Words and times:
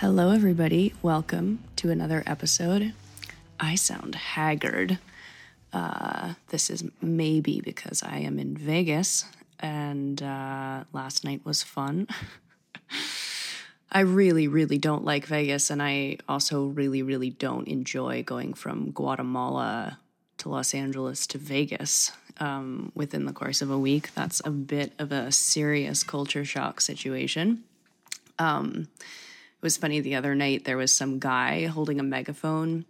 Hello, 0.00 0.30
everybody. 0.30 0.92
Welcome 1.00 1.64
to 1.76 1.90
another 1.90 2.22
episode. 2.26 2.92
I 3.58 3.76
sound 3.76 4.14
haggard. 4.14 4.98
Uh, 5.72 6.34
this 6.48 6.68
is 6.68 6.84
maybe 7.00 7.62
because 7.62 8.02
I 8.02 8.18
am 8.18 8.38
in 8.38 8.58
Vegas 8.58 9.24
and 9.58 10.22
uh, 10.22 10.84
last 10.92 11.24
night 11.24 11.46
was 11.46 11.62
fun. 11.62 12.08
I 13.90 14.00
really, 14.00 14.46
really 14.46 14.76
don't 14.76 15.02
like 15.02 15.24
Vegas, 15.24 15.70
and 15.70 15.82
I 15.82 16.18
also 16.28 16.66
really, 16.66 17.00
really 17.02 17.30
don't 17.30 17.66
enjoy 17.66 18.22
going 18.22 18.52
from 18.52 18.90
Guatemala 18.90 19.98
to 20.36 20.50
Los 20.50 20.74
Angeles 20.74 21.26
to 21.28 21.38
Vegas 21.38 22.12
um, 22.38 22.92
within 22.94 23.24
the 23.24 23.32
course 23.32 23.62
of 23.62 23.70
a 23.70 23.78
week. 23.78 24.12
That's 24.12 24.42
a 24.44 24.50
bit 24.50 24.92
of 24.98 25.10
a 25.10 25.32
serious 25.32 26.04
culture 26.04 26.44
shock 26.44 26.82
situation. 26.82 27.64
Um, 28.38 28.88
it 29.58 29.62
was 29.62 29.76
funny 29.76 30.00
the 30.00 30.14
other 30.14 30.34
night, 30.34 30.64
there 30.64 30.76
was 30.76 30.92
some 30.92 31.18
guy 31.18 31.66
holding 31.66 31.98
a 31.98 32.04
megaphone 32.04 32.84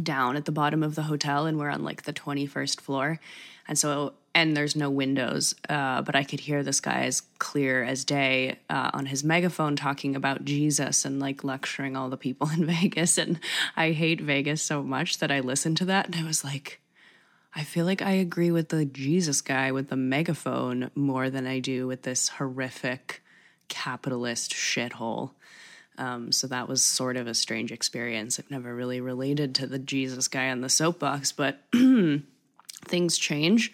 down 0.00 0.36
at 0.36 0.44
the 0.44 0.52
bottom 0.52 0.82
of 0.82 0.94
the 0.94 1.02
hotel, 1.02 1.46
and 1.46 1.58
we're 1.58 1.70
on 1.70 1.82
like 1.82 2.02
the 2.02 2.12
21st 2.12 2.80
floor. 2.80 3.18
And 3.66 3.78
so, 3.78 4.14
and 4.34 4.56
there's 4.56 4.76
no 4.76 4.90
windows, 4.90 5.54
uh, 5.68 6.02
but 6.02 6.14
I 6.14 6.22
could 6.22 6.40
hear 6.40 6.62
this 6.62 6.80
guy 6.80 7.02
as 7.02 7.22
clear 7.38 7.82
as 7.82 8.04
day 8.04 8.58
uh, 8.70 8.90
on 8.94 9.06
his 9.06 9.24
megaphone 9.24 9.76
talking 9.76 10.14
about 10.14 10.44
Jesus 10.44 11.04
and 11.04 11.18
like 11.18 11.44
lecturing 11.44 11.96
all 11.96 12.08
the 12.08 12.16
people 12.16 12.48
in 12.56 12.64
Vegas. 12.64 13.18
And 13.18 13.40
I 13.76 13.92
hate 13.92 14.20
Vegas 14.20 14.62
so 14.62 14.82
much 14.82 15.18
that 15.18 15.30
I 15.30 15.40
listened 15.40 15.76
to 15.78 15.84
that 15.86 16.06
and 16.06 16.14
I 16.14 16.22
was 16.22 16.44
like, 16.44 16.80
I 17.54 17.64
feel 17.64 17.86
like 17.86 18.02
I 18.02 18.12
agree 18.12 18.50
with 18.50 18.68
the 18.68 18.84
Jesus 18.84 19.40
guy 19.40 19.72
with 19.72 19.88
the 19.88 19.96
megaphone 19.96 20.90
more 20.94 21.28
than 21.30 21.46
I 21.46 21.58
do 21.58 21.86
with 21.86 22.02
this 22.02 22.28
horrific 22.28 23.22
capitalist 23.68 24.52
shithole. 24.52 25.32
Um, 25.98 26.32
so 26.32 26.46
that 26.46 26.68
was 26.68 26.82
sort 26.82 27.16
of 27.16 27.26
a 27.26 27.34
strange 27.34 27.72
experience. 27.72 28.38
I've 28.38 28.50
never 28.50 28.74
really 28.74 29.00
related 29.00 29.54
to 29.56 29.66
the 29.66 29.78
Jesus 29.78 30.28
guy 30.28 30.50
on 30.50 30.60
the 30.60 30.68
soapbox, 30.68 31.32
but 31.32 31.60
things 32.84 33.18
change. 33.18 33.72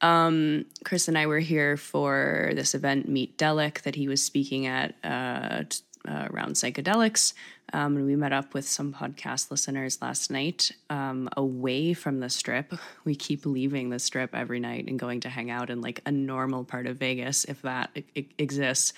Um, 0.00 0.66
Chris 0.84 1.08
and 1.08 1.18
I 1.18 1.26
were 1.26 1.40
here 1.40 1.76
for 1.76 2.52
this 2.54 2.74
event, 2.74 3.08
Meet 3.08 3.36
Delic, 3.38 3.82
that 3.82 3.94
he 3.94 4.08
was 4.08 4.22
speaking 4.22 4.66
at 4.66 4.94
uh, 5.02 5.64
uh, 6.08 6.28
around 6.30 6.52
psychedelics. 6.52 7.32
Um, 7.72 7.96
and 7.96 8.06
we 8.06 8.14
met 8.14 8.32
up 8.32 8.54
with 8.54 8.66
some 8.68 8.92
podcast 8.92 9.50
listeners 9.50 10.00
last 10.00 10.30
night 10.30 10.70
um, 10.88 11.28
away 11.36 11.94
from 11.94 12.20
the 12.20 12.30
strip. 12.30 12.72
We 13.04 13.16
keep 13.16 13.44
leaving 13.44 13.90
the 13.90 13.98
strip 13.98 14.34
every 14.34 14.60
night 14.60 14.86
and 14.86 14.98
going 14.98 15.20
to 15.20 15.28
hang 15.28 15.50
out 15.50 15.68
in 15.68 15.80
like 15.80 16.00
a 16.06 16.12
normal 16.12 16.64
part 16.64 16.86
of 16.86 16.98
Vegas, 16.98 17.44
if 17.44 17.62
that 17.62 17.90
I- 17.96 18.26
exists 18.38 18.92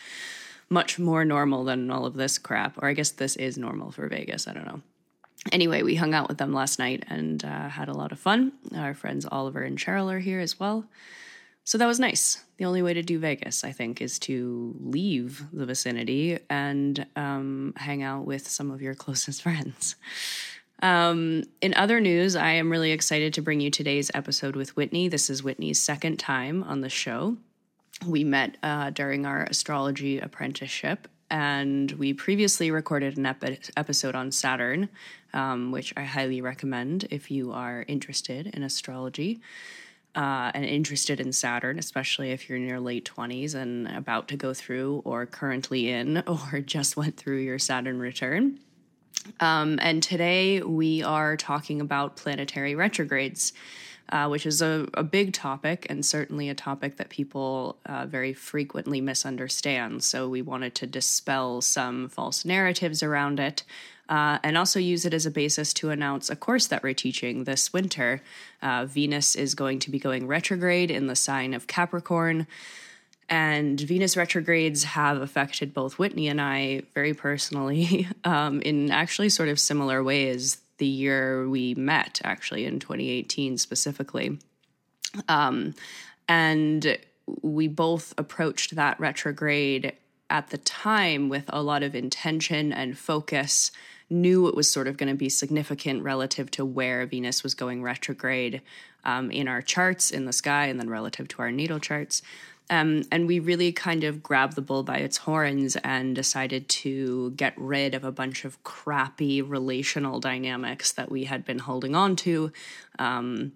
much 0.71 0.99
more 0.99 1.25
normal 1.25 1.65
than 1.65 1.91
all 1.91 2.05
of 2.05 2.15
this 2.15 2.39
crap. 2.39 2.77
Or 2.83 2.89
I 2.89 2.93
guess 2.93 3.11
this 3.11 3.37
is 3.37 3.57
normal 3.57 3.91
for 3.91 4.07
Vegas. 4.09 4.47
I 4.47 4.53
don't 4.53 4.67
know. 4.67 4.83
Anyway, 5.53 5.83
we 5.83 5.95
hung 5.95 6.15
out 6.15 6.29
with 6.29 6.39
them 6.39 6.53
last 6.53 6.79
night 6.79 7.05
and 7.09 7.45
uh, 7.45 7.69
had 7.69 7.89
a 7.89 7.95
lot 7.95 8.13
of 8.13 8.19
fun. 8.19 8.53
Our 8.75 8.95
friends 8.95 9.27
Oliver 9.31 9.63
and 9.63 9.79
Cheryl 9.79 10.13
are 10.13 10.19
here 10.19 10.41
as 10.41 10.59
well. 10.59 10.85
So 11.65 11.79
that 11.79 11.87
was 11.87 12.01
nice. 12.01 12.43
The 12.57 12.65
only 12.65 12.83
way 12.83 12.95
to 12.95 13.03
do 13.03 13.19
Vegas, 13.19 13.63
I 13.63 13.73
think, 13.73 14.01
is 14.01 14.19
to 14.21 14.75
leave 14.81 15.45
the 15.53 15.67
vicinity 15.67 16.39
and 16.49 17.07
um, 17.15 17.75
hang 17.77 18.03
out 18.03 18.25
with 18.25 18.49
some 18.49 18.71
of 18.71 18.83
your 18.83 18.95
closest 18.97 19.43
friends. 19.43 19.97
Um, 20.81 21.45
in 21.61 21.75
other 21.75 22.01
news, 22.01 22.37
I 22.37 22.53
am 22.53 22.71
really 22.71 22.93
excited 22.93 23.35
to 23.35 23.43
bring 23.43 23.61
you 23.61 23.71
today's 23.71 24.11
episode 24.15 24.57
with 24.57 24.77
Whitney. 24.77 25.09
This 25.09 25.29
is 25.29 25.43
Whitney's 25.43 25.81
second 25.81 26.19
time 26.19 26.63
on 26.63 26.81
the 26.81 26.89
show 26.89 27.37
we 28.07 28.25
met 28.25 28.57
uh, 28.63 28.91
during 28.91 29.27
our 29.27 29.45
astrology 29.45 30.19
apprenticeship, 30.19 31.09
and 31.31 31.91
we 31.93 32.15
previously 32.15 32.71
recorded 32.71 33.17
an 33.17 33.27
epi- 33.27 33.59
episode 33.77 34.15
on 34.15 34.33
Saturn, 34.33 34.89
um, 35.33 35.73
which 35.73 35.93
I 35.97 36.05
highly 36.05 36.41
recommend 36.41 37.07
if 37.11 37.31
you 37.31 37.53
are 37.53 37.85
interested 37.89 38.49
in 38.49 38.63
astrology. 38.63 39.41
Uh, 40.15 40.51
and 40.55 40.65
interested 40.65 41.21
in 41.21 41.33
Saturn, 41.33 41.79
especially 41.79 42.33
if 42.33 42.49
you're 42.49 42.59
in 42.59 42.67
your 42.67 42.81
late 42.81 43.09
20s 43.15 43.55
and 43.55 43.87
about 43.87 44.27
to 44.27 44.37
go 44.37 44.53
through, 44.53 45.01
or 45.05 45.27
currently 45.27 45.91
in, 45.91 46.25
or 46.27 46.61
just 46.61 46.97
went 46.97 47.17
through 47.17 47.37
your 47.37 47.59
Saturn 47.59 48.01
return. 48.01 48.59
Um, 49.39 49.79
and 49.81 50.03
today 50.03 50.63
we 50.63 51.03
are 51.03 51.37
talking 51.37 51.81
about 51.81 52.17
planetary 52.17 52.75
retrogrades 52.75 53.53
uh, 54.11 54.29
which 54.29 54.47
is 54.47 54.63
a, 54.63 54.89
a, 54.95 55.03
big 55.03 55.33
topic 55.33 55.87
and 55.91 56.05
certainly 56.05 56.49
a 56.49 56.55
topic 56.55 56.97
that 56.97 57.09
people 57.09 57.77
uh, 57.87 58.07
very 58.07 58.33
frequently 58.33 59.01
misunderstand. 59.01 60.03
So 60.03 60.29
we 60.29 60.43
wanted 60.43 60.75
to 60.77 60.87
dispel 60.87 61.61
some 61.61 62.09
false 62.09 62.45
narratives 62.45 63.03
around 63.03 63.41
it. 63.41 63.65
Uh, 64.09 64.39
and 64.43 64.57
also 64.57 64.81
use 64.81 65.05
it 65.05 65.13
as 65.13 65.27
a 65.27 65.31
basis 65.31 65.75
to 65.75 65.91
announce 65.91 66.31
a 66.31 66.37
course 66.37 66.69
that 66.69 66.83
we're 66.83 66.95
teaching 66.95 67.45
this 67.45 67.75
winter. 67.75 68.23
Uh, 68.63 68.87
Venus 68.87 69.35
is 69.35 69.55
going 69.55 69.79
to 69.81 69.91
be 69.91 69.99
going 69.99 70.27
retrograde 70.27 70.91
in 70.91 71.09
the 71.09 71.17
sign 71.17 71.53
of 71.53 71.67
Capricorn. 71.67 72.47
And 73.29 73.79
Venus 73.79 74.17
retrogrades 74.17 74.85
have 74.85 75.21
affected 75.21 75.75
both 75.75 75.99
Whitney 75.99 76.29
and 76.29 76.41
I 76.41 76.85
very 76.95 77.13
personally 77.13 78.09
um, 78.25 78.63
in 78.63 78.91
actually 78.91 79.29
sort 79.29 79.51
of 79.51 79.61
similar 79.61 80.03
ways 80.03 80.57
the 80.79 80.87
year 80.87 81.49
we 81.49 81.75
met, 81.75 82.21
actually, 82.25 82.65
in 82.65 82.79
2018 82.79 83.59
specifically. 83.59 84.39
Um, 85.29 85.75
and 86.29 86.99
we 87.43 87.69
both 87.69 88.15
approached 88.17 88.77
that 88.77 88.99
retrograde 88.99 89.93
at 90.31 90.51
the 90.51 90.59
time 90.59 91.29
with 91.29 91.45
a 91.49 91.63
lot 91.63 91.83
of 91.83 91.95
intention 91.95 92.73
and 92.73 92.99
focus 92.99 93.71
knew 94.11 94.47
it 94.47 94.55
was 94.55 94.71
sort 94.71 94.87
of 94.89 94.97
going 94.97 95.09
to 95.09 95.15
be 95.15 95.29
significant 95.29 96.03
relative 96.03 96.51
to 96.51 96.65
where 96.65 97.05
Venus 97.07 97.43
was 97.43 97.55
going 97.55 97.83
retrograde 97.83 98.63
um, 99.05 99.31
in 99.31 99.49
our 99.49 99.63
charts 99.63 100.11
in 100.11 100.25
the 100.25 100.33
sky 100.33 100.67
and 100.67 100.81
then 100.81 100.89
relative 100.89 101.29
to 101.29 101.43
our 101.43 101.51
natal 101.51 101.79
charts. 101.79 102.23
Um, 102.71 103.05
and 103.11 103.27
we 103.27 103.39
really 103.39 103.73
kind 103.73 104.05
of 104.05 104.23
grabbed 104.23 104.55
the 104.55 104.63
bull 104.63 104.83
by 104.83 104.99
its 104.99 105.17
horns 105.17 105.77
and 105.77 106.15
decided 106.15 106.69
to 106.69 107.31
get 107.31 107.55
rid 107.57 107.95
of 107.95 108.05
a 108.05 108.13
bunch 108.13 108.45
of 108.45 108.63
crappy 108.63 109.41
relational 109.41 110.21
dynamics 110.21 110.93
that 110.93 111.11
we 111.11 111.25
had 111.25 111.45
been 111.45 111.61
holding 111.61 111.95
on 111.95 112.15
to. 112.17 112.53
Um, 112.99 113.53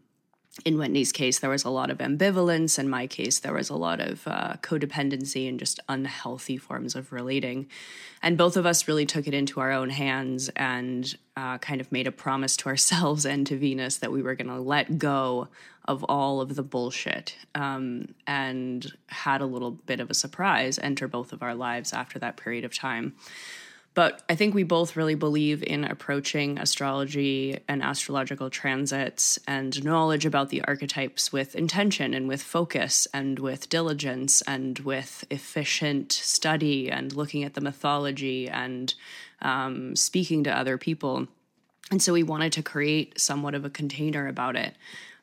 in 0.67 0.77
Whitney's 0.77 1.13
case, 1.13 1.39
there 1.39 1.49
was 1.49 1.65
a 1.65 1.71
lot 1.71 1.91
of 1.91 1.99
ambivalence. 1.99 2.79
In 2.79 2.89
my 2.89 3.07
case, 3.07 3.39
there 3.41 3.55
was 3.55 3.71
a 3.71 3.77
lot 3.77 4.01
of 4.01 4.27
uh, 4.27 4.57
codependency 4.61 5.49
and 5.49 5.59
just 5.59 5.81
unhealthy 5.89 6.59
forms 6.59 6.95
of 6.95 7.11
relating. 7.11 7.69
And 8.23 8.37
both 8.37 8.59
of 8.59 8.67
us 8.67 8.87
really 8.87 9.07
took 9.07 9.27
it 9.27 9.33
into 9.33 9.61
our 9.61 9.73
own 9.73 9.89
hands 9.89 10.51
and 10.51 11.17
uh, 11.37 11.57
kind 11.59 11.81
of 11.81 11.91
made 11.91 12.07
a 12.07 12.13
promise 12.13 12.57
to 12.59 12.69
ourselves 12.69 13.25
and 13.25 13.47
to 13.47 13.57
Venus 13.57 13.97
that 13.99 14.13
we 14.13 14.23
were 14.23 14.35
going 14.35 14.49
to 14.49 14.61
let 14.61 14.99
go 14.99 15.49
of 15.87 16.05
all 16.05 16.41
of 16.41 16.55
the 16.55 16.63
bullshit 16.63 17.37
um, 17.55 18.15
and 18.27 18.93
had 19.09 19.41
a 19.41 19.47
little 19.47 19.73
bit 19.73 20.01
of 20.01 20.11
a 20.11 20.15
surprise 20.15 20.79
enter 20.79 21.09
both 21.09 21.33
of 21.33 21.43
our 21.43 21.55
lives 21.55 21.93
after 21.93 22.19
that 22.19 22.37
period 22.37 22.65
of 22.65 22.75
time. 22.75 23.15
But 23.95 24.23
I 24.29 24.37
think 24.37 24.55
we 24.55 24.63
both 24.63 24.97
really 24.97 25.17
believe 25.17 25.63
in 25.63 25.85
approaching 25.85 26.59
astrology 26.59 27.59
and 27.69 27.83
astrological 27.83 28.49
transits 28.49 29.39
and 29.47 29.85
knowledge 29.85 30.25
about 30.25 30.49
the 30.49 30.65
archetypes 30.65 31.31
with 31.31 31.55
intention 31.55 32.15
and 32.15 32.27
with 32.27 32.43
focus 32.43 33.07
and 33.13 33.39
with 33.39 33.69
diligence 33.69 34.41
and 34.43 34.79
with 34.79 35.27
efficient 35.29 36.11
study 36.11 36.91
and 36.91 37.15
looking 37.15 37.45
at 37.45 37.53
the 37.53 37.61
mythology 37.61 38.49
and 38.49 38.95
um, 39.43 39.95
speaking 39.95 40.43
to 40.45 40.57
other 40.57 40.79
people 40.79 41.29
And 41.91 42.01
so 42.01 42.15
we 42.15 42.23
wanted 42.23 42.53
to 42.55 42.63
create 42.63 43.21
somewhat 43.21 43.55
of 43.55 43.67
a 43.67 43.71
container 43.71 44.27
about 44.27 44.57
it. 44.57 44.75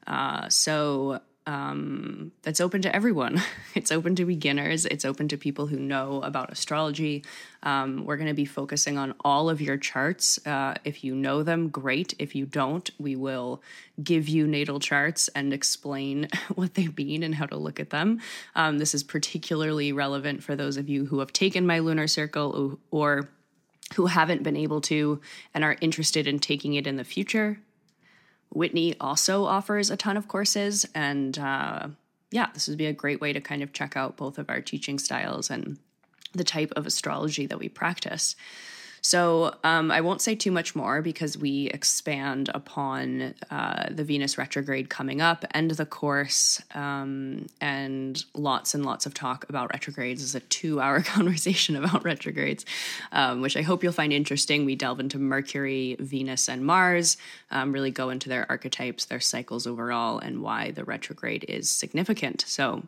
Uh, 0.10 0.50
so 0.50 1.22
um, 1.50 2.32
that's 2.44 2.62
open 2.62 2.82
to 2.84 2.96
everyone. 2.96 3.42
It's 3.76 3.92
open 3.92 4.16
to 4.16 4.26
beginners. 4.26 4.86
It's 4.86 5.06
open 5.06 5.30
to 5.30 5.38
people 5.38 5.68
who 5.68 5.78
know 5.78 6.22
about 6.24 6.52
astrology. 6.52 7.24
Um, 7.64 8.04
we're 8.04 8.18
going 8.18 8.28
to 8.28 8.34
be 8.34 8.46
focusing 8.46 8.98
on 8.98 9.14
all 9.24 9.50
of 9.50 9.62
your 9.62 9.78
charts. 9.78 10.46
Uh, 10.46 10.74
if 10.84 11.04
you 11.04 11.16
know 11.16 11.44
them, 11.44 11.70
great. 11.70 12.14
If 12.20 12.36
you 12.36 12.46
don't, 12.46 12.90
we 13.00 13.16
will 13.16 13.62
give 14.04 14.28
you 14.28 14.48
natal 14.48 14.80
charts 14.80 15.30
and 15.30 15.54
explain 15.54 16.28
what 16.56 16.74
they 16.74 16.90
mean 16.98 17.24
and 17.24 17.36
how 17.36 17.46
to 17.46 17.56
look 17.56 17.80
at 17.80 17.92
them. 17.92 18.20
Um, 18.56 18.80
this 18.80 18.94
is 18.94 19.04
particularly 19.04 19.94
relevant 19.94 20.44
for 20.44 20.56
those 20.56 20.76
of 20.76 20.90
you 20.90 21.06
who 21.06 21.20
have 21.20 21.32
taken 21.32 21.66
my 21.66 21.80
lunar 21.80 22.08
circle 22.08 22.80
or 22.92 23.30
who 23.96 24.08
haven't 24.08 24.44
been 24.44 24.58
able 24.58 24.82
to 24.82 25.22
and 25.54 25.64
are 25.64 25.78
interested 25.80 26.28
in 26.28 26.40
taking 26.40 26.74
it 26.74 26.86
in 26.86 26.98
the 26.98 27.04
future. 27.06 27.60
Whitney 28.52 28.96
also 29.00 29.46
offers 29.46 29.90
a 29.90 29.98
ton 29.98 30.18
of 30.18 30.28
courses, 30.28 30.86
and 30.96 31.38
uh, 31.38 31.88
yeah, 32.32 32.48
this 32.54 32.68
would 32.68 32.78
be 32.78 32.88
a 32.88 32.94
great 32.94 33.22
way 33.22 33.34
to 33.34 33.42
kind 33.42 33.62
of 33.62 33.74
check 33.74 33.96
out 33.96 34.18
both 34.18 34.38
of 34.38 34.50
our 34.50 34.62
teaching 34.62 35.00
styles 35.00 35.50
and 35.50 35.78
the 36.34 36.44
type 36.44 36.72
of 36.76 36.86
astrology 36.86 37.46
that 37.48 37.60
we 37.60 37.70
practice. 37.70 38.36
So 39.10 39.56
um, 39.64 39.90
I 39.90 40.02
won't 40.02 40.22
say 40.22 40.36
too 40.36 40.52
much 40.52 40.76
more 40.76 41.02
because 41.02 41.36
we 41.36 41.66
expand 41.70 42.52
upon 42.54 43.34
uh, 43.50 43.88
the 43.90 44.04
Venus 44.04 44.38
retrograde 44.38 44.92
coming 44.92 45.20
up, 45.20 45.44
end 45.56 45.72
the 45.72 45.88
course, 45.88 46.62
um, 46.76 47.48
and 47.60 48.24
lots 48.36 48.76
and 48.76 48.86
lots 48.86 49.08
of 49.08 49.16
talk 49.16 49.50
about 49.50 49.74
retrogrades. 49.74 50.22
Is 50.22 50.36
a 50.36 50.42
two-hour 50.42 51.02
conversation 51.16 51.76
about 51.76 52.04
retrogrades, 52.04 52.68
um, 53.12 53.42
which 53.42 53.58
I 53.58 53.64
hope 53.64 53.84
you'll 53.84 53.94
find 53.94 54.14
interesting. 54.14 54.64
We 54.64 54.76
delve 54.76 55.00
into 55.00 55.18
Mercury, 55.18 55.98
Venus, 56.00 56.48
and 56.48 56.64
Mars, 56.64 57.18
um, 57.50 57.72
really 57.72 57.90
go 57.90 58.12
into 58.12 58.30
their 58.30 58.46
archetypes, 58.48 59.06
their 59.06 59.20
cycles 59.20 59.66
overall, 59.66 60.20
and 60.20 60.44
why 60.44 60.70
the 60.70 60.84
retrograde 60.84 61.46
is 61.48 61.68
significant. 61.68 62.44
So 62.46 62.84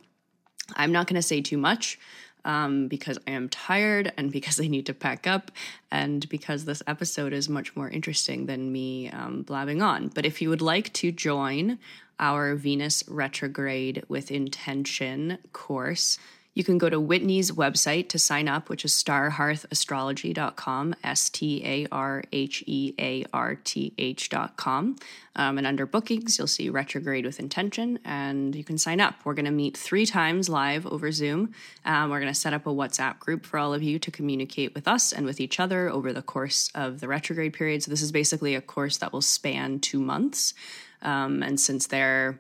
I'm 0.76 0.92
not 0.92 1.08
going 1.08 1.16
to 1.16 1.28
say 1.28 1.42
too 1.42 1.58
much 1.58 1.98
um, 2.46 2.88
because 2.88 3.18
I 3.28 3.32
am 3.32 3.50
tired 3.50 4.12
and 4.18 4.32
because 4.32 4.60
I 4.60 4.68
need 4.68 4.86
to 4.88 4.94
pack 4.94 5.28
up 5.28 5.52
and 5.92 6.28
because 6.30 6.66
this 6.66 6.84
episode 6.88 7.34
is 7.34 7.50
much 7.50 7.76
more 7.76 7.90
interesting 7.90 8.46
than 8.46 8.72
me 8.72 9.10
um, 9.10 9.44
blabbing 9.44 9.82
on. 9.82 10.10
But 10.10 10.26
if 10.26 10.42
you 10.42 10.50
would 10.50 10.62
like 10.62 10.92
to 10.94 11.12
join 11.12 11.80
our 12.20 12.56
Venus 12.56 13.04
retrograde 13.08 14.04
with 14.08 14.32
intention 14.32 15.40
course, 15.54 16.20
you 16.54 16.66
can 16.66 16.78
go 16.78 16.90
to 16.90 17.00
Whitney's 17.00 17.52
website 17.52 18.10
to 18.10 18.20
sign 18.20 18.50
up, 18.50 18.68
which 18.68 18.84
is 18.84 18.92
starhearthastrology.com, 18.92 20.96
S 21.02 21.30
T 21.30 21.66
A 21.66 21.88
R 21.92 22.24
H 22.34 22.62
E 22.68 22.94
A 23.00 23.24
R 23.34 23.56
T 23.56 23.94
H.com. 23.98 24.98
Um, 25.34 25.58
and 25.58 25.66
under 25.66 25.86
bookings, 25.86 26.38
you'll 26.38 26.48
see 26.48 26.70
retrograde 26.70 27.26
with 27.26 27.40
intention, 27.40 28.00
and 28.04 28.54
you 28.54 28.66
can 28.66 28.78
sign 28.78 29.00
up. 29.00 29.16
We're 29.24 29.34
going 29.34 29.46
to 29.46 29.52
meet 29.52 29.78
three 29.78 30.06
times 30.06 30.50
live 30.50 30.86
over 30.86 31.10
Zoom. 31.14 31.54
Um, 31.86 32.10
we're 32.10 32.20
going 32.20 32.34
to 32.34 32.40
set 32.40 32.54
up 32.54 32.68
a 32.68 32.72
WhatsApp 32.72 33.20
group 33.20 33.46
for 33.46 33.58
all 33.58 33.74
of 33.74 33.82
you 33.82 33.98
to 34.00 34.12
communicate 34.12 34.76
with 34.76 34.90
us 34.90 35.14
and 35.14 35.26
with 35.26 35.40
each 35.40 35.58
other 35.58 35.90
over 35.90 36.12
the 36.12 36.22
course 36.22 36.70
of 36.76 37.00
the 37.00 37.08
retrograde 37.08 37.54
period. 37.54 37.84
So, 37.84 37.92
this 37.92 38.02
is 38.02 38.12
basically 38.12 38.56
a 38.56 38.62
course 38.62 38.98
that 38.98 39.14
will 39.14 39.22
span 39.22 39.80
two 39.80 40.02
months. 40.02 40.54
Um, 41.02 41.42
and 41.42 41.60
since 41.60 41.88
they're 41.88 42.40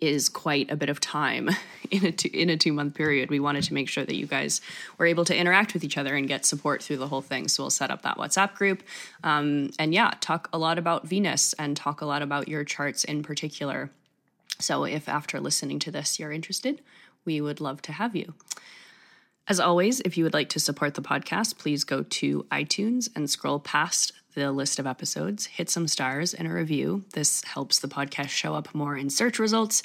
is 0.00 0.28
quite 0.28 0.70
a 0.70 0.76
bit 0.76 0.88
of 0.88 1.00
time 1.00 1.50
in 1.90 2.04
a 2.04 2.12
two, 2.12 2.30
in 2.32 2.50
a 2.50 2.56
two 2.56 2.72
month 2.72 2.94
period. 2.94 3.30
We 3.30 3.40
wanted 3.40 3.64
to 3.64 3.74
make 3.74 3.88
sure 3.88 4.04
that 4.04 4.14
you 4.14 4.26
guys 4.26 4.60
were 4.98 5.06
able 5.06 5.24
to 5.26 5.36
interact 5.36 5.74
with 5.74 5.84
each 5.84 5.98
other 5.98 6.14
and 6.14 6.26
get 6.28 6.44
support 6.44 6.82
through 6.82 6.98
the 6.98 7.08
whole 7.08 7.22
thing. 7.22 7.48
So 7.48 7.62
we'll 7.62 7.70
set 7.70 7.90
up 7.90 8.02
that 8.02 8.16
WhatsApp 8.16 8.54
group, 8.54 8.82
um, 9.24 9.70
and 9.78 9.92
yeah, 9.94 10.12
talk 10.20 10.48
a 10.52 10.58
lot 10.58 10.78
about 10.78 11.06
Venus 11.06 11.52
and 11.54 11.76
talk 11.76 12.00
a 12.00 12.06
lot 12.06 12.22
about 12.22 12.48
your 12.48 12.64
charts 12.64 13.04
in 13.04 13.22
particular. 13.22 13.90
So 14.58 14.84
if 14.84 15.08
after 15.08 15.40
listening 15.40 15.78
to 15.80 15.90
this 15.90 16.18
you're 16.18 16.32
interested, 16.32 16.82
we 17.24 17.40
would 17.40 17.60
love 17.60 17.82
to 17.82 17.92
have 17.92 18.14
you. 18.14 18.34
As 19.48 19.58
always, 19.58 20.00
if 20.00 20.16
you 20.16 20.24
would 20.24 20.34
like 20.34 20.48
to 20.50 20.60
support 20.60 20.94
the 20.94 21.02
podcast, 21.02 21.58
please 21.58 21.82
go 21.82 22.04
to 22.04 22.44
iTunes 22.44 23.08
and 23.16 23.28
scroll 23.28 23.58
past 23.58 24.12
the 24.34 24.52
list 24.52 24.78
of 24.78 24.86
episodes, 24.86 25.46
hit 25.46 25.70
some 25.70 25.88
stars 25.88 26.34
and 26.34 26.48
a 26.48 26.52
review. 26.52 27.04
This 27.12 27.42
helps 27.44 27.78
the 27.78 27.88
podcast 27.88 28.28
show 28.28 28.54
up 28.54 28.74
more 28.74 28.96
in 28.96 29.10
search 29.10 29.38
results 29.38 29.82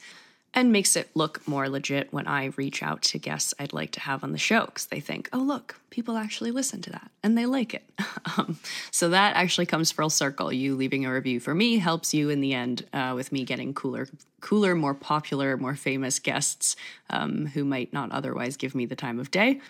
and 0.53 0.71
makes 0.71 0.95
it 0.95 1.09
look 1.13 1.47
more 1.47 1.69
legit 1.69 2.11
when 2.11 2.27
I 2.27 2.45
reach 2.55 2.81
out 2.81 3.03
to 3.03 3.19
guests 3.19 3.53
I'd 3.59 3.73
like 3.73 3.91
to 3.91 3.99
have 3.99 4.23
on 4.23 4.31
the 4.31 4.38
show 4.38 4.65
because 4.65 4.88
they 4.88 4.99
think, 4.99 5.29
oh, 5.31 5.39
look, 5.39 5.79
people 5.91 6.17
actually 6.17 6.51
listen 6.51 6.81
to 6.81 6.89
that 6.89 7.11
and 7.21 7.38
they 7.38 7.45
like 7.45 7.73
it. 7.73 7.83
um, 8.38 8.57
so 8.89 9.09
that 9.09 9.35
actually 9.35 9.67
comes 9.67 9.91
full 9.91 10.09
circle. 10.09 10.51
You 10.51 10.75
leaving 10.75 11.05
a 11.05 11.13
review 11.13 11.39
for 11.39 11.53
me 11.53 11.77
helps 11.77 12.13
you 12.13 12.29
in 12.29 12.41
the 12.41 12.53
end 12.53 12.85
uh, 12.91 13.13
with 13.15 13.31
me 13.31 13.43
getting 13.43 13.73
cooler, 13.73 14.07
cooler, 14.41 14.73
more 14.73 14.93
popular, 14.95 15.57
more 15.57 15.75
famous 15.75 16.17
guests 16.17 16.75
um, 17.09 17.47
who 17.47 17.63
might 17.63 17.93
not 17.93 18.11
otherwise 18.11 18.57
give 18.57 18.73
me 18.73 18.85
the 18.85 18.95
time 18.95 19.19
of 19.19 19.29
day. 19.29 19.61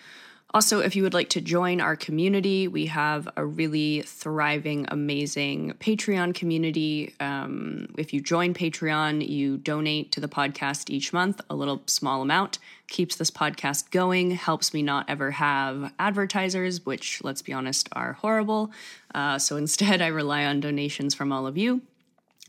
Also, 0.54 0.80
if 0.80 0.96
you 0.96 1.02
would 1.02 1.12
like 1.12 1.28
to 1.28 1.42
join 1.42 1.78
our 1.78 1.94
community, 1.94 2.68
we 2.68 2.86
have 2.86 3.28
a 3.36 3.44
really 3.44 4.00
thriving, 4.00 4.86
amazing 4.88 5.74
Patreon 5.78 6.34
community. 6.34 7.14
Um, 7.20 7.88
if 7.98 8.14
you 8.14 8.22
join 8.22 8.54
Patreon, 8.54 9.28
you 9.28 9.58
donate 9.58 10.10
to 10.12 10.20
the 10.20 10.28
podcast 10.28 10.88
each 10.88 11.12
month, 11.12 11.42
a 11.50 11.54
little 11.54 11.82
small 11.86 12.22
amount, 12.22 12.58
keeps 12.86 13.16
this 13.16 13.30
podcast 13.30 13.90
going, 13.90 14.30
helps 14.30 14.72
me 14.72 14.80
not 14.80 15.04
ever 15.06 15.32
have 15.32 15.92
advertisers, 15.98 16.86
which, 16.86 17.22
let's 17.22 17.42
be 17.42 17.52
honest, 17.52 17.90
are 17.92 18.14
horrible. 18.14 18.70
Uh, 19.14 19.38
so 19.38 19.56
instead, 19.56 20.00
I 20.00 20.06
rely 20.06 20.46
on 20.46 20.60
donations 20.60 21.14
from 21.14 21.30
all 21.30 21.46
of 21.46 21.58
you. 21.58 21.82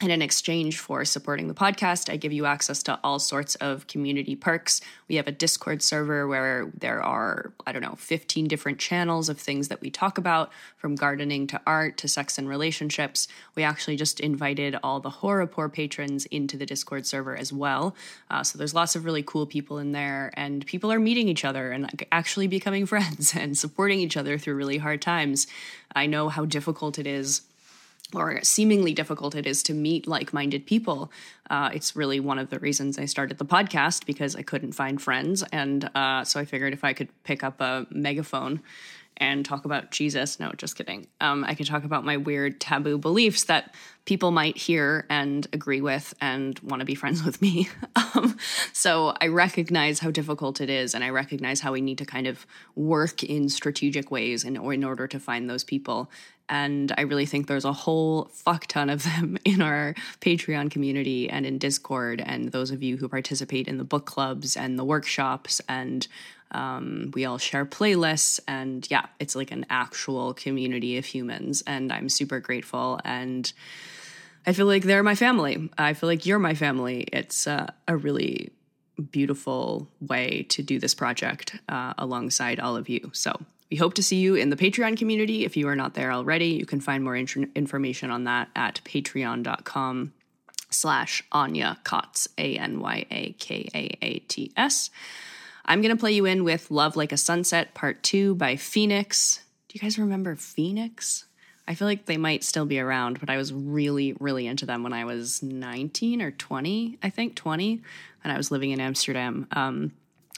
And 0.02 0.14
in 0.14 0.22
exchange 0.22 0.78
for 0.78 1.04
supporting 1.04 1.50
the 1.50 1.54
podcast, 1.54 2.10
I 2.10 2.16
give 2.16 2.32
you 2.32 2.46
access 2.46 2.82
to 2.84 2.98
all 3.04 3.20
sorts 3.20 3.56
of 3.56 3.86
community 3.88 4.34
perks. 4.34 4.80
We 5.10 5.16
have 5.16 5.28
a 5.28 5.32
Discord 5.32 5.84
server 5.84 6.26
where 6.26 6.72
there 6.78 7.04
are, 7.04 7.52
I 7.68 7.74
don't 7.74 7.82
know, 7.82 7.96
15 7.98 8.48
different 8.48 8.80
channels 8.80 9.28
of 9.28 9.38
things 9.38 9.68
that 9.68 9.82
we 9.82 9.90
talk 9.90 10.18
about, 10.18 10.54
from 10.78 10.96
gardening 10.96 11.48
to 11.48 11.60
art 11.68 11.98
to 11.98 12.08
sex 12.08 12.38
and 12.38 12.48
relationships. 12.48 13.28
We 13.56 13.64
actually 13.64 13.98
just 13.98 14.22
invited 14.22 14.78
all 14.82 15.02
the 15.02 15.10
Horrorpore 15.10 15.74
patrons 15.74 16.26
into 16.28 16.56
the 16.56 16.66
Discord 16.66 17.06
server 17.06 17.36
as 17.36 17.52
well. 17.52 17.94
Uh, 18.32 18.44
so 18.44 18.58
there's 18.58 18.74
lots 18.74 18.96
of 18.96 19.04
really 19.04 19.24
cool 19.24 19.46
people 19.46 19.80
in 19.80 19.92
there, 19.92 20.32
and 20.36 20.66
people 20.66 20.94
are 20.94 21.00
meeting 21.00 21.28
each 21.28 21.44
other 21.44 21.74
and 21.74 22.06
actually 22.14 22.48
becoming 22.48 22.86
friends 22.86 23.36
and 23.36 23.58
supporting 23.58 24.00
each 24.00 24.16
other 24.16 24.38
through 24.38 24.56
really 24.56 24.78
hard 24.78 25.02
times. 25.02 25.46
I 25.94 26.06
know 26.06 26.30
how 26.30 26.46
difficult 26.46 26.98
it 26.98 27.08
is 27.08 27.42
or 28.14 28.40
seemingly 28.44 28.94
difficult 28.94 29.36
it 29.36 29.46
is 29.46 29.62
to 29.64 29.74
meet 29.74 30.08
like 30.08 30.34
minded 30.34 30.66
people. 30.66 31.12
Uh, 31.50 31.70
it's 31.74 31.96
really 31.96 32.20
one 32.20 32.40
of 32.40 32.50
the 32.50 32.60
reasons 32.60 32.98
I 32.98 33.06
started 33.06 33.38
the 33.38 33.46
podcast 33.46 34.06
because 34.06 34.36
I 34.36 34.42
couldn't 34.42 34.74
find 34.74 35.02
friends. 35.02 35.44
And 35.52 35.90
uh, 35.96 36.24
so 36.24 36.40
I 36.40 36.46
figured 36.46 36.74
if 36.74 36.84
I 36.84 36.94
could 36.94 37.10
pick 37.24 37.44
up 37.44 37.62
a 37.62 37.86
megaphone 37.92 38.62
and 39.20 39.46
talk 39.46 39.66
about 39.66 39.92
Jesus, 39.92 40.40
no, 40.40 40.52
just 40.54 40.76
kidding, 40.76 41.08
um, 41.20 41.44
I 41.44 41.54
could 41.54 41.68
talk 41.68 41.84
about 41.84 42.06
my 42.06 42.18
weird 42.18 42.62
taboo 42.62 42.98
beliefs 42.98 43.44
that 43.46 43.76
people 44.06 44.32
might 44.32 44.58
hear 44.58 45.06
and 45.10 45.48
agree 45.54 45.82
with 45.82 46.14
and 46.22 46.58
want 46.60 46.80
to 46.80 46.86
be 46.86 46.96
friends 46.96 47.24
with 47.26 47.42
me. 47.42 47.70
um, 47.96 48.38
so 48.74 49.14
I 49.22 49.28
recognize 49.28 50.00
how 50.00 50.12
difficult 50.12 50.62
it 50.62 50.70
is, 50.70 50.94
and 50.94 51.04
I 51.04 51.10
recognize 51.10 51.60
how 51.60 51.74
we 51.74 51.82
need 51.82 51.98
to 52.00 52.06
kind 52.06 52.28
of 52.28 52.46
work 52.76 53.24
in 53.24 53.50
strategic 53.50 54.10
ways 54.10 54.44
in, 54.44 54.56
in 54.56 54.84
order 54.84 55.08
to 55.08 55.20
find 55.20 55.50
those 55.50 55.64
people. 55.64 56.10
And 56.50 56.92
I 56.98 57.02
really 57.02 57.28
think 57.28 57.46
there's 57.46 57.66
a 57.66 57.72
whole 57.72 58.32
fuck 58.34 58.66
ton 58.66 58.90
of 58.90 59.04
them 59.04 59.38
in 59.46 59.62
our 59.62 59.94
Patreon 60.20 60.72
community 60.72 61.30
and 61.30 61.46
in 61.46 61.58
Discord, 61.58 62.22
and 62.26 62.52
those 62.52 62.72
of 62.72 62.82
you 62.82 62.98
who 62.98 63.08
participate 63.08 63.68
in 63.68 63.78
the 63.78 63.84
book 63.84 64.06
clubs 64.06 64.58
and 64.58 64.78
the 64.78 64.84
workshops. 64.84 65.62
And 65.70 66.08
um, 66.52 67.12
we 67.14 67.26
all 67.26 67.38
share 67.38 67.66
playlists. 67.66 68.40
And 68.48 68.90
yeah, 68.90 69.06
it's 69.20 69.36
like 69.36 69.52
an 69.52 69.66
actual 69.70 70.34
community 70.34 70.98
of 70.98 71.06
humans. 71.06 71.64
And 71.68 71.92
I'm 71.92 72.10
super 72.10 72.40
grateful. 72.40 73.00
And 73.06 73.52
I 74.46 74.54
feel 74.54 74.66
like 74.66 74.84
they're 74.84 75.04
my 75.04 75.16
family. 75.16 75.70
I 75.78 75.94
feel 75.94 76.08
like 76.08 76.26
you're 76.26 76.40
my 76.40 76.56
family. 76.56 77.02
It's 77.12 77.46
uh, 77.48 77.68
a 77.88 77.96
really 77.98 78.52
beautiful 79.12 79.88
way 80.02 80.46
to 80.50 80.64
do 80.64 80.80
this 80.80 80.94
project 80.94 81.56
uh, 81.70 81.94
alongside 81.98 82.60
all 82.60 82.76
of 82.76 82.90
you. 82.90 83.12
So 83.14 83.40
we 83.70 83.78
hope 83.78 83.94
to 83.96 84.04
see 84.04 84.18
you 84.18 84.36
in 84.36 84.50
the 84.50 84.56
Patreon 84.56 84.98
community. 84.98 85.46
If 85.46 85.56
you 85.56 85.68
are 85.68 85.76
not 85.76 85.94
there 85.94 86.12
already, 86.12 86.48
you 86.48 86.66
can 86.66 86.82
find 86.82 87.04
more 87.04 87.16
int- 87.16 87.52
information 87.56 88.10
on 88.12 88.24
that 88.24 88.50
at 88.56 88.82
patreon.com 88.84 90.14
slash 90.72 91.24
Anya 91.32 91.80
Kaats, 91.84 92.28
A-N-Y-A-K-A-A-T-S. 92.38 92.90
I'm 95.70 95.82
going 95.82 95.96
to 95.96 96.00
play 96.00 96.14
you 96.14 96.26
in 96.26 96.44
with 96.44 96.72
Love 96.72 96.96
Like 96.96 97.12
a 97.12 97.18
Sunset 97.18 97.76
Part 97.76 98.02
2 98.02 98.34
by 98.34 98.56
Phoenix. 98.56 99.42
Do 99.68 99.76
you 99.76 99.80
guys 99.80 100.00
remember 100.00 100.36
Phoenix? 100.36 101.26
I 101.68 101.76
feel 101.76 101.88
like 101.88 102.08
they 102.08 102.18
might 102.18 102.44
still 102.44 102.66
be 102.66 102.80
around, 102.80 103.20
but 103.20 103.30
I 103.30 103.38
was 103.38 103.54
really, 103.54 104.14
really 104.20 104.48
into 104.48 104.66
them 104.66 104.82
when 104.82 104.94
I 104.94 105.06
was 105.06 105.44
19 105.44 106.24
or 106.24 106.32
20, 106.32 106.98
I 107.04 107.12
think 107.12 107.36
20, 107.36 107.84
and 108.24 108.34
I 108.34 108.38
was 108.38 108.50
living 108.50 108.72
in 108.72 108.80
Amsterdam. 108.80 109.46
Um, 109.52 109.92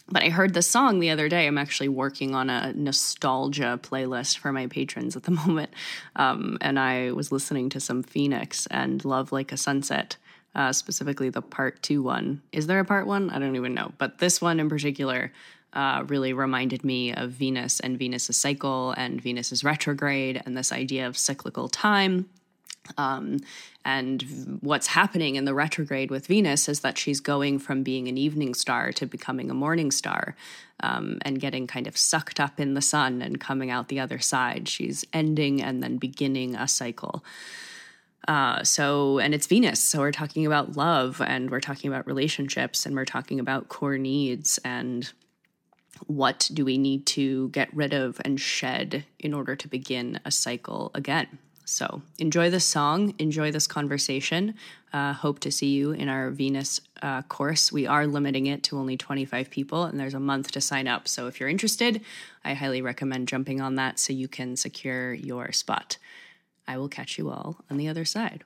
but 0.09 0.21
I 0.21 0.27
heard 0.27 0.53
the 0.53 0.61
song 0.61 0.99
the 0.99 1.11
other 1.11 1.29
day. 1.29 1.47
I'm 1.47 1.57
actually 1.57 1.87
working 1.87 2.35
on 2.35 2.49
a 2.49 2.73
nostalgia 2.73 3.79
playlist 3.81 4.37
for 4.37 4.51
my 4.51 4.67
patrons 4.67 5.15
at 5.15 5.23
the 5.23 5.31
moment. 5.47 5.71
Um, 6.17 6.57
and 6.59 6.77
I 6.77 7.13
was 7.13 7.31
listening 7.31 7.69
to 7.69 7.79
some 7.79 8.03
Phoenix 8.03 8.67
and 8.67 9.05
Love 9.05 9.31
Like 9.31 9.53
a 9.53 9.57
Sunset, 9.57 10.17
uh, 10.55 10.73
specifically 10.73 11.29
the 11.29 11.41
part 11.41 11.81
two 11.81 12.01
one. 12.01 12.41
Is 12.51 12.67
there 12.67 12.79
a 12.79 12.85
part 12.85 13.07
one? 13.07 13.29
I 13.29 13.39
don't 13.39 13.55
even 13.55 13.73
know. 13.73 13.93
But 13.97 14.17
this 14.17 14.41
one 14.41 14.59
in 14.59 14.69
particular 14.69 15.31
uh, 15.73 16.03
really 16.07 16.33
reminded 16.33 16.83
me 16.83 17.13
of 17.13 17.31
Venus 17.31 17.79
and 17.79 17.97
Venus's 17.97 18.37
cycle 18.37 18.91
and 18.91 19.21
Venus's 19.21 19.63
retrograde 19.63 20.41
and 20.45 20.57
this 20.57 20.71
idea 20.71 21.07
of 21.07 21.17
cyclical 21.17 21.69
time. 21.69 22.29
Um, 22.97 23.39
and 23.85 24.59
what's 24.61 24.87
happening 24.87 25.35
in 25.35 25.45
the 25.45 25.53
retrograde 25.53 26.11
with 26.11 26.27
Venus 26.27 26.67
is 26.67 26.81
that 26.81 26.97
she's 26.97 27.19
going 27.19 27.59
from 27.59 27.83
being 27.83 28.07
an 28.07 28.17
evening 28.17 28.53
star 28.53 28.91
to 28.93 29.05
becoming 29.05 29.49
a 29.49 29.53
morning 29.53 29.91
star 29.91 30.35
um, 30.81 31.19
and 31.21 31.39
getting 31.39 31.67
kind 31.67 31.87
of 31.87 31.97
sucked 31.97 32.39
up 32.39 32.59
in 32.59 32.73
the 32.73 32.81
sun 32.81 33.21
and 33.21 33.39
coming 33.39 33.71
out 33.71 33.87
the 33.87 33.99
other 33.99 34.19
side. 34.19 34.67
She's 34.67 35.05
ending 35.13 35.61
and 35.61 35.81
then 35.81 35.97
beginning 35.97 36.55
a 36.55 36.67
cycle. 36.67 37.23
Uh, 38.27 38.63
so, 38.63 39.19
and 39.19 39.33
it's 39.33 39.47
Venus. 39.47 39.79
So, 39.79 39.99
we're 39.99 40.11
talking 40.11 40.45
about 40.45 40.77
love 40.77 41.21
and 41.21 41.49
we're 41.49 41.59
talking 41.59 41.91
about 41.91 42.05
relationships 42.05 42.85
and 42.85 42.95
we're 42.95 43.05
talking 43.05 43.39
about 43.39 43.69
core 43.69 43.97
needs 43.97 44.59
and 44.63 45.11
what 46.07 46.49
do 46.53 46.65
we 46.65 46.77
need 46.77 47.05
to 47.05 47.49
get 47.49 47.73
rid 47.75 47.93
of 47.93 48.19
and 48.23 48.39
shed 48.39 49.05
in 49.19 49.33
order 49.33 49.55
to 49.55 49.67
begin 49.67 50.19
a 50.25 50.31
cycle 50.31 50.91
again? 50.93 51.39
So 51.65 52.01
enjoy 52.19 52.49
this 52.49 52.65
song, 52.65 53.13
enjoy 53.17 53.51
this 53.51 53.67
conversation. 53.67 54.55
Uh, 54.91 55.13
hope 55.13 55.39
to 55.39 55.51
see 55.51 55.69
you 55.69 55.91
in 55.91 56.09
our 56.09 56.29
Venus 56.29 56.81
uh, 57.01 57.21
course. 57.23 57.71
We 57.71 57.87
are 57.87 58.07
limiting 58.07 58.47
it 58.47 58.61
to 58.63 58.77
only 58.77 58.97
25 58.97 59.49
people, 59.49 59.85
and 59.85 59.97
there's 59.97 60.13
a 60.13 60.19
month 60.19 60.51
to 60.51 60.61
sign 60.61 60.87
up. 60.87 61.07
So 61.07 61.27
if 61.27 61.39
you're 61.39 61.47
interested, 61.47 62.01
I 62.43 62.55
highly 62.55 62.81
recommend 62.81 63.29
jumping 63.29 63.61
on 63.61 63.75
that 63.75 63.99
so 63.99 64.11
you 64.11 64.27
can 64.27 64.57
secure 64.57 65.13
your 65.13 65.53
spot. 65.53 65.97
I 66.67 66.77
will 66.77 66.89
catch 66.89 67.17
you 67.17 67.29
all 67.29 67.57
on 67.69 67.77
the 67.77 67.87
other 67.87 68.05
side. 68.05 68.43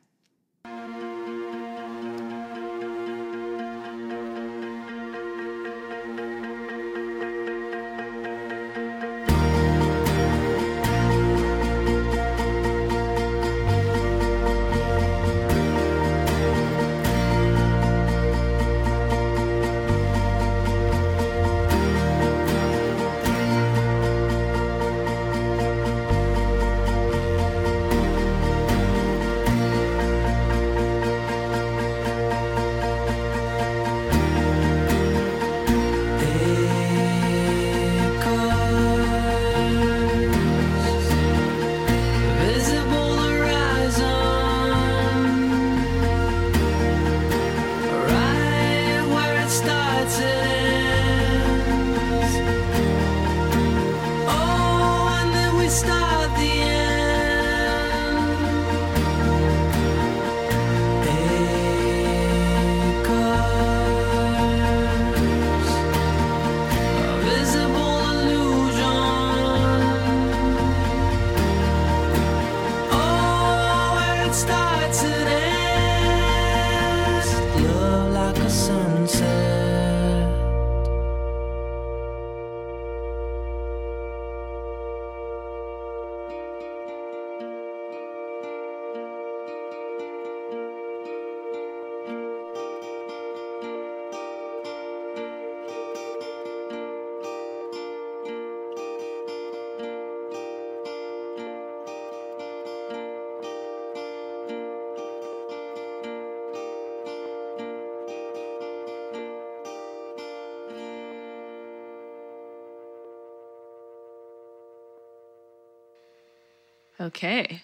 Okay, 117.06 117.62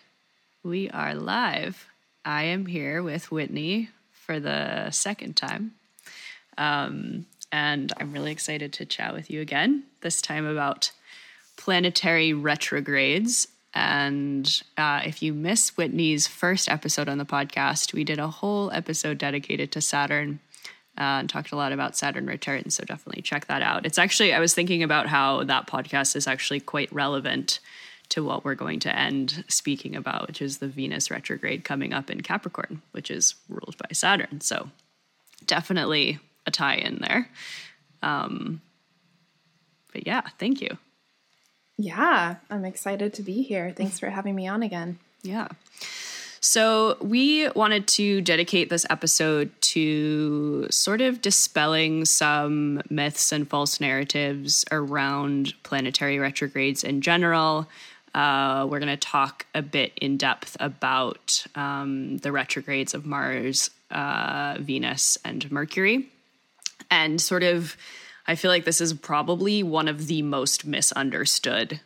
we 0.63 0.87
are 0.91 1.15
live. 1.15 1.87
I 2.23 2.43
am 2.43 2.67
here 2.67 3.01
with 3.01 3.31
Whitney 3.31 3.89
for 4.11 4.39
the 4.39 4.91
second 4.91 5.35
time. 5.35 5.71
Um, 6.59 7.25
and 7.51 7.91
I'm 7.97 8.13
really 8.13 8.31
excited 8.31 8.71
to 8.73 8.85
chat 8.85 9.15
with 9.15 9.31
you 9.31 9.41
again, 9.41 9.85
this 10.01 10.21
time 10.21 10.45
about 10.45 10.91
planetary 11.57 12.33
retrogrades. 12.33 13.47
And 13.73 14.47
uh, 14.77 15.01
if 15.05 15.23
you 15.23 15.33
miss 15.33 15.75
Whitney's 15.75 16.27
first 16.27 16.69
episode 16.69 17.09
on 17.09 17.17
the 17.17 17.25
podcast, 17.25 17.93
we 17.93 18.03
did 18.03 18.19
a 18.19 18.27
whole 18.27 18.69
episode 18.71 19.17
dedicated 19.17 19.71
to 19.71 19.81
Saturn 19.81 20.39
uh, 20.99 21.17
and 21.17 21.27
talked 21.27 21.51
a 21.51 21.55
lot 21.55 21.71
about 21.71 21.97
Saturn 21.97 22.27
returns. 22.27 22.75
So 22.75 22.83
definitely 22.83 23.23
check 23.23 23.47
that 23.47 23.63
out. 23.63 23.87
It's 23.87 23.97
actually, 23.97 24.33
I 24.33 24.39
was 24.39 24.53
thinking 24.53 24.83
about 24.83 25.07
how 25.07 25.45
that 25.45 25.65
podcast 25.65 26.15
is 26.15 26.27
actually 26.27 26.59
quite 26.59 26.93
relevant 26.93 27.59
to 28.11 28.23
what 28.23 28.45
we're 28.45 28.55
going 28.55 28.79
to 28.81 28.95
end 28.95 29.43
speaking 29.47 29.95
about, 29.95 30.27
which 30.27 30.41
is 30.41 30.57
the 30.57 30.67
Venus 30.67 31.09
retrograde 31.09 31.63
coming 31.63 31.93
up 31.93 32.09
in 32.09 32.21
Capricorn, 32.21 32.81
which 32.91 33.09
is 33.09 33.35
ruled 33.49 33.75
by 33.77 33.89
Saturn. 33.93 34.41
So 34.41 34.69
definitely 35.45 36.19
a 36.45 36.51
tie 36.51 36.75
in 36.75 36.99
there. 37.01 37.29
Um, 38.03 38.61
but 39.93 40.05
yeah, 40.05 40.21
thank 40.39 40.61
you. 40.61 40.77
Yeah, 41.77 42.35
I'm 42.49 42.65
excited 42.65 43.13
to 43.15 43.23
be 43.23 43.41
here. 43.41 43.73
Thanks 43.75 43.99
for 43.99 44.09
having 44.09 44.35
me 44.35 44.47
on 44.47 44.61
again. 44.61 44.99
Yeah. 45.23 45.47
So, 46.43 46.97
we 46.99 47.49
wanted 47.49 47.87
to 47.89 48.19
dedicate 48.21 48.71
this 48.71 48.83
episode 48.89 49.51
to 49.61 50.67
sort 50.71 50.99
of 50.99 51.21
dispelling 51.21 52.03
some 52.05 52.81
myths 52.89 53.31
and 53.31 53.47
false 53.47 53.79
narratives 53.79 54.65
around 54.71 55.53
planetary 55.61 56.17
retrogrades 56.17 56.83
in 56.83 57.01
general, 57.01 57.67
uh, 58.13 58.67
we're 58.69 58.79
going 58.79 58.89
to 58.89 58.97
talk 58.97 59.45
a 59.55 59.61
bit 59.61 59.93
in 60.01 60.17
depth 60.17 60.57
about 60.59 61.45
um, 61.55 62.17
the 62.17 62.31
retrogrades 62.31 62.93
of 62.93 63.05
Mars, 63.05 63.69
uh, 63.89 64.57
Venus, 64.59 65.17
and 65.23 65.49
Mercury. 65.51 66.09
And 66.89 67.21
sort 67.21 67.43
of, 67.43 67.77
I 68.27 68.35
feel 68.35 68.51
like 68.51 68.65
this 68.65 68.81
is 68.81 68.93
probably 68.93 69.63
one 69.63 69.87
of 69.87 70.07
the 70.07 70.21
most 70.23 70.65
misunderstood 70.65 71.79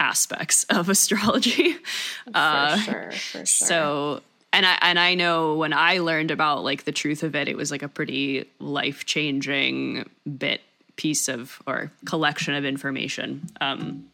aspects 0.00 0.64
of 0.64 0.88
astrology. 0.88 1.72
For 1.72 2.30
uh, 2.34 2.78
sure, 2.78 3.10
for 3.12 3.46
sure. 3.46 3.46
So, 3.46 4.22
and 4.52 4.64
I 4.64 4.78
and 4.80 4.98
I 4.98 5.14
know 5.14 5.56
when 5.56 5.74
I 5.74 5.98
learned 5.98 6.30
about 6.30 6.64
like 6.64 6.84
the 6.84 6.92
truth 6.92 7.22
of 7.22 7.34
it, 7.34 7.48
it 7.48 7.56
was 7.56 7.70
like 7.70 7.82
a 7.82 7.88
pretty 7.88 8.48
life 8.58 9.04
changing 9.04 10.08
bit 10.38 10.62
piece 10.96 11.28
of 11.28 11.60
or 11.66 11.92
collection 12.06 12.54
of 12.54 12.64
information. 12.64 13.46
Um, 13.60 14.06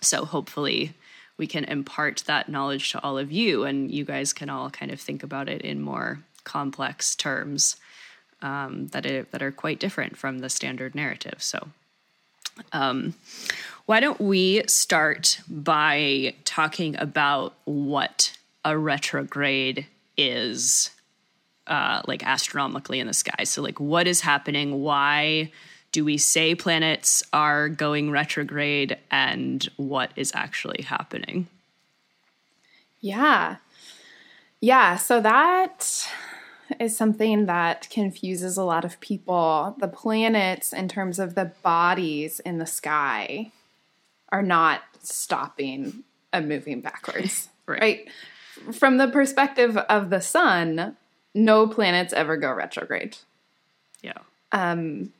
so 0.00 0.24
hopefully 0.24 0.94
we 1.40 1.46
can 1.46 1.64
impart 1.64 2.22
that 2.26 2.50
knowledge 2.50 2.92
to 2.92 3.02
all 3.02 3.16
of 3.16 3.32
you, 3.32 3.64
and 3.64 3.90
you 3.90 4.04
guys 4.04 4.34
can 4.34 4.50
all 4.50 4.68
kind 4.68 4.92
of 4.92 5.00
think 5.00 5.22
about 5.22 5.48
it 5.48 5.62
in 5.62 5.80
more 5.80 6.20
complex 6.44 7.16
terms 7.16 7.76
um, 8.42 8.88
that 8.88 9.06
are, 9.06 9.22
that 9.30 9.42
are 9.42 9.50
quite 9.50 9.80
different 9.80 10.18
from 10.18 10.40
the 10.40 10.50
standard 10.50 10.94
narrative. 10.94 11.36
So, 11.38 11.68
um, 12.74 13.14
why 13.86 14.00
don't 14.00 14.20
we 14.20 14.64
start 14.66 15.40
by 15.48 16.34
talking 16.44 16.94
about 16.98 17.54
what 17.64 18.36
a 18.62 18.76
retrograde 18.76 19.86
is, 20.18 20.90
uh, 21.68 22.02
like 22.06 22.22
astronomically 22.22 23.00
in 23.00 23.06
the 23.06 23.14
sky? 23.14 23.44
So, 23.44 23.62
like, 23.62 23.80
what 23.80 24.06
is 24.06 24.20
happening? 24.20 24.82
Why 24.82 25.52
do 25.92 26.04
we 26.04 26.16
say 26.18 26.54
planets 26.54 27.22
are 27.32 27.68
going 27.68 28.10
retrograde 28.10 28.96
and 29.10 29.68
what 29.76 30.12
is 30.16 30.32
actually 30.34 30.82
happening? 30.82 31.48
Yeah. 33.00 33.56
Yeah. 34.60 34.96
So 34.96 35.20
that 35.20 36.08
is 36.78 36.96
something 36.96 37.46
that 37.46 37.88
confuses 37.90 38.56
a 38.56 38.62
lot 38.62 38.84
of 38.84 39.00
people. 39.00 39.74
The 39.78 39.88
planets, 39.88 40.72
in 40.72 40.88
terms 40.88 41.18
of 41.18 41.34
the 41.34 41.52
bodies 41.62 42.40
in 42.40 42.58
the 42.58 42.66
sky, 42.66 43.50
are 44.30 44.42
not 44.42 44.82
stopping 45.02 46.04
and 46.32 46.48
moving 46.48 46.80
backwards. 46.80 47.48
right. 47.66 47.80
right? 47.80 48.74
From 48.74 48.98
the 48.98 49.08
perspective 49.08 49.76
of 49.76 50.10
the 50.10 50.20
sun, 50.20 50.96
no 51.34 51.66
planets 51.66 52.12
ever 52.12 52.36
go 52.36 52.52
retrograde. 52.52 53.16
Yeah. 54.02 54.18
Um, 54.52 55.12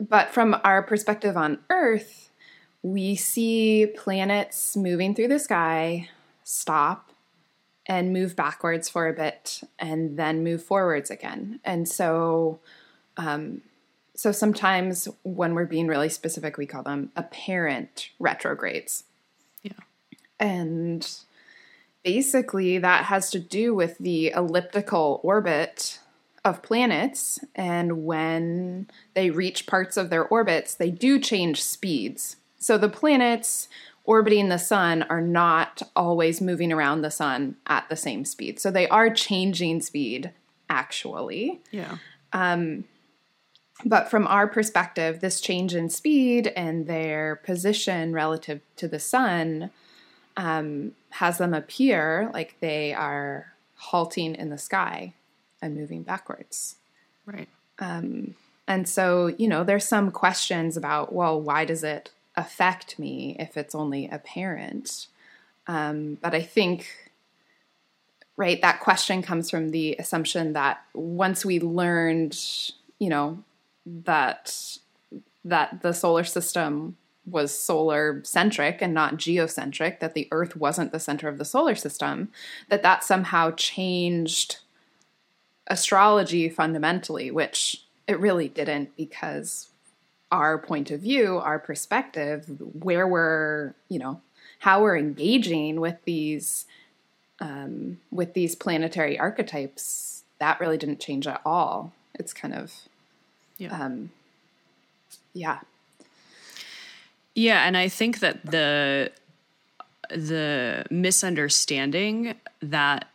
but 0.00 0.30
from 0.30 0.56
our 0.64 0.82
perspective 0.82 1.36
on 1.36 1.58
Earth, 1.70 2.30
we 2.82 3.16
see 3.16 3.86
planets 3.96 4.76
moving 4.76 5.14
through 5.14 5.28
the 5.28 5.38
sky, 5.38 6.08
stop, 6.44 7.10
and 7.86 8.12
move 8.12 8.36
backwards 8.36 8.88
for 8.88 9.08
a 9.08 9.12
bit, 9.12 9.62
and 9.78 10.16
then 10.16 10.44
move 10.44 10.62
forwards 10.62 11.10
again. 11.10 11.60
And 11.64 11.88
so, 11.88 12.58
um, 13.16 13.62
so 14.14 14.32
sometimes 14.32 15.08
when 15.22 15.54
we're 15.54 15.66
being 15.66 15.86
really 15.86 16.08
specific, 16.08 16.58
we 16.58 16.66
call 16.66 16.82
them 16.82 17.10
apparent 17.16 18.10
retrogrades. 18.18 19.04
Yeah. 19.62 19.72
And 20.38 21.08
basically, 22.02 22.78
that 22.78 23.04
has 23.06 23.30
to 23.30 23.38
do 23.38 23.74
with 23.74 23.98
the 23.98 24.30
elliptical 24.30 25.20
orbit 25.22 26.00
of 26.46 26.62
planets. 26.62 27.40
And 27.56 28.04
when 28.04 28.88
they 29.14 29.30
reach 29.30 29.66
parts 29.66 29.96
of 29.96 30.10
their 30.10 30.24
orbits, 30.24 30.74
they 30.74 30.90
do 30.90 31.18
change 31.18 31.62
speeds. 31.62 32.36
So 32.56 32.78
the 32.78 32.88
planets 32.88 33.68
orbiting 34.04 34.48
the 34.48 34.58
sun 34.58 35.02
are 35.10 35.20
not 35.20 35.82
always 35.96 36.40
moving 36.40 36.72
around 36.72 37.02
the 37.02 37.10
sun 37.10 37.56
at 37.66 37.88
the 37.88 37.96
same 37.96 38.24
speed. 38.24 38.60
So 38.60 38.70
they 38.70 38.88
are 38.88 39.10
changing 39.10 39.82
speed 39.82 40.30
actually. 40.70 41.60
Yeah. 41.72 41.98
Um, 42.32 42.84
but 43.84 44.08
from 44.08 44.26
our 44.28 44.46
perspective, 44.46 45.20
this 45.20 45.40
change 45.40 45.74
in 45.74 45.90
speed 45.90 46.52
and 46.56 46.86
their 46.86 47.36
position 47.36 48.12
relative 48.12 48.60
to 48.76 48.86
the 48.88 49.00
sun 49.00 49.70
um, 50.36 50.92
has 51.10 51.38
them 51.38 51.52
appear 51.52 52.30
like 52.32 52.56
they 52.60 52.94
are 52.94 53.52
halting 53.74 54.36
in 54.36 54.50
the 54.50 54.58
sky 54.58 55.12
moving 55.74 56.02
backwards. 56.02 56.76
Right. 57.24 57.48
Um, 57.78 58.34
and 58.68 58.88
so, 58.88 59.28
you 59.38 59.48
know, 59.48 59.64
there's 59.64 59.84
some 59.84 60.10
questions 60.10 60.76
about, 60.76 61.12
well, 61.12 61.40
why 61.40 61.64
does 61.64 61.84
it 61.84 62.10
affect 62.36 62.98
me 62.98 63.36
if 63.38 63.56
it's 63.56 63.74
only 63.74 64.08
apparent? 64.08 65.06
Um, 65.66 66.18
but 66.20 66.34
I 66.34 66.42
think, 66.42 67.12
right, 68.36 68.60
that 68.62 68.80
question 68.80 69.22
comes 69.22 69.50
from 69.50 69.70
the 69.70 69.96
assumption 69.98 70.52
that 70.52 70.82
once 70.94 71.44
we 71.44 71.60
learned, 71.60 72.38
you 72.98 73.08
know, 73.08 73.42
that 73.86 74.78
that 75.44 75.80
the 75.82 75.92
solar 75.92 76.24
system 76.24 76.96
was 77.24 77.56
solar 77.56 78.20
centric 78.24 78.82
and 78.82 78.92
not 78.92 79.16
geocentric 79.16 80.00
that 80.00 80.14
the 80.14 80.28
earth 80.32 80.56
wasn't 80.56 80.90
the 80.92 81.00
center 81.00 81.28
of 81.28 81.38
the 81.38 81.44
solar 81.44 81.74
system 81.74 82.28
that 82.68 82.82
that 82.82 83.04
somehow 83.04 83.50
changed 83.52 84.58
astrology 85.66 86.48
fundamentally, 86.48 87.30
which 87.30 87.84
it 88.06 88.18
really 88.20 88.48
didn't 88.48 88.96
because 88.96 89.68
our 90.30 90.58
point 90.58 90.90
of 90.90 91.00
view, 91.00 91.38
our 91.38 91.58
perspective, 91.58 92.46
where 92.82 93.06
we're, 93.06 93.74
you 93.88 93.98
know, 93.98 94.20
how 94.60 94.82
we're 94.82 94.96
engaging 94.96 95.80
with 95.80 95.96
these 96.04 96.66
um, 97.40 98.00
with 98.10 98.32
these 98.32 98.54
planetary 98.54 99.18
archetypes, 99.18 100.24
that 100.38 100.58
really 100.58 100.78
didn't 100.78 101.00
change 101.00 101.26
at 101.26 101.42
all. 101.44 101.92
It's 102.14 102.32
kind 102.32 102.54
of, 102.54 102.72
yeah, 103.58 103.78
um, 103.78 104.10
yeah, 105.34 105.60
yeah, 107.36 107.66
and 107.66 107.76
I 107.76 107.88
think 107.88 108.20
that 108.20 108.44
the 108.46 109.12
the 110.08 110.84
misunderstanding 110.90 112.34
that 112.62 113.08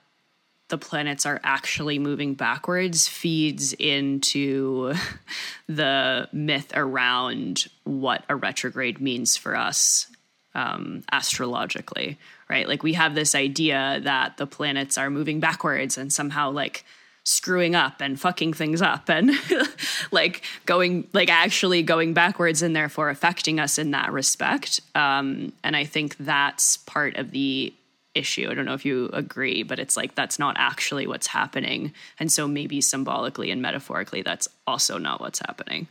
the 0.71 0.77
planets 0.77 1.25
are 1.25 1.39
actually 1.43 1.99
moving 1.99 2.33
backwards 2.33 3.07
feeds 3.07 3.73
into 3.73 4.93
the 5.67 6.27
myth 6.31 6.71
around 6.73 7.65
what 7.83 8.23
a 8.29 8.35
retrograde 8.35 8.99
means 8.99 9.37
for 9.37 9.55
us 9.55 10.07
um, 10.55 11.03
astrologically, 11.11 12.17
right? 12.49 12.67
Like 12.67 12.83
we 12.83 12.93
have 12.93 13.15
this 13.15 13.35
idea 13.35 13.99
that 14.03 14.37
the 14.37 14.47
planets 14.47 14.97
are 14.97 15.09
moving 15.09 15.41
backwards 15.41 15.97
and 15.97 16.11
somehow 16.11 16.51
like 16.51 16.85
screwing 17.23 17.75
up 17.75 18.01
and 18.01 18.19
fucking 18.19 18.53
things 18.53 18.81
up 18.81 19.09
and 19.09 19.31
like 20.11 20.41
going 20.65 21.07
like 21.13 21.29
actually 21.29 21.83
going 21.83 22.13
backwards 22.13 22.61
and 22.61 22.75
therefore 22.75 23.09
affecting 23.09 23.59
us 23.59 23.77
in 23.77 23.91
that 23.91 24.11
respect 24.11 24.79
um, 24.95 25.53
and 25.63 25.75
i 25.75 25.85
think 25.85 26.17
that's 26.17 26.77
part 26.77 27.15
of 27.17 27.29
the 27.29 27.71
issue. 28.15 28.49
I 28.49 28.53
don't 28.53 28.65
know 28.65 28.73
if 28.73 28.85
you 28.85 29.09
agree, 29.13 29.63
but 29.63 29.79
it's 29.79 29.97
like 29.97 30.15
that's 30.15 30.39
not 30.39 30.55
actually 30.57 31.07
what's 31.07 31.27
happening. 31.27 31.93
And 32.19 32.31
so 32.31 32.47
maybe 32.47 32.81
symbolically 32.81 33.51
and 33.51 33.61
metaphorically, 33.61 34.21
that's 34.21 34.47
also 34.67 34.97
not 34.97 35.21
what's 35.21 35.39
happening. 35.39 35.87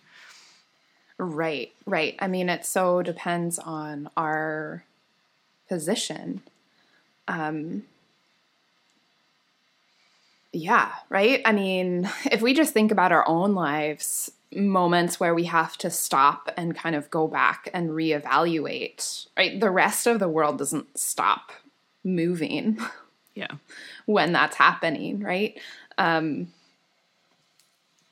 Right, 1.18 1.72
right. 1.86 2.14
I 2.18 2.28
mean, 2.28 2.48
it 2.48 2.64
so 2.64 3.02
depends 3.02 3.58
on 3.58 4.08
our 4.16 4.84
position. 5.68 6.40
Um, 7.28 7.84
yeah, 10.52 10.92
right. 11.08 11.42
I 11.44 11.52
mean, 11.52 12.10
if 12.30 12.42
we 12.42 12.54
just 12.54 12.72
think 12.72 12.90
about 12.90 13.12
our 13.12 13.26
own 13.28 13.54
lives, 13.54 14.32
moments 14.52 15.20
where 15.20 15.34
we 15.34 15.44
have 15.44 15.76
to 15.78 15.90
stop 15.90 16.50
and 16.56 16.74
kind 16.74 16.96
of 16.96 17.08
go 17.10 17.28
back 17.28 17.68
and 17.72 17.90
reevaluate, 17.90 19.28
right? 19.36 19.60
The 19.60 19.70
rest 19.70 20.06
of 20.06 20.18
the 20.18 20.28
world 20.28 20.58
doesn't 20.58 20.98
stop 20.98 21.52
moving 22.04 22.78
yeah. 23.34 23.52
when 24.06 24.32
that's 24.32 24.56
happening 24.56 25.20
right? 25.20 25.58
Um 25.98 26.52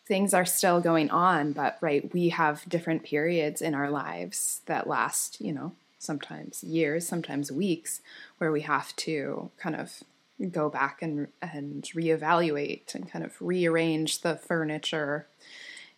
things 0.07 0.33
are 0.33 0.47
still 0.47 0.81
going 0.81 1.11
on 1.11 1.53
but 1.53 1.77
right 1.83 2.13
we 2.15 2.31
have 2.31 2.67
different 2.67 3.03
periods 3.03 3.61
in 3.61 3.75
our 3.75 3.91
lives 3.91 4.63
that 4.65 4.87
last 4.87 5.39
you 5.39 5.53
know 5.53 5.71
sometimes 5.99 6.65
years 6.65 7.07
sometimes 7.07 7.53
weeks 7.53 8.01
where 8.39 8.51
we 8.51 8.63
have 8.63 8.97
to 8.97 9.51
kind 9.59 9.77
of 9.77 10.03
go 10.51 10.71
back 10.71 11.03
and 11.03 11.29
and 11.43 11.83
reevaluate 11.95 12.95
and 12.95 13.11
kind 13.11 13.25
of 13.25 13.35
rearrange 13.41 14.23
the 14.23 14.37
furniture 14.37 15.27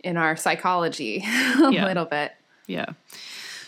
in 0.02 0.16
our 0.16 0.34
psychology 0.34 1.18
a 1.62 1.70
yeah. 1.70 1.84
little 1.84 2.06
bit. 2.06 2.32
Yeah 2.66 2.94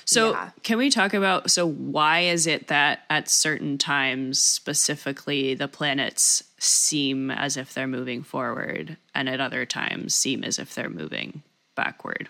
so, 0.05 0.33
yeah. 0.33 0.51
can 0.63 0.79
we 0.79 0.91
talk 0.91 1.15
about 1.15 1.51
so 1.51 1.67
why 1.67 2.21
is 2.21 2.47
it 2.47 2.69
that 2.69 3.01
at 3.11 3.29
certain 3.29 3.79
times 3.79 4.43
specifically 4.43 5.55
the 5.55 5.69
planets 5.69 6.45
seem 6.59 7.31
as 7.31 7.57
if 7.57 7.75
they're 7.75 7.87
moving 7.87 8.23
forward 8.23 8.97
and 9.15 9.29
at 9.29 9.41
other 9.41 9.65
times 9.67 10.15
seem 10.15 10.45
as 10.45 10.59
if 10.59 10.75
they're 10.75 10.91
moving 10.91 11.43
backward? 11.75 12.29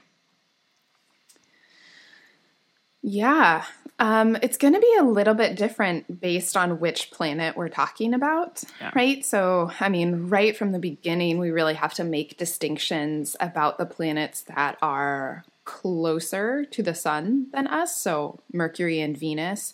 Yeah, 3.04 3.64
um, 3.98 4.36
it's 4.42 4.58
going 4.58 4.74
to 4.74 4.80
be 4.80 4.96
a 4.98 5.04
little 5.04 5.34
bit 5.34 5.56
different 5.56 6.20
based 6.20 6.56
on 6.56 6.80
which 6.80 7.10
planet 7.10 7.56
we're 7.56 7.68
talking 7.68 8.14
about, 8.14 8.62
yeah. 8.80 8.90
right? 8.94 9.24
So, 9.24 9.70
I 9.80 9.88
mean, 9.88 10.28
right 10.28 10.56
from 10.56 10.72
the 10.72 10.78
beginning, 10.78 11.38
we 11.38 11.50
really 11.50 11.74
have 11.74 11.94
to 11.94 12.04
make 12.04 12.36
distinctions 12.36 13.36
about 13.40 13.78
the 13.78 13.86
planets 13.86 14.42
that 14.42 14.78
are 14.82 15.44
closer 15.64 16.64
to 16.64 16.82
the 16.82 16.94
sun 16.94 17.46
than 17.52 17.66
us, 17.66 17.96
so 17.96 18.40
Mercury 18.52 19.00
and 19.00 19.16
Venus, 19.16 19.72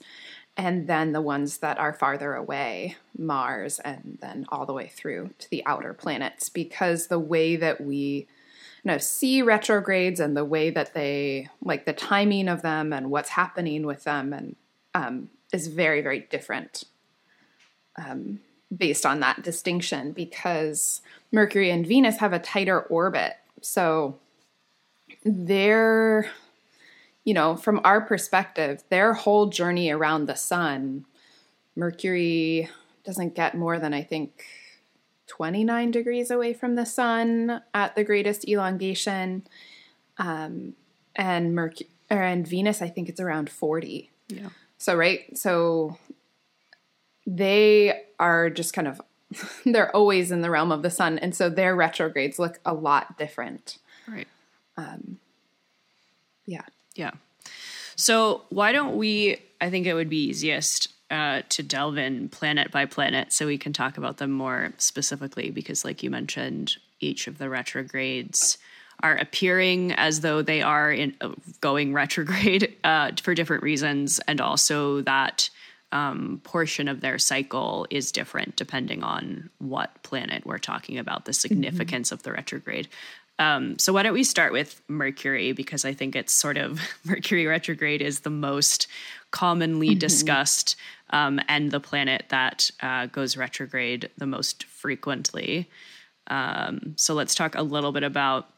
and 0.57 0.89
then 0.89 1.13
the 1.13 1.21
ones 1.21 1.59
that 1.59 1.79
are 1.79 1.93
farther 1.93 2.35
away, 2.35 2.97
Mars, 3.17 3.79
and 3.79 4.19
then 4.21 4.45
all 4.49 4.67
the 4.67 4.73
way 4.73 4.89
through 4.89 5.31
to 5.39 5.51
the 5.51 5.65
outer 5.65 5.95
planets, 5.95 6.49
because 6.49 7.07
the 7.07 7.19
way 7.19 7.57
that 7.57 7.81
we 7.81 8.27
you 8.85 8.93
know, 8.93 8.99
see 8.99 9.43
retrogrades 9.43 10.21
and 10.21 10.37
the 10.37 10.45
way 10.45 10.71
that 10.71 10.95
they 10.95 11.49
like 11.63 11.85
the 11.85 11.93
timing 11.93 12.49
of 12.49 12.63
them 12.63 12.93
and 12.93 13.11
what's 13.11 13.31
happening 13.31 13.85
with 13.85 14.05
them 14.05 14.33
and 14.33 14.57
um, 14.95 15.31
is 15.53 15.67
very 15.67 16.01
very 16.01 16.21
different 16.21 16.85
um, 17.97 18.41
based 18.75 19.05
on 19.05 19.21
that 19.21 19.43
distinction 19.43 20.13
because 20.13 21.03
Mercury 21.33 21.71
and 21.71 21.87
Venus 21.87 22.19
have 22.19 22.33
a 22.33 22.39
tighter 22.39 22.81
orbit, 22.83 23.35
so 23.61 24.19
their 25.29 26.31
you 27.25 27.35
know 27.35 27.57
from 27.57 27.81
our 27.85 28.01
perspective 28.01 28.83
their 28.89 29.13
whole 29.13 29.47
journey 29.47 29.91
around 29.91 30.27
the 30.27 30.35
sun 30.35 31.05
mercury 31.77 32.69
doesn't 33.05 33.35
get 33.35 33.57
more 33.57 33.79
than 33.79 33.93
i 33.93 34.03
think 34.03 34.45
29 35.27 35.91
degrees 35.91 36.31
away 36.31 36.53
from 36.55 36.75
the 36.75 36.87
sun 36.87 37.63
at 37.75 37.95
the 37.95 38.05
greatest 38.05 38.49
elongation 38.49 39.43
um, 40.19 40.75
and 41.15 41.55
Mercury 41.55 41.89
and 42.11 42.47
Venus, 42.47 42.81
I 42.81 42.89
think 42.89 43.09
it's 43.09 43.21
around 43.21 43.51
40. 43.51 44.11
Yeah. 44.29 44.49
So, 44.79 44.97
right? 44.97 45.37
So 45.37 45.99
they 47.27 48.05
are 48.19 48.51
just 48.51 48.73
kind 48.73 48.89
of, 48.89 49.01
they're 49.65 49.95
always 49.95 50.31
in 50.31 50.41
the 50.41 50.51
realm 50.51 50.73
of 50.73 50.83
the 50.83 50.91
sun. 50.91 51.19
And 51.19 51.35
so 51.35 51.51
their 51.51 51.75
retrogrades 51.77 52.39
look 52.39 52.61
a 52.65 52.73
lot 52.73 53.19
different. 53.19 53.79
Right. 54.79 54.99
Yeah. 56.47 56.63
Yeah. 56.95 57.13
So 57.97 58.43
why 58.51 58.73
don't 58.73 58.97
we? 58.97 59.43
I 59.61 59.71
think 59.71 59.87
it 59.87 59.95
would 59.95 60.09
be 60.09 60.29
easiest 60.29 60.89
uh, 61.11 61.43
to 61.49 61.63
delve 61.63 61.99
in 61.99 62.29
planet 62.29 62.71
by 62.71 62.87
planet, 62.87 63.33
so 63.33 63.47
we 63.47 63.59
can 63.59 63.73
talk 63.73 63.99
about 63.99 64.19
them 64.19 64.31
more 64.31 64.73
specifically. 64.79 65.51
Because, 65.51 65.85
like 65.85 66.03
you 66.03 66.11
mentioned, 66.11 66.77
each 67.01 67.27
of 67.27 67.39
the 67.39 67.49
retrogrades 67.49 68.59
are 69.03 69.17
appearing 69.17 69.93
as 69.93 70.21
though 70.21 70.43
they 70.43 70.63
are 70.63 70.91
in 70.93 71.15
uh, 71.21 71.31
going 71.61 71.93
retrograde 72.03 72.77
uh, 72.85 73.13
for 73.21 73.35
different 73.35 73.63
reasons, 73.63 74.21
and 74.29 74.41
also 74.41 75.03
that 75.03 75.51
um, 75.91 76.41
portion 76.45 76.87
of 76.87 77.01
their 77.01 77.19
cycle 77.19 77.87
is 77.89 78.13
different 78.13 78.57
depending 78.57 79.03
on 79.03 79.49
what 79.59 80.03
planet 80.03 80.45
we're 80.47 80.59
talking 80.59 80.99
about. 80.99 81.25
The 81.25 81.33
significance 81.33 82.13
of 82.13 82.23
the 82.23 82.33
retrograde. 82.33 82.89
Um, 83.39 83.79
so 83.79 83.93
why 83.93 84.03
don't 84.03 84.15
we 84.15 84.25
start 84.25 84.53
with 84.53 84.83
Mercury 84.89 85.53
because 85.53 85.85
I 85.85 85.93
think 85.93 86.17
it's 86.17 86.33
sort 86.33 86.57
of 86.57 86.81
Mercury 87.05 87.47
retrograde 87.47 88.03
is 88.03 88.21
the 88.21 88.31
most 88.31 88.89
commonly 89.31 89.95
discussed 89.95 90.77
um, 91.11 91.41
and 91.49 91.71
the 91.71 91.81
planet 91.81 92.25
that 92.31 92.71
uh, 92.83 93.07
goes 93.07 93.37
retrograde 93.37 94.11
the 94.19 94.27
most 94.27 94.65
frequently. 94.65 95.69
Um, 96.27 96.95
so 96.97 97.15
let's 97.15 97.35
talk 97.35 97.55
a 97.55 97.63
little 97.63 97.93
bit 97.93 98.03
about 98.03 98.49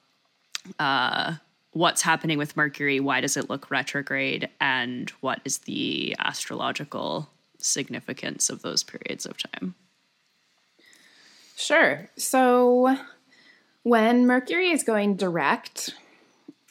uh, 0.78 1.34
what's 1.72 2.02
happening 2.02 2.38
with 2.38 2.56
Mercury. 2.56 3.00
Why 3.00 3.20
does 3.20 3.36
it 3.36 3.48
look 3.48 3.70
retrograde, 3.70 4.48
and 4.60 5.08
what 5.20 5.40
is 5.44 5.58
the 5.58 6.16
astrological 6.18 7.30
significance 7.58 8.50
of 8.50 8.62
those 8.62 8.82
periods 8.82 9.26
of 9.26 9.36
time? 9.38 9.74
Sure. 11.56 12.08
So 12.16 12.96
when 13.82 14.26
Mercury 14.26 14.70
is 14.70 14.82
going 14.82 15.16
direct, 15.16 15.94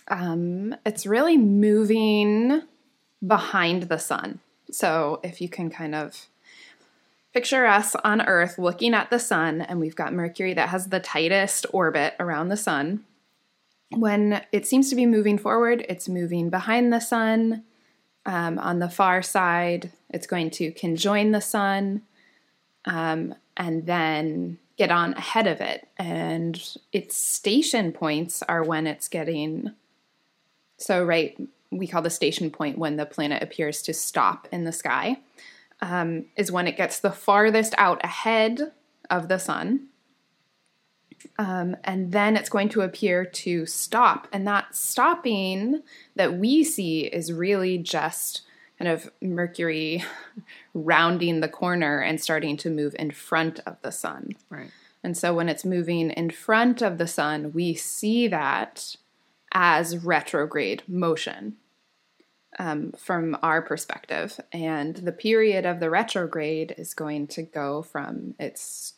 um, 0.07 0.75
it's 0.85 1.05
really 1.05 1.37
moving 1.37 2.61
behind 3.25 3.83
the 3.83 3.97
sun. 3.97 4.39
So 4.71 5.19
if 5.23 5.41
you 5.41 5.49
can 5.49 5.69
kind 5.69 5.95
of 5.95 6.27
picture 7.33 7.65
us 7.65 7.95
on 8.03 8.21
Earth 8.21 8.57
looking 8.57 8.93
at 8.93 9.09
the 9.09 9.19
sun, 9.19 9.61
and 9.61 9.79
we've 9.79 9.95
got 9.95 10.13
Mercury 10.13 10.53
that 10.53 10.69
has 10.69 10.87
the 10.87 10.99
tightest 10.99 11.65
orbit 11.73 12.15
around 12.19 12.49
the 12.49 12.57
sun. 12.57 13.05
When 13.91 14.43
it 14.51 14.67
seems 14.67 14.89
to 14.89 14.95
be 14.95 15.05
moving 15.05 15.37
forward, 15.37 15.85
it's 15.89 16.07
moving 16.07 16.49
behind 16.49 16.93
the 16.93 16.99
sun. 16.99 17.63
Um, 18.25 18.59
on 18.59 18.79
the 18.79 18.89
far 18.89 19.21
side, 19.23 19.91
it's 20.09 20.27
going 20.27 20.51
to 20.51 20.71
conjoin 20.71 21.31
the 21.31 21.41
sun 21.41 22.03
um, 22.85 23.35
and 23.57 23.85
then 23.85 24.57
get 24.79 24.91
on 24.91 25.13
ahead 25.13 25.45
of 25.45 25.59
it. 25.59 25.87
And 25.97 26.59
its 26.93 27.15
station 27.15 27.91
points 27.91 28.41
are 28.43 28.63
when 28.63 28.87
it's 28.87 29.09
getting. 29.09 29.73
So, 30.77 31.03
right, 31.03 31.37
we 31.69 31.85
call 31.85 32.01
the 32.01 32.09
station 32.09 32.49
point 32.49 32.77
when 32.77 32.95
the 32.95 33.05
planet 33.05 33.43
appears 33.43 33.81
to 33.83 33.93
stop 33.93 34.47
in 34.53 34.63
the 34.63 34.71
sky, 34.71 35.19
um, 35.81 36.25
is 36.37 36.49
when 36.51 36.65
it 36.65 36.77
gets 36.77 36.97
the 36.99 37.11
farthest 37.11 37.75
out 37.77 38.03
ahead 38.05 38.71
of 39.09 39.27
the 39.27 39.37
sun. 39.37 39.87
Um, 41.37 41.75
and 41.83 42.13
then 42.13 42.37
it's 42.37 42.49
going 42.49 42.69
to 42.69 42.81
appear 42.81 43.25
to 43.25 43.65
stop. 43.65 44.29
And 44.31 44.47
that 44.47 44.73
stopping 44.73 45.83
that 46.15 46.35
we 46.35 46.63
see 46.63 47.01
is 47.01 47.33
really 47.33 47.77
just 47.77 48.43
kind 48.77 48.89
of 48.89 49.11
Mercury 49.21 50.05
rounding 50.83 51.39
the 51.39 51.49
corner 51.49 51.99
and 51.99 52.19
starting 52.21 52.57
to 52.57 52.69
move 52.69 52.95
in 52.97 53.11
front 53.11 53.59
of 53.65 53.77
the 53.81 53.91
sun. 53.91 54.31
Right. 54.49 54.71
And 55.03 55.17
so 55.17 55.33
when 55.33 55.49
it's 55.49 55.65
moving 55.65 56.11
in 56.11 56.29
front 56.29 56.81
of 56.81 56.97
the 56.97 57.07
sun, 57.07 57.51
we 57.53 57.73
see 57.73 58.27
that 58.27 58.95
as 59.53 59.97
retrograde 59.97 60.83
motion 60.87 61.55
um, 62.57 62.91
from 62.97 63.37
our 63.41 63.61
perspective. 63.61 64.39
And 64.51 64.97
the 64.97 65.11
period 65.11 65.65
of 65.65 65.79
the 65.79 65.89
retrograde 65.89 66.75
is 66.77 66.93
going 66.93 67.27
to 67.27 67.43
go 67.43 67.81
from 67.81 68.35
its 68.39 68.95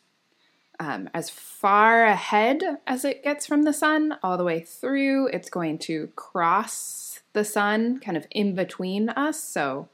um, 0.80 1.08
as 1.14 1.30
far 1.30 2.04
ahead 2.04 2.62
as 2.86 3.04
it 3.04 3.22
gets 3.22 3.46
from 3.46 3.62
the 3.62 3.72
sun 3.72 4.16
all 4.22 4.36
the 4.36 4.44
way 4.44 4.60
through. 4.60 5.28
It's 5.28 5.50
going 5.50 5.78
to 5.80 6.08
cross 6.16 7.20
the 7.34 7.44
sun 7.44 8.00
kind 8.00 8.16
of 8.16 8.26
in 8.30 8.54
between 8.54 9.08
us. 9.10 9.40
So 9.40 9.88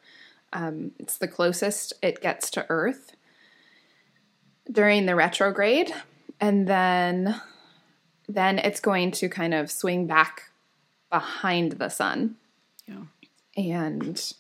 um, 0.53 0.93
it's 0.99 1.19
the 1.19 1.29
closest 1.29 1.93
it 2.03 2.21
gets 2.21 2.51
to 2.51 2.67
Earth 2.69 3.13
during 4.71 5.07
the 5.07 5.15
retrograde. 5.15 5.93
And 6.41 6.67
then 6.67 7.41
then 8.29 8.59
it's 8.59 8.81
going 8.81 9.11
to 9.11 9.29
kind 9.29 9.55
of 9.55 9.71
swing 9.71 10.07
back 10.07 10.51
behind 11.11 11.73
the 11.73 11.89
sun. 11.89 12.37
Yeah. 12.87 13.05
And 13.57 14.33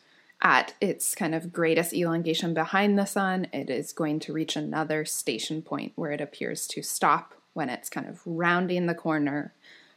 at 0.42 0.74
its 0.80 1.14
kind 1.14 1.34
of 1.34 1.52
greatest 1.52 1.94
elongation 1.94 2.54
behind 2.54 2.98
the 2.98 3.06
sun, 3.06 3.48
it 3.52 3.70
is 3.70 3.92
going 3.92 4.20
to 4.20 4.32
reach 4.32 4.56
another 4.56 5.04
station 5.04 5.62
point 5.62 5.92
where 5.96 6.12
it 6.12 6.20
appears 6.20 6.66
to 6.68 6.82
stop 6.82 7.34
when 7.54 7.70
it's 7.70 7.88
kind 7.88 8.06
of 8.06 8.20
rounding 8.24 8.86
the 8.86 8.94
corner 8.94 9.54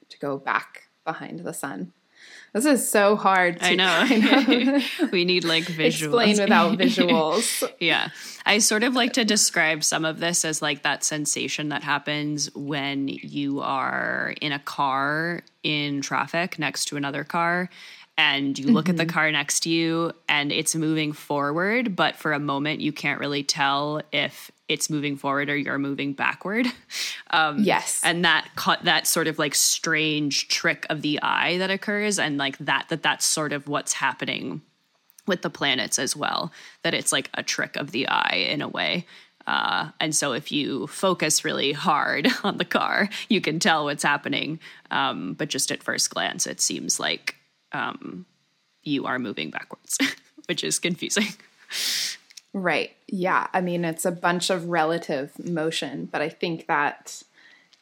to 0.10 0.18
go 0.18 0.38
back 0.38 0.88
behind 1.04 1.40
the 1.40 1.54
sun. 1.54 1.92
This 2.54 2.66
is 2.66 2.90
so 2.90 3.16
hard 3.16 3.60
to 3.60 3.66
I 3.66 3.76
know. 3.76 4.06
kind 4.08 4.70
of 4.76 5.12
we 5.12 5.24
need 5.24 5.44
like 5.44 5.64
visuals. 5.64 5.88
explain 5.88 6.38
without 6.38 6.78
visuals. 6.78 7.70
yeah. 7.80 8.10
I 8.46 8.58
sort 8.58 8.84
of 8.84 8.94
like 8.94 9.14
to 9.14 9.24
describe 9.24 9.84
some 9.84 10.04
of 10.04 10.20
this 10.20 10.44
as 10.44 10.62
like 10.62 10.84
that 10.84 11.04
sensation 11.04 11.70
that 11.70 11.84
happens 11.84 12.54
when 12.56 13.08
you 13.08 13.62
are 13.62 14.34
in 14.42 14.52
a 14.52 14.60
car 14.60 15.44
in 15.64 16.02
traffic 16.02 16.60
next 16.60 16.86
to 16.86 16.98
another 16.98 17.24
car 17.24 17.70
and 18.18 18.60
you 18.60 18.68
look 18.68 18.90
at 18.90 18.98
the 18.98 19.04
mm-hmm. 19.04 19.14
car 19.14 19.32
next 19.32 19.62
to 19.62 19.70
you 19.70 20.12
and 20.28 20.52
it's 20.52 20.76
moving 20.76 21.14
forward, 21.14 21.96
but 21.96 22.18
for 22.18 22.34
a 22.34 22.40
moment 22.40 22.82
you 22.82 22.92
can't 22.92 23.20
really 23.20 23.44
tell 23.44 24.02
if 24.12 24.52
it's 24.72 24.90
moving 24.90 25.18
forward 25.18 25.50
or 25.50 25.56
you're 25.58 25.78
moving 25.80 26.14
backward. 26.14 26.66
Um, 27.34 27.60
Yes. 27.60 28.02
and 28.04 28.26
that 28.26 28.50
that 28.84 29.08
sort 29.08 29.28
of 29.28 29.40
like 29.40 29.56
strange 29.56 30.50
trick 30.50 30.86
of 30.90 31.02
the 31.02 31.22
eye 31.22 31.58
that 31.60 31.72
occurs, 31.72 32.20
and 32.20 32.38
like 32.38 32.58
that 32.58 32.90
that 32.90 33.04
that's 33.04 33.26
sort 33.26 33.54
of 33.54 33.70
what's 33.70 33.94
happening 33.94 34.62
with 35.28 35.42
the 35.42 35.50
planets 35.50 35.98
as 35.98 36.14
well. 36.14 36.52
That 36.84 36.94
it's 36.94 37.14
like 37.14 37.30
a 37.34 37.42
trick 37.42 37.78
of 37.78 37.92
the 37.92 38.10
eye 38.10 38.48
in 38.50 38.62
a 38.62 38.68
way. 38.68 39.06
Uh, 39.48 39.92
and 40.02 40.14
so 40.14 40.34
if 40.34 40.52
you 40.52 40.88
focus 40.88 41.46
really 41.46 41.72
hard 41.72 42.28
on 42.44 42.58
the 42.58 42.66
car, 42.66 43.08
you 43.30 43.40
can 43.40 43.60
tell 43.60 43.86
what's 43.86 44.04
happening. 44.04 44.60
Um, 44.92 45.34
but 45.34 45.48
just 45.48 45.72
at 45.72 45.82
first 45.82 46.10
glance, 46.10 46.46
it 46.46 46.60
seems 46.60 47.00
like 47.00 47.36
um, 47.72 48.26
you 48.84 49.06
are 49.06 49.20
moving 49.20 49.52
backwards, 49.52 49.98
which 50.48 50.66
is 50.66 50.80
confusing. 50.80 51.28
Right. 52.54 52.92
Yeah. 53.08 53.48
I 53.54 53.62
mean, 53.62 53.86
it's 53.86 54.06
a 54.06 54.12
bunch 54.12 54.50
of 54.50 54.68
relative 54.70 55.32
motion, 55.40 56.10
but 56.12 56.22
I 56.22 56.30
think 56.30 56.68
that, 56.68 57.24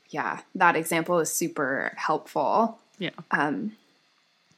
yeah, 0.09 0.41
that 0.55 0.75
example 0.75 1.19
is 1.19 1.31
super 1.33 1.93
helpful. 1.97 2.79
Yeah. 2.99 3.11
Um, 3.31 3.73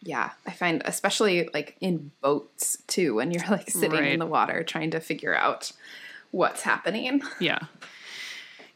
Yeah. 0.03 0.31
I 0.47 0.51
find, 0.51 0.81
especially 0.85 1.47
like 1.53 1.75
in 1.79 2.11
boats 2.21 2.77
too, 2.87 3.15
when 3.15 3.31
you're 3.31 3.47
like 3.49 3.69
sitting 3.69 3.99
Right. 3.99 4.13
in 4.13 4.19
the 4.19 4.25
water 4.25 4.63
trying 4.63 4.91
to 4.91 4.99
figure 4.99 5.35
out 5.35 5.71
what's 6.31 6.63
happening. 6.63 7.21
Yeah. 7.39 7.59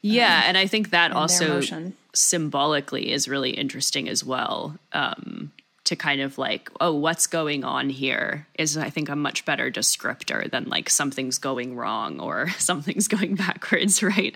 Yeah, 0.02 0.44
and 0.46 0.56
I 0.56 0.68
think 0.68 0.92
that 0.92 1.12
also 1.12 1.62
symbolically 2.14 3.12
is 3.12 3.28
really 3.28 3.50
interesting 3.50 4.08
as 4.08 4.24
well. 4.24 4.78
Um, 4.94 5.52
to 5.86 5.96
kind 5.96 6.22
of 6.22 6.38
like, 6.38 6.70
oh, 6.82 6.94
what's 6.94 7.28
going 7.28 7.64
on 7.64 7.90
here 7.90 8.48
is, 8.58 8.76
I 8.76 8.90
think, 8.90 9.10
a 9.10 9.16
much 9.16 9.46
better 9.46 9.72
descriptor 9.72 10.50
than 10.50 10.66
like 10.66 10.90
something's 10.90 11.38
going 11.38 11.76
wrong 11.76 12.20
or 12.20 12.50
something's 12.58 13.08
going 13.08 13.36
backwards, 13.36 14.04
right? 14.04 14.36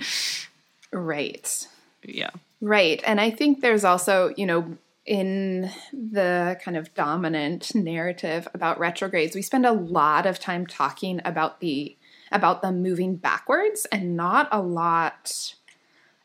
Right. 0.91 1.67
Yeah. 2.03 2.31
Right. 2.61 3.01
And 3.05 3.19
I 3.19 3.31
think 3.31 3.61
there's 3.61 3.83
also, 3.83 4.33
you 4.37 4.45
know, 4.45 4.77
in 5.05 5.71
the 5.91 6.59
kind 6.63 6.77
of 6.77 6.93
dominant 6.93 7.73
narrative 7.73 8.47
about 8.53 8.79
retrogrades, 8.79 9.33
we 9.33 9.41
spend 9.41 9.65
a 9.65 9.71
lot 9.71 10.25
of 10.25 10.39
time 10.39 10.67
talking 10.67 11.19
about 11.25 11.59
the 11.61 11.95
about 12.31 12.61
them 12.61 12.83
moving 12.83 13.15
backwards 13.15 13.87
and 13.91 14.15
not 14.15 14.47
a 14.51 14.61
lot 14.61 15.55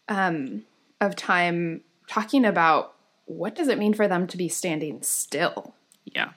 um, 0.09 0.65
of 1.01 1.17
time 1.17 1.81
talking 2.07 2.45
about 2.45 2.93
what 3.27 3.55
does 3.55 3.69
it 3.69 3.79
mean 3.79 3.95
for 3.95 4.09
them 4.09 4.27
to 4.27 4.37
be 4.37 4.49
standing 4.49 5.03
still 5.03 5.75
Yeah. 6.05 6.31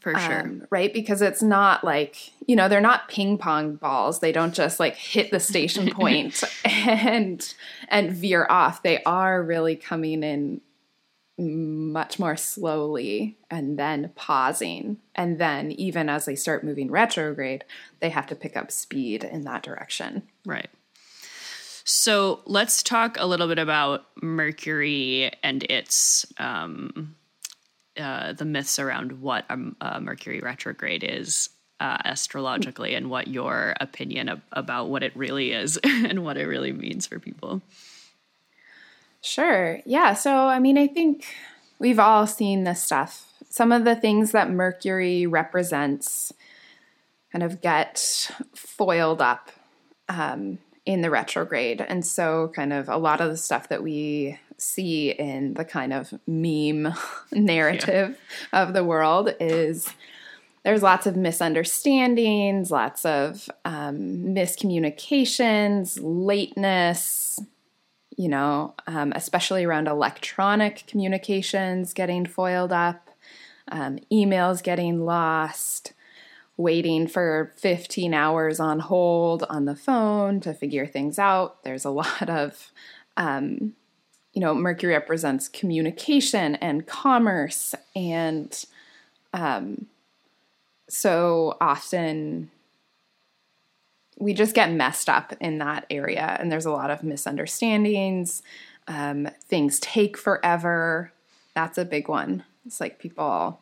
For 0.00 0.18
sure. 0.18 0.40
um, 0.40 0.66
right? 0.70 0.92
Because 0.94 1.20
it's 1.20 1.42
not 1.42 1.84
like 1.84 2.32
you 2.46 2.56
know 2.56 2.68
they're 2.68 2.80
not 2.80 3.08
ping 3.08 3.36
pong 3.36 3.74
balls. 3.76 4.20
They 4.20 4.32
don't 4.32 4.54
just 4.54 4.80
like 4.80 4.96
hit 4.96 5.30
the 5.30 5.40
station 5.40 5.90
point 5.94 6.42
and 6.64 7.54
and 7.88 8.10
veer 8.10 8.46
off. 8.48 8.82
They 8.82 9.02
are 9.04 9.42
really 9.42 9.76
coming 9.76 10.22
in 10.22 10.62
much 11.38 12.18
more 12.18 12.36
slowly 12.36 13.36
and 13.50 13.78
then 13.78 14.12
pausing. 14.14 14.98
And 15.14 15.38
then, 15.38 15.70
even 15.72 16.08
as 16.08 16.24
they 16.24 16.34
start 16.34 16.64
moving 16.64 16.90
retrograde, 16.90 17.64
they 18.00 18.10
have 18.10 18.26
to 18.28 18.34
pick 18.34 18.56
up 18.56 18.70
speed 18.70 19.24
in 19.24 19.42
that 19.42 19.62
direction. 19.62 20.22
Right. 20.46 20.68
So 21.92 22.40
let's 22.46 22.84
talk 22.84 23.16
a 23.18 23.26
little 23.26 23.48
bit 23.48 23.58
about 23.58 24.04
Mercury 24.22 25.32
and 25.42 25.64
its 25.64 26.24
um, 26.38 27.16
uh, 27.98 28.32
the 28.32 28.44
myths 28.44 28.78
around 28.78 29.20
what 29.20 29.44
a, 29.50 29.58
a 29.80 30.00
Mercury 30.00 30.38
retrograde 30.38 31.02
is 31.02 31.50
uh, 31.80 31.98
astrologically, 32.04 32.94
and 32.94 33.10
what 33.10 33.26
your 33.26 33.74
opinion 33.80 34.40
about 34.52 34.88
what 34.88 35.02
it 35.02 35.16
really 35.16 35.50
is 35.50 35.78
and 35.84 36.22
what 36.24 36.36
it 36.36 36.46
really 36.46 36.70
means 36.70 37.08
for 37.08 37.18
people. 37.18 37.60
Sure. 39.20 39.80
Yeah. 39.84 40.14
So, 40.14 40.32
I 40.46 40.60
mean, 40.60 40.78
I 40.78 40.86
think 40.86 41.26
we've 41.80 41.98
all 41.98 42.24
seen 42.28 42.62
this 42.62 42.80
stuff. 42.80 43.26
Some 43.48 43.72
of 43.72 43.84
the 43.84 43.96
things 43.96 44.30
that 44.30 44.48
Mercury 44.48 45.26
represents 45.26 46.32
kind 47.32 47.42
of 47.42 47.60
get 47.60 48.30
foiled 48.54 49.20
up 49.20 49.50
um, 50.08 50.58
in 50.86 51.02
the 51.02 51.10
retrograde. 51.10 51.80
And 51.80 52.04
so, 52.04 52.50
kind 52.54 52.72
of 52.72 52.88
a 52.88 52.96
lot 52.96 53.20
of 53.20 53.30
the 53.30 53.36
stuff 53.36 53.68
that 53.68 53.82
we 53.82 54.38
see 54.58 55.10
in 55.10 55.54
the 55.54 55.64
kind 55.64 55.92
of 55.92 56.12
meme 56.26 56.92
narrative 57.32 58.18
yeah. 58.52 58.62
of 58.62 58.74
the 58.74 58.84
world 58.84 59.34
is 59.40 59.92
there's 60.64 60.82
lots 60.82 61.06
of 61.06 61.16
misunderstandings, 61.16 62.70
lots 62.70 63.04
of 63.04 63.48
um, 63.64 63.96
miscommunications, 64.34 65.98
lateness, 66.02 67.40
you 68.16 68.28
know, 68.28 68.74
um, 68.86 69.12
especially 69.16 69.64
around 69.64 69.88
electronic 69.88 70.84
communications 70.86 71.94
getting 71.94 72.26
foiled 72.26 72.72
up, 72.72 73.08
um, 73.72 73.98
emails 74.12 74.62
getting 74.62 75.06
lost, 75.06 75.94
waiting 76.60 77.06
for 77.06 77.52
15 77.56 78.12
hours 78.12 78.60
on 78.60 78.78
hold 78.80 79.44
on 79.48 79.64
the 79.64 79.74
phone 79.74 80.40
to 80.40 80.52
figure 80.52 80.86
things 80.86 81.18
out. 81.18 81.62
There's 81.64 81.84
a 81.84 81.90
lot 82.02 82.28
of, 82.28 82.70
um, 83.16 83.74
you 84.32 84.40
know, 84.40 84.54
Mercury 84.54 84.92
represents 84.92 85.48
communication 85.48 86.54
and 86.56 86.86
commerce. 86.86 87.74
And 87.96 88.64
um, 89.32 89.86
so 90.88 91.56
often 91.60 92.50
we 94.18 94.34
just 94.34 94.54
get 94.54 94.70
messed 94.70 95.08
up 95.08 95.32
in 95.40 95.58
that 95.58 95.86
area 95.88 96.36
and 96.38 96.52
there's 96.52 96.66
a 96.66 96.70
lot 96.70 96.90
of 96.90 97.02
misunderstandings 97.02 98.42
um, 98.86 99.28
things 99.44 99.80
take 99.80 100.18
forever 100.18 101.10
that's 101.54 101.78
a 101.78 101.84
big 101.84 102.08
one 102.08 102.44
it's 102.66 102.80
like 102.80 102.98
people 102.98 103.60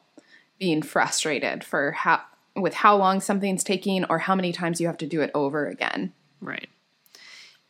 being 0.59 0.83
frustrated 0.83 1.63
for 1.63 1.93
how 1.93 2.21
with 2.59 2.75
how 2.75 2.97
long 2.97 3.21
something's 3.21 3.65
taking 3.65 4.05
or 4.07 4.19
how 4.19 4.35
many 4.35 4.53
times 4.53 4.81
you 4.81 4.87
have 4.87 4.99
to 4.99 5.07
do 5.07 5.21
it 5.21 5.31
over 5.35 5.67
again 5.67 6.13
right 6.41 6.69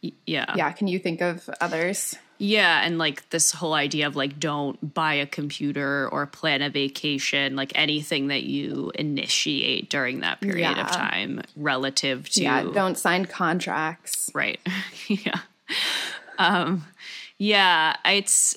yeah 0.00 0.54
yeah 0.56 0.70
can 0.72 0.88
you 0.88 0.98
think 0.98 1.20
of 1.20 1.48
others 1.60 2.16
yeah, 2.38 2.82
and 2.84 2.98
like 2.98 3.28
this 3.30 3.50
whole 3.50 3.74
idea 3.74 4.06
of 4.06 4.14
like 4.14 4.38
don't 4.38 4.94
buy 4.94 5.14
a 5.14 5.26
computer 5.26 6.08
or 6.10 6.24
plan 6.26 6.62
a 6.62 6.70
vacation, 6.70 7.56
like 7.56 7.72
anything 7.74 8.28
that 8.28 8.44
you 8.44 8.92
initiate 8.94 9.90
during 9.90 10.20
that 10.20 10.40
period 10.40 10.76
yeah. 10.76 10.84
of 10.84 10.90
time 10.92 11.42
relative 11.56 12.28
to 12.30 12.42
Yeah, 12.42 12.62
don't 12.62 12.96
sign 12.96 13.24
contracts. 13.24 14.30
Right. 14.34 14.60
yeah. 15.08 15.40
Um 16.38 16.86
yeah, 17.38 17.96
it's 18.04 18.56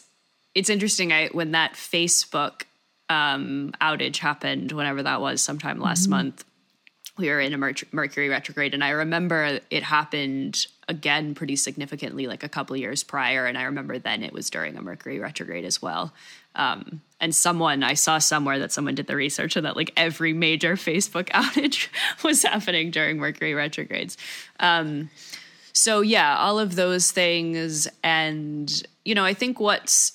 it's 0.54 0.70
interesting 0.70 1.12
I 1.12 1.30
when 1.30 1.52
that 1.52 1.74
Facebook 1.74 2.64
um 3.12 3.74
outage 3.82 4.18
happened 4.18 4.72
whenever 4.72 5.04
that 5.04 5.22
was 5.22 5.42
sometime 5.42 5.80
last 5.80 6.04
mm-hmm. 6.04 6.12
month 6.12 6.46
we 7.18 7.30
were 7.30 7.40
in 7.40 7.54
a 7.54 7.58
Mercury 7.58 8.30
retrograde, 8.30 8.74
and 8.74 8.84
I 8.84 8.90
remember 8.90 9.60
it 9.70 9.84
happened 9.84 10.66
again 10.88 11.36
pretty 11.36 11.56
significantly, 11.56 12.26
like 12.26 12.44
a 12.44 12.50
couple 12.50 12.76
years 12.76 13.04
prior. 13.04 13.46
And 13.46 13.58
I 13.58 13.64
remember 13.64 14.00
then 14.00 14.24
it 14.24 14.34
was 14.34 14.50
during 14.50 14.76
a 14.76 14.82
Mercury 14.82 15.20
retrograde 15.20 15.66
as 15.66 15.82
well. 15.82 16.14
Um, 16.56 17.02
and 17.20 17.34
someone 17.34 17.84
I 17.84 17.94
saw 17.94 18.18
somewhere 18.18 18.60
that 18.60 18.72
someone 18.72 18.96
did 18.96 19.08
the 19.08 19.16
research 19.16 19.56
and 19.56 19.66
that 19.66 19.76
like 19.76 19.94
every 19.96 20.34
major 20.34 20.76
Facebook 20.76 21.26
outage 21.30 21.90
was 22.24 22.44
happening 22.44 22.92
during 22.92 23.18
Mercury 23.18 23.54
retrogrades. 23.54 24.18
Um, 24.60 25.10
so 25.74 26.02
yeah, 26.02 26.38
all 26.38 26.60
of 26.60 26.76
those 26.76 27.12
things, 27.12 27.88
and 28.04 28.84
you 29.06 29.16
know, 29.16 29.24
I 29.24 29.34
think 29.34 29.60
what's 29.60 30.14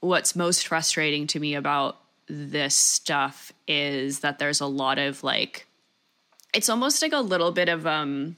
what's 0.00 0.36
most 0.36 0.68
frustrating 0.68 1.26
to 1.28 1.40
me 1.40 1.54
about 1.54 1.96
this 2.28 2.74
stuff 2.74 3.52
is 3.68 4.20
that 4.20 4.38
there's 4.38 4.60
a 4.60 4.66
lot 4.66 4.98
of 4.98 5.22
like 5.22 5.66
it's 6.54 6.68
almost 6.68 7.02
like 7.02 7.12
a 7.12 7.20
little 7.20 7.52
bit 7.52 7.68
of 7.68 7.86
um 7.86 8.36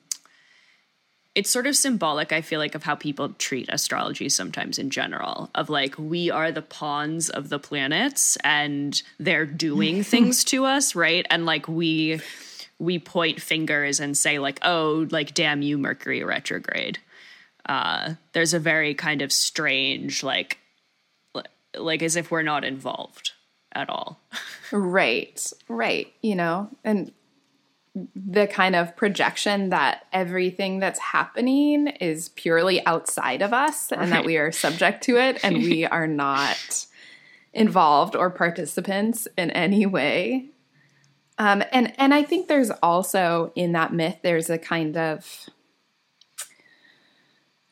it's 1.36 1.50
sort 1.50 1.66
of 1.66 1.76
symbolic 1.76 2.32
i 2.32 2.40
feel 2.40 2.58
like 2.58 2.74
of 2.74 2.82
how 2.82 2.96
people 2.96 3.28
treat 3.38 3.68
astrology 3.68 4.28
sometimes 4.28 4.78
in 4.78 4.90
general 4.90 5.50
of 5.54 5.70
like 5.70 5.94
we 5.98 6.30
are 6.30 6.50
the 6.50 6.62
pawns 6.62 7.30
of 7.30 7.48
the 7.48 7.60
planets 7.60 8.36
and 8.42 9.02
they're 9.20 9.46
doing 9.46 10.02
things 10.02 10.42
to 10.42 10.64
us 10.64 10.96
right? 10.96 11.26
And 11.30 11.46
like 11.46 11.68
we 11.68 12.20
we 12.78 12.98
point 12.98 13.40
fingers 13.40 14.00
and 14.00 14.16
say 14.16 14.38
like 14.38 14.58
oh 14.62 15.06
like 15.10 15.34
damn 15.34 15.62
you 15.62 15.78
mercury 15.78 16.24
retrograde. 16.24 16.98
Uh 17.68 18.14
there's 18.32 18.54
a 18.54 18.58
very 18.58 18.94
kind 18.94 19.22
of 19.22 19.32
strange 19.32 20.22
like 20.22 20.58
like 21.76 22.02
as 22.02 22.16
if 22.16 22.30
we're 22.30 22.42
not 22.42 22.64
involved 22.64 23.32
at 23.76 23.90
all. 23.90 24.20
Right 24.72 25.52
right 25.68 26.12
you 26.22 26.34
know 26.34 26.70
and 26.82 27.12
the 28.14 28.46
kind 28.46 28.76
of 28.76 28.94
projection 28.96 29.70
that 29.70 30.04
everything 30.12 30.80
that's 30.80 30.98
happening 30.98 31.86
is 31.86 32.28
purely 32.30 32.84
outside 32.84 33.40
of 33.40 33.52
us 33.54 33.90
and 33.90 34.12
that 34.12 34.24
we 34.24 34.36
are 34.36 34.52
subject 34.52 35.02
to 35.04 35.16
it 35.16 35.42
and 35.42 35.56
we 35.56 35.86
are 35.86 36.06
not 36.06 36.86
involved 37.54 38.14
or 38.14 38.28
participants 38.28 39.26
in 39.38 39.50
any 39.50 39.86
way. 39.86 40.46
Um, 41.38 41.62
and 41.72 41.92
and 41.98 42.12
I 42.12 42.22
think 42.22 42.48
there's 42.48 42.70
also 42.82 43.52
in 43.54 43.72
that 43.72 43.92
myth 43.92 44.18
there's 44.22 44.50
a 44.50 44.58
kind 44.58 44.96
of 44.96 45.48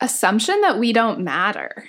assumption 0.01 0.59
that 0.61 0.79
we 0.79 0.91
don't 0.91 1.19
matter 1.19 1.85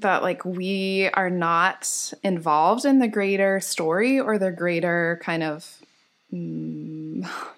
that 0.00 0.22
like 0.22 0.44
we 0.44 1.08
are 1.14 1.30
not 1.30 2.12
involved 2.22 2.84
in 2.84 2.98
the 2.98 3.08
greater 3.08 3.60
story 3.60 4.20
or 4.20 4.38
the 4.38 4.50
greater 4.50 5.18
kind 5.22 5.42
of 5.42 5.78
mm, 6.32 7.28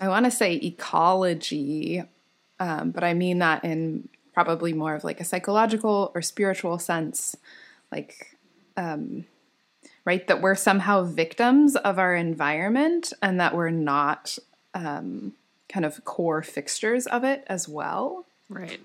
I 0.00 0.08
want 0.08 0.26
to 0.26 0.30
say 0.30 0.54
ecology, 0.54 2.02
um, 2.60 2.90
but 2.90 3.02
I 3.02 3.14
mean 3.14 3.38
that 3.38 3.64
in 3.64 4.08
probably 4.34 4.72
more 4.74 4.94
of 4.94 5.04
like 5.04 5.20
a 5.20 5.24
psychological 5.24 6.12
or 6.14 6.20
spiritual 6.20 6.78
sense, 6.78 7.36
like, 7.90 8.36
um, 8.76 9.24
right, 10.04 10.26
that 10.26 10.42
we're 10.42 10.54
somehow 10.54 11.02
victims 11.02 11.76
of 11.76 11.98
our 11.98 12.14
environment 12.14 13.14
and 13.22 13.40
that 13.40 13.54
we're 13.54 13.70
not 13.70 14.38
um, 14.74 15.32
kind 15.70 15.86
of 15.86 16.04
core 16.04 16.42
fixtures 16.42 17.06
of 17.06 17.24
it 17.24 17.44
as 17.46 17.66
well. 17.66 18.26
Right. 18.50 18.80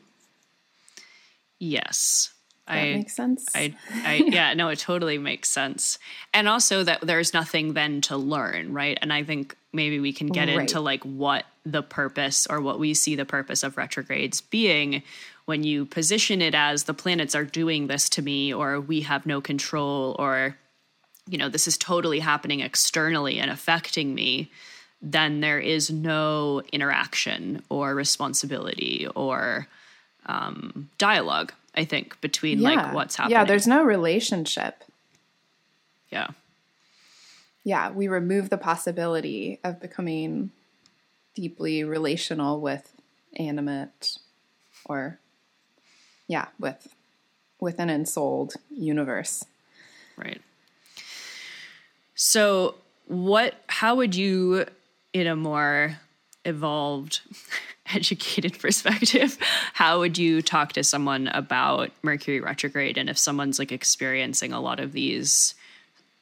Yes. 1.61 2.33
That 2.67 2.73
I, 2.73 2.93
makes 2.95 3.15
sense. 3.15 3.45
I, 3.53 3.75
I, 3.91 4.15
yeah, 4.27 4.53
no, 4.55 4.69
it 4.69 4.79
totally 4.79 5.19
makes 5.19 5.47
sense. 5.49 5.99
And 6.33 6.49
also 6.49 6.83
that 6.83 7.01
there's 7.01 7.33
nothing 7.33 7.73
then 7.73 8.01
to 8.01 8.17
learn, 8.17 8.73
right? 8.73 8.97
And 8.99 9.13
I 9.13 9.23
think 9.23 9.55
maybe 9.71 9.99
we 9.99 10.11
can 10.11 10.27
get 10.27 10.47
right. 10.47 10.61
into 10.61 10.79
like 10.79 11.03
what 11.03 11.45
the 11.63 11.83
purpose 11.83 12.47
or 12.47 12.61
what 12.61 12.79
we 12.79 12.95
see 12.95 13.15
the 13.15 13.25
purpose 13.25 13.61
of 13.61 13.77
retrogrades 13.77 14.41
being 14.41 15.03
when 15.45 15.63
you 15.63 15.85
position 15.85 16.41
it 16.41 16.55
as 16.55 16.85
the 16.85 16.93
planets 16.95 17.35
are 17.35 17.45
doing 17.45 17.85
this 17.85 18.09
to 18.09 18.23
me 18.23 18.51
or 18.51 18.81
we 18.81 19.01
have 19.01 19.27
no 19.27 19.39
control 19.39 20.15
or 20.17 20.57
you 21.27 21.37
know 21.37 21.49
this 21.49 21.67
is 21.67 21.77
totally 21.77 22.19
happening 22.19 22.61
externally 22.61 23.37
and 23.37 23.51
affecting 23.51 24.15
me 24.15 24.49
then 25.01 25.39
there 25.39 25.59
is 25.59 25.91
no 25.91 26.61
interaction 26.71 27.61
or 27.69 27.93
responsibility 27.93 29.07
or 29.15 29.67
um, 30.25 30.89
dialogue 30.97 31.53
I 31.73 31.85
think, 31.85 32.19
between 32.21 32.59
yeah. 32.59 32.69
like 32.69 32.93
what's 32.93 33.15
happening. 33.15 33.37
Yeah, 33.37 33.45
there's 33.45 33.67
no 33.67 33.83
relationship. 33.83 34.83
Yeah. 36.09 36.27
Yeah, 37.63 37.91
we 37.91 38.07
remove 38.07 38.49
the 38.49 38.57
possibility 38.57 39.59
of 39.63 39.79
becoming 39.79 40.51
deeply 41.35 41.83
relational 41.83 42.59
with 42.59 42.91
animate 43.37 44.17
or 44.85 45.19
yeah, 46.27 46.47
with 46.59 46.93
with 47.59 47.79
an 47.79 47.89
ensouled 47.89 48.55
universe. 48.69 49.45
Right. 50.17 50.41
So, 52.15 52.75
what 53.07 53.55
how 53.67 53.95
would 53.95 54.15
you 54.15 54.65
in 55.13 55.27
a 55.27 55.35
more 55.35 55.99
evolved 56.43 57.21
educated 57.93 58.59
perspective 58.59 59.37
how 59.73 59.99
would 59.99 60.17
you 60.17 60.41
talk 60.41 60.73
to 60.73 60.83
someone 60.83 61.27
about 61.27 61.91
mercury 62.01 62.39
retrograde? 62.39 62.97
And 62.97 63.09
if 63.09 63.17
someone's 63.17 63.59
like 63.59 63.71
experiencing 63.71 64.53
a 64.53 64.61
lot 64.61 64.79
of 64.79 64.93
these 64.93 65.55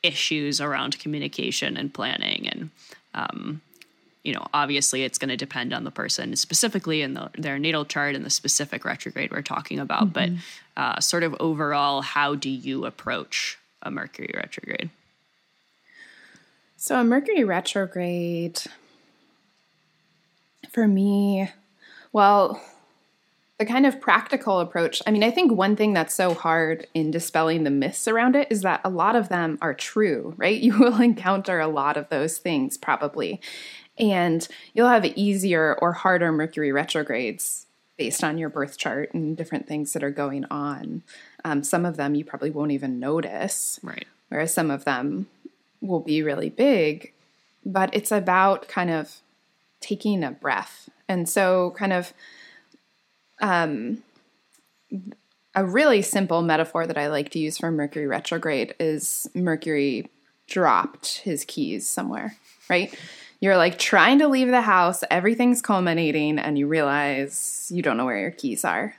issues 0.03 0.61
around 0.61 0.97
communication 0.99 1.75
and 1.75 1.93
planning 1.93 2.47
and 2.47 2.69
um, 3.13 3.61
you 4.23 4.33
know 4.33 4.45
obviously 4.53 5.03
it's 5.03 5.17
going 5.17 5.29
to 5.29 5.35
depend 5.35 5.73
on 5.73 5.83
the 5.83 5.91
person 5.91 6.35
specifically 6.35 7.01
in 7.01 7.15
the, 7.15 7.29
their 7.37 7.59
natal 7.59 7.83
chart 7.83 8.15
and 8.15 8.23
the 8.25 8.29
specific 8.29 8.85
retrograde 8.85 9.31
we're 9.31 9.41
talking 9.41 9.79
about. 9.79 10.13
Mm-hmm. 10.13 10.35
but 10.75 10.81
uh, 10.81 10.99
sort 11.01 11.23
of 11.23 11.35
overall 11.39 12.01
how 12.01 12.35
do 12.35 12.49
you 12.49 12.85
approach 12.85 13.57
a 13.81 13.91
mercury 13.91 14.31
retrograde? 14.33 14.89
So 16.77 16.97
a 16.97 17.03
mercury 17.03 17.43
retrograde 17.43 18.61
for 20.69 20.87
me 20.87 21.49
well 22.11 22.61
the 23.59 23.65
kind 23.65 23.85
of 23.85 23.99
practical 23.99 24.61
approach. 24.61 25.01
I 25.05 25.11
mean, 25.11 25.21
I 25.21 25.31
think 25.31 25.51
one 25.51 25.75
thing 25.75 25.93
that's 25.93 26.15
so 26.15 26.33
hard 26.33 26.87
in 26.93 27.11
dispelling 27.11 27.65
the 27.65 27.69
myths 27.69 28.07
around 28.07 28.37
it 28.37 28.47
is 28.49 28.61
that 28.61 28.79
a 28.85 28.89
lot 28.89 29.17
of 29.17 29.27
them 29.27 29.57
are 29.61 29.73
true, 29.73 30.33
right? 30.37 30.59
You 30.69 30.77
will 30.77 31.01
encounter 31.01 31.59
a 31.59 31.67
lot 31.67 31.97
of 31.97 32.09
those 32.09 32.37
things 32.37 32.77
probably. 32.77 33.41
And 33.97 34.47
you'll 34.73 34.87
have 34.87 35.03
easier 35.05 35.75
or 35.81 35.91
harder 35.91 36.31
Mercury 36.31 36.71
retrogrades 36.71 37.65
based 37.97 38.23
on 38.23 38.37
your 38.37 38.49
birth 38.49 38.77
chart 38.77 39.13
and 39.13 39.35
different 39.35 39.67
things 39.67 39.91
that 39.91 40.03
are 40.03 40.11
going 40.11 40.45
on. 40.45 41.03
Um, 41.43 41.63
some 41.63 41.85
of 41.85 41.97
them 41.97 42.15
you 42.15 42.23
probably 42.23 42.51
won't 42.51 42.71
even 42.71 42.99
notice. 42.99 43.79
Right. 43.83 44.07
Whereas 44.29 44.53
some 44.53 44.71
of 44.71 44.85
them 44.85 45.27
will 45.81 45.99
be 45.99 46.23
really 46.23 46.49
big. 46.49 47.11
But 47.65 47.89
it's 47.93 48.11
about 48.11 48.69
kind 48.69 48.89
of 48.89 49.17
taking 49.79 50.23
a 50.23 50.31
breath. 50.31 50.89
And 51.07 51.27
so, 51.27 51.73
kind 51.77 51.93
of, 51.93 52.13
um, 53.41 54.03
a 55.55 55.65
really 55.65 56.01
simple 56.01 56.41
metaphor 56.41 56.85
that 56.85 56.97
I 56.97 57.07
like 57.07 57.29
to 57.31 57.39
use 57.39 57.57
for 57.57 57.71
Mercury 57.71 58.07
retrograde 58.07 58.75
is 58.79 59.29
Mercury 59.33 60.09
dropped 60.47 61.19
his 61.19 61.45
keys 61.45 61.87
somewhere, 61.87 62.35
right? 62.69 62.93
You're 63.39 63.57
like 63.57 63.79
trying 63.79 64.19
to 64.19 64.27
leave 64.27 64.49
the 64.49 64.61
house, 64.61 65.03
everything's 65.09 65.61
culminating, 65.61 66.39
and 66.39 66.57
you 66.57 66.67
realize 66.67 67.71
you 67.73 67.81
don't 67.81 67.97
know 67.97 68.05
where 68.05 68.19
your 68.19 68.31
keys 68.31 68.65
are. 68.65 68.95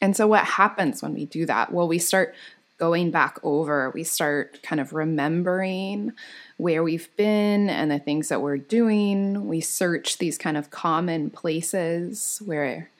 And 0.00 0.16
so, 0.16 0.26
what 0.26 0.44
happens 0.44 1.02
when 1.02 1.14
we 1.14 1.24
do 1.24 1.46
that? 1.46 1.72
Well, 1.72 1.88
we 1.88 1.98
start 1.98 2.34
going 2.78 3.10
back 3.10 3.38
over, 3.42 3.90
we 3.90 4.04
start 4.04 4.62
kind 4.62 4.80
of 4.80 4.92
remembering 4.92 6.12
where 6.56 6.82
we've 6.82 7.14
been 7.16 7.68
and 7.68 7.90
the 7.90 7.98
things 7.98 8.28
that 8.28 8.40
we're 8.40 8.56
doing. 8.56 9.46
We 9.46 9.60
search 9.60 10.18
these 10.18 10.38
kind 10.38 10.56
of 10.56 10.70
common 10.70 11.30
places 11.30 12.40
where 12.44 12.90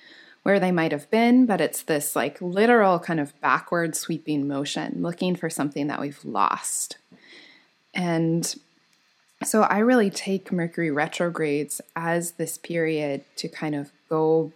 where 0.43 0.61
they 0.61 0.71
might 0.71 0.93
have 0.93 1.11
been, 1.11 1.45
but 1.45 1.61
it's 1.61 1.83
this 1.83 2.15
like 2.15 2.41
literal 2.41 3.01
kind 3.01 3.19
of 3.19 3.39
backward 3.41 3.97
sweeping 3.97 4.47
motion, 4.47 5.03
looking 5.03 5.35
for 5.35 5.51
something 5.51 5.89
that 5.89 6.01
we've 6.01 6.25
lost. 6.25 6.99
And 7.93 8.55
so 9.43 9.63
I 9.63 9.79
really 9.79 10.09
take 10.09 10.53
Mercury 10.53 10.93
retrogrades 10.93 11.81
as 11.97 12.33
this 12.33 12.59
period 12.59 13.25
to 13.37 13.49
kind 13.49 13.75
of 13.75 13.91
go 14.09 14.53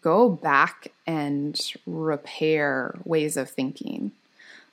go 0.00 0.30
back 0.30 0.88
and 1.06 1.60
repair 1.86 2.98
ways 3.04 3.36
of 3.36 3.50
thinking. 3.50 4.12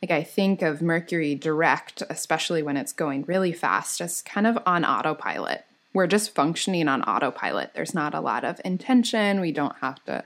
Like 0.01 0.11
I 0.11 0.23
think 0.23 0.61
of 0.61 0.81
Mercury 0.81 1.35
direct, 1.35 2.01
especially 2.09 2.63
when 2.63 2.77
it's 2.77 2.93
going 2.93 3.23
really 3.23 3.53
fast, 3.53 4.01
as 4.01 4.21
kind 4.21 4.47
of 4.47 4.57
on 4.65 4.83
autopilot 4.83 5.65
we're 5.93 6.07
just 6.07 6.33
functioning 6.33 6.87
on 6.87 7.01
autopilot. 7.03 7.71
There's 7.73 7.93
not 7.93 8.13
a 8.13 8.21
lot 8.21 8.43
of 8.43 8.61
intention. 8.63 9.41
We 9.41 9.51
don't 9.51 9.75
have 9.81 10.03
to 10.05 10.23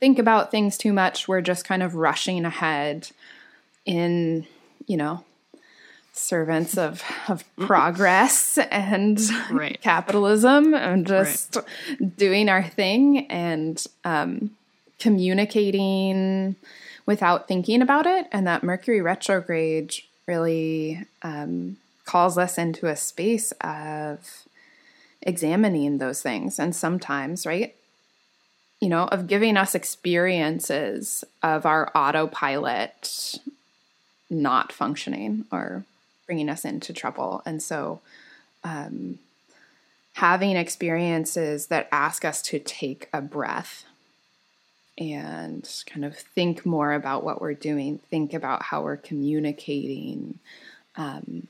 think 0.00 0.18
about 0.18 0.50
things 0.50 0.78
too 0.78 0.92
much. 0.92 1.28
We're 1.28 1.42
just 1.42 1.64
kind 1.64 1.82
of 1.82 1.94
rushing 1.94 2.44
ahead 2.44 3.10
in, 3.84 4.46
you 4.86 4.96
know, 4.96 5.24
servants 6.12 6.78
of, 6.78 7.02
of 7.28 7.44
progress 7.56 8.58
and 8.70 9.20
right. 9.50 9.80
capitalism 9.82 10.74
and 10.74 11.06
just 11.06 11.56
right. 11.56 12.16
doing 12.16 12.48
our 12.48 12.62
thing 12.62 13.26
and 13.26 13.84
um, 14.04 14.50
communicating 14.98 16.56
without 17.06 17.48
thinking 17.48 17.82
about 17.82 18.06
it. 18.06 18.26
And 18.32 18.46
that 18.46 18.62
Mercury 18.62 19.00
retrograde 19.00 19.94
really 20.26 21.04
um, 21.22 21.76
calls 22.04 22.38
us 22.38 22.58
into 22.58 22.86
a 22.86 22.96
space 22.96 23.52
of 23.60 24.44
examining 25.20 25.98
those 25.98 26.22
things. 26.22 26.58
And 26.58 26.74
sometimes, 26.74 27.46
right, 27.46 27.74
you 28.80 28.88
know, 28.88 29.04
of 29.04 29.26
giving 29.26 29.56
us 29.56 29.74
experiences 29.74 31.24
of 31.42 31.64
our 31.64 31.90
autopilot 31.94 33.38
not 34.28 34.72
functioning 34.72 35.44
or 35.52 35.84
bringing 36.26 36.48
us 36.48 36.64
into 36.64 36.92
trouble. 36.92 37.42
And 37.44 37.62
so, 37.62 38.00
um, 38.64 39.18
having 40.14 40.56
experiences 40.56 41.68
that 41.68 41.88
ask 41.92 42.24
us 42.24 42.42
to 42.42 42.58
take 42.58 43.08
a 43.12 43.20
breath 43.20 43.84
and 44.98 45.68
kind 45.86 46.04
of 46.04 46.16
think 46.16 46.66
more 46.66 46.92
about 46.92 47.24
what 47.24 47.40
we're 47.40 47.54
doing, 47.54 47.98
think 48.10 48.34
about 48.34 48.62
how 48.62 48.82
we're 48.82 48.96
communicating, 48.96 50.38
um, 50.96 51.48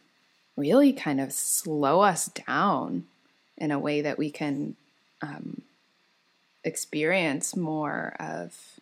really 0.56 0.92
kind 0.92 1.20
of 1.20 1.32
slow 1.32 2.00
us 2.00 2.26
down 2.26 3.04
in 3.58 3.70
a 3.70 3.78
way 3.78 4.00
that 4.02 4.18
we 4.18 4.30
can 4.30 4.76
um, 5.22 5.62
experience 6.64 7.56
more 7.56 8.14
of 8.20 8.80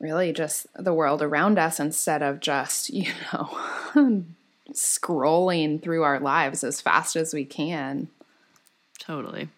really 0.00 0.32
just 0.32 0.66
the 0.74 0.92
world 0.92 1.22
around 1.22 1.58
us 1.58 1.78
instead 1.78 2.22
of 2.22 2.40
just, 2.40 2.90
you 2.90 3.12
know, 3.32 3.56
scrolling 4.72 5.80
through 5.80 6.02
our 6.02 6.18
lives 6.18 6.64
as 6.64 6.80
fast 6.80 7.14
as 7.14 7.32
we 7.32 7.44
can. 7.44 8.08
Totally. 8.98 9.48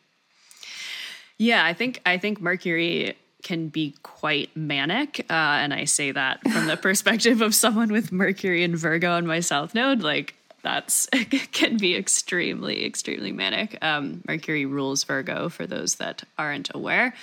Yeah, 1.39 1.65
I 1.65 1.73
think 1.73 2.01
I 2.07 2.19
think 2.19 2.41
Mercury 2.41 3.17
can 3.43 3.69
be 3.69 3.95
quite 4.03 4.57
manic, 4.57 5.27
uh, 5.29 5.33
and 5.33 5.75
I 5.75 5.85
say 5.85 6.13
that 6.13 6.41
from 6.51 6.67
the 6.67 6.77
perspective 6.83 7.43
of 7.43 7.55
someone 7.55 7.93
with 7.93 8.13
Mercury 8.13 8.65
and 8.65 8.77
Virgo 8.77 9.13
on 9.13 9.27
my 9.27 9.41
South 9.41 9.75
Node. 9.75 10.03
Like, 10.03 10.35
that's 10.65 11.07
can 11.53 11.77
be 11.77 11.95
extremely 11.95 12.85
extremely 12.85 13.31
manic 13.31 13.79
um, 13.83 14.23
mercury 14.27 14.67
rules 14.67 15.05
virgo 15.05 15.49
for 15.49 15.65
those 15.67 15.97
that 15.97 16.25
aren't 16.37 16.75
aware 16.75 17.15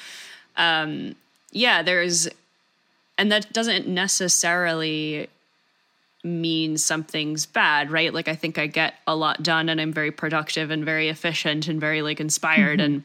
um, 0.56 1.16
yeah 1.52 1.82
there's 1.82 2.30
and 3.18 3.30
that 3.32 3.52
doesn't 3.52 3.88
necessarily 3.88 5.28
mean 6.24 6.78
something's 6.78 7.46
bad 7.48 7.92
right 7.92 8.14
like 8.14 8.28
i 8.28 8.36
think 8.36 8.58
i 8.58 8.68
get 8.68 8.94
a 9.08 9.16
lot 9.16 9.42
done 9.42 9.68
and 9.68 9.82
i'm 9.82 9.92
very 9.92 10.12
productive 10.12 10.70
and 10.70 10.86
very 10.86 11.10
efficient 11.10 11.68
and 11.68 11.82
very 11.82 12.04
like 12.04 12.20
inspired 12.20 12.80
mm-hmm. 12.80 12.94
and 12.94 13.04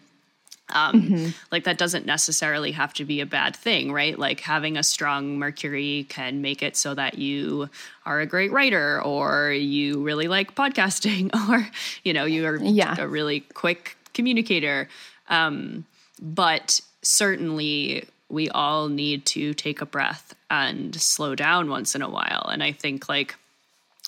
um, 0.71 1.03
mm-hmm. 1.03 1.29
Like 1.53 1.65
that 1.65 1.79
doesn't 1.79 2.07
necessarily 2.07 2.73
have 2.73 2.93
to 2.95 3.05
be 3.05 3.21
a 3.21 3.27
bad 3.27 3.55
thing, 3.55 3.93
right? 3.93 4.19
Like 4.19 4.41
having 4.41 4.77
a 4.77 4.83
strong 4.83 5.39
Mercury 5.39 6.07
can 6.09 6.43
make 6.43 6.63
it 6.63 6.77
so 6.77 6.95
that 6.95 7.19
you 7.19 7.71
are 8.05 8.21
a 8.21 8.27
great 8.27 8.51
writer, 8.51 9.01
or 9.03 9.53
you 9.53 10.03
really 10.03 10.27
like 10.27 10.55
podcasting, 10.55 11.31
or 11.49 11.69
you 12.03 12.13
know 12.13 12.25
you 12.25 12.47
are 12.47 12.57
yeah. 12.57 12.97
a 12.99 13.07
really 13.07 13.41
quick 13.41 13.97
communicator. 14.13 14.89
Um, 15.29 15.85
but 16.21 16.81
certainly, 17.03 18.09
we 18.29 18.49
all 18.49 18.89
need 18.89 19.25
to 19.27 19.55
take 19.55 19.81
a 19.81 19.87
breath 19.87 20.35
and 20.51 20.95
slow 21.01 21.37
down 21.37 21.71
once 21.71 21.95
in 21.95 22.03
a 22.03 22.11
while. 22.11 22.49
And 22.51 22.63
I 22.63 22.73
think 22.73 23.09
like 23.09 23.37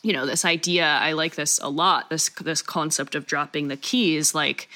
you 0.02 0.12
know 0.12 0.26
this 0.26 0.44
idea, 0.44 0.86
I 0.86 1.12
like 1.12 1.36
this 1.36 1.60
a 1.62 1.68
lot. 1.68 2.10
This 2.10 2.30
this 2.30 2.62
concept 2.62 3.14
of 3.14 3.26
dropping 3.26 3.68
the 3.68 3.76
keys, 3.76 4.34
like 4.34 4.68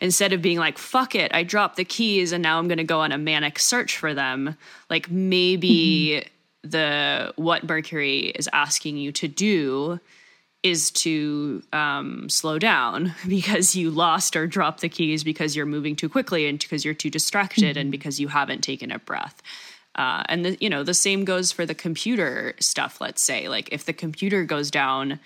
instead 0.00 0.32
of 0.32 0.42
being 0.42 0.58
like 0.58 0.78
fuck 0.78 1.14
it 1.14 1.32
i 1.34 1.42
dropped 1.42 1.76
the 1.76 1.84
keys 1.84 2.32
and 2.32 2.42
now 2.42 2.58
i'm 2.58 2.68
going 2.68 2.78
to 2.78 2.84
go 2.84 3.00
on 3.00 3.12
a 3.12 3.18
manic 3.18 3.58
search 3.58 3.96
for 3.96 4.14
them 4.14 4.56
like 4.90 5.10
maybe 5.10 6.22
mm-hmm. 6.22 6.70
the 6.70 7.32
what 7.36 7.66
mercury 7.66 8.28
is 8.30 8.48
asking 8.52 8.96
you 8.96 9.12
to 9.12 9.28
do 9.28 10.00
is 10.64 10.90
to 10.90 11.62
um, 11.72 12.28
slow 12.28 12.58
down 12.58 13.14
because 13.28 13.76
you 13.76 13.90
lost 13.90 14.34
or 14.34 14.46
dropped 14.46 14.80
the 14.80 14.88
keys 14.88 15.22
because 15.22 15.54
you're 15.54 15.66
moving 15.66 15.94
too 15.94 16.08
quickly 16.08 16.46
and 16.46 16.58
because 16.58 16.84
you're 16.84 16.94
too 16.94 17.10
distracted 17.10 17.62
mm-hmm. 17.70 17.78
and 17.78 17.90
because 17.92 18.18
you 18.18 18.28
haven't 18.28 18.62
taken 18.62 18.90
a 18.90 18.98
breath 18.98 19.42
uh, 19.94 20.22
and 20.28 20.44
the, 20.44 20.56
you 20.60 20.70
know 20.70 20.82
the 20.82 20.94
same 20.94 21.24
goes 21.24 21.52
for 21.52 21.66
the 21.66 21.74
computer 21.74 22.54
stuff 22.60 23.00
let's 23.00 23.22
say 23.22 23.48
like 23.48 23.68
if 23.72 23.84
the 23.84 23.92
computer 23.92 24.44
goes 24.44 24.70
down 24.70 25.18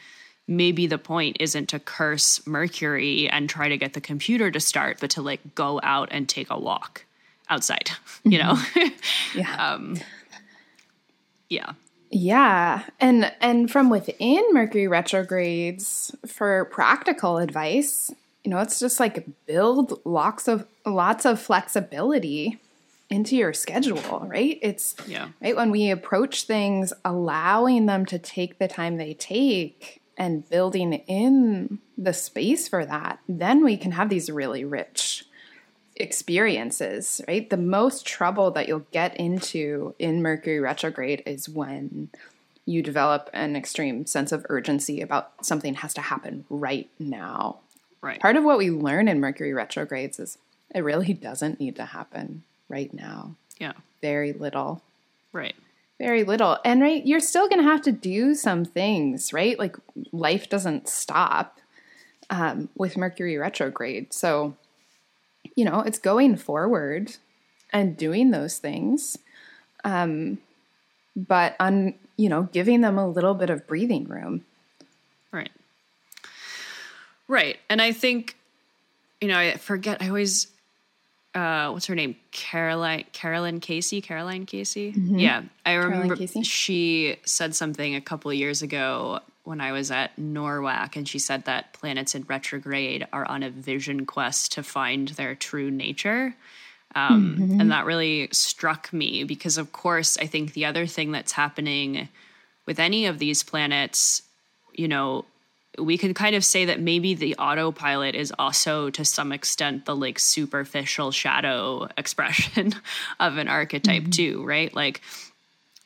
maybe 0.49 0.86
the 0.86 0.99
point 0.99 1.36
isn't 1.40 1.68
to 1.70 1.78
curse 1.78 2.45
Mercury 2.47 3.28
and 3.28 3.49
try 3.49 3.68
to 3.68 3.76
get 3.76 3.93
the 3.95 4.01
computer 4.01 4.51
to 4.51 4.61
start, 4.61 4.99
but 5.01 5.11
to 5.11 5.22
like 5.22 5.55
go 5.55 5.80
out 5.82 6.09
and 6.11 6.28
take 6.28 6.51
a 6.51 6.59
walk 6.59 7.05
outside, 7.49 7.90
you 8.24 8.38
know? 8.38 8.55
Mm-hmm. 8.55 8.99
yeah. 9.38 9.72
um, 9.74 9.97
yeah. 11.49 11.72
Yeah. 12.11 12.82
And 13.01 13.32
and 13.40 13.70
from 13.70 13.88
within 13.88 14.45
Mercury 14.53 14.86
retrogrades 14.86 16.14
for 16.26 16.66
practical 16.66 17.38
advice, 17.38 18.11
you 18.45 18.51
know, 18.51 18.59
it's 18.59 18.78
just 18.78 19.01
like 19.01 19.26
build 19.47 19.99
lots 20.05 20.47
of 20.47 20.66
lots 20.84 21.24
of 21.24 21.40
flexibility 21.40 22.59
into 23.09 23.36
your 23.36 23.55
schedule, 23.55 24.26
right? 24.28 24.59
It's 24.61 24.95
Yeah. 25.07 25.28
right 25.40 25.57
when 25.57 25.70
we 25.70 25.90
approach 25.90 26.43
things 26.45 26.93
allowing 27.05 27.86
them 27.86 28.05
to 28.07 28.18
take 28.18 28.59
the 28.59 28.68
time 28.68 28.99
they 28.99 29.14
take 29.14 30.01
and 30.17 30.49
building 30.49 30.93
in 30.93 31.79
the 31.97 32.13
space 32.13 32.69
for 32.69 32.85
that, 32.85 33.19
then 33.29 33.65
we 33.65 33.77
can 33.77 33.93
have 33.93 34.09
these 34.09 34.31
really 34.31 34.65
rich 34.65 35.25
experiences, 35.97 37.21
right? 37.29 37.49
The 37.49 37.57
most 37.57 38.07
trouble 38.07 38.51
that 38.53 38.69
you'll 38.69 38.87
get 38.93 39.17
into 39.17 39.95
in 39.99 40.23
Mercury 40.23 40.61
retrograde 40.61 41.23
is 41.27 41.49
when 41.49 42.11
you 42.65 42.83
develop 42.83 43.29
an 43.33 43.57
extreme 43.57 44.07
sense 44.07 44.33
of 44.33 44.47
urgency 44.49 45.01
about 45.01 45.45
something 45.45 45.75
has 45.75 45.95
to 45.95 46.01
happen 46.01 46.45
right 46.49 46.89
now. 46.99 47.59
Right. 48.01 48.21
Part 48.21 48.37
of 48.37 48.45
what 48.45 48.59
we 48.59 48.71
learn 48.71 49.09
in 49.09 49.21
Mercury 49.21 49.53
retrogrades 49.53 50.19
is 50.19 50.39
it 50.75 50.81
really 50.81 51.13
doesn't 51.13 51.61
need 51.61 51.77
to 51.77 51.85
happen 51.85 52.43
right 52.69 52.93
now. 52.93 53.35
Yeah. 53.59 53.73
Very 54.01 54.33
little. 54.33 54.83
Right. 55.33 55.55
Very 56.03 56.24
little. 56.24 56.59
And 56.64 56.82
right, 56.82 57.07
you're 57.07 57.20
still 57.20 57.48
going 57.48 57.62
to 57.62 57.70
have 57.70 57.82
to 57.82 57.92
do 57.92 58.34
some 58.34 58.64
things, 58.64 59.32
right? 59.32 59.57
Like 59.57 59.76
life 60.11 60.48
doesn't 60.48 60.88
stop 60.88 61.61
um, 62.28 62.68
with 62.74 62.96
Mercury 62.96 63.36
retrograde. 63.36 64.12
So, 64.12 64.57
you 65.55 65.64
know, 65.64 65.78
it's 65.78 66.00
going 66.00 66.38
forward 66.38 67.18
and 67.72 67.96
doing 67.96 68.32
those 68.32 68.59
things. 68.59 69.16
Um, 69.84 70.38
but 71.14 71.55
on, 71.61 71.94
you 72.16 72.28
know, 72.28 72.48
giving 72.50 72.80
them 72.80 72.98
a 72.98 73.09
little 73.09 73.34
bit 73.34 73.48
of 73.48 73.68
breathing 73.68 74.09
room. 74.09 74.44
Right. 75.30 75.53
Right. 77.28 77.59
And 77.70 77.80
I 77.80 77.92
think, 77.92 78.36
you 79.20 79.28
know, 79.28 79.38
I 79.38 79.57
forget, 79.57 80.03
I 80.03 80.09
always, 80.09 80.48
uh, 81.35 81.70
what's 81.70 81.87
her 81.87 81.95
name? 81.95 82.16
Caroline, 82.30 83.05
Carolyn 83.12 83.61
Casey, 83.61 84.01
Caroline 84.01 84.47
Casey. 84.47 84.93
Yeah. 84.97 85.43
I 85.64 85.74
remember 85.74 86.16
she 86.43 87.16
said 87.24 87.55
something 87.55 87.95
a 87.95 88.01
couple 88.01 88.30
of 88.30 88.37
years 88.37 88.62
ago 88.62 89.20
when 89.45 89.61
I 89.61 89.72
was 89.72 89.91
at 89.91 90.16
NORWAC, 90.16 90.95
and 90.97 91.09
she 91.09 91.18
said 91.18 91.47
that 91.47 91.72
planets 91.72 92.14
in 92.14 92.22
retrograde 92.22 93.07
are 93.12 93.24
on 93.24 93.43
a 93.43 93.51
vision 93.51 94.07
quest 94.07 94.53
to 94.53 94.62
find 94.62 95.09
their 95.09 95.35
true 95.35 95.70
nature. 95.70 96.35
Um, 96.95 97.59
And 97.61 97.70
that 97.70 97.87
really 97.87 98.28
struck 98.33 98.93
me 98.93 99.24
because, 99.24 99.57
of 99.57 99.72
course, 99.72 100.18
I 100.18 100.26
think 100.26 100.53
the 100.53 100.66
other 100.66 100.87
thing 100.87 101.11
that's 101.12 101.33
happening 101.33 102.09
with 102.66 102.78
any 102.78 103.07
of 103.07 103.18
these 103.18 103.43
planets, 103.43 104.22
you 104.74 104.87
know, 104.87 105.24
we 105.79 105.97
could 105.97 106.14
kind 106.14 106.37
of 106.37 106.45
say 106.45 106.66
that 106.66 106.81
maybe 106.81 107.14
the 107.14 107.35
autopilot 107.37 108.14
is 108.14 108.33
also 108.39 108.91
to 108.91 109.05
some 109.05 109.33
extent 109.33 109.87
the 109.87 109.97
like 109.97 110.18
superficial 110.18 111.11
shadow 111.11 111.89
expression 111.97 112.75
of 113.20 113.39
an 113.39 113.49
archetype 113.49 114.11
too, 114.11 114.45
right? 114.45 114.75
Like 114.75 115.01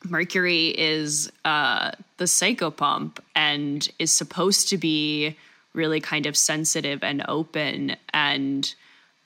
Mercury 0.03 0.67
is 0.67 1.31
uh, 1.45 1.91
the 2.17 2.25
psychopomp 2.25 3.19
and 3.35 3.87
is 3.99 4.11
supposed 4.11 4.69
to 4.69 4.77
be 4.77 5.37
really 5.73 5.99
kind 6.01 6.25
of 6.25 6.35
sensitive 6.35 7.03
and 7.03 7.23
open 7.27 7.95
and 8.13 8.73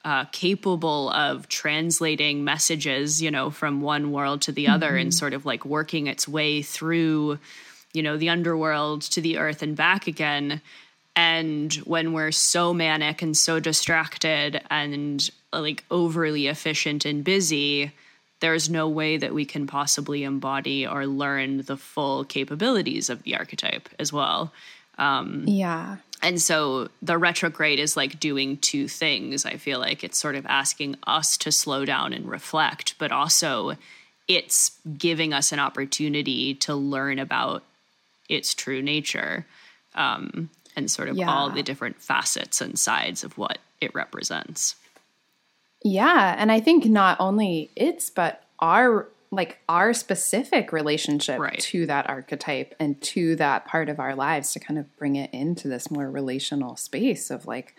uh, 0.03 0.25
capable 0.25 1.09
of 1.11 1.47
translating 1.47 2.43
messages, 2.43 3.21
you 3.21 3.31
know, 3.31 3.49
from 3.49 3.81
one 3.81 4.11
world 4.11 4.41
to 4.41 4.51
the 4.51 4.67
other 4.67 4.95
and 4.97 5.13
sort 5.13 5.33
of 5.33 5.45
like 5.45 5.63
working 5.65 6.07
its 6.07 6.27
way 6.27 6.61
through, 6.61 7.37
you 7.93 8.03
know, 8.03 8.17
the 8.17 8.29
underworld 8.29 9.01
to 9.01 9.21
the 9.21 9.37
earth 9.37 9.61
and 9.61 9.75
back 9.75 10.07
again. 10.07 10.61
And 11.15 11.73
when 11.75 12.13
we're 12.13 12.31
so 12.31 12.73
manic 12.73 13.21
and 13.21 13.35
so 13.35 13.59
distracted 13.59 14.61
and 14.69 15.29
like 15.51 15.83
overly 15.91 16.47
efficient 16.47 17.05
and 17.05 17.23
busy, 17.23 17.91
there's 18.39 18.69
no 18.69 18.87
way 18.87 19.17
that 19.17 19.33
we 19.33 19.45
can 19.45 19.67
possibly 19.67 20.23
embody 20.23 20.87
or 20.87 21.05
learn 21.05 21.63
the 21.63 21.77
full 21.77 22.23
capabilities 22.23 23.09
of 23.09 23.23
the 23.23 23.35
archetype 23.35 23.89
as 23.99 24.11
well. 24.11 24.51
Um, 24.97 25.43
yeah. 25.47 25.97
And 26.21 26.41
so 26.41 26.89
the 27.01 27.17
retrograde 27.17 27.79
is 27.79 27.97
like 27.97 28.19
doing 28.19 28.57
two 28.57 28.87
things. 28.87 29.45
I 29.45 29.57
feel 29.57 29.79
like 29.79 30.03
it's 30.03 30.17
sort 30.17 30.35
of 30.35 30.45
asking 30.45 30.95
us 31.07 31.37
to 31.37 31.51
slow 31.51 31.85
down 31.85 32.13
and 32.13 32.29
reflect, 32.29 32.95
but 32.99 33.11
also 33.11 33.77
it's 34.27 34.77
giving 34.97 35.33
us 35.33 35.51
an 35.51 35.59
opportunity 35.59 36.53
to 36.55 36.75
learn 36.75 37.19
about 37.19 37.63
its 38.31 38.53
true 38.53 38.81
nature 38.81 39.45
um, 39.95 40.49
and 40.75 40.89
sort 40.89 41.09
of 41.09 41.19
all 41.19 41.49
the 41.49 41.61
different 41.63 42.01
facets 42.01 42.61
and 42.61 42.79
sides 42.79 43.23
of 43.23 43.37
what 43.37 43.59
it 43.81 43.93
represents. 43.93 44.75
Yeah, 45.83 46.35
and 46.37 46.51
I 46.51 46.59
think 46.59 46.85
not 46.85 47.19
only 47.19 47.71
its 47.75 48.09
but 48.09 48.43
our 48.59 49.07
like 49.33 49.59
our 49.69 49.93
specific 49.93 50.71
relationship 50.73 51.39
Right. 51.39 51.59
to 51.59 51.85
that 51.85 52.09
archetype 52.09 52.75
and 52.79 53.01
to 53.01 53.35
that 53.37 53.65
part 53.65 53.87
of 53.87 53.97
our 53.99 54.13
lives 54.13 54.51
to 54.53 54.59
kind 54.59 54.77
of 54.77 54.95
bring 54.97 55.15
it 55.15 55.29
into 55.33 55.69
this 55.69 55.89
more 55.89 56.09
relational 56.11 56.75
space 56.75 57.31
of 57.31 57.45
like 57.47 57.75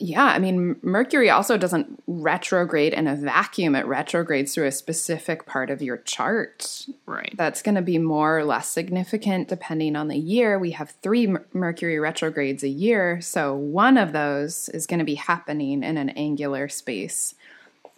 yeah, 0.00 0.26
I 0.26 0.38
mean 0.38 0.76
Mercury 0.82 1.28
also 1.28 1.56
doesn't 1.56 2.02
retrograde 2.06 2.92
in 2.92 3.08
a 3.08 3.16
vacuum. 3.16 3.74
It 3.74 3.86
retrogrades 3.86 4.54
through 4.54 4.66
a 4.66 4.72
specific 4.72 5.44
part 5.44 5.70
of 5.70 5.82
your 5.82 5.96
chart 5.96 6.86
Right. 7.04 7.34
that's 7.36 7.62
going 7.62 7.74
to 7.74 7.82
be 7.82 7.98
more 7.98 8.38
or 8.38 8.44
less 8.44 8.68
significant 8.68 9.48
depending 9.48 9.96
on 9.96 10.06
the 10.06 10.16
year. 10.16 10.58
We 10.58 10.70
have 10.72 10.94
three 11.02 11.34
Mercury 11.52 11.98
retrogrades 11.98 12.62
a 12.62 12.68
year, 12.68 13.20
so 13.20 13.54
one 13.56 13.96
of 13.98 14.12
those 14.12 14.68
is 14.68 14.86
going 14.86 15.00
to 15.00 15.04
be 15.04 15.16
happening 15.16 15.82
in 15.82 15.96
an 15.96 16.10
angular 16.10 16.68
space 16.68 17.34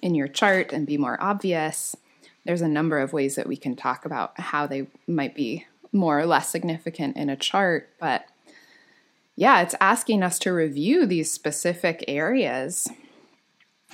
in 0.00 0.14
your 0.14 0.28
chart 0.28 0.72
and 0.72 0.86
be 0.86 0.96
more 0.96 1.22
obvious. 1.22 1.94
There's 2.46 2.62
a 2.62 2.68
number 2.68 2.98
of 2.98 3.12
ways 3.12 3.34
that 3.34 3.46
we 3.46 3.58
can 3.58 3.76
talk 3.76 4.06
about 4.06 4.40
how 4.40 4.66
they 4.66 4.86
might 5.06 5.34
be 5.34 5.66
more 5.92 6.18
or 6.18 6.24
less 6.24 6.48
significant 6.48 7.16
in 7.18 7.28
a 7.28 7.36
chart, 7.36 7.90
but 7.98 8.24
yeah, 9.40 9.62
it's 9.62 9.74
asking 9.80 10.22
us 10.22 10.38
to 10.40 10.52
review 10.52 11.06
these 11.06 11.32
specific 11.32 12.04
areas 12.06 12.86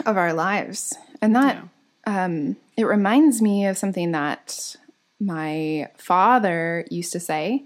of 0.04 0.16
our 0.16 0.32
lives. 0.32 0.92
And 1.22 1.36
that 1.36 1.62
um, 2.04 2.56
it 2.76 2.82
reminds 2.82 3.40
me 3.40 3.64
of 3.66 3.78
something 3.78 4.10
that 4.10 4.74
my 5.20 5.88
father 5.96 6.84
used 6.90 7.12
to 7.12 7.20
say. 7.20 7.64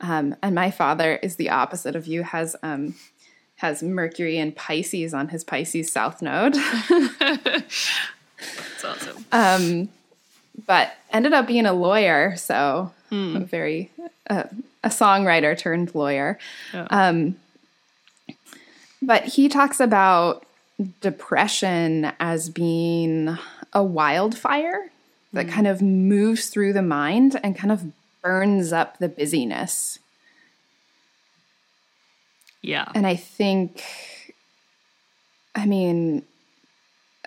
Um, 0.00 0.36
and 0.42 0.54
my 0.54 0.70
father 0.70 1.16
is 1.16 1.36
the 1.36 1.50
opposite 1.50 1.94
of 1.94 2.06
you, 2.06 2.22
has 2.22 2.56
um, 2.62 2.94
has 3.56 3.82
Mercury 3.82 4.38
and 4.38 4.56
Pisces 4.56 5.12
on 5.12 5.28
his 5.28 5.44
Pisces 5.44 5.92
South 5.92 6.22
Node, 6.22 6.54
That's 7.18 8.84
awesome. 8.84 9.26
But 10.66 10.92
ended 11.12 11.32
up 11.32 11.46
being 11.46 11.66
a 11.66 11.72
lawyer. 11.72 12.36
So 12.36 12.92
a 13.36 13.40
very 13.40 13.90
uh, 14.28 14.44
a 14.84 14.88
songwriter 14.88 15.56
turned 15.56 15.94
lawyer. 15.94 16.38
Um, 16.90 17.36
but 19.00 19.24
he 19.24 19.48
talks 19.48 19.80
about 19.80 20.44
depression 21.00 22.12
as 22.20 22.48
being 22.50 23.38
a 23.72 23.82
wildfire 23.82 24.90
that 25.32 25.48
kind 25.48 25.66
of 25.66 25.82
moves 25.82 26.48
through 26.48 26.72
the 26.72 26.82
mind 26.82 27.38
and 27.42 27.56
kind 27.56 27.72
of 27.72 27.92
burns 28.22 28.72
up 28.72 28.98
the 28.98 29.08
busyness. 29.08 29.98
yeah. 32.62 32.90
And 32.94 33.06
I 33.06 33.16
think, 33.16 33.82
I 35.54 35.66
mean, 35.66 36.22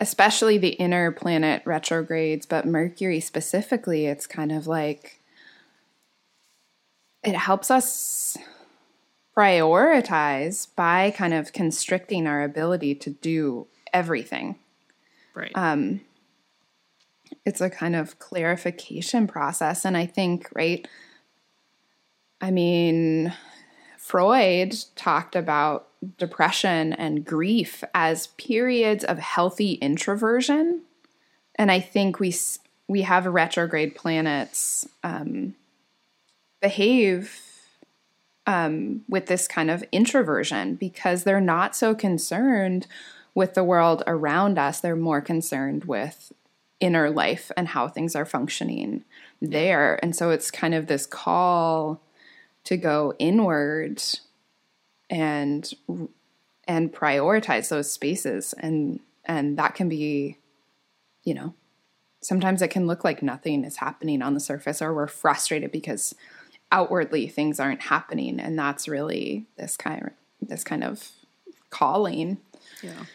especially 0.02 0.58
the 0.58 0.70
inner 0.70 1.12
planet 1.12 1.62
retrogrades, 1.64 2.45
but 2.45 2.66
Mercury 2.66 3.22
specifically, 3.22 4.08
it's 4.08 4.28
kind 4.28 4.52
of 4.52 4.68
like 4.68 5.22
it 7.24 7.36
helps 7.36 7.72
us 7.72 8.36
prioritize 9.38 10.68
by 10.76 11.12
kind 11.12 11.34
of 11.34 11.54
constricting 11.54 12.28
our 12.28 12.43
ability 12.43 12.95
to 12.95 13.12
do 13.12 13.68
everything. 13.93 14.58
Right. 15.36 15.52
Um, 15.56 16.02
It's 17.45 17.62
a 17.62 17.70
kind 17.70 17.95
of 17.95 18.20
clarification 18.20 19.28
process. 19.28 19.86
And 19.86 19.95
I 19.95 20.06
think, 20.08 20.49
right, 20.54 20.86
I 22.41 22.49
mean, 22.52 23.34
Freud 23.97 24.76
talked 24.95 25.36
about 25.36 25.88
depression 26.18 26.93
and 26.93 27.26
grief 27.26 27.84
as 27.93 28.28
periods 28.28 29.04
of 29.04 29.20
healthy 29.20 29.74
introversion, 29.74 30.82
and 31.56 31.72
I 31.72 31.80
think 31.80 32.20
we 32.20 32.34
we 32.88 33.04
have 33.04 33.26
retrograde 33.26 33.95
planets 33.95 34.88
um, 35.04 35.56
behave 36.62 37.39
um, 38.47 39.02
with 39.08 39.28
this 39.28 39.47
kind 39.47 39.70
of 39.70 39.84
introversion 39.91 40.76
because 40.76 41.24
they're 41.24 41.39
not 41.39 41.76
so 41.76 41.93
concerned 41.95 42.88
with 43.34 43.54
the 43.54 43.64
world 43.64 44.04
around 44.08 44.58
us; 44.58 44.80
they're 44.80 44.95
more 44.95 45.22
concerned 45.22 45.86
with 45.86 46.34
inner 46.80 47.12
life 47.12 47.52
and 47.56 47.70
how 47.70 47.88
things 47.88 48.16
are 48.16 48.26
functioning 48.26 49.04
there, 49.41 49.99
and 50.04 50.16
so 50.16 50.32
it's 50.32 50.49
kind 50.49 50.74
of 50.74 50.88
this 50.88 51.06
call 51.06 52.02
to 52.64 52.78
go 52.78 53.14
inward 53.20 54.02
and 55.12 55.72
and 56.68 56.91
prioritize 56.93 57.70
those 57.70 57.91
spaces 57.91 58.53
and 58.57 58.99
and 59.26 59.57
that 59.57 59.76
can 59.76 59.88
be 59.89 60.38
you 61.24 61.34
know 61.36 61.53
sometimes 62.22 62.62
it 62.62 62.70
can 62.70 62.88
look 62.88 63.03
like 63.03 63.22
nothing 63.22 63.64
is 63.64 63.78
happening 63.78 64.22
on 64.22 64.34
the 64.34 64.39
surface 64.39 64.82
or 64.82 64.93
we're 64.93 65.07
frustrated 65.07 65.72
because 65.72 66.16
outwardly 66.72 67.28
things 67.28 67.59
aren't 67.59 67.82
happening 67.82 68.39
and 68.39 68.57
that's 68.57 68.88
really 68.88 69.45
this 69.57 69.76
kind 69.78 70.01
of 70.03 70.09
this 70.41 70.64
kind 70.64 70.84
of 70.84 71.09
calling 71.70 72.38
Yeah. 72.82 73.05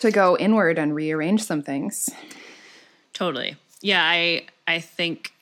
to 0.00 0.10
go 0.10 0.36
inward 0.36 0.78
and 0.78 0.94
rearrange 0.94 1.42
some 1.44 1.62
things 1.62 2.10
Totally. 3.14 3.56
Yeah, 3.80 4.02
I 4.04 4.46
I 4.68 4.78
think 4.78 5.32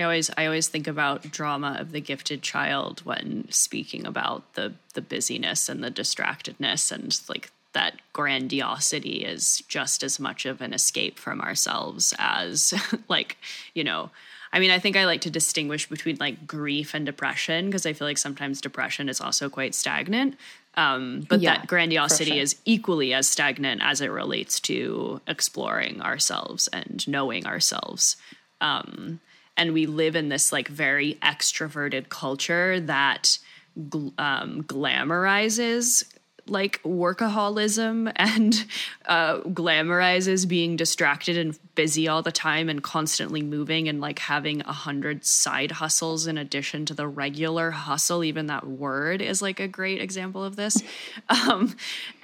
I 0.00 0.04
always 0.04 0.30
I 0.36 0.46
always 0.46 0.68
think 0.68 0.88
about 0.88 1.30
drama 1.30 1.76
of 1.78 1.92
the 1.92 2.00
gifted 2.00 2.42
child 2.42 3.00
when 3.04 3.46
speaking 3.50 4.06
about 4.06 4.54
the 4.54 4.72
the 4.94 5.02
busyness 5.02 5.68
and 5.68 5.84
the 5.84 5.90
distractedness 5.90 6.90
and 6.90 7.20
like 7.28 7.50
that 7.72 8.00
grandiosity 8.12 9.24
is 9.24 9.62
just 9.68 10.02
as 10.02 10.18
much 10.18 10.46
of 10.46 10.60
an 10.60 10.72
escape 10.72 11.18
from 11.18 11.40
ourselves 11.40 12.14
as 12.18 12.74
like, 13.08 13.36
you 13.74 13.84
know, 13.84 14.10
I 14.52 14.58
mean, 14.58 14.70
I 14.72 14.80
think 14.80 14.96
I 14.96 15.04
like 15.04 15.20
to 15.20 15.30
distinguish 15.30 15.88
between 15.88 16.16
like 16.18 16.46
grief 16.46 16.94
and 16.94 17.06
depression 17.06 17.66
because 17.66 17.86
I 17.86 17.92
feel 17.92 18.08
like 18.08 18.18
sometimes 18.18 18.60
depression 18.60 19.08
is 19.08 19.20
also 19.20 19.48
quite 19.48 19.74
stagnant. 19.74 20.36
Um, 20.74 21.26
but 21.28 21.40
Yeah, 21.40 21.58
that 21.58 21.66
grandiosity 21.68 22.32
sure. 22.32 22.40
is 22.40 22.56
equally 22.64 23.12
as 23.12 23.28
stagnant 23.28 23.82
as 23.84 24.00
it 24.00 24.10
relates 24.10 24.58
to 24.60 25.20
exploring 25.28 26.00
ourselves 26.00 26.68
and 26.68 27.06
knowing 27.06 27.46
ourselves. 27.46 28.16
Um, 28.60 29.20
and 29.60 29.74
we 29.74 29.84
live 29.84 30.16
in 30.16 30.30
this 30.30 30.52
like 30.52 30.68
very 30.68 31.18
extroverted 31.22 32.08
culture 32.08 32.80
that 32.80 33.38
gl- 33.78 34.18
um, 34.18 34.62
glamorizes 34.62 36.02
like 36.46 36.82
workaholism 36.82 38.10
and 38.16 38.64
uh, 39.04 39.40
glamorizes 39.40 40.48
being 40.48 40.76
distracted 40.76 41.36
and 41.36 41.58
busy 41.74 42.08
all 42.08 42.22
the 42.22 42.32
time 42.32 42.70
and 42.70 42.82
constantly 42.82 43.42
moving 43.42 43.86
and 43.86 44.00
like 44.00 44.18
having 44.18 44.62
a 44.62 44.72
hundred 44.72 45.26
side 45.26 45.72
hustles 45.72 46.26
in 46.26 46.38
addition 46.38 46.86
to 46.86 46.94
the 46.94 47.06
regular 47.06 47.70
hustle. 47.70 48.24
Even 48.24 48.46
that 48.46 48.66
word 48.66 49.20
is 49.20 49.42
like 49.42 49.60
a 49.60 49.68
great 49.68 50.00
example 50.00 50.42
of 50.42 50.56
this. 50.56 50.82
Um, 51.28 51.76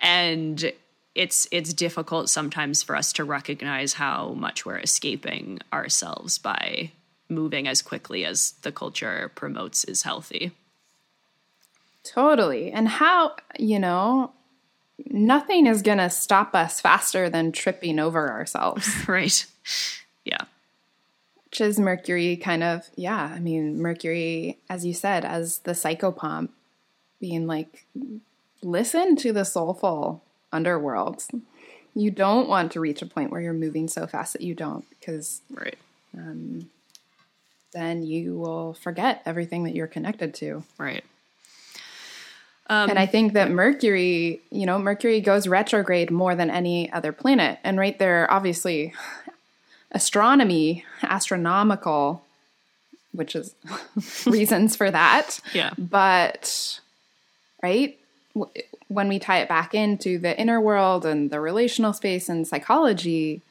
and 0.02 0.72
it's 1.14 1.46
it's 1.50 1.72
difficult 1.72 2.28
sometimes 2.28 2.82
for 2.82 2.96
us 2.96 3.12
to 3.14 3.24
recognize 3.24 3.92
how 3.92 4.32
much 4.32 4.64
we're 4.66 4.78
escaping 4.78 5.60
ourselves 5.72 6.38
by 6.38 6.90
moving 7.28 7.66
as 7.66 7.82
quickly 7.82 8.24
as 8.24 8.52
the 8.62 8.72
culture 8.72 9.30
promotes 9.34 9.84
is 9.84 10.02
healthy. 10.02 10.52
Totally. 12.04 12.70
And 12.70 12.88
how, 12.88 13.34
you 13.58 13.78
know, 13.78 14.32
nothing 15.10 15.66
is 15.66 15.82
going 15.82 15.98
to 15.98 16.10
stop 16.10 16.54
us 16.54 16.80
faster 16.80 17.28
than 17.28 17.52
tripping 17.52 17.98
over 17.98 18.30
ourselves, 18.30 18.88
right. 19.08 19.44
Yeah. 20.24 20.42
which 21.46 21.60
is 21.60 21.78
Mercury 21.78 22.36
kind 22.36 22.62
of, 22.62 22.88
yeah. 22.94 23.32
I 23.34 23.40
mean, 23.40 23.80
Mercury, 23.80 24.58
as 24.70 24.84
you 24.86 24.94
said, 24.94 25.24
as 25.24 25.58
the 25.60 25.72
psychopomp, 25.72 26.50
being 27.20 27.46
like, 27.46 27.86
listen 28.62 29.16
to 29.16 29.32
the 29.32 29.44
soulful 29.44 30.22
underworld. 30.52 31.24
You 31.94 32.10
don't 32.10 32.48
want 32.48 32.72
to 32.72 32.80
reach 32.80 33.00
a 33.02 33.06
point 33.06 33.30
where 33.30 33.40
you're 33.40 33.52
moving 33.52 33.88
so 33.88 34.06
fast 34.06 34.34
that 34.34 34.42
you 34.42 34.54
don't, 34.54 34.84
because 34.90 35.40
Right. 35.50 35.78
Um, 36.16 36.70
then 37.76 38.02
you 38.02 38.36
will 38.36 38.72
forget 38.74 39.22
everything 39.26 39.64
that 39.64 39.74
you're 39.74 39.86
connected 39.86 40.34
to. 40.34 40.64
Right. 40.78 41.04
and 42.68 42.92
um, 42.92 42.98
I 42.98 43.06
think 43.06 43.34
that 43.34 43.50
Mercury, 43.50 44.40
you 44.50 44.64
know, 44.64 44.78
Mercury 44.78 45.20
goes 45.20 45.46
retrograde 45.46 46.10
more 46.10 46.34
than 46.34 46.50
any 46.50 46.90
other 46.90 47.12
planet. 47.12 47.58
And 47.62 47.78
right 47.78 47.98
there, 47.98 48.30
obviously, 48.30 48.94
astronomy, 49.92 50.84
astronomical, 51.02 52.24
which 53.12 53.36
is 53.36 53.54
reasons 54.26 54.74
for 54.74 54.90
that. 54.90 55.38
Yeah. 55.52 55.70
But, 55.76 56.80
right, 57.62 57.98
when 58.88 59.08
we 59.08 59.18
tie 59.18 59.40
it 59.40 59.48
back 59.48 59.74
into 59.74 60.18
the 60.18 60.38
inner 60.40 60.60
world 60.60 61.04
and 61.04 61.30
the 61.30 61.40
relational 61.40 61.92
space 61.92 62.28
and 62.28 62.48
psychology, 62.48 63.42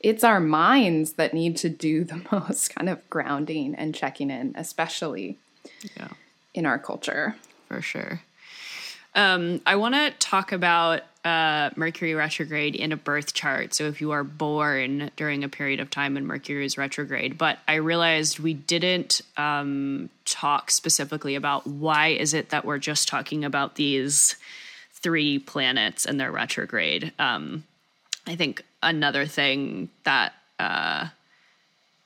it's 0.00 0.24
our 0.24 0.40
minds 0.40 1.12
that 1.12 1.34
need 1.34 1.56
to 1.58 1.68
do 1.68 2.04
the 2.04 2.22
most 2.32 2.74
kind 2.74 2.88
of 2.88 3.08
grounding 3.10 3.74
and 3.74 3.94
checking 3.94 4.30
in, 4.30 4.54
especially 4.56 5.36
Yeah. 5.96 6.08
in 6.54 6.66
our 6.66 6.78
culture. 6.78 7.36
for 7.68 7.80
sure. 7.82 8.22
Um, 9.14 9.60
I 9.66 9.74
want 9.76 9.94
to 9.96 10.10
talk 10.20 10.52
about 10.52 11.02
uh, 11.24 11.70
Mercury 11.76 12.14
retrograde 12.14 12.74
in 12.76 12.92
a 12.92 12.96
birth 12.96 13.34
chart. 13.34 13.74
So, 13.74 13.84
if 13.88 14.00
you 14.00 14.12
are 14.12 14.22
born 14.24 15.10
during 15.16 15.42
a 15.44 15.48
period 15.48 15.80
of 15.80 15.90
time 15.90 16.14
when 16.14 16.24
Mercury 16.26 16.64
is 16.64 16.78
retrograde, 16.78 17.36
but 17.36 17.58
I 17.68 17.74
realized 17.74 18.38
we 18.38 18.54
didn't 18.54 19.20
um, 19.36 20.08
talk 20.24 20.70
specifically 20.70 21.34
about 21.34 21.66
why 21.66 22.08
is 22.08 22.32
it 22.34 22.50
that 22.50 22.64
we're 22.64 22.78
just 22.78 23.08
talking 23.08 23.44
about 23.44 23.74
these 23.74 24.36
three 24.94 25.38
planets 25.40 26.06
and 26.06 26.18
their 26.20 26.30
retrograde. 26.32 27.12
Um, 27.18 27.64
I 28.26 28.36
think 28.36 28.64
another 28.82 29.26
thing 29.26 29.90
that 30.04 30.32
uh, 30.58 31.08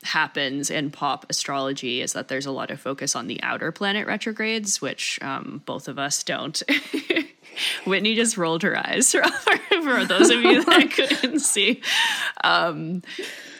happens 0.04 0.70
in 0.70 0.90
pop 0.90 1.26
astrology 1.30 2.00
is 2.00 2.12
that 2.12 2.28
there's 2.28 2.46
a 2.46 2.50
lot 2.50 2.70
of 2.70 2.80
focus 2.80 3.16
on 3.16 3.26
the 3.26 3.42
outer 3.42 3.72
planet 3.72 4.06
retrogrades, 4.06 4.80
which 4.80 5.18
um, 5.22 5.62
both 5.64 5.88
of 5.88 5.98
us 5.98 6.22
don't. 6.22 6.62
Whitney 7.86 8.14
just 8.14 8.36
rolled 8.36 8.62
her 8.62 8.76
eyes 8.76 9.12
for, 9.82 10.04
those 10.04 10.30
of 10.30 10.42
you 10.42 10.64
that 10.64 10.90
couldn't 11.20 11.40
see. 11.40 11.80
Um, 12.42 13.02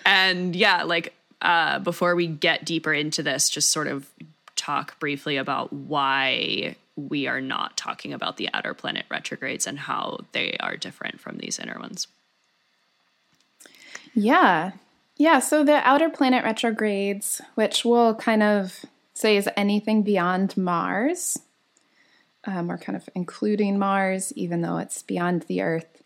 and 0.05 0.55
yeah, 0.55 0.83
like 0.83 1.15
uh, 1.41 1.79
before 1.79 2.15
we 2.15 2.27
get 2.27 2.65
deeper 2.65 2.93
into 2.93 3.23
this, 3.23 3.49
just 3.49 3.71
sort 3.71 3.87
of 3.87 4.09
talk 4.57 4.99
briefly 4.99 5.37
about 5.37 5.73
why 5.73 6.77
we 6.97 7.27
are 7.27 7.41
not 7.41 7.77
talking 7.77 8.13
about 8.13 8.37
the 8.37 8.49
outer 8.53 8.75
planet 8.75 9.05
retrogrades 9.11 9.67
and 9.67 9.79
how 9.79 10.21
they 10.33 10.57
are 10.61 10.77
different 10.77 11.21
from 11.21 11.39
these 11.39 11.59
inner 11.59 11.79
ones. 11.79 12.07
Yeah. 14.15 14.73
Yeah. 15.17 15.39
So 15.41 15.65
the 15.65 15.87
outer 15.87 16.11
planet 16.11 16.45
retrogrades, 16.45 17.41
which 17.55 17.85
we'll 17.85 18.15
kind 18.15 18.43
of 18.43 18.85
say 19.15 19.37
is 19.37 19.49
anything 19.57 20.03
beyond 20.03 20.57
Mars, 20.57 21.39
um, 22.45 22.71
or 22.71 22.79
kind 22.79 22.97
of 22.97 23.09
including 23.15 23.79
Mars, 23.79 24.33
even 24.35 24.61
though 24.61 24.79
it's 24.79 25.03
beyond 25.03 25.43
the 25.43 25.63
Earth. 25.63 26.03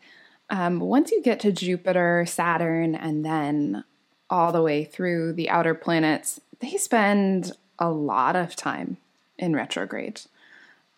Um, 0.50 0.80
once 0.80 1.10
you 1.10 1.22
get 1.22 1.40
to 1.40 1.52
Jupiter, 1.52 2.24
Saturn, 2.26 2.94
and 2.94 3.24
then 3.24 3.84
all 4.30 4.52
the 4.52 4.62
way 4.62 4.84
through 4.84 5.32
the 5.34 5.50
outer 5.50 5.74
planets, 5.74 6.40
they 6.60 6.76
spend 6.76 7.52
a 7.78 7.90
lot 7.90 8.36
of 8.36 8.56
time 8.56 8.96
in 9.38 9.54
retrograde. 9.54 10.22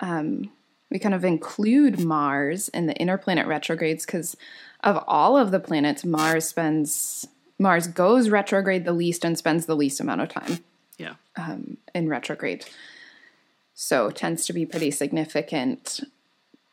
Um, 0.00 0.50
we 0.90 0.98
kind 0.98 1.14
of 1.14 1.24
include 1.24 2.00
Mars 2.00 2.68
in 2.70 2.86
the 2.86 2.94
inner 2.94 3.18
planet 3.18 3.46
retrogrades 3.46 4.04
because 4.06 4.36
of 4.82 5.04
all 5.06 5.36
of 5.36 5.50
the 5.50 5.60
planets, 5.60 6.04
Mars 6.04 6.48
spends 6.48 7.26
Mars 7.58 7.86
goes 7.86 8.30
retrograde 8.30 8.84
the 8.84 8.92
least 8.92 9.24
and 9.24 9.36
spends 9.36 9.66
the 9.66 9.76
least 9.76 10.00
amount 10.00 10.22
of 10.22 10.30
time 10.30 10.60
Yeah. 10.96 11.14
Um, 11.36 11.76
in 11.94 12.08
retrograde. 12.08 12.64
So 13.74 14.10
tends 14.10 14.46
to 14.46 14.52
be 14.52 14.66
pretty 14.66 14.90
significant. 14.90 16.00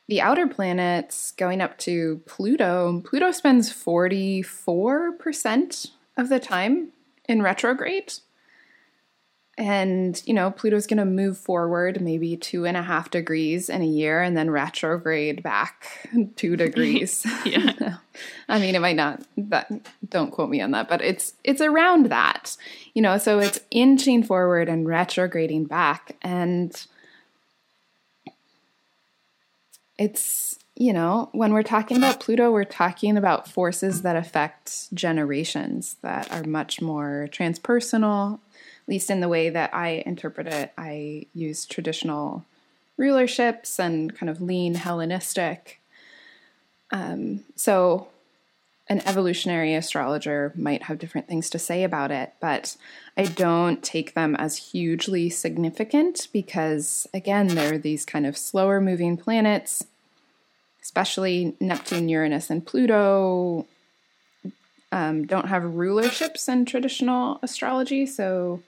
The 0.08 0.22
outer 0.22 0.48
planets 0.48 1.32
going 1.32 1.60
up 1.60 1.78
to 1.80 2.22
Pluto, 2.26 3.02
Pluto 3.02 3.32
spends 3.32 3.70
44% 3.72 5.92
of 6.16 6.30
the 6.30 6.40
time 6.40 6.94
in 7.28 7.42
retrograde. 7.42 8.14
And, 9.60 10.22
you 10.26 10.36
know, 10.36 10.52
Pluto's 10.52 10.86
going 10.86 11.00
to 11.00 11.06
move 11.06 11.36
forward 11.36 12.00
maybe 12.00 12.38
two 12.38 12.66
and 12.66 12.78
a 12.78 12.84
half 12.84 13.10
degrees 13.10 13.70
in 13.70 13.82
a 13.82 13.88
year 13.88 14.22
and 14.22 14.38
then 14.38 14.52
retrograde 14.52 15.42
back 15.42 16.08
two 16.36 16.56
degrees. 16.56 17.26
Yeah. 17.44 17.98
I 18.50 18.60
mean, 18.60 18.76
it 18.76 18.82
might 18.82 18.96
not. 18.96 19.22
That 19.36 19.72
don't 20.10 20.32
quote 20.32 20.50
me 20.50 20.62
on 20.62 20.72
that, 20.72 20.88
but 20.88 21.02
it's 21.02 21.34
it's 21.44 21.62
around 21.62 22.08
that, 22.08 22.56
you 22.94 23.02
know. 23.02 23.18
So 23.18 23.40
it's 23.40 23.60
inching 23.72 24.24
forward 24.24 24.70
and 24.70 24.88
retrograding 24.88 25.66
back, 25.66 26.16
and 26.22 26.86
it's 30.00 30.58
you 30.76 30.94
know 30.94 31.30
when 31.34 31.54
we're 31.54 31.64
talking 31.64 31.98
about 31.98 32.20
Pluto, 32.20 32.52
we're 32.52 32.64
talking 32.64 33.18
about 33.18 33.48
forces 33.48 34.02
that 34.04 34.16
affect 34.16 34.94
generations 34.94 35.98
that 36.02 36.32
are 36.32 36.44
much 36.44 36.82
more 36.82 37.28
transpersonal, 37.32 38.40
least 38.88 39.10
in 39.10 39.20
the 39.20 39.30
way 39.30 39.50
that 39.50 39.74
I 39.74 40.04
interpret 40.06 40.48
it. 40.48 40.72
I 40.78 41.28
use 41.34 41.66
traditional 41.66 42.46
rulerships 42.98 43.80
and 43.80 44.16
kind 44.16 44.30
of 44.30 44.42
lean 44.42 44.76
Hellenistic. 44.76 45.82
Um, 46.92 47.44
so 47.56 48.08
an 48.90 49.06
evolutionary 49.06 49.74
astrologer 49.76 50.54
might 50.56 50.84
have 50.84 51.00
different 51.00 51.28
things 51.28 51.50
to 51.50 51.60
say 51.60 51.84
about 51.84 52.12
it, 52.12 52.34
but 52.40 52.78
I 53.18 53.26
don't 53.26 53.84
take 53.84 54.14
them 54.14 54.36
as 54.36 54.72
hugely 54.72 55.30
significant 55.30 56.30
because, 56.32 57.06
again, 57.14 57.48
they're 57.48 57.78
these 57.78 58.06
kind 58.06 58.26
of 58.26 58.38
slower 58.38 58.80
moving 58.80 59.18
planets, 59.18 59.86
especially 60.82 61.56
Neptune, 61.60 62.08
Uranus, 62.08 62.50
and 62.50 62.66
Pluto. 62.66 63.66
Um, 64.94 65.28
don't 65.28 65.50
have 65.50 65.64
rulerships 65.64 66.48
in 66.48 66.64
traditional 66.64 67.40
astrology, 67.44 68.06
so 68.06 68.62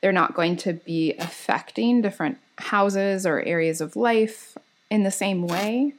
they're 0.00 0.12
not 0.12 0.34
going 0.34 0.56
to 0.58 0.72
be 0.74 1.14
affecting 1.18 2.02
different 2.02 2.38
houses 2.58 3.26
or 3.26 3.40
areas 3.40 3.80
of 3.80 3.96
life 3.96 4.56
in 4.90 5.02
the 5.02 5.10
same 5.10 5.46
way. 5.46 5.92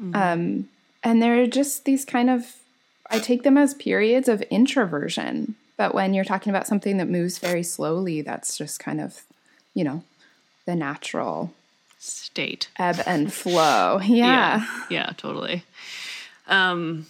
Mm-hmm. 0.00 0.14
Um, 0.14 0.68
and 1.02 1.22
they're 1.22 1.46
just 1.46 1.84
these 1.84 2.04
kind 2.04 2.30
of 2.30 2.56
I 3.10 3.18
take 3.18 3.42
them 3.42 3.58
as 3.58 3.74
periods 3.74 4.28
of 4.28 4.40
introversion. 4.42 5.56
But 5.76 5.94
when 5.94 6.14
you're 6.14 6.24
talking 6.24 6.50
about 6.50 6.66
something 6.66 6.98
that 6.98 7.08
moves 7.08 7.38
very 7.38 7.62
slowly, 7.62 8.22
that's 8.22 8.56
just 8.56 8.78
kind 8.78 9.00
of, 9.00 9.22
you 9.74 9.82
know, 9.82 10.04
the 10.66 10.76
natural 10.76 11.52
state 11.98 12.68
ebb 12.78 13.02
and 13.06 13.32
flow. 13.32 13.98
Yeah. 14.04 14.64
Yeah, 14.64 14.66
yeah 14.90 15.12
totally. 15.16 15.64
Um, 16.46 17.06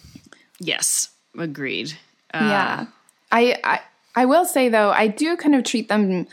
yes, 0.59 1.09
agreed. 1.37 1.93
Uh, 2.33 2.39
yeah. 2.41 2.85
I, 3.31 3.59
I 3.63 3.79
I 4.15 4.25
will 4.25 4.45
say 4.45 4.69
though, 4.69 4.91
I 4.91 5.07
do 5.07 5.37
kind 5.37 5.55
of 5.55 5.63
treat 5.63 5.89
them 5.89 6.27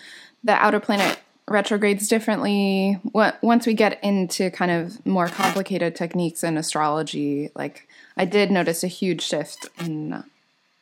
the 0.44 0.52
outer 0.52 0.80
planet 0.80 1.18
retrogrades 1.48 2.08
differently 2.08 2.98
once 3.42 3.66
we 3.66 3.74
get 3.74 4.02
into 4.04 4.50
kind 4.50 4.70
of 4.70 5.04
more 5.06 5.28
complicated 5.28 5.96
techniques 5.96 6.44
in 6.44 6.58
astrology 6.58 7.50
like 7.54 7.88
i 8.16 8.24
did 8.24 8.50
notice 8.50 8.84
a 8.84 8.88
huge 8.88 9.22
shift 9.22 9.68
in 9.80 10.22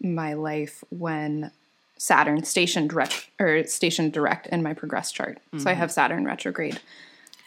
my 0.01 0.35
life 0.35 0.83
when 0.91 1.51
saturn 1.99 2.43
stationed 2.43 2.93
ret- 2.93 3.27
or 3.39 3.65
stationed 3.65 4.13
direct 4.13 4.47
in 4.49 4.63
my 4.63 4.75
progress 4.75 5.13
chart 5.13 5.39
mm-hmm. 5.39 5.59
so 5.59 5.71
i 5.71 5.73
mm-hmm. 5.73 5.81
have 5.81 5.93
saturn 5.93 6.25
retrograde 6.25 6.81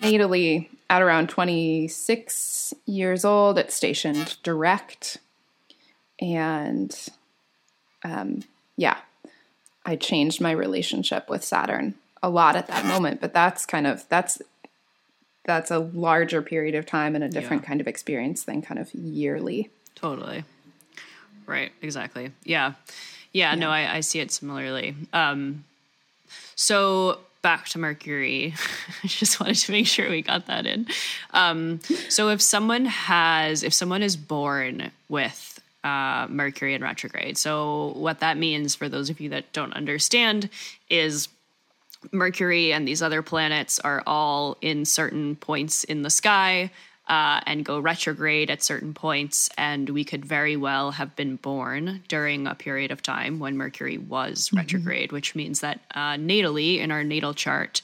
natally 0.01 0.69
at 0.89 1.01
around 1.01 1.27
26 1.27 2.73
years 2.85 3.25
old 3.25 3.57
it's 3.57 3.75
stationed 3.75 4.37
direct 4.43 5.17
and 6.21 7.09
um, 8.03 8.41
yeah 8.77 8.97
i 9.85 9.95
changed 9.95 10.41
my 10.41 10.51
relationship 10.51 11.29
with 11.29 11.43
saturn 11.43 11.95
a 12.21 12.29
lot 12.29 12.55
at 12.55 12.67
that 12.67 12.85
moment, 12.85 13.21
but 13.21 13.33
that's 13.33 13.65
kind 13.65 13.87
of 13.87 14.07
that's 14.09 14.41
that's 15.45 15.71
a 15.71 15.79
larger 15.79 16.41
period 16.41 16.75
of 16.75 16.85
time 16.85 17.15
and 17.15 17.23
a 17.23 17.29
different 17.29 17.63
yeah. 17.63 17.69
kind 17.69 17.81
of 17.81 17.87
experience 17.87 18.43
than 18.43 18.61
kind 18.61 18.79
of 18.79 18.93
yearly. 18.93 19.69
Totally. 19.95 20.43
Right, 21.45 21.71
exactly. 21.81 22.31
Yeah. 22.43 22.73
Yeah, 23.31 23.53
yeah. 23.53 23.55
no, 23.55 23.69
I, 23.69 23.95
I 23.97 23.99
see 24.01 24.19
it 24.19 24.31
similarly. 24.31 24.95
Um 25.13 25.63
so 26.55 27.19
back 27.41 27.67
to 27.69 27.79
Mercury. 27.79 28.53
I 29.03 29.07
just 29.07 29.39
wanted 29.39 29.55
to 29.55 29.71
make 29.71 29.87
sure 29.87 30.09
we 30.09 30.21
got 30.21 30.47
that 30.47 30.65
in. 30.65 30.87
Um, 31.31 31.79
so 32.09 32.27
if 32.27 32.41
someone 32.41 32.83
has, 32.83 33.63
if 33.63 33.73
someone 33.73 34.03
is 34.03 34.17
born 34.17 34.91
with 35.07 35.58
uh, 35.83 36.27
Mercury 36.29 36.73
in 36.73 36.81
retrograde, 36.81 37.37
so 37.37 37.93
what 37.95 38.19
that 38.19 38.37
means 38.37 38.75
for 38.75 38.89
those 38.89 39.09
of 39.09 39.19
you 39.19 39.29
that 39.29 39.51
don't 39.53 39.73
understand 39.73 40.49
is 40.89 41.29
Mercury 42.11 42.71
and 42.71 42.87
these 42.87 43.01
other 43.01 43.21
planets 43.21 43.79
are 43.79 44.03
all 44.07 44.57
in 44.61 44.85
certain 44.85 45.35
points 45.35 45.83
in 45.83 46.01
the 46.01 46.09
sky 46.09 46.71
uh, 47.07 47.41
and 47.45 47.65
go 47.65 47.79
retrograde 47.79 48.49
at 48.49 48.63
certain 48.63 48.93
points. 48.93 49.49
And 49.57 49.89
we 49.89 50.03
could 50.03 50.23
very 50.23 50.55
well 50.55 50.91
have 50.91 51.15
been 51.15 51.35
born 51.35 52.03
during 52.07 52.47
a 52.47 52.55
period 52.55 52.91
of 52.91 53.01
time 53.01 53.39
when 53.39 53.57
Mercury 53.57 53.97
was 53.97 54.47
mm-hmm. 54.47 54.57
retrograde, 54.57 55.11
which 55.11 55.35
means 55.35 55.59
that 55.61 55.81
uh, 55.93 56.13
natally 56.13 56.79
in 56.79 56.91
our 56.91 57.03
natal 57.03 57.33
chart, 57.33 57.81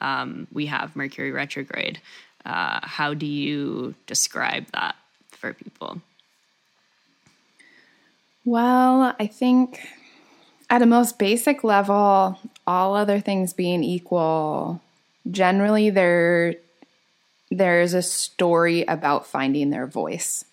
um, 0.00 0.46
we 0.52 0.66
have 0.66 0.94
Mercury 0.94 1.32
retrograde. 1.32 2.00
Uh, 2.44 2.80
how 2.82 3.14
do 3.14 3.26
you 3.26 3.94
describe 4.06 4.66
that 4.72 4.94
for 5.30 5.52
people? 5.54 6.00
Well, 8.46 9.16
I 9.18 9.26
think 9.26 9.88
at 10.70 10.80
a 10.80 10.86
most 10.86 11.18
basic 11.18 11.64
level, 11.64 12.38
all 12.64 12.94
other 12.94 13.18
things 13.18 13.52
being 13.52 13.82
equal, 13.82 14.80
generally 15.28 15.90
there 15.90 16.54
there's 17.50 17.92
a 17.92 18.02
story 18.02 18.84
about 18.84 19.26
finding 19.26 19.70
their 19.70 19.86
voice 19.88 20.44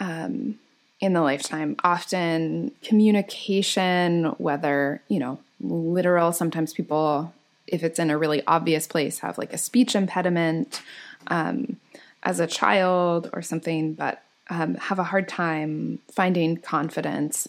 um, 0.00 0.58
in 1.00 1.12
the 1.12 1.22
lifetime. 1.22 1.76
Often 1.84 2.72
communication, 2.82 4.34
whether 4.38 5.02
you 5.06 5.20
know 5.20 5.38
literal, 5.60 6.32
sometimes 6.32 6.72
people, 6.72 7.32
if 7.68 7.84
it's 7.84 8.00
in 8.00 8.10
a 8.10 8.18
really 8.18 8.42
obvious 8.48 8.88
place, 8.88 9.20
have 9.20 9.38
like 9.38 9.52
a 9.52 9.58
speech 9.58 9.94
impediment 9.94 10.82
um, 11.28 11.76
as 12.24 12.40
a 12.40 12.48
child 12.48 13.30
or 13.32 13.42
something, 13.42 13.94
but 13.94 14.24
um, 14.50 14.74
have 14.74 14.98
a 14.98 15.04
hard 15.04 15.28
time 15.28 16.00
finding 16.12 16.56
confidence 16.56 17.48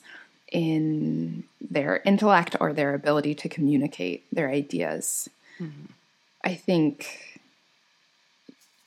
in 0.52 1.44
their 1.60 2.02
intellect 2.06 2.56
or 2.60 2.74
their 2.74 2.94
ability 2.94 3.34
to 3.34 3.50
communicate 3.50 4.24
their 4.32 4.50
ideas. 4.50 5.30
Mm-hmm. 5.60 5.86
I 6.44 6.56
think, 6.56 7.40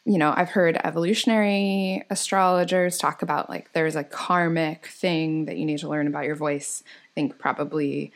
you 0.05 0.19
know, 0.19 0.33
I've 0.37 0.51
heard 0.51 0.79
evolutionary 0.85 2.05
astrologers 2.09 2.99
talk 2.99 3.23
about 3.23 3.51
like 3.51 3.73
there's 3.73 3.97
a 3.97 4.05
karmic 4.05 4.87
thing 4.87 5.47
that 5.47 5.57
you 5.57 5.65
need 5.65 5.79
to 5.79 5.89
learn 5.89 6.07
about 6.07 6.25
your 6.25 6.37
voice. 6.37 6.85
I 6.87 7.11
think 7.15 7.39
probably, 7.39 8.12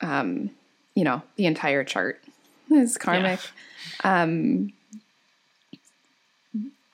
um, 0.00 0.50
you 0.94 1.04
know, 1.04 1.22
the 1.36 1.46
entire 1.46 1.82
chart 1.82 2.22
is 2.70 2.98
karmic. 2.98 3.40
Yeah. 4.04 4.22
Um, 4.22 4.72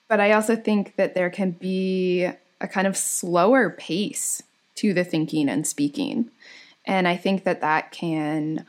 but 0.07 0.19
I 0.19 0.31
also 0.31 0.55
think 0.55 0.95
that 0.95 1.15
there 1.15 1.29
can 1.29 1.51
be 1.51 2.29
a 2.61 2.67
kind 2.67 2.87
of 2.87 2.95
slower 2.95 3.69
pace 3.69 4.41
to 4.75 4.93
the 4.93 5.03
thinking 5.03 5.49
and 5.49 5.65
speaking. 5.65 6.29
And 6.85 7.07
I 7.07 7.17
think 7.17 7.43
that 7.43 7.61
that 7.61 7.91
can 7.91 8.65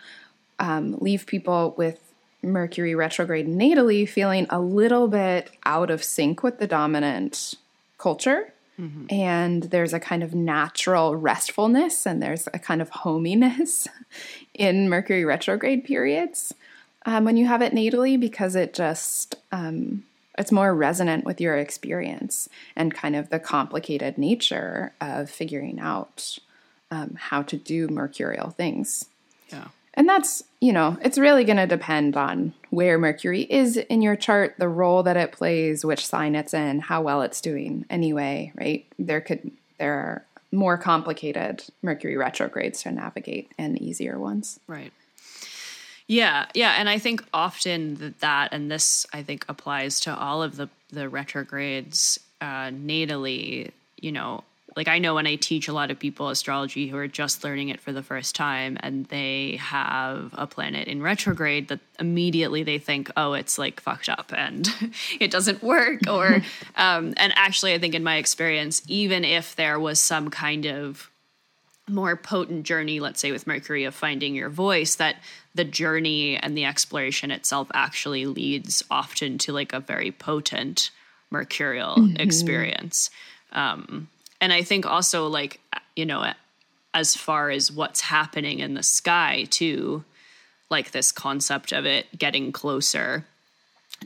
um, 0.58 0.96
leave 1.00 1.26
people 1.26 1.74
with 1.76 2.00
Mercury 2.42 2.94
retrograde 2.94 3.48
natally 3.48 4.08
feeling 4.08 4.46
a 4.50 4.60
little 4.60 5.08
bit 5.08 5.50
out 5.64 5.90
of 5.90 6.04
sync 6.04 6.42
with 6.42 6.58
the 6.58 6.66
dominant 6.66 7.54
culture. 7.98 8.52
Mm-hmm. 8.78 9.06
And 9.10 9.62
there's 9.64 9.92
a 9.92 10.00
kind 10.00 10.22
of 10.22 10.34
natural 10.34 11.16
restfulness 11.16 12.06
and 12.06 12.22
there's 12.22 12.46
a 12.52 12.58
kind 12.58 12.82
of 12.82 12.90
hominess 12.90 13.88
in 14.54 14.88
Mercury 14.88 15.24
retrograde 15.24 15.84
periods 15.84 16.54
um, 17.06 17.24
when 17.24 17.36
you 17.36 17.46
have 17.46 17.62
it 17.62 17.72
natally 17.72 18.18
because 18.18 18.54
it 18.54 18.74
just 18.74 19.36
um, 19.50 20.04
it's 20.38 20.52
more 20.52 20.74
resonant 20.74 21.24
with 21.24 21.40
your 21.40 21.56
experience 21.56 22.48
and 22.74 22.94
kind 22.94 23.16
of 23.16 23.30
the 23.30 23.38
complicated 23.38 24.18
nature 24.18 24.92
of 25.00 25.30
figuring 25.30 25.80
out 25.80 26.38
um, 26.90 27.16
how 27.18 27.42
to 27.42 27.56
do 27.56 27.88
mercurial 27.88 28.50
things. 28.50 29.06
Yeah. 29.50 29.68
And 29.94 30.08
that's, 30.08 30.44
you 30.60 30.72
know, 30.72 30.98
it's 31.00 31.16
really 31.16 31.44
going 31.44 31.56
to 31.56 31.66
depend 31.66 32.16
on 32.16 32.52
where 32.70 32.98
Mercury 32.98 33.42
is 33.42 33.78
in 33.78 34.02
your 34.02 34.14
chart, 34.14 34.56
the 34.58 34.68
role 34.68 35.02
that 35.04 35.16
it 35.16 35.32
plays, 35.32 35.84
which 35.84 36.06
sign 36.06 36.34
it's 36.34 36.52
in, 36.52 36.80
how 36.80 37.00
well 37.00 37.22
it's 37.22 37.40
doing 37.40 37.86
anyway, 37.88 38.52
right? 38.56 38.84
There 38.98 39.22
could, 39.22 39.50
there 39.78 39.94
are 39.94 40.24
more 40.52 40.76
complicated 40.76 41.64
Mercury 41.82 42.16
retrogrades 42.16 42.82
to 42.82 42.92
navigate 42.92 43.50
and 43.56 43.80
easier 43.80 44.18
ones. 44.18 44.60
Right. 44.66 44.92
Yeah, 46.08 46.46
yeah, 46.54 46.74
and 46.78 46.88
I 46.88 46.98
think 46.98 47.24
often 47.34 47.96
that, 47.96 48.20
that 48.20 48.52
and 48.52 48.70
this 48.70 49.06
I 49.12 49.22
think 49.22 49.44
applies 49.48 50.00
to 50.00 50.16
all 50.16 50.42
of 50.42 50.56
the 50.56 50.68
the 50.90 51.08
retrogrades 51.08 52.18
uh, 52.40 52.68
natally. 52.68 53.72
You 54.00 54.12
know, 54.12 54.44
like 54.76 54.88
I 54.88 54.98
know 54.98 55.14
when 55.14 55.26
I 55.26 55.36
teach 55.36 55.68
a 55.68 55.72
lot 55.72 55.90
of 55.90 55.98
people 55.98 56.28
astrology 56.28 56.86
who 56.86 56.98
are 56.98 57.08
just 57.08 57.42
learning 57.42 57.70
it 57.70 57.80
for 57.80 57.92
the 57.92 58.02
first 58.02 58.36
time, 58.36 58.76
and 58.80 59.06
they 59.06 59.56
have 59.60 60.32
a 60.34 60.46
planet 60.46 60.86
in 60.86 61.02
retrograde, 61.02 61.68
that 61.68 61.80
immediately 61.98 62.62
they 62.62 62.78
think, 62.78 63.10
oh, 63.16 63.32
it's 63.32 63.58
like 63.58 63.80
fucked 63.80 64.08
up 64.08 64.32
and 64.36 64.68
it 65.18 65.30
doesn't 65.30 65.62
work. 65.62 66.02
Or, 66.08 66.42
um, 66.76 67.14
and 67.16 67.32
actually, 67.36 67.72
I 67.72 67.78
think 67.78 67.94
in 67.94 68.04
my 68.04 68.16
experience, 68.16 68.82
even 68.86 69.24
if 69.24 69.56
there 69.56 69.80
was 69.80 69.98
some 69.98 70.28
kind 70.28 70.66
of 70.66 71.10
more 71.88 72.16
potent 72.16 72.64
journey, 72.64 73.00
let's 73.00 73.20
say 73.20 73.30
with 73.32 73.46
Mercury, 73.46 73.84
of 73.84 73.94
finding 73.94 74.34
your 74.34 74.48
voice, 74.48 74.96
that 74.96 75.16
the 75.54 75.64
journey 75.64 76.36
and 76.36 76.56
the 76.56 76.64
exploration 76.64 77.30
itself 77.30 77.68
actually 77.74 78.26
leads 78.26 78.82
often 78.90 79.38
to 79.38 79.52
like 79.52 79.72
a 79.72 79.80
very 79.80 80.10
potent 80.10 80.90
mercurial 81.30 81.96
mm-hmm. 81.96 82.16
experience. 82.16 83.10
Um, 83.52 84.08
and 84.40 84.52
I 84.52 84.62
think 84.62 84.84
also, 84.84 85.28
like, 85.28 85.60
you 85.94 86.06
know, 86.06 86.32
as 86.92 87.16
far 87.16 87.50
as 87.50 87.70
what's 87.70 88.00
happening 88.00 88.58
in 88.58 88.74
the 88.74 88.82
sky, 88.82 89.46
too, 89.48 90.04
like 90.70 90.90
this 90.90 91.12
concept 91.12 91.72
of 91.72 91.86
it 91.86 92.06
getting 92.18 92.52
closer 92.52 93.24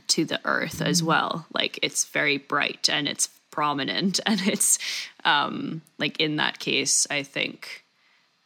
to 0.07 0.23
the 0.23 0.39
earth 0.45 0.75
mm-hmm. 0.75 0.87
as 0.87 1.01
well. 1.01 1.47
Like, 1.53 1.79
it's 1.81 2.05
very 2.05 2.37
bright 2.37 2.89
and 2.89 3.07
it's 3.07 3.29
prominent. 3.51 4.19
And 4.25 4.41
it's 4.47 4.79
um 5.25 5.81
like 5.99 6.19
in 6.19 6.37
that 6.37 6.59
case 6.59 7.05
i 7.11 7.21
think 7.23 7.85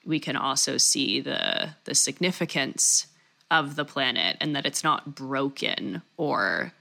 we 0.06 0.20
can 0.20 0.36
also 0.36 0.78
see 0.78 1.22
the 1.22 1.70
the 1.86 1.96
significance 1.96 3.08
of 3.52 3.76
the 3.76 3.86
planet 3.86 4.38
and 4.42 4.56
that 4.56 4.66
it's 4.66 4.84
not 4.84 5.16
broken 5.16 6.02
or 6.18 6.74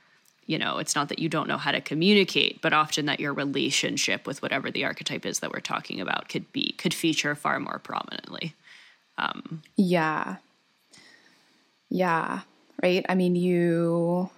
you 0.47 0.59
know 0.59 0.79
it's 0.79 0.95
not 0.95 1.09
that 1.09 1.19
you 1.19 1.29
don't 1.29 1.49
know 1.49 1.59
how 1.59 1.71
to 1.73 1.81
communicate 1.81 2.61
but 2.63 2.73
often 2.73 3.07
that 3.07 3.21
your 3.21 3.33
relationship 3.33 4.27
with 4.27 4.43
whatever 4.43 4.71
the 4.71 4.85
archetype 4.85 5.27
is 5.27 5.41
that 5.41 5.53
we're 5.53 5.61
talking 5.61 6.01
about 6.01 6.29
could 6.29 6.51
be 6.53 6.73
could 6.73 6.95
feature 6.95 7.35
far 7.35 7.61
more 7.61 7.79
prominently. 7.79 8.55
Um 9.19 9.63
yeah. 9.77 10.37
Yeah. 11.91 12.41
Right? 12.83 13.05
I 13.09 13.15
mean 13.15 13.37
you 13.37 14.31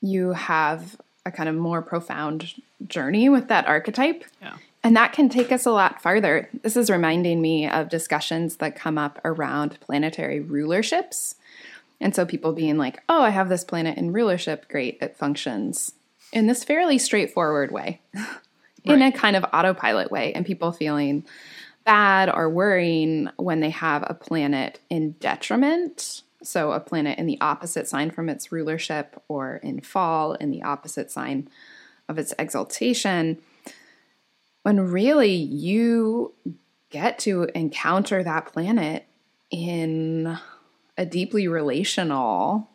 you 0.00 0.32
have 0.32 1.00
a 1.24 1.30
kind 1.30 1.48
of 1.48 1.54
more 1.54 1.82
profound 1.82 2.54
journey 2.86 3.28
with 3.28 3.48
that 3.48 3.66
archetype 3.66 4.24
yeah 4.40 4.56
and 4.84 4.96
that 4.96 5.12
can 5.12 5.28
take 5.28 5.52
us 5.52 5.64
a 5.64 5.70
lot 5.70 6.02
farther. 6.02 6.48
This 6.62 6.76
is 6.76 6.90
reminding 6.90 7.40
me 7.40 7.68
of 7.68 7.88
discussions 7.88 8.56
that 8.56 8.74
come 8.74 8.98
up 8.98 9.20
around 9.24 9.78
planetary 9.80 10.40
rulerships. 10.40 11.36
And 12.00 12.14
so 12.14 12.26
people 12.26 12.52
being 12.52 12.78
like, 12.78 13.00
oh, 13.08 13.22
I 13.22 13.30
have 13.30 13.48
this 13.48 13.62
planet 13.62 13.96
in 13.96 14.12
rulership. 14.12 14.68
Great. 14.68 14.98
It 15.00 15.16
functions 15.16 15.92
in 16.32 16.48
this 16.48 16.64
fairly 16.64 16.98
straightforward 16.98 17.70
way, 17.70 18.00
in 18.84 19.00
right. 19.00 19.14
a 19.14 19.16
kind 19.16 19.36
of 19.36 19.44
autopilot 19.52 20.10
way. 20.10 20.32
And 20.32 20.44
people 20.44 20.72
feeling 20.72 21.24
bad 21.84 22.28
or 22.28 22.50
worrying 22.50 23.28
when 23.36 23.60
they 23.60 23.70
have 23.70 24.04
a 24.04 24.14
planet 24.14 24.80
in 24.90 25.12
detriment. 25.12 26.22
So 26.42 26.72
a 26.72 26.80
planet 26.80 27.18
in 27.18 27.26
the 27.26 27.40
opposite 27.40 27.86
sign 27.86 28.10
from 28.10 28.28
its 28.28 28.52
rulership 28.52 29.22
or 29.28 29.56
in 29.56 29.80
fall 29.80 30.34
in 30.34 30.50
the 30.50 30.62
opposite 30.62 31.10
sign 31.10 31.48
of 32.08 32.18
its 32.18 32.34
exaltation 32.38 33.38
when 34.62 34.80
really 34.80 35.32
you 35.32 36.34
get 36.90 37.18
to 37.20 37.48
encounter 37.54 38.22
that 38.22 38.46
planet 38.46 39.06
in 39.50 40.38
a 40.96 41.06
deeply 41.06 41.48
relational 41.48 42.68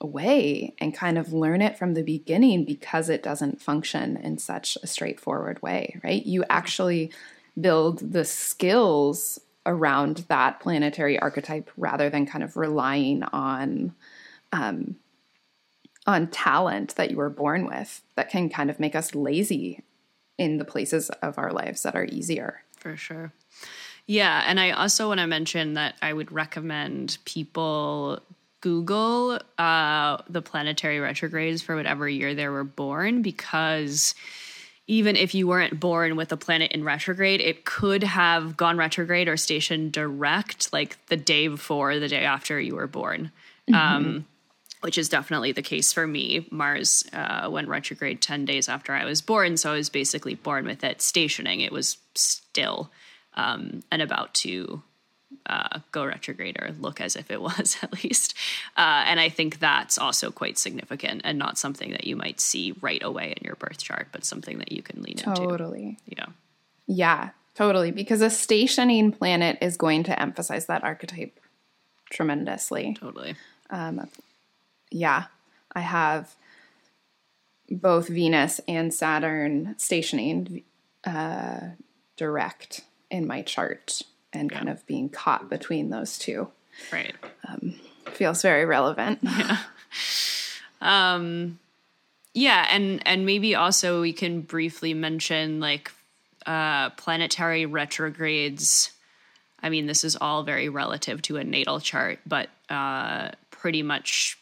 way 0.00 0.74
and 0.78 0.94
kind 0.94 1.18
of 1.18 1.32
learn 1.32 1.60
it 1.60 1.76
from 1.76 1.94
the 1.94 2.02
beginning 2.02 2.64
because 2.64 3.08
it 3.08 3.22
doesn't 3.22 3.60
function 3.60 4.16
in 4.16 4.38
such 4.38 4.78
a 4.82 4.86
straightforward 4.86 5.60
way, 5.62 5.98
right? 6.02 6.24
You 6.24 6.44
actually 6.48 7.10
build 7.60 8.12
the 8.12 8.24
skills 8.24 9.40
around 9.68 10.24
that 10.28 10.58
planetary 10.58 11.18
archetype 11.18 11.70
rather 11.76 12.10
than 12.10 12.26
kind 12.26 12.42
of 12.42 12.56
relying 12.56 13.22
on 13.22 13.94
um, 14.52 14.96
on 16.06 16.26
talent 16.28 16.96
that 16.96 17.10
you 17.10 17.18
were 17.18 17.28
born 17.28 17.66
with 17.66 18.02
that 18.16 18.30
can 18.30 18.48
kind 18.48 18.70
of 18.70 18.80
make 18.80 18.96
us 18.96 19.14
lazy 19.14 19.84
in 20.38 20.56
the 20.56 20.64
places 20.64 21.10
of 21.22 21.38
our 21.38 21.52
lives 21.52 21.82
that 21.82 21.94
are 21.94 22.06
easier. 22.06 22.62
For 22.78 22.96
sure. 22.96 23.32
Yeah. 24.06 24.42
And 24.46 24.58
I 24.58 24.70
also 24.70 25.08
want 25.08 25.20
to 25.20 25.26
mention 25.26 25.74
that 25.74 25.96
I 26.00 26.14
would 26.14 26.32
recommend 26.32 27.18
people 27.26 28.20
Google 28.62 29.38
uh, 29.58 30.16
the 30.30 30.40
planetary 30.40 30.98
retrogrades 30.98 31.60
for 31.60 31.76
whatever 31.76 32.08
year 32.08 32.34
they 32.34 32.48
were 32.48 32.64
born 32.64 33.20
because 33.20 34.14
even 34.88 35.16
if 35.16 35.34
you 35.34 35.46
weren't 35.46 35.78
born 35.78 36.16
with 36.16 36.32
a 36.32 36.36
planet 36.36 36.72
in 36.72 36.82
retrograde, 36.82 37.42
it 37.42 37.66
could 37.66 38.02
have 38.02 38.56
gone 38.56 38.78
retrograde 38.78 39.28
or 39.28 39.36
stationed 39.36 39.92
direct 39.92 40.72
like 40.72 40.96
the 41.06 41.16
day 41.16 41.46
before, 41.46 41.98
the 41.98 42.08
day 42.08 42.24
after 42.24 42.58
you 42.58 42.74
were 42.74 42.86
born. 42.86 43.30
Mm-hmm. 43.68 43.74
Um, 43.74 44.26
which 44.80 44.96
is 44.96 45.08
definitely 45.08 45.50
the 45.50 45.60
case 45.60 45.92
for 45.92 46.06
me. 46.06 46.46
Mars 46.52 47.04
uh, 47.12 47.48
went 47.50 47.66
retrograde 47.66 48.22
10 48.22 48.44
days 48.44 48.68
after 48.68 48.92
I 48.92 49.04
was 49.04 49.20
born. 49.20 49.56
So 49.56 49.72
I 49.72 49.76
was 49.76 49.90
basically 49.90 50.36
born 50.36 50.66
with 50.66 50.84
it 50.84 51.02
stationing. 51.02 51.62
It 51.62 51.72
was 51.72 51.98
still 52.14 52.88
um, 53.34 53.82
and 53.90 54.00
about 54.00 54.34
to 54.34 54.80
uh, 55.46 55.80
go 55.92 56.04
retrograde 56.04 56.58
or 56.60 56.72
look 56.78 57.00
as 57.00 57.16
if 57.16 57.30
it 57.30 57.40
was 57.48 57.76
at 57.82 58.04
least. 58.04 58.34
Uh, 58.76 59.04
and 59.06 59.20
I 59.20 59.28
think 59.28 59.58
that's 59.58 59.98
also 59.98 60.30
quite 60.30 60.58
significant 60.58 61.22
and 61.24 61.38
not 61.38 61.58
something 61.58 61.90
that 61.92 62.06
you 62.06 62.16
might 62.16 62.40
see 62.40 62.74
right 62.80 63.02
away 63.02 63.34
in 63.36 63.44
your 63.44 63.56
birth 63.56 63.78
chart, 63.78 64.08
but 64.12 64.24
something 64.24 64.58
that 64.58 64.72
you 64.72 64.82
can 64.82 65.02
lean 65.02 65.16
totally. 65.16 65.44
into. 65.44 65.58
Totally. 65.58 65.98
Yeah. 66.06 66.26
Yeah, 66.86 67.30
totally. 67.54 67.90
Because 67.90 68.22
a 68.22 68.30
stationing 68.30 69.12
planet 69.12 69.58
is 69.60 69.76
going 69.76 70.04
to 70.04 70.20
emphasize 70.20 70.66
that 70.66 70.84
archetype 70.84 71.38
tremendously. 72.10 72.96
Totally. 72.98 73.34
Um, 73.70 74.08
yeah, 74.90 75.24
I 75.72 75.80
have 75.80 76.34
both 77.70 78.08
Venus 78.08 78.60
and 78.66 78.92
Saturn 78.92 79.74
stationing 79.76 80.62
uh, 81.04 81.60
direct 82.16 82.82
in 83.10 83.26
my 83.26 83.42
chart 83.42 84.02
and 84.32 84.50
yeah. 84.50 84.58
kind 84.58 84.68
of 84.68 84.86
being 84.86 85.08
caught 85.08 85.48
between 85.48 85.90
those 85.90 86.18
two. 86.18 86.48
Right. 86.92 87.14
Um, 87.48 87.74
feels 88.12 88.42
very 88.42 88.64
relevant. 88.64 89.20
Yeah. 89.38 89.58
Um, 90.80 91.58
yeah, 92.34 92.66
and 92.70 93.02
and 93.06 93.26
maybe 93.26 93.54
also 93.54 94.00
we 94.00 94.12
can 94.12 94.42
briefly 94.42 94.94
mention 94.94 95.60
like 95.60 95.90
uh, 96.46 96.90
planetary 96.90 97.66
retrogrades. 97.66 98.92
I 99.60 99.70
mean, 99.70 99.86
this 99.86 100.04
is 100.04 100.16
all 100.20 100.44
very 100.44 100.68
relative 100.68 101.20
to 101.22 101.36
a 101.36 101.44
natal 101.44 101.80
chart, 101.80 102.20
but 102.26 102.48
uh, 102.70 103.30
pretty 103.50 103.82
much 103.82 104.38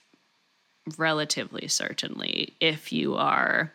relatively 0.99 1.68
certainly 1.68 2.53
if 2.61 2.93
you 2.93 3.16
are 3.16 3.72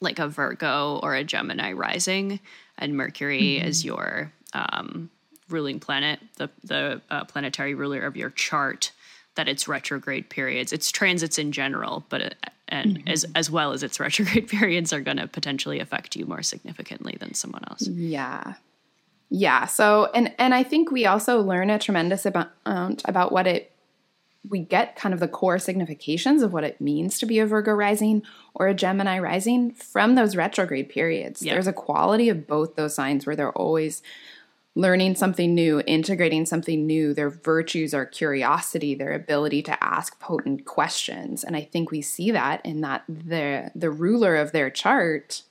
like 0.00 0.18
a 0.18 0.28
Virgo 0.28 0.98
or 1.02 1.14
a 1.14 1.24
Gemini 1.24 1.72
rising, 1.72 2.40
and 2.76 2.96
Mercury 2.96 3.58
mm-hmm. 3.58 3.68
is 3.68 3.84
your 3.84 4.32
um, 4.52 5.10
ruling 5.48 5.80
planet, 5.80 6.20
the 6.36 6.50
the 6.64 7.00
uh, 7.10 7.24
planetary 7.24 7.74
ruler 7.74 8.02
of 8.02 8.16
your 8.16 8.30
chart. 8.30 8.92
That 9.34 9.48
it's 9.48 9.68
retrograde 9.68 10.30
periods, 10.30 10.72
its 10.72 10.90
transits 10.90 11.38
in 11.38 11.52
general, 11.52 12.06
but 12.08 12.22
it, 12.22 12.36
and 12.68 12.98
mm-hmm. 12.98 13.08
as 13.08 13.26
as 13.34 13.50
well 13.50 13.72
as 13.72 13.82
its 13.82 14.00
retrograde 14.00 14.48
periods 14.48 14.92
are 14.92 15.00
going 15.00 15.18
to 15.18 15.26
potentially 15.26 15.78
affect 15.78 16.16
you 16.16 16.24
more 16.24 16.42
significantly 16.42 17.16
than 17.20 17.34
someone 17.34 17.62
else. 17.68 17.86
Yeah, 17.86 18.54
yeah. 19.28 19.66
So 19.66 20.10
and 20.14 20.34
and 20.38 20.54
I 20.54 20.62
think 20.62 20.90
we 20.90 21.04
also 21.04 21.40
learn 21.40 21.68
a 21.68 21.78
tremendous 21.78 22.24
amount 22.24 23.02
about 23.04 23.30
what 23.32 23.46
it 23.46 23.72
we 24.48 24.60
get 24.60 24.96
kind 24.96 25.12
of 25.12 25.20
the 25.20 25.28
core 25.28 25.58
significations 25.58 26.42
of 26.42 26.52
what 26.52 26.64
it 26.64 26.80
means 26.80 27.18
to 27.18 27.26
be 27.26 27.38
a 27.38 27.46
Virgo 27.46 27.72
rising 27.72 28.22
or 28.54 28.68
a 28.68 28.74
Gemini 28.74 29.18
rising 29.18 29.72
from 29.72 30.14
those 30.14 30.36
retrograde 30.36 30.88
periods. 30.88 31.42
Yeah. 31.42 31.54
There's 31.54 31.66
a 31.66 31.72
quality 31.72 32.28
of 32.28 32.46
both 32.46 32.76
those 32.76 32.94
signs 32.94 33.26
where 33.26 33.36
they're 33.36 33.52
always 33.52 34.02
learning 34.76 35.14
something 35.14 35.54
new, 35.54 35.82
integrating 35.86 36.44
something 36.44 36.86
new. 36.86 37.14
Their 37.14 37.30
virtues 37.30 37.94
are 37.94 38.04
curiosity, 38.04 38.94
their 38.94 39.14
ability 39.14 39.62
to 39.62 39.82
ask 39.82 40.20
potent 40.20 40.66
questions. 40.66 41.42
And 41.42 41.56
I 41.56 41.62
think 41.62 41.90
we 41.90 42.02
see 42.02 42.30
that 42.30 42.64
in 42.64 42.82
that 42.82 43.02
the 43.08 43.72
the 43.74 43.90
ruler 43.90 44.36
of 44.36 44.52
their 44.52 44.70
chart 44.70 45.42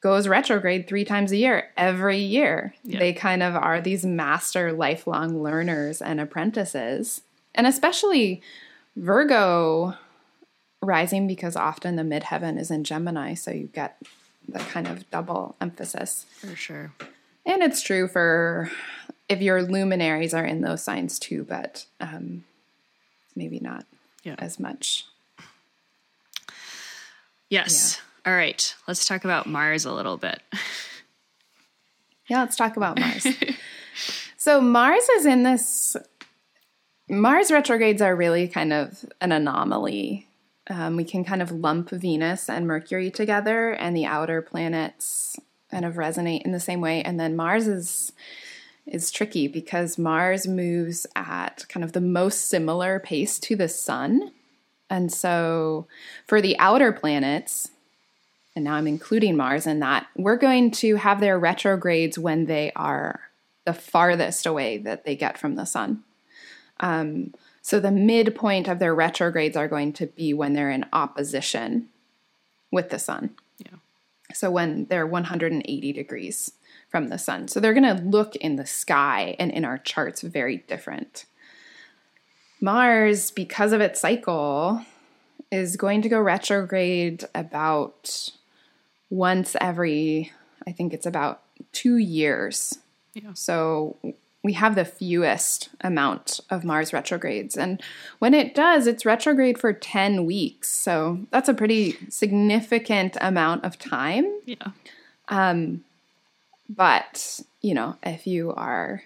goes 0.00 0.26
retrograde 0.26 0.88
3 0.88 1.04
times 1.04 1.32
a 1.32 1.36
year 1.36 1.70
every 1.76 2.18
year. 2.18 2.74
Yeah. 2.82 2.98
They 2.98 3.12
kind 3.12 3.42
of 3.42 3.54
are 3.54 3.80
these 3.80 4.04
master 4.04 4.72
lifelong 4.72 5.42
learners 5.42 6.02
and 6.02 6.20
apprentices 6.20 7.22
and 7.54 7.66
especially 7.66 8.42
Virgo 8.96 9.94
rising 10.82 11.26
because 11.26 11.56
often 11.56 11.96
the 11.96 12.02
midheaven 12.02 12.58
is 12.58 12.70
in 12.70 12.84
Gemini, 12.84 13.34
so 13.34 13.50
you 13.50 13.66
get 13.66 14.00
the 14.48 14.58
kind 14.58 14.86
of 14.86 15.08
double 15.10 15.56
emphasis. 15.60 16.26
For 16.38 16.54
sure. 16.54 16.92
And 17.46 17.62
it's 17.62 17.82
true 17.82 18.08
for 18.08 18.70
if 19.28 19.40
your 19.40 19.62
luminaries 19.62 20.34
are 20.34 20.44
in 20.44 20.60
those 20.60 20.82
signs 20.82 21.18
too, 21.18 21.44
but 21.44 21.86
um, 22.00 22.44
maybe 23.36 23.60
not 23.60 23.84
yeah. 24.22 24.36
as 24.38 24.58
much. 24.58 25.06
Yes. 27.48 28.00
Yeah. 28.24 28.32
All 28.32 28.36
right. 28.36 28.74
Let's 28.88 29.06
talk 29.06 29.24
about 29.24 29.46
Mars 29.46 29.84
a 29.84 29.92
little 29.92 30.16
bit. 30.16 30.40
yeah, 32.28 32.40
let's 32.40 32.56
talk 32.56 32.76
about 32.76 32.98
Mars. 32.98 33.26
so 34.36 34.60
Mars 34.60 35.06
is 35.16 35.26
in 35.26 35.42
this 35.42 35.96
Mars 37.08 37.50
retrogrades 37.50 38.00
are 38.00 38.16
really 38.16 38.48
kind 38.48 38.72
of 38.72 39.04
an 39.20 39.30
anomaly. 39.30 40.26
Um, 40.70 40.96
we 40.96 41.04
can 41.04 41.24
kind 41.24 41.42
of 41.42 41.52
lump 41.52 41.90
Venus 41.90 42.48
and 42.48 42.66
Mercury 42.66 43.10
together, 43.10 43.72
and 43.72 43.94
the 43.94 44.06
outer 44.06 44.40
planets 44.40 45.38
kind 45.74 45.84
of 45.84 45.94
resonate 45.94 46.42
in 46.42 46.52
the 46.52 46.60
same 46.60 46.80
way. 46.80 47.02
And 47.02 47.18
then 47.18 47.34
Mars 47.34 47.66
is 47.66 48.12
is 48.86 49.10
tricky 49.10 49.48
because 49.48 49.96
Mars 49.98 50.46
moves 50.46 51.06
at 51.16 51.64
kind 51.68 51.82
of 51.82 51.92
the 51.92 52.02
most 52.02 52.48
similar 52.48 53.00
pace 53.00 53.38
to 53.40 53.56
the 53.56 53.68
Sun, 53.68 54.30
and 54.90 55.10
so 55.10 55.86
for 56.26 56.42
the 56.42 56.56
outer 56.58 56.92
planets, 56.92 57.70
and 58.54 58.64
now 58.64 58.74
I'm 58.74 58.86
including 58.86 59.38
Mars 59.38 59.66
in 59.66 59.80
that, 59.80 60.06
we're 60.16 60.36
going 60.36 60.70
to 60.72 60.96
have 60.96 61.20
their 61.20 61.38
retrogrades 61.38 62.18
when 62.18 62.44
they 62.44 62.72
are 62.76 63.20
the 63.64 63.72
farthest 63.72 64.44
away 64.44 64.76
that 64.76 65.06
they 65.06 65.16
get 65.16 65.38
from 65.38 65.56
the 65.56 65.64
Sun. 65.64 66.04
Um, 66.80 67.32
so 67.62 67.80
the 67.80 67.90
midpoint 67.90 68.68
of 68.68 68.78
their 68.78 68.94
retrogrades 68.94 69.56
are 69.56 69.68
going 69.68 69.94
to 69.94 70.06
be 70.06 70.34
when 70.34 70.52
they're 70.52 70.70
in 70.70 70.84
opposition 70.92 71.88
with 72.70 72.90
the 72.90 72.98
sun. 72.98 73.30
So 74.34 74.50
when 74.50 74.86
they're 74.86 75.06
180 75.06 75.92
degrees 75.92 76.52
from 76.94 77.08
the 77.08 77.18
sun. 77.18 77.48
So 77.48 77.58
they're 77.58 77.74
going 77.74 77.96
to 77.96 78.04
look 78.04 78.36
in 78.36 78.56
the 78.56 78.66
sky 78.66 79.34
and 79.40 79.50
in 79.50 79.64
our 79.64 79.78
charts 79.78 80.22
very 80.22 80.58
different. 80.58 81.24
Mars, 82.60 83.32
because 83.32 83.72
of 83.72 83.80
its 83.80 84.00
cycle, 84.00 84.80
is 85.50 85.76
going 85.76 86.02
to 86.02 86.08
go 86.08 86.20
retrograde 86.20 87.24
about 87.34 88.30
once 89.10 89.56
every, 89.60 90.30
I 90.66 90.72
think 90.72 90.94
it's 90.94 91.06
about 91.06 91.42
two 91.72 91.96
years. 91.96 92.78
Yeah. 93.14 93.32
So 93.34 93.96
we 94.44 94.52
have 94.52 94.74
the 94.74 94.84
fewest 94.84 95.70
amount 95.80 96.38
of 96.50 96.64
Mars 96.64 96.92
retrogrades. 96.92 97.56
And 97.56 97.82
when 98.18 98.34
it 98.34 98.54
does, 98.54 98.86
it's 98.86 99.06
retrograde 99.06 99.58
for 99.58 99.72
10 99.72 100.26
weeks. 100.26 100.70
So 100.70 101.20
that's 101.30 101.48
a 101.48 101.54
pretty 101.54 101.96
significant 102.10 103.16
amount 103.22 103.64
of 103.64 103.78
time. 103.78 104.30
Yeah. 104.44 104.68
Um, 105.28 105.82
but, 106.68 107.40
you 107.62 107.72
know, 107.72 107.96
if 108.02 108.26
you 108.26 108.52
are, 108.52 109.02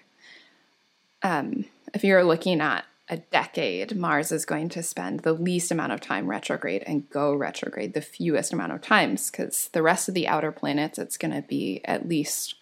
um, 1.23 1.63
if 1.93 2.03
you're 2.03 2.25
looking 2.25 2.59
at 2.59 2.83
a 3.07 3.17
decade, 3.17 3.95
Mars 3.95 4.31
is 4.33 4.45
going 4.45 4.67
to 4.69 4.83
spend 4.83 5.21
the 5.21 5.33
least 5.33 5.71
amount 5.71 5.93
of 5.93 6.01
time 6.01 6.29
retrograde 6.29 6.83
and 6.85 7.09
go 7.09 7.33
retrograde 7.33 7.93
the 7.93 8.01
fewest 8.01 8.51
amount 8.53 8.73
of 8.73 8.81
times 8.81 9.31
because 9.31 9.69
the 9.69 9.81
rest 9.81 10.09
of 10.09 10.13
the 10.15 10.27
outer 10.27 10.51
planets, 10.51 10.99
it's 10.99 11.17
going 11.17 11.33
to 11.33 11.41
be 11.41 11.81
at 11.85 12.07
least, 12.07 12.55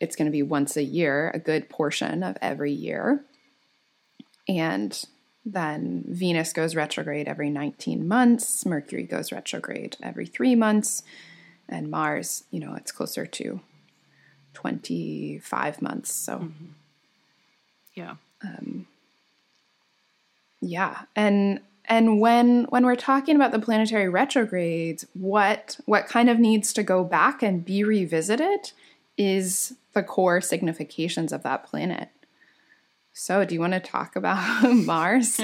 it's 0.00 0.16
going 0.16 0.26
to 0.26 0.32
be 0.32 0.42
once 0.42 0.76
a 0.76 0.82
year, 0.82 1.30
a 1.34 1.38
good 1.38 1.68
portion 1.68 2.22
of 2.22 2.36
every 2.40 2.72
year. 2.72 3.24
And 4.48 5.04
then 5.44 6.04
Venus 6.08 6.52
goes 6.52 6.74
retrograde 6.74 7.28
every 7.28 7.50
19 7.50 8.08
months, 8.08 8.66
Mercury 8.66 9.04
goes 9.04 9.30
retrograde 9.30 9.96
every 10.02 10.26
three 10.26 10.54
months, 10.54 11.02
and 11.68 11.90
Mars, 11.90 12.44
you 12.50 12.60
know, 12.60 12.74
it's 12.74 12.92
closer 12.92 13.26
to 13.26 13.60
25 14.54 15.82
months. 15.82 16.12
So, 16.12 16.38
mm-hmm. 16.38 16.66
yeah. 17.94 18.16
Um, 18.42 18.86
yeah, 20.60 21.02
and 21.16 21.60
and 21.86 22.20
when 22.20 22.64
when 22.64 22.84
we're 22.84 22.96
talking 22.96 23.34
about 23.34 23.52
the 23.52 23.58
planetary 23.58 24.08
retrogrades, 24.08 25.06
what 25.14 25.78
what 25.86 26.06
kind 26.06 26.28
of 26.28 26.38
needs 26.38 26.72
to 26.74 26.82
go 26.82 27.02
back 27.02 27.42
and 27.42 27.64
be 27.64 27.82
revisited 27.82 28.72
is 29.20 29.74
the 29.92 30.02
core 30.02 30.40
significations 30.40 31.32
of 31.32 31.42
that 31.42 31.64
planet. 31.64 32.08
So, 33.12 33.44
do 33.44 33.54
you 33.54 33.60
want 33.60 33.74
to 33.74 33.80
talk 33.80 34.16
about 34.16 34.62
Mars? 34.72 35.40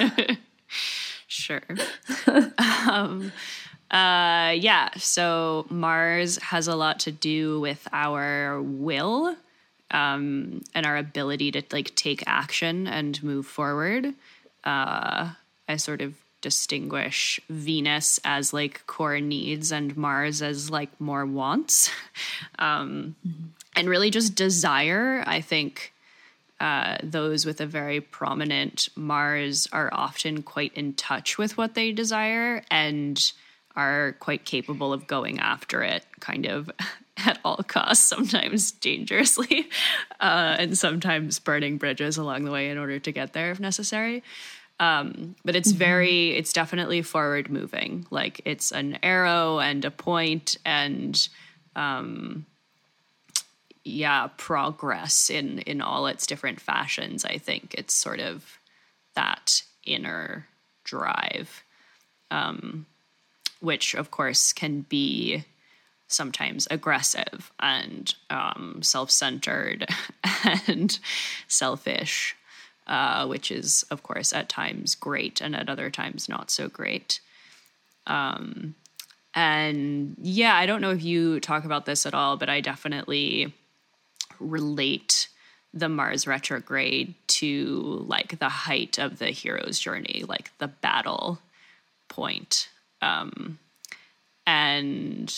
sure. 1.27 1.63
um, 2.89 3.33
uh, 3.91 4.55
yeah. 4.57 4.89
So 4.97 5.67
Mars 5.71 6.39
has 6.39 6.69
a 6.69 6.75
lot 6.75 7.01
to 7.01 7.13
do 7.13 7.61
with 7.61 7.87
our 7.93 8.61
will 8.61 9.37
um, 9.91 10.63
and 10.75 10.87
our 10.87 10.97
ability 10.97 11.53
to 11.53 11.63
like 11.71 11.95
take 11.95 12.25
action 12.27 12.89
and 12.89 13.23
move 13.23 13.47
forward 13.47 14.15
uh, 14.67 15.31
I 15.69 15.77
sort 15.77 16.03
of 16.03 16.15
distinguish 16.43 17.41
Venus 17.49 18.21
as 18.25 18.53
like 18.53 18.87
core 18.87 19.21
needs 19.21 19.73
and 19.73 19.97
Mars 19.97 20.43
as 20.43 20.71
like 20.71 21.01
more 21.01 21.25
wants. 21.25 21.91
um, 22.59 23.15
mm-hmm. 23.27 23.47
And 23.77 23.89
really 23.89 24.11
just 24.11 24.35
desire. 24.35 25.23
I 25.27 25.41
think 25.41 25.93
uh, 26.59 26.97
those 27.03 27.45
with 27.45 27.61
a 27.61 27.67
very 27.67 28.01
prominent 28.01 28.89
Mars 28.97 29.69
are 29.73 29.91
often 29.93 30.43
quite 30.43 30.73
in 30.75 30.95
touch 30.95 31.37
with 31.37 31.59
what 31.59 31.75
they 31.75 31.93
desire 31.93 32.63
and 32.71 33.33
are 33.77 34.17
quite 34.21 34.47
capable 34.47 34.93
of 34.93 35.07
going 35.07 35.39
after 35.39 35.83
it 35.83 36.05
kind 36.21 36.47
of 36.47 36.71
at 37.19 37.39
all 37.45 37.59
costs, 37.59 38.05
sometimes 38.05 38.73
dangerously, 38.73 39.69
uh, 40.21 40.57
and 40.59 40.79
sometimes 40.79 41.39
burning 41.39 41.77
bridges 41.77 42.17
along 42.17 42.45
the 42.45 42.51
way 42.51 42.71
in 42.71 42.79
order 42.79 42.99
to 42.99 43.13
get 43.13 43.33
there 43.33 43.51
if 43.51 43.61
necessary. 43.61 44.23
Um, 44.79 45.37
but 45.45 45.57
it's 45.57 45.71
mm-hmm. 45.71 45.79
very, 45.79 46.31
it's 46.31 46.53
definitely 46.53 47.03
forward 47.03 47.51
moving. 47.51 48.07
Like 48.11 48.41
it's 48.45 48.73
an 48.73 48.99
arrow 49.03 49.59
and 49.59 49.85
a 49.85 49.91
point 49.91 50.59
and, 50.65 51.29
um, 51.75 52.47
yeah, 53.87 54.29
progress 54.37 55.31
in 55.31 55.61
in 55.61 55.81
all 55.81 56.07
its 56.07 56.27
different 56.27 56.61
fashions. 56.61 57.25
I 57.25 57.39
think 57.39 57.75
it's 57.77 57.95
sort 57.95 58.21
of 58.21 58.59
that 59.15 59.63
inner 59.85 60.47
drive, 60.85 61.63
um, 62.31 62.87
which 63.61 63.95
of 63.95 64.11
course 64.11 64.53
can 64.53 64.83
be 64.83 65.45
sometimes 66.09 66.69
aggressive 66.71 67.53
and 67.59 68.15
um, 68.31 68.81
self 68.83 69.11
centered 69.11 69.87
and 70.67 70.99
selfish 71.49 72.37
uh, 72.87 73.27
which 73.27 73.51
is, 73.51 73.85
of 73.91 74.03
course, 74.03 74.33
at 74.33 74.49
times 74.49 74.95
great 74.95 75.41
and 75.41 75.57
at 75.57 75.69
other 75.69 75.91
times 75.91 76.29
not 76.29 76.51
so 76.51 76.69
great. 76.69 77.21
Um, 78.07 78.75
and 79.35 80.17
yeah, 80.21 80.55
I 80.55 80.67
don't 80.67 80.81
know 80.81 80.93
if 80.93 81.03
you 81.03 81.41
talk 81.41 81.65
about 81.65 81.85
this 81.85 82.07
at 82.07 82.15
all, 82.15 82.37
but 82.37 82.49
I 82.49 82.61
definitely 82.61 83.53
relate 84.39 85.29
the 85.73 85.89
Mars 85.89 86.27
retrograde 86.27 87.15
to 87.27 88.05
like 88.07 88.39
the 88.39 88.49
height 88.49 88.99
of 88.99 89.19
the 89.19 89.27
hero's 89.27 89.79
journey, 89.79 90.25
like 90.27 90.51
the 90.59 90.69
battle 90.69 91.39
point. 92.09 92.69
Um, 93.03 93.59
and 94.47 95.35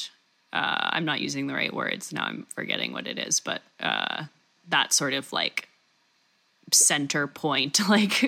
uh, 0.53 0.91
I'm 0.91 1.05
not 1.05 1.21
using 1.21 1.47
the 1.47 1.55
right 1.55 1.75
words 1.75 2.13
now. 2.13 2.25
I'm 2.25 2.47
forgetting 2.55 2.93
what 2.93 3.07
it 3.07 3.19
is, 3.19 3.41
but 3.41 3.63
uh, 3.81 4.25
that 4.69 4.93
sort 4.93 5.15
of 5.15 5.33
like 5.33 5.69
center 6.73 7.27
point 7.27 7.81
like 7.89 8.23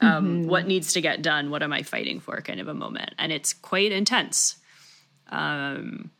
um, 0.00 0.42
mm-hmm. 0.42 0.48
what 0.48 0.66
needs 0.66 0.92
to 0.92 1.00
get 1.00 1.22
done 1.22 1.48
what 1.48 1.62
am 1.62 1.72
i 1.72 1.80
fighting 1.82 2.18
for 2.18 2.40
kind 2.40 2.58
of 2.58 2.66
a 2.66 2.74
moment 2.74 3.14
and 3.18 3.30
it's 3.30 3.52
quite 3.52 3.92
intense 3.92 4.56
um, 5.30 6.10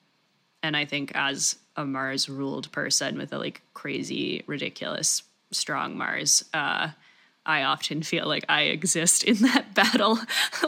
and 0.62 0.76
i 0.76 0.84
think 0.84 1.12
as 1.14 1.56
a 1.76 1.84
mars 1.84 2.28
ruled 2.28 2.70
person 2.72 3.16
with 3.18 3.32
a 3.32 3.38
like 3.38 3.62
crazy 3.74 4.42
ridiculous 4.46 5.22
strong 5.50 5.96
mars 5.96 6.44
uh, 6.54 6.88
i 7.46 7.62
often 7.62 8.02
feel 8.02 8.26
like 8.26 8.44
i 8.48 8.62
exist 8.62 9.24
in 9.24 9.36
that 9.36 9.74
battle 9.74 10.18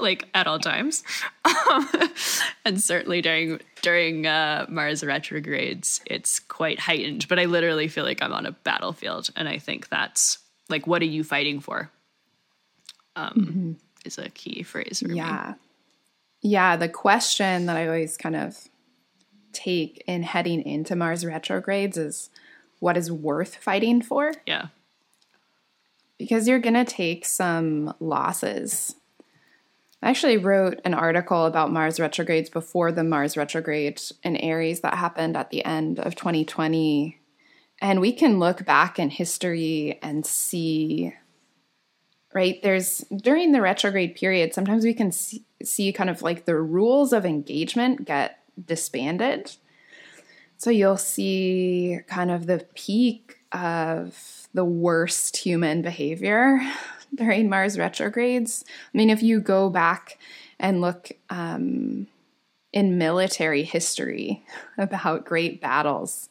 like 0.01 0.29
at 0.35 0.47
all 0.47 0.59
times 0.59 1.03
and 2.65 2.81
certainly 2.81 3.21
during 3.21 3.61
during 3.83 4.27
uh, 4.27 4.65
mars 4.69 5.05
retrogrades 5.05 6.01
it's 6.07 6.39
quite 6.39 6.79
heightened 6.79 7.27
but 7.29 7.39
i 7.39 7.45
literally 7.45 7.89
feel 7.89 8.05
like 8.05 8.23
i'm 8.23 8.33
on 8.33 8.47
a 8.47 8.53
battlefield 8.53 9.31
and 9.37 9.49
i 9.49 9.59
think 9.59 9.89
that's 9.89 10.39
like 10.69 10.87
what 10.87 11.03
are 11.03 11.07
you 11.07 11.25
fighting 11.25 11.61
for 11.61 11.91
um, 13.17 13.35
mm-hmm. 13.37 13.73
is 14.05 14.19
a 14.19 14.31
key 14.31 14.63
phrase 14.63 15.01
for 15.01 15.13
yeah 15.13 15.55
me. 16.43 16.51
yeah 16.51 16.77
the 16.77 16.89
question 16.89 17.67
that 17.67 17.77
i 17.77 17.87
always 17.87 18.17
kind 18.17 18.37
of 18.37 18.57
take 19.53 20.03
in 20.07 20.23
heading 20.23 20.63
into 20.63 20.97
mars 20.97 21.25
retrogrades 21.25 21.97
is 21.97 22.31
what 22.79 22.97
is 22.97 23.13
worth 23.13 23.57
fighting 23.57 24.03
for. 24.03 24.33
Yeah. 24.47 24.69
Because 26.19 26.49
you're 26.49 26.59
going 26.59 26.75
to 26.75 26.85
take 26.85 27.25
some 27.25 27.95
losses. 28.01 28.97
I 30.03 30.11
actually 30.11 30.39
wrote 30.39 30.81
an 30.85 30.95
article 30.95 31.45
about 31.45 31.73
Mars 31.73 32.01
retrogrades 32.01 32.49
before 32.49 32.91
the 32.91 33.05
Mars 33.05 33.37
retrograde 33.37 34.01
in 34.23 34.37
Aries 34.37 34.81
that 34.81 34.95
happened 34.95 35.37
at 35.37 35.51
the 35.51 35.65
end 35.65 35.99
of 35.99 36.17
2020 36.17 37.21
and 37.81 38.01
we 38.01 38.13
can 38.13 38.39
look 38.39 38.65
back 38.65 38.99
in 38.99 39.11
history 39.11 39.99
and 40.03 40.25
see, 40.27 41.15
right? 42.35 42.63
There's 42.63 42.99
during 43.15 43.53
the 43.53 43.63
retrograde 43.63 44.15
period, 44.15 44.53
sometimes 44.53 44.85
we 44.85 44.95
can 44.95 45.13
see, 45.13 45.45
see 45.63 45.93
kind 45.93 46.11
of 46.11 46.23
like 46.23 46.45
the 46.45 46.57
rules 46.57 47.13
of 47.13 47.25
engagement 47.25 48.05
get 48.05 48.40
disbanded. 48.67 49.57
So 50.57 50.71
you'll 50.71 50.97
see 50.97 52.01
kind 52.07 52.31
of 52.31 52.47
the 52.47 52.67
peak 52.75 53.39
of 53.53 54.49
the 54.53 54.65
worst 54.65 55.37
human 55.39 55.83
behavior 55.83 56.61
during 57.15 57.49
Mars 57.49 57.79
retrogrades. 57.79 58.65
I 58.93 58.99
mean, 58.99 59.11
if 59.11 59.23
you 59.23 59.41
go 59.41 59.71
back 59.71 60.19
and 60.59 60.81
look 60.81 61.13
um, 61.31 62.07
in 62.73 62.99
military 62.99 63.63
history 63.63 64.45
about 64.79 65.25
great 65.25 65.61
battles, 65.61 66.29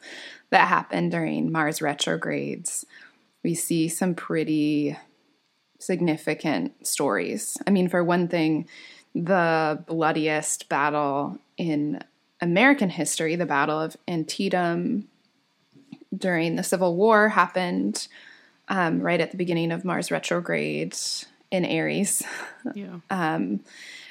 that 0.52 0.68
happened 0.68 1.12
during 1.12 1.52
Mars 1.52 1.82
retrogrades, 1.82 2.86
we 3.44 3.56
see 3.56 3.88
some 3.88 4.16
pretty 4.16 4.98
significant 5.80 6.86
stories. 6.86 7.58
I 7.66 7.72
mean, 7.72 7.88
for 7.88 8.04
one 8.04 8.28
thing, 8.28 8.68
the 9.16 9.84
bloodiest 9.88 10.70
battle 10.70 11.40
in 11.58 12.04
American 12.42 12.90
history, 12.90 13.36
the 13.36 13.46
Battle 13.46 13.80
of 13.80 13.98
Antietam 14.08 15.08
during 16.16 16.56
the 16.56 16.64
Civil 16.64 16.96
War, 16.96 17.30
happened 17.30 18.08
um, 18.68 19.02
right 19.02 19.20
at 19.20 19.32
the 19.32 19.38
beginning 19.38 19.72
of 19.72 19.84
Mars 19.86 20.12
retrograde 20.12 20.96
in 21.52 21.66
Aries. 21.66 22.24
Yeah. 22.76 23.00
Um, 23.10 23.62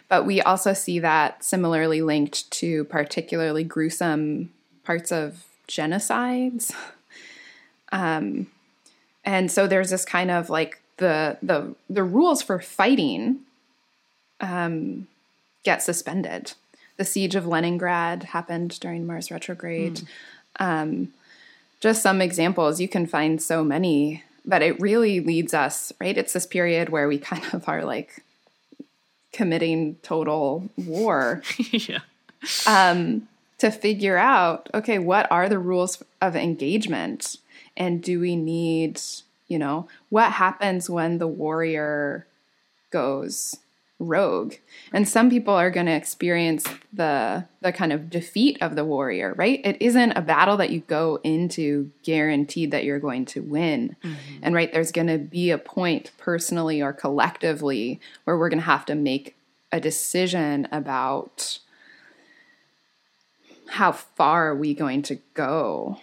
but 0.09 0.25
we 0.25 0.41
also 0.41 0.73
see 0.73 1.01
that 1.01 1.45
similarly 1.45 2.01
linked 2.01 2.51
to 2.53 2.85
particularly 2.85 3.63
gruesome 3.63 4.51
parts 4.85 5.13
of 5.13 5.45
genocides. 5.69 6.73
Um, 7.91 8.49
and 9.25 9.51
so 9.51 9.67
there's 9.67 9.89
this 9.89 10.05
kind 10.05 10.31
of 10.31 10.51
like 10.51 10.83
the 10.99 11.39
the 11.43 11.75
the 11.89 12.05
rules 12.05 12.43
for 12.43 12.61
fighting 12.61 13.41
um, 14.41 15.09
get 15.65 15.83
suspended. 15.83 16.53
The 16.99 17.05
siege 17.05 17.35
of 17.35 17.47
Leningrad 17.47 18.25
happened 18.25 18.79
during 18.81 19.07
Mars 19.07 19.31
retrograde. 19.31 20.03
Mm. 20.61 20.83
Um, 20.83 21.13
just 21.81 22.03
some 22.03 22.21
examples. 22.21 22.81
You 22.81 22.89
can 22.89 23.07
find 23.07 23.41
so 23.41 23.65
many, 23.65 24.25
but 24.45 24.63
it 24.63 24.81
really 24.81 25.21
leads 25.21 25.55
us 25.55 25.93
right. 26.01 26.19
It's 26.19 26.33
this 26.33 26.47
period 26.47 26.91
where 26.91 27.09
we 27.09 27.19
kind 27.19 27.45
of 27.53 27.69
are 27.69 27.85
like 27.85 28.23
committing 29.33 29.97
total 30.03 30.69
war. 30.77 31.43
yeah. 31.71 32.01
Um, 32.67 33.29
to 33.59 33.71
figure 33.71 34.17
out, 34.17 34.69
okay, 34.73 34.99
what 34.99 35.31
are 35.31 35.49
the 35.49 35.59
rules 35.59 36.03
of 36.21 36.37
engagement? 36.37 37.37
And 37.77 38.03
do 38.03 38.21
we 38.21 38.37
need, 38.37 39.01
you 39.49 39.59
know, 39.59 39.89
what 40.11 40.33
happens 40.33 40.89
when 40.89 41.19
the 41.19 41.27
warrior 41.27 42.27
goes 42.91 43.57
rogue? 43.99 44.55
And 44.93 45.09
some 45.09 45.31
people 45.31 45.55
are 45.55 45.71
going 45.71 45.87
to 45.87 45.93
experience 45.93 46.65
the 46.93 47.47
the 47.61 47.73
kind 47.73 47.93
of 47.93 48.11
defeat 48.11 48.59
of 48.61 48.77
the 48.77 48.85
warrior, 48.85 49.35
right? 49.35 49.61
It 49.65 49.81
isn't 49.81 50.13
a 50.13 50.23
battle 50.23 50.57
that 50.59 50.71
you 50.71 50.81
go 50.81 51.19
into 51.25 51.91
guaranteed 52.03 52.71
that 52.71 52.85
you're 52.85 53.01
going 53.01 53.25
to 53.27 53.43
win. 53.43 53.97
Mm-hmm. 54.03 54.39
And 54.43 54.55
right 54.55 54.73
there's 54.73 54.93
going 54.93 55.09
to 55.09 55.19
be 55.19 55.51
a 55.51 55.59
point 55.59 56.13
personally 56.19 56.81
or 56.81 56.93
collectively 56.93 58.01
where 58.25 58.39
we're 58.39 58.49
going 58.49 58.61
to 58.61 58.67
have 58.67 58.87
to 58.87 58.95
make 58.95 59.37
a 59.73 59.81
decision 59.81 60.69
about 60.73 61.59
how 63.69 63.93
far 63.93 64.49
are 64.49 64.57
we 64.57 64.75
going 64.75 65.03
to 65.03 65.19
go 65.35 66.01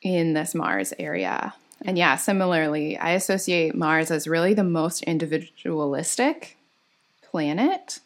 in 0.00 0.34
this 0.34 0.54
Mars 0.54 0.92
area. 0.98 1.54
And 1.82 1.98
yeah, 1.98 2.16
similarly, 2.16 2.96
I 2.96 3.10
associate 3.10 3.74
Mars 3.74 4.10
as 4.10 4.26
really 4.26 4.54
the 4.54 4.64
most 4.64 5.02
individualistic 5.02 6.56
planet. 7.34 7.98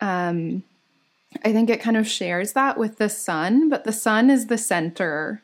Um, 0.00 0.62
I 1.44 1.52
think 1.52 1.68
it 1.68 1.80
kind 1.80 1.96
of 1.96 2.06
shares 2.06 2.52
that 2.52 2.78
with 2.78 2.98
the 2.98 3.08
sun, 3.08 3.68
but 3.68 3.82
the 3.82 3.92
sun 3.92 4.30
is 4.30 4.46
the 4.46 4.56
center 4.56 5.42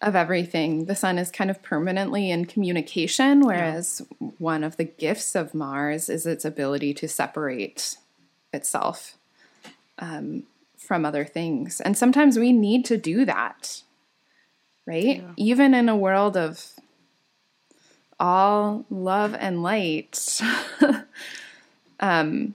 of 0.00 0.14
everything. 0.14 0.84
The 0.84 0.94
sun 0.94 1.18
is 1.18 1.32
kind 1.32 1.50
of 1.50 1.64
permanently 1.64 2.30
in 2.30 2.44
communication, 2.44 3.40
whereas 3.40 4.06
yeah. 4.20 4.28
one 4.38 4.62
of 4.62 4.76
the 4.76 4.84
gifts 4.84 5.34
of 5.34 5.52
Mars 5.52 6.08
is 6.08 6.26
its 6.26 6.44
ability 6.44 6.94
to 6.94 7.08
separate 7.08 7.96
itself 8.52 9.18
um, 9.98 10.44
from 10.78 11.04
other 11.04 11.24
things. 11.24 11.80
And 11.80 11.98
sometimes 11.98 12.38
we 12.38 12.52
need 12.52 12.84
to 12.84 12.96
do 12.96 13.24
that, 13.24 13.82
right? 14.86 15.22
Yeah. 15.22 15.32
Even 15.36 15.74
in 15.74 15.88
a 15.88 15.96
world 15.96 16.36
of 16.36 16.70
all 18.20 18.84
love 18.90 19.34
and 19.34 19.64
light, 19.64 20.40
um, 22.04 22.54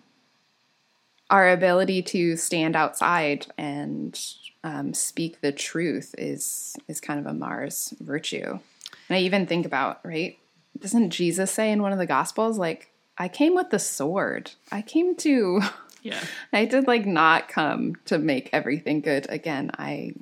our 1.30 1.50
ability 1.50 2.04
to 2.04 2.38
stand 2.38 2.76
outside 2.76 3.48
and 3.58 4.20
um, 4.64 4.94
speak 4.94 5.42
the 5.42 5.52
truth 5.52 6.14
is 6.18 6.76
is 6.88 7.02
kind 7.02 7.20
of 7.20 7.26
a 7.26 7.34
Mars 7.34 7.94
virtue. 8.00 8.60
And 9.08 9.18
I 9.18 9.20
even 9.22 9.48
think 9.48 9.66
about 9.66 10.00
right. 10.04 10.38
Doesn't 10.78 11.10
Jesus 11.10 11.52
say 11.52 11.72
in 11.72 11.82
one 11.82 11.92
of 11.92 11.98
the 11.98 12.06
Gospels, 12.06 12.58
like, 12.58 12.92
"I 13.18 13.28
came 13.28 13.56
with 13.56 13.72
the 13.72 13.80
sword. 13.80 14.52
I 14.72 14.82
came 14.82 15.16
to." 15.18 15.62
Yeah. 16.02 16.24
I 16.54 16.64
did 16.64 16.88
like 16.88 17.06
not 17.06 17.50
come 17.50 17.98
to 18.06 18.18
make 18.18 18.50
everything 18.54 19.02
good 19.02 19.30
again. 19.30 19.70
I 19.78 20.14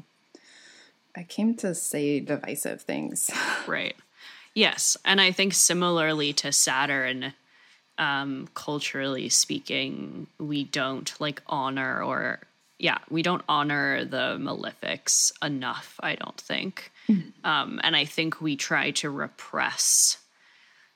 I 1.16 1.22
came 1.22 1.54
to 1.58 1.76
say 1.76 2.20
divisive 2.20 2.82
things. 2.82 3.30
Right. 3.68 3.96
Yes, 4.56 4.98
and 5.06 5.22
I 5.22 5.32
think 5.32 5.54
similarly 5.54 6.34
to 6.34 6.52
Saturn, 6.52 7.34
um, 7.98 8.48
culturally 8.54 9.30
speaking, 9.30 10.28
we 10.40 10.64
don't 10.64 11.20
like 11.20 11.42
honor 11.48 12.02
or 12.04 12.40
yeah, 12.80 13.00
we 13.10 13.24
don't 13.24 13.44
honor 13.50 14.06
the 14.06 14.38
malefics 14.40 15.32
enough, 15.44 16.00
I 16.02 16.16
don't 16.16 16.40
think. 16.40 16.92
Mm-hmm. 17.10 17.46
Um, 17.46 17.80
and 17.84 17.96
I 17.96 18.06
think 18.06 18.40
we 18.40 18.56
try 18.56 18.92
to 18.92 19.10
repress, 19.10 20.18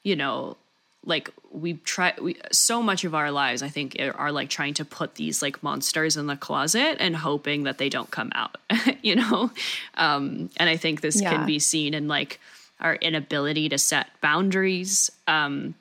you 0.04 0.16
know, 0.16 0.58
like 1.04 1.32
we 1.52 1.74
try 1.74 2.14
we 2.22 2.38
so 2.52 2.82
much 2.82 3.04
of 3.04 3.16
our 3.16 3.32
lives 3.32 3.64
i 3.64 3.68
think 3.68 3.98
are 4.16 4.32
like 4.32 4.50
trying 4.50 4.74
to 4.74 4.86
put 4.86 5.16
these 5.16 5.42
like 5.42 5.62
monsters 5.64 6.16
in 6.16 6.28
the 6.28 6.36
closet 6.36 6.98
and 7.00 7.16
hoping 7.16 7.64
that 7.64 7.78
they 7.78 7.90
don't 7.90 8.12
come 8.12 8.32
out 8.36 8.58
you 9.02 9.16
know 9.16 9.50
um 9.96 10.50
and 10.58 10.70
i 10.70 10.78
think 10.78 11.02
this 11.02 11.22
yeah. 11.22 11.32
can 11.32 11.46
be 11.46 11.58
seen 11.58 11.94
in 11.94 12.08
like 12.08 12.40
our 12.80 12.96
inability 12.96 13.68
to 13.68 13.78
set 13.78 14.10
boundaries 14.22 15.10
um 15.28 15.74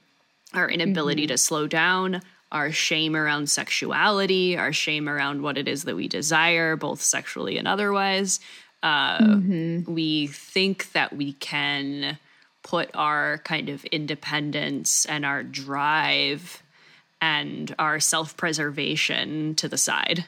our 0.54 0.68
inability 0.68 1.22
mm-hmm. 1.22 1.32
to 1.32 1.38
slow 1.38 1.66
down 1.66 2.22
our 2.52 2.72
shame 2.72 3.14
around 3.14 3.48
sexuality, 3.48 4.56
our 4.56 4.72
shame 4.72 5.08
around 5.08 5.42
what 5.42 5.56
it 5.56 5.68
is 5.68 5.84
that 5.84 5.96
we 5.96 6.08
desire, 6.08 6.76
both 6.76 7.00
sexually 7.00 7.56
and 7.58 7.68
otherwise. 7.68 8.40
Uh, 8.82 9.18
mm-hmm. 9.18 9.92
We 9.92 10.26
think 10.26 10.90
that 10.92 11.14
we 11.14 11.34
can 11.34 12.18
put 12.62 12.90
our 12.94 13.38
kind 13.38 13.68
of 13.68 13.84
independence 13.86 15.06
and 15.06 15.24
our 15.24 15.42
drive 15.42 16.62
and 17.20 17.74
our 17.78 18.00
self 18.00 18.36
preservation 18.36 19.54
to 19.56 19.68
the 19.68 19.78
side. 19.78 20.24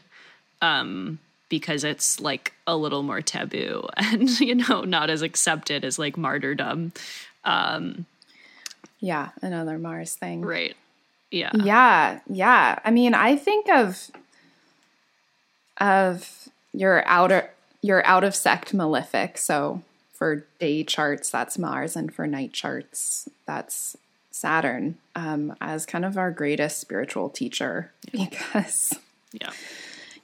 Um, 0.60 1.18
because 1.48 1.84
it's 1.84 2.18
like 2.18 2.54
a 2.66 2.74
little 2.74 3.02
more 3.02 3.20
taboo 3.20 3.86
and 3.96 4.40
you 4.40 4.54
know 4.54 4.84
not 4.84 5.10
as 5.10 5.20
accepted 5.20 5.84
as 5.84 5.98
like 5.98 6.16
martyrdom 6.16 6.92
um 7.44 8.06
yeah 9.02 9.28
another 9.42 9.76
mars 9.76 10.14
thing 10.14 10.40
right 10.40 10.74
yeah. 11.32 11.50
Yeah. 11.54 12.20
Yeah. 12.28 12.78
I 12.84 12.90
mean, 12.90 13.14
I 13.14 13.36
think 13.36 13.68
of 13.68 14.10
of 15.78 16.48
your 16.74 17.02
outer 17.06 17.50
your 17.80 18.06
out 18.06 18.22
of 18.22 18.36
sect 18.36 18.72
malefic. 18.74 19.38
So 19.38 19.82
for 20.12 20.46
day 20.60 20.84
charts, 20.84 21.30
that's 21.30 21.58
Mars, 21.58 21.96
and 21.96 22.14
for 22.14 22.26
night 22.26 22.52
charts, 22.52 23.28
that's 23.46 23.96
Saturn, 24.30 24.98
um, 25.16 25.56
as 25.60 25.84
kind 25.84 26.04
of 26.04 26.16
our 26.16 26.30
greatest 26.30 26.78
spiritual 26.78 27.30
teacher. 27.30 27.90
Yeah. 28.12 28.26
Because 28.28 28.94
yeah, 29.32 29.50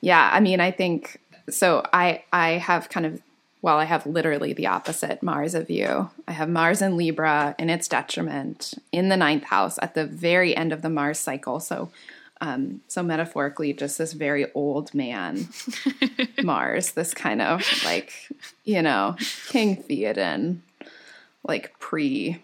yeah. 0.02 0.30
I 0.32 0.40
mean, 0.40 0.60
I 0.60 0.70
think 0.70 1.18
so. 1.48 1.82
I 1.92 2.22
I 2.32 2.50
have 2.52 2.90
kind 2.90 3.06
of 3.06 3.22
well, 3.60 3.78
I 3.78 3.84
have 3.84 4.06
literally 4.06 4.52
the 4.52 4.68
opposite 4.68 5.22
Mars 5.22 5.54
of 5.54 5.68
you. 5.68 6.10
I 6.28 6.32
have 6.32 6.48
Mars 6.48 6.80
in 6.80 6.96
Libra 6.96 7.54
in 7.58 7.70
its 7.70 7.88
detriment 7.88 8.74
in 8.92 9.08
the 9.08 9.16
ninth 9.16 9.44
house 9.44 9.78
at 9.82 9.94
the 9.94 10.06
very 10.06 10.56
end 10.56 10.72
of 10.72 10.82
the 10.82 10.90
Mars 10.90 11.18
cycle. 11.18 11.58
So, 11.58 11.90
um, 12.40 12.82
so 12.86 13.02
metaphorically, 13.02 13.72
just 13.72 13.98
this 13.98 14.12
very 14.12 14.46
old 14.52 14.94
man 14.94 15.48
Mars, 16.42 16.92
this 16.92 17.12
kind 17.14 17.42
of 17.42 17.64
like, 17.84 18.12
you 18.64 18.80
know, 18.80 19.16
King 19.48 19.82
Theoden, 19.82 20.60
like 21.42 21.76
pre 21.80 22.40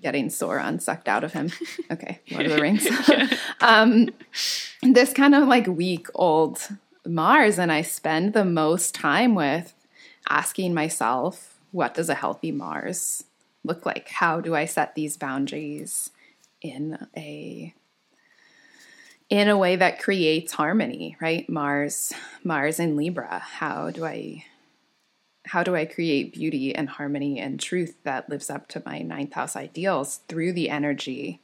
getting 0.00 0.28
Sauron 0.28 0.80
sucked 0.80 1.08
out 1.08 1.24
of 1.24 1.32
him. 1.32 1.50
Okay, 1.90 2.20
Lord 2.30 2.46
of 2.46 2.52
the 2.52 2.62
Rings. 2.62 2.86
um, 3.60 4.10
this 4.82 5.12
kind 5.12 5.34
of 5.34 5.48
like 5.48 5.66
weak 5.66 6.06
old 6.14 6.60
Mars, 7.04 7.58
and 7.58 7.72
I 7.72 7.82
spend 7.82 8.34
the 8.34 8.44
most 8.44 8.94
time 8.94 9.34
with 9.34 9.74
asking 10.30 10.72
myself, 10.72 11.58
what 11.72 11.94
does 11.94 12.08
a 12.08 12.14
healthy 12.14 12.52
Mars 12.52 13.24
look 13.64 13.84
like? 13.84 14.08
How 14.08 14.40
do 14.40 14.54
I 14.54 14.64
set 14.64 14.94
these 14.94 15.16
boundaries 15.16 16.10
in 16.62 17.06
a 17.16 17.74
in 19.28 19.48
a 19.48 19.56
way 19.56 19.76
that 19.76 20.00
creates 20.00 20.54
harmony, 20.54 21.16
right? 21.20 21.48
Mars, 21.48 22.12
Mars 22.42 22.80
in 22.80 22.96
Libra. 22.96 23.38
How 23.38 23.90
do 23.90 24.04
I 24.04 24.44
how 25.46 25.62
do 25.62 25.74
I 25.74 25.84
create 25.84 26.34
beauty 26.34 26.74
and 26.74 26.88
harmony 26.88 27.38
and 27.38 27.58
truth 27.58 27.96
that 28.04 28.28
lives 28.28 28.50
up 28.50 28.68
to 28.68 28.82
my 28.84 29.00
ninth 29.00 29.32
house 29.32 29.56
ideals 29.56 30.20
through 30.28 30.52
the 30.52 30.68
energy 30.68 31.40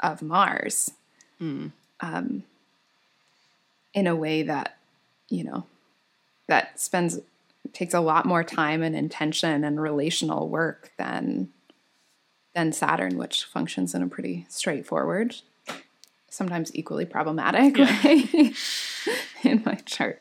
of 0.00 0.22
Mars? 0.22 0.92
Mm. 1.40 1.72
Um, 2.00 2.44
in 3.94 4.06
a 4.06 4.14
way 4.14 4.42
that, 4.42 4.76
you 5.28 5.42
know, 5.42 5.66
that 6.46 6.78
spends 6.78 7.18
takes 7.72 7.94
a 7.94 8.00
lot 8.00 8.26
more 8.26 8.44
time 8.44 8.82
and 8.82 8.96
intention 8.96 9.64
and 9.64 9.80
relational 9.80 10.48
work 10.48 10.92
than 10.98 11.50
than 12.54 12.72
Saturn, 12.72 13.18
which 13.18 13.44
functions 13.44 13.94
in 13.94 14.02
a 14.02 14.08
pretty 14.08 14.46
straightforward, 14.48 15.36
sometimes 16.28 16.74
equally 16.74 17.04
problematic 17.04 17.76
yeah. 17.76 18.02
way 18.02 18.52
in 19.44 19.62
my 19.64 19.74
chart. 19.86 20.20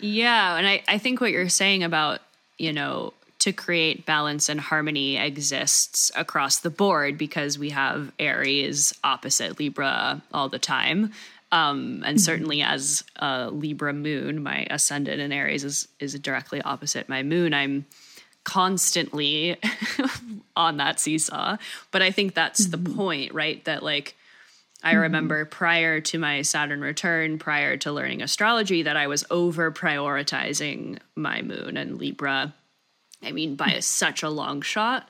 Yeah, 0.00 0.56
and 0.56 0.66
I, 0.66 0.82
I 0.88 0.98
think 0.98 1.20
what 1.20 1.30
you're 1.30 1.48
saying 1.48 1.84
about, 1.84 2.20
you 2.58 2.72
know, 2.72 3.14
to 3.38 3.52
create 3.52 4.04
balance 4.04 4.48
and 4.48 4.60
harmony 4.60 5.16
exists 5.16 6.12
across 6.14 6.58
the 6.58 6.70
board 6.70 7.16
because 7.18 7.58
we 7.58 7.70
have 7.70 8.12
Aries 8.18 8.92
opposite 9.02 9.58
Libra 9.58 10.22
all 10.34 10.48
the 10.48 10.58
time. 10.58 11.12
Um, 11.52 12.02
and 12.06 12.18
certainly 12.18 12.62
as 12.62 13.04
a 13.16 13.50
Libra 13.50 13.92
moon, 13.92 14.42
my 14.42 14.66
ascendant 14.70 15.20
in 15.20 15.32
Aries 15.32 15.64
is 15.64 15.86
is 16.00 16.18
directly 16.18 16.62
opposite 16.62 17.08
my 17.08 17.22
moon. 17.22 17.52
I'm 17.52 17.84
constantly 18.44 19.58
on 20.56 20.78
that 20.78 20.98
seesaw. 20.98 21.58
But 21.90 22.02
I 22.02 22.10
think 22.10 22.34
that's 22.34 22.66
mm-hmm. 22.66 22.84
the 22.84 22.90
point, 22.90 23.34
right? 23.34 23.64
That 23.66 23.82
like 23.82 24.16
I 24.82 24.92
mm-hmm. 24.92 25.02
remember 25.02 25.44
prior 25.44 26.00
to 26.00 26.18
my 26.18 26.42
Saturn 26.42 26.80
return, 26.80 27.38
prior 27.38 27.76
to 27.78 27.92
learning 27.92 28.22
astrology, 28.22 28.82
that 28.82 28.96
I 28.96 29.06
was 29.06 29.24
over 29.30 29.70
prioritizing 29.70 30.98
my 31.14 31.42
moon 31.42 31.76
and 31.76 31.98
Libra. 31.98 32.54
I 33.22 33.30
mean, 33.30 33.54
by 33.54 33.72
a, 33.72 33.82
such 33.82 34.22
a 34.22 34.30
long 34.30 34.62
shot 34.62 35.08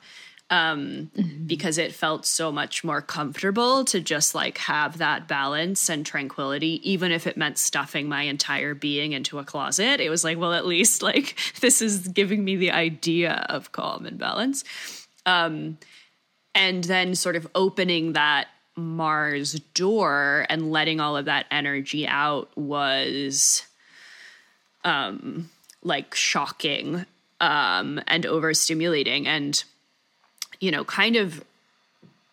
um, 0.50 1.10
mm-hmm. 1.16 1.46
because 1.46 1.78
it 1.78 1.94
felt 1.94 2.26
so 2.26 2.52
much 2.52 2.84
more 2.84 3.00
comfortable 3.00 3.84
to 3.86 4.00
just 4.00 4.34
like 4.34 4.58
have 4.58 4.98
that 4.98 5.26
balance 5.26 5.88
and 5.88 6.04
tranquility, 6.04 6.80
even 6.88 7.10
if 7.10 7.26
it 7.26 7.38
meant 7.38 7.56
stuffing 7.56 8.08
my 8.08 8.22
entire 8.22 8.74
being 8.74 9.12
into 9.12 9.38
a 9.38 9.44
closet. 9.44 9.98
It 10.00 10.10
was 10.10 10.24
like, 10.24 10.38
well, 10.38 10.52
at 10.52 10.66
least 10.66 11.02
like 11.02 11.36
this 11.60 11.80
is 11.80 12.08
giving 12.08 12.44
me 12.44 12.56
the 12.56 12.70
idea 12.70 13.46
of 13.48 13.72
calm 13.72 14.04
and 14.04 14.18
balance. 14.18 14.64
Um, 15.24 15.78
and 16.54 16.84
then 16.84 17.14
sort 17.14 17.36
of 17.36 17.48
opening 17.54 18.12
that 18.12 18.48
Mars 18.76 19.54
door 19.74 20.46
and 20.48 20.70
letting 20.70 21.00
all 21.00 21.16
of 21.16 21.26
that 21.26 21.46
energy 21.50 22.06
out 22.06 22.50
was 22.56 23.66
um 24.84 25.50
like 25.82 26.14
shocking 26.14 27.04
um 27.40 28.00
and 28.06 28.24
overstimulating 28.24 29.26
and 29.26 29.62
you 30.62 30.70
know, 30.70 30.84
kind 30.84 31.16
of 31.16 31.44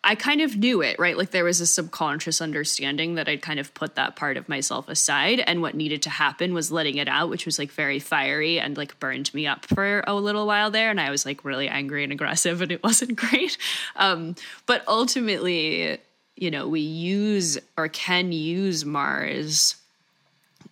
I 0.02 0.14
kind 0.14 0.40
of 0.40 0.56
knew 0.56 0.80
it, 0.80 0.98
right? 0.98 1.18
Like 1.18 1.30
there 1.30 1.44
was 1.44 1.60
a 1.60 1.66
subconscious 1.66 2.40
understanding 2.40 3.16
that 3.16 3.28
I'd 3.28 3.42
kind 3.42 3.60
of 3.60 3.74
put 3.74 3.96
that 3.96 4.16
part 4.16 4.38
of 4.38 4.48
myself 4.48 4.88
aside. 4.88 5.40
And 5.40 5.60
what 5.60 5.74
needed 5.74 6.00
to 6.02 6.10
happen 6.10 6.54
was 6.54 6.72
letting 6.72 6.96
it 6.96 7.06
out, 7.06 7.28
which 7.28 7.44
was 7.44 7.58
like 7.58 7.70
very 7.70 7.98
fiery 7.98 8.58
and 8.58 8.78
like 8.78 8.98
burned 8.98 9.34
me 9.34 9.46
up 9.46 9.66
for 9.66 10.02
a 10.06 10.14
little 10.14 10.46
while 10.46 10.70
there. 10.70 10.90
And 10.90 10.98
I 10.98 11.10
was 11.10 11.26
like 11.26 11.44
really 11.44 11.68
angry 11.68 12.02
and 12.02 12.12
aggressive, 12.12 12.62
and 12.62 12.72
it 12.72 12.82
wasn't 12.84 13.16
great. 13.16 13.58
Um, 13.96 14.36
but 14.64 14.84
ultimately, 14.88 15.98
you 16.34 16.50
know, 16.50 16.66
we 16.66 16.80
use 16.80 17.58
or 17.76 17.88
can 17.88 18.32
use 18.32 18.86
Mars 18.86 19.76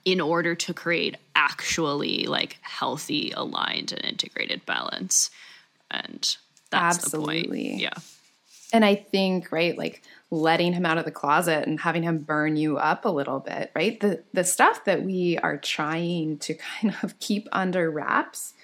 in 0.06 0.22
order 0.22 0.54
to 0.54 0.72
create 0.72 1.16
actually 1.34 2.24
like 2.24 2.56
healthy, 2.62 3.32
aligned, 3.32 3.92
and 3.92 4.02
integrated 4.06 4.64
balance. 4.64 5.30
And 5.90 6.36
that's 6.70 6.98
Absolutely. 7.04 7.76
Yeah. 7.76 7.94
And 8.72 8.84
I 8.84 8.96
think, 8.96 9.50
right, 9.50 9.76
like 9.76 10.02
letting 10.30 10.74
him 10.74 10.84
out 10.84 10.98
of 10.98 11.04
the 11.04 11.10
closet 11.10 11.66
and 11.66 11.80
having 11.80 12.02
him 12.02 12.18
burn 12.18 12.56
you 12.56 12.76
up 12.76 13.04
a 13.04 13.10
little 13.10 13.40
bit, 13.40 13.70
right? 13.74 13.98
The 13.98 14.22
the 14.34 14.44
stuff 14.44 14.84
that 14.84 15.02
we 15.02 15.38
are 15.38 15.56
trying 15.56 16.38
to 16.38 16.54
kind 16.80 16.94
of 17.02 17.18
keep 17.18 17.48
under 17.52 17.90
wraps, 17.90 18.54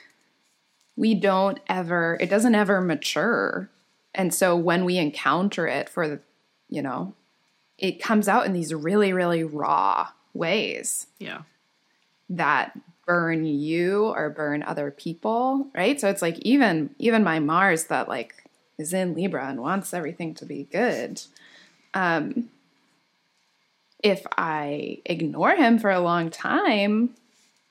we 0.97 1.15
don't 1.15 1.59
ever 1.69 2.19
it 2.21 2.29
doesn't 2.29 2.55
ever 2.55 2.81
mature. 2.81 3.71
And 4.15 4.33
so 4.33 4.55
when 4.55 4.85
we 4.85 4.99
encounter 4.99 5.67
it 5.67 5.89
for 5.89 6.07
the, 6.07 6.21
you 6.69 6.83
know, 6.83 7.15
it 7.79 8.01
comes 8.01 8.29
out 8.29 8.47
in 8.47 8.53
these 8.53 8.75
really 8.75 9.13
really 9.13 9.43
raw 9.43 10.09
ways. 10.35 11.07
Yeah. 11.19 11.43
That 12.29 12.79
burn 13.07 13.45
you 13.45 14.07
or 14.07 14.31
burn 14.31 14.63
other 14.63 14.91
people, 14.91 15.69
right? 15.75 16.01
So 16.01 16.09
it's 16.09 16.23
like 16.23 16.39
even 16.41 16.91
even 16.99 17.25
my 17.25 17.39
Mars 17.39 17.85
that 17.85 18.09
like 18.09 18.35
is 18.79 18.93
in 18.93 19.15
Libra 19.15 19.47
and 19.47 19.61
wants 19.61 19.95
everything 19.95 20.35
to 20.35 20.47
be 20.47 20.65
good. 20.71 21.23
Um 21.93 22.51
if 24.03 24.27
I 24.37 24.99
ignore 25.07 25.57
him 25.57 25.79
for 25.79 25.91
a 25.91 26.01
long 26.01 26.31
time, 26.31 27.15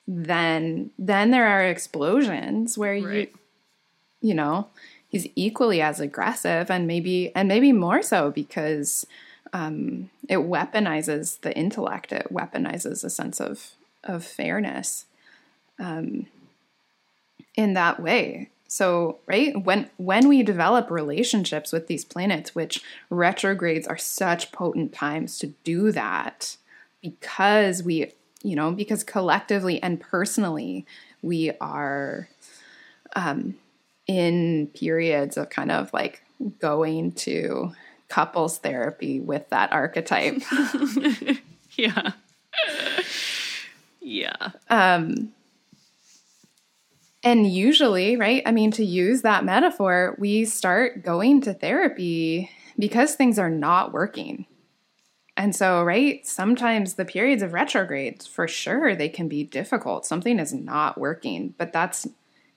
then 0.08 0.92
then 0.98 1.32
there 1.32 1.48
are 1.48 1.66
explosions 1.66 2.78
where 2.78 2.94
right. 2.94 3.30
you 3.32 3.40
you 4.22 4.34
know, 4.34 4.68
he's 5.10 5.28
equally 5.36 5.82
as 5.82 6.00
aggressive 6.00 6.72
and 6.72 6.88
maybe 6.88 7.32
and 7.36 7.48
maybe 7.48 7.72
more 7.72 8.02
so 8.02 8.32
because 8.32 9.06
um, 9.52 10.10
it 10.28 10.38
weaponizes 10.38 11.40
the 11.42 11.56
intellect. 11.56 12.12
It 12.12 12.28
weaponizes 12.32 13.04
a 13.04 13.10
sense 13.10 13.40
of 13.40 13.72
of 14.04 14.26
fairness 14.26 15.06
um, 15.80 16.28
in 17.56 17.74
that 17.74 18.02
way. 18.02 18.50
So, 18.68 19.20
right 19.28 19.56
when 19.64 19.90
when 19.98 20.28
we 20.28 20.42
develop 20.42 20.90
relationships 20.90 21.72
with 21.72 21.88
these 21.88 22.04
planets, 22.04 22.56
which 22.56 22.82
retrogrades 23.10 23.86
are 23.86 23.98
such 23.98 24.52
potent 24.52 24.94
times 24.94 25.38
to 25.40 25.48
do 25.64 25.92
that, 25.92 26.58
because 27.02 27.84
we, 27.84 28.14
you 28.42 28.56
know, 28.56 28.72
because 28.72 29.04
collectively 29.04 29.82
and 29.84 30.00
personally 30.02 30.88
we 31.22 31.52
are 31.62 32.28
um, 33.16 33.56
in 34.08 34.68
periods 34.74 35.38
of 35.38 35.50
kind 35.50 35.72
of 35.72 35.94
like 35.94 36.24
going 36.60 37.12
to 37.12 37.72
couples 38.10 38.58
therapy 38.58 39.20
with 39.20 39.50
that 39.50 39.72
archetype. 39.72 40.42
yeah. 41.76 42.12
yeah. 44.02 44.52
Um 44.70 45.32
and 47.24 47.52
usually, 47.52 48.18
right? 48.18 48.44
I 48.46 48.52
mean, 48.52 48.72
to 48.72 48.86
use 48.86 49.22
that 49.22 49.46
metaphor, 49.46 50.16
we 50.20 50.46
start 50.46 51.04
going 51.04 51.42
to 51.42 51.54
therapy 51.54 52.50
because 52.78 53.16
things 53.16 53.40
are 53.40 53.50
not 53.50 53.94
working. 53.94 54.46
And 55.36 55.56
so, 55.56 55.84
right, 55.84 56.26
sometimes 56.28 56.94
the 56.94 57.06
periods 57.06 57.42
of 57.42 57.54
retrogrades, 57.54 58.28
for 58.28 58.48
sure, 58.48 58.96
they 58.96 59.10
can 59.10 59.28
be 59.28 59.44
difficult. 59.44 60.06
Something 60.06 60.38
is 60.38 60.54
not 60.54 61.00
working, 61.00 61.56
but 61.58 61.74
that's, 61.74 62.08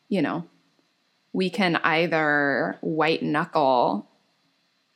you 0.09 0.21
know, 0.21 0.47
we 1.33 1.49
can 1.49 1.77
either 1.77 2.77
white 2.81 3.23
knuckle 3.23 4.09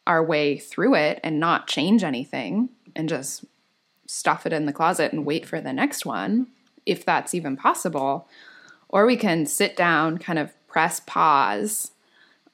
our 0.06 0.24
way 0.24 0.58
through 0.58 0.94
it 0.96 1.20
and 1.22 1.38
not 1.38 1.68
change 1.68 2.02
anything 2.02 2.70
and 2.96 3.08
just 3.08 3.44
stuff 4.06 4.44
it 4.44 4.52
in 4.52 4.66
the 4.66 4.72
closet 4.72 5.12
and 5.12 5.24
wait 5.24 5.46
for 5.46 5.60
the 5.60 5.72
next 5.72 6.04
one, 6.04 6.48
if 6.84 7.04
that's 7.04 7.34
even 7.34 7.56
possible. 7.56 8.28
Or 8.90 9.06
we 9.06 9.16
can 9.16 9.46
sit 9.46 9.76
down, 9.76 10.18
kind 10.18 10.38
of 10.38 10.52
press 10.66 11.00
pause 11.00 11.92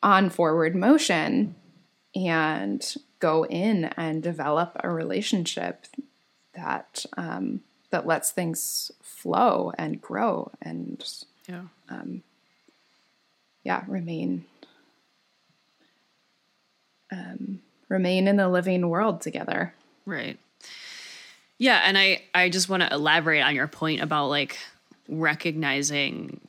on 0.03 0.31
forward 0.31 0.77
motion 0.77 1.55
and 2.15 2.95
go 3.19 3.45
in 3.47 3.87
and 3.97 4.23
develop 4.23 4.73
a 4.81 4.91
relationship 4.91 5.87
that 6.55 7.05
um, 7.17 7.61
that 7.91 8.07
lets 8.07 8.31
things 8.31 8.91
flow 9.03 9.73
and 9.79 10.01
grow 10.01 10.51
and 10.61 11.05
yeah. 11.49 11.63
um, 11.89 12.23
yeah 13.65 13.85
remain 13.87 14.45
um, 17.11 17.61
remain 17.89 18.29
in 18.29 18.37
the 18.37 18.49
living 18.49 18.89
world 18.89 19.21
together. 19.21 19.75
Right. 20.05 20.39
Yeah 21.59 21.81
and 21.85 21.97
i 21.97 22.23
i 22.35 22.51
just 22.51 22.69
want 22.69 22.83
to 22.83 22.93
elaborate 22.93 23.41
on 23.41 23.55
your 23.55 23.67
point 23.67 24.03
about 24.03 24.29
like 24.29 24.59
recognizing 25.09 26.41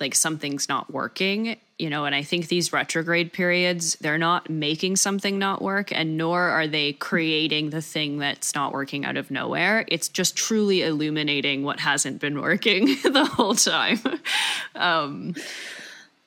like 0.00 0.14
something's 0.14 0.68
not 0.68 0.92
working 0.92 1.56
you 1.78 1.88
know 1.88 2.04
and 2.04 2.14
i 2.14 2.22
think 2.22 2.48
these 2.48 2.72
retrograde 2.72 3.32
periods 3.32 3.96
they're 4.00 4.18
not 4.18 4.50
making 4.50 4.96
something 4.96 5.38
not 5.38 5.62
work 5.62 5.92
and 5.92 6.16
nor 6.16 6.40
are 6.40 6.66
they 6.66 6.92
creating 6.92 7.70
the 7.70 7.80
thing 7.80 8.18
that's 8.18 8.54
not 8.54 8.72
working 8.72 9.04
out 9.04 9.16
of 9.16 9.30
nowhere. 9.30 9.84
It's 9.88 10.08
just 10.08 10.36
truly 10.36 10.82
illuminating 10.82 11.62
what 11.62 11.80
hasn't 11.80 12.20
been 12.20 12.40
working 12.40 12.86
the 13.02 13.24
whole 13.24 13.54
time. 13.54 14.00
Um 14.74 15.34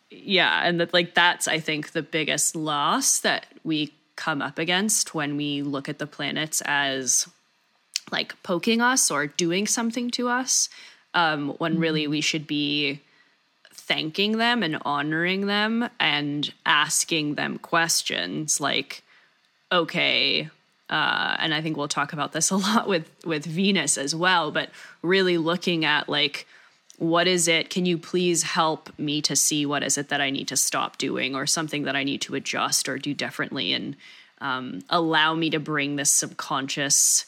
yeah 0.09 0.61
and 0.63 0.79
that 0.79 0.93
like 0.93 1.13
that's 1.13 1.47
i 1.47 1.59
think 1.59 1.91
the 1.91 2.01
biggest 2.01 2.55
loss 2.55 3.19
that 3.19 3.45
we 3.63 3.93
come 4.15 4.41
up 4.41 4.57
against 4.57 5.13
when 5.13 5.37
we 5.37 5.61
look 5.61 5.89
at 5.89 5.99
the 5.99 6.07
planets 6.07 6.61
as 6.65 7.27
like 8.11 8.41
poking 8.41 8.81
us 8.81 9.11
or 9.11 9.27
doing 9.27 9.67
something 9.67 10.09
to 10.09 10.29
us 10.29 10.69
um, 11.17 11.49
when 11.57 11.79
really 11.79 12.03
mm-hmm. 12.03 12.11
we 12.11 12.21
should 12.21 12.45
be 12.45 13.01
thanking 13.73 14.37
them 14.37 14.61
and 14.61 14.77
honoring 14.83 15.47
them 15.47 15.89
and 15.99 16.53
asking 16.65 17.35
them 17.35 17.57
questions 17.57 18.61
like, 18.61 19.01
okay, 19.71 20.47
uh, 20.91 21.35
and 21.39 21.55
I 21.55 21.61
think 21.61 21.75
we'll 21.75 21.87
talk 21.87 22.13
about 22.13 22.33
this 22.33 22.49
a 22.51 22.55
lot 22.55 22.87
with 22.87 23.09
with 23.25 23.45
Venus 23.45 23.97
as 23.97 24.13
well, 24.15 24.51
but 24.51 24.69
really 25.01 25.39
looking 25.39 25.83
at 25.83 26.07
like 26.07 26.45
what 26.99 27.27
is 27.27 27.47
it 27.47 27.69
can 27.69 27.85
you 27.85 27.95
please 27.95 28.41
help 28.41 28.89
me 28.97 29.21
to 29.21 29.35
see 29.35 29.67
what 29.67 29.83
is 29.83 29.99
it 29.99 30.09
that 30.09 30.19
i 30.19 30.31
need 30.31 30.47
to 30.47 30.57
stop 30.57 30.97
doing 30.97 31.35
or 31.35 31.45
something 31.45 31.83
that 31.83 31.95
i 31.95 32.03
need 32.03 32.19
to 32.19 32.33
adjust 32.33 32.89
or 32.89 32.97
do 32.97 33.13
differently 33.13 33.71
and 33.71 33.95
um, 34.41 34.79
allow 34.89 35.35
me 35.35 35.51
to 35.51 35.59
bring 35.59 35.95
this 35.95 36.09
subconscious 36.09 37.27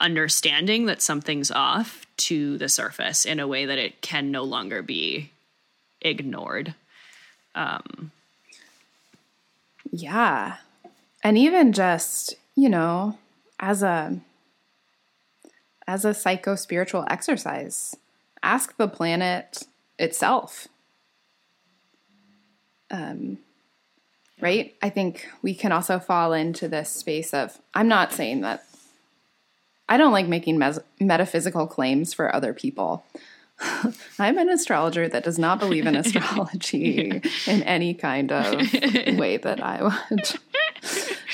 understanding 0.00 0.86
that 0.86 1.02
something's 1.02 1.50
off 1.50 2.06
to 2.16 2.58
the 2.58 2.68
surface 2.68 3.24
in 3.24 3.40
a 3.40 3.48
way 3.48 3.66
that 3.66 3.78
it 3.78 4.00
can 4.00 4.30
no 4.30 4.42
longer 4.42 4.82
be 4.82 5.30
ignored. 6.00 6.74
Um, 7.54 8.12
yeah. 9.90 10.56
And 11.22 11.36
even 11.36 11.72
just, 11.72 12.34
you 12.54 12.68
know, 12.68 13.18
as 13.58 13.82
a 13.82 14.20
as 15.88 16.04
a 16.04 16.14
psycho 16.14 16.54
spiritual 16.54 17.04
exercise. 17.08 17.96
Ask 18.42 18.76
the 18.76 18.86
planet 18.86 19.64
itself. 19.98 20.68
Um, 22.90 23.38
right? 24.40 24.76
I 24.82 24.90
think 24.90 25.26
we 25.42 25.54
can 25.54 25.72
also 25.72 25.98
fall 25.98 26.34
into 26.34 26.68
this 26.68 26.90
space 26.90 27.32
of 27.32 27.58
I'm 27.74 27.88
not 27.88 28.12
saying 28.12 28.42
that 28.42 28.67
I 29.88 29.96
don't 29.96 30.12
like 30.12 30.26
making 30.26 30.58
mes- 30.58 30.80
metaphysical 31.00 31.66
claims 31.66 32.12
for 32.12 32.34
other 32.34 32.52
people. 32.52 33.04
I'm 34.18 34.38
an 34.38 34.48
astrologer 34.48 35.08
that 35.08 35.24
does 35.24 35.38
not 35.38 35.58
believe 35.58 35.86
in 35.86 35.96
astrology 35.96 37.22
yeah. 37.24 37.52
in 37.52 37.62
any 37.62 37.94
kind 37.94 38.30
of 38.30 38.54
way 39.18 39.36
that 39.38 39.62
I 39.62 39.82
would 39.82 40.38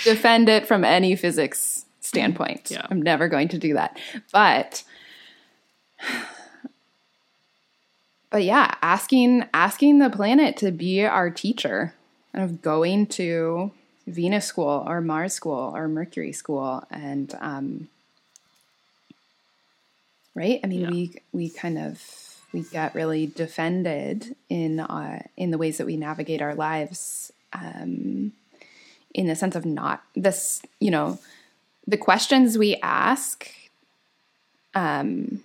defend 0.04 0.48
it 0.48 0.66
from 0.66 0.84
any 0.84 1.16
physics 1.16 1.84
standpoint. 2.00 2.70
Yeah. 2.70 2.86
I'm 2.90 3.02
never 3.02 3.28
going 3.28 3.48
to 3.48 3.58
do 3.58 3.74
that. 3.74 3.98
But 4.32 4.84
but 8.30 8.44
yeah, 8.44 8.74
asking 8.82 9.46
asking 9.52 9.98
the 9.98 10.10
planet 10.10 10.56
to 10.58 10.70
be 10.70 11.04
our 11.04 11.30
teacher, 11.30 11.94
kind 12.32 12.44
of 12.44 12.62
going 12.62 13.06
to 13.06 13.72
Venus 14.06 14.46
school 14.46 14.84
or 14.86 15.00
Mars 15.00 15.34
school 15.34 15.72
or 15.74 15.88
Mercury 15.88 16.32
school 16.32 16.84
and 16.90 17.34
um, 17.40 17.88
right? 20.34 20.60
I 20.62 20.66
mean, 20.66 20.80
yeah. 20.80 20.90
we 20.90 21.14
we 21.32 21.48
kind 21.50 21.78
of 21.78 22.02
we 22.52 22.62
get 22.62 22.94
really 22.94 23.26
defended 23.26 24.36
in 24.48 24.80
uh, 24.80 25.22
in 25.36 25.50
the 25.50 25.58
ways 25.58 25.78
that 25.78 25.86
we 25.86 25.96
navigate 25.96 26.42
our 26.42 26.54
lives, 26.54 27.32
um, 27.52 28.32
in 29.12 29.26
the 29.26 29.36
sense 29.36 29.56
of 29.56 29.64
not 29.64 30.02
this, 30.14 30.62
you 30.80 30.90
know, 30.90 31.18
the 31.86 31.96
questions 31.96 32.56
we 32.56 32.76
ask 32.82 33.50
um, 34.74 35.40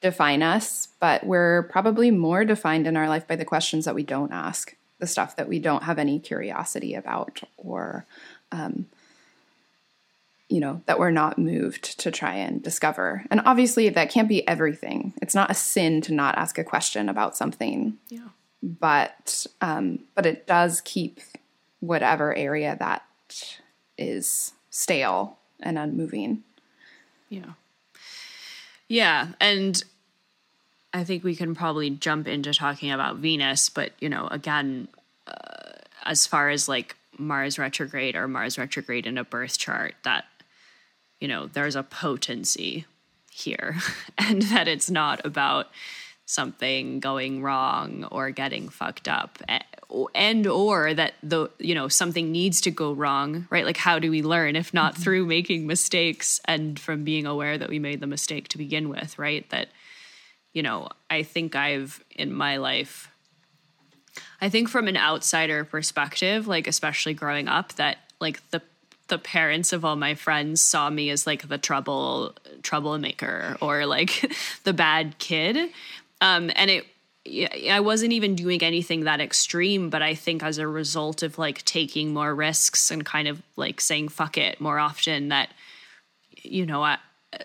define 0.00 0.42
us, 0.42 0.88
but 1.00 1.24
we're 1.24 1.64
probably 1.64 2.10
more 2.10 2.44
defined 2.44 2.86
in 2.86 2.96
our 2.96 3.08
life 3.08 3.26
by 3.26 3.36
the 3.36 3.44
questions 3.44 3.84
that 3.84 3.94
we 3.94 4.02
don't 4.02 4.32
ask, 4.32 4.76
the 4.98 5.06
stuff 5.06 5.36
that 5.36 5.48
we 5.48 5.58
don't 5.58 5.84
have 5.84 5.98
any 5.98 6.18
curiosity 6.18 6.94
about, 6.94 7.40
or 7.56 8.04
um, 8.52 8.86
you 10.48 10.60
know, 10.60 10.82
that 10.86 10.98
we're 10.98 11.10
not 11.10 11.38
moved 11.38 11.98
to 12.00 12.10
try 12.10 12.34
and 12.34 12.62
discover. 12.62 13.24
And 13.30 13.42
obviously, 13.44 13.88
that 13.90 14.10
can't 14.10 14.28
be 14.28 14.46
everything. 14.48 15.12
It's 15.20 15.34
not 15.34 15.50
a 15.50 15.54
sin 15.54 16.00
to 16.02 16.14
not 16.14 16.38
ask 16.38 16.58
a 16.58 16.64
question 16.64 17.08
about 17.08 17.36
something. 17.36 17.98
Yeah. 18.08 18.28
But 18.62 19.46
um, 19.60 20.00
but 20.14 20.26
it 20.26 20.46
does 20.46 20.80
keep 20.80 21.20
whatever 21.80 22.34
area 22.34 22.76
that 22.78 23.02
is 23.96 24.52
stale 24.70 25.38
and 25.60 25.78
unmoving. 25.78 26.42
Yeah. 27.28 27.52
Yeah, 28.88 29.28
and 29.38 29.82
I 30.94 31.04
think 31.04 31.22
we 31.22 31.36
can 31.36 31.54
probably 31.54 31.90
jump 31.90 32.26
into 32.26 32.54
talking 32.54 32.90
about 32.90 33.16
Venus, 33.16 33.68
but 33.68 33.92
you 34.00 34.08
know, 34.08 34.26
again, 34.28 34.88
uh, 35.26 35.72
as 36.04 36.26
far 36.26 36.48
as 36.48 36.68
like 36.68 36.96
Mars 37.18 37.58
retrograde 37.58 38.16
or 38.16 38.26
Mars 38.26 38.56
retrograde 38.56 39.06
in 39.06 39.18
a 39.18 39.24
birth 39.24 39.58
chart, 39.58 39.94
that 40.04 40.24
you 41.20 41.28
know, 41.28 41.46
there's 41.46 41.76
a 41.76 41.82
potency 41.82 42.86
here 43.30 43.76
and 44.18 44.42
that 44.42 44.68
it's 44.68 44.90
not 44.90 45.24
about 45.24 45.68
something 46.26 47.00
going 47.00 47.42
wrong 47.42 48.04
or 48.10 48.30
getting 48.30 48.68
fucked 48.68 49.08
up 49.08 49.38
and 50.14 50.46
or 50.46 50.92
that 50.92 51.14
the 51.22 51.48
you 51.58 51.74
know 51.74 51.88
something 51.88 52.30
needs 52.30 52.60
to 52.60 52.70
go 52.70 52.92
wrong 52.92 53.46
right 53.48 53.64
like 53.64 53.78
how 53.78 53.98
do 53.98 54.10
we 54.10 54.22
learn 54.22 54.54
if 54.54 54.74
not 54.74 54.92
mm-hmm. 54.92 55.02
through 55.02 55.24
making 55.24 55.66
mistakes 55.66 56.38
and 56.44 56.78
from 56.78 57.02
being 57.02 57.24
aware 57.24 57.56
that 57.56 57.70
we 57.70 57.78
made 57.78 58.00
the 58.00 58.06
mistake 58.06 58.46
to 58.48 58.58
begin 58.58 58.90
with 58.90 59.18
right 59.18 59.48
that 59.48 59.68
you 60.52 60.62
know 60.62 60.86
i 61.08 61.22
think 61.22 61.56
i've 61.56 62.04
in 62.10 62.30
my 62.30 62.58
life 62.58 63.10
i 64.42 64.50
think 64.50 64.68
from 64.68 64.86
an 64.86 64.98
outsider 64.98 65.64
perspective 65.64 66.46
like 66.46 66.66
especially 66.66 67.14
growing 67.14 67.48
up 67.48 67.72
that 67.76 67.96
like 68.20 68.46
the 68.50 68.60
the 69.08 69.18
parents 69.18 69.72
of 69.72 69.84
all 69.84 69.96
my 69.96 70.14
friends 70.14 70.60
saw 70.60 70.88
me 70.90 71.10
as 71.10 71.26
like 71.26 71.48
the 71.48 71.58
trouble 71.58 72.34
troublemaker 72.62 73.56
or 73.60 73.86
like 73.86 74.32
the 74.64 74.72
bad 74.72 75.18
kid 75.18 75.70
um 76.20 76.50
and 76.54 76.70
it 76.70 76.86
I 77.70 77.80
wasn't 77.80 78.12
even 78.12 78.34
doing 78.34 78.62
anything 78.62 79.04
that 79.04 79.20
extreme, 79.20 79.90
but 79.90 80.02
I 80.02 80.14
think 80.14 80.42
as 80.42 80.58
a 80.58 80.66
result 80.66 81.22
of 81.22 81.38
like 81.38 81.64
taking 81.64 82.12
more 82.12 82.34
risks 82.34 82.90
and 82.90 83.04
kind 83.04 83.28
of 83.28 83.42
like 83.56 83.80
saying 83.80 84.08
fuck 84.08 84.38
it 84.38 84.60
more 84.60 84.78
often, 84.78 85.28
that 85.28 85.50
you 86.42 86.64
know, 86.64 86.82
I, 86.82 86.98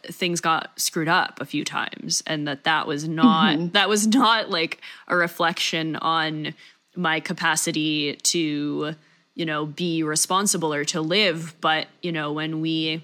things 0.05 0.39
got 0.39 0.79
screwed 0.79 1.07
up 1.07 1.41
a 1.41 1.45
few 1.45 1.65
times, 1.65 2.23
and 2.25 2.47
that 2.47 2.63
that 2.63 2.87
was 2.87 3.07
not 3.07 3.57
mm-hmm. 3.57 3.69
that 3.69 3.89
was 3.89 4.07
not 4.07 4.49
like 4.49 4.79
a 5.07 5.15
reflection 5.15 5.95
on 5.97 6.53
my 6.95 7.19
capacity 7.19 8.15
to 8.23 8.95
you 9.35 9.45
know, 9.45 9.65
be 9.65 10.03
responsible 10.03 10.73
or 10.73 10.85
to 10.85 11.01
live. 11.01 11.55
But, 11.61 11.87
you 12.01 12.11
know, 12.11 12.31
when 12.31 12.61
we, 12.61 13.03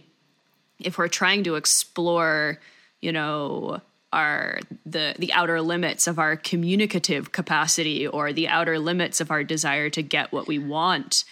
if 0.80 0.98
we're 0.98 1.08
trying 1.08 1.44
to 1.46 1.56
explore, 1.56 2.60
you 3.02 3.12
know, 3.12 3.82
our 4.12 4.60
the 4.86 5.16
the 5.20 5.32
outer 5.34 5.62
limits 5.62 6.08
of 6.08 6.18
our 6.18 6.36
communicative 6.36 7.32
capacity 7.32 8.08
or 8.08 8.34
the 8.34 8.48
outer 8.48 8.80
limits 8.80 9.22
of 9.22 9.30
our 9.30 9.44
desire 9.44 9.90
to 9.90 10.02
get 10.02 10.32
what 10.32 10.48
we 10.48 10.58
want 10.58 11.24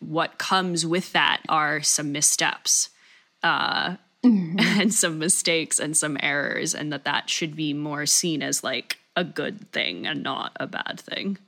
what 0.00 0.38
comes 0.38 0.86
with 0.86 1.12
that 1.12 1.40
are 1.48 1.82
some 1.82 2.12
missteps 2.12 2.90
uh, 3.42 3.90
mm-hmm. 4.24 4.58
and 4.80 4.92
some 4.92 5.18
mistakes 5.18 5.78
and 5.78 5.96
some 5.96 6.16
errors 6.20 6.74
and 6.74 6.92
that 6.92 7.04
that 7.04 7.28
should 7.28 7.54
be 7.54 7.72
more 7.72 8.06
seen 8.06 8.42
as 8.42 8.64
like 8.64 8.98
a 9.16 9.24
good 9.24 9.70
thing 9.72 10.06
and 10.06 10.22
not 10.22 10.52
a 10.56 10.66
bad 10.66 10.98
thing 10.98 11.38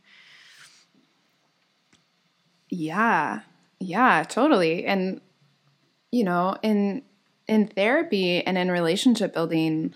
yeah. 2.69 3.41
Yeah, 3.79 4.25
totally. 4.29 4.85
And 4.87 5.21
you 6.11 6.25
know, 6.25 6.57
in 6.63 7.03
in 7.47 7.69
therapy 7.69 8.45
and 8.45 8.59
in 8.59 8.71
relationship 8.71 9.33
building, 9.35 9.95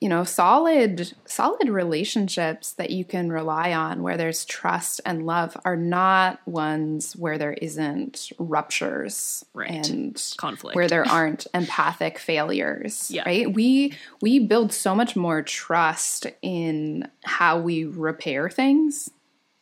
you 0.00 0.08
know, 0.08 0.24
solid 0.24 1.14
solid 1.24 1.68
relationships 1.68 2.72
that 2.72 2.90
you 2.90 3.04
can 3.04 3.30
rely 3.30 3.72
on 3.72 4.02
where 4.02 4.16
there's 4.16 4.44
trust 4.44 5.00
and 5.06 5.24
love 5.24 5.56
are 5.64 5.76
not 5.76 6.46
ones 6.46 7.14
where 7.14 7.38
there 7.38 7.52
isn't 7.54 8.32
ruptures 8.38 9.44
right. 9.54 9.88
and 9.88 10.34
conflict. 10.36 10.74
Where 10.74 10.88
there 10.88 11.06
aren't 11.08 11.46
empathic 11.54 12.18
failures, 12.18 13.10
yeah. 13.10 13.22
right? 13.24 13.52
We 13.52 13.94
we 14.20 14.40
build 14.40 14.72
so 14.72 14.94
much 14.94 15.14
more 15.14 15.42
trust 15.42 16.26
in 16.42 17.08
how 17.22 17.60
we 17.60 17.84
repair 17.84 18.50
things 18.50 19.10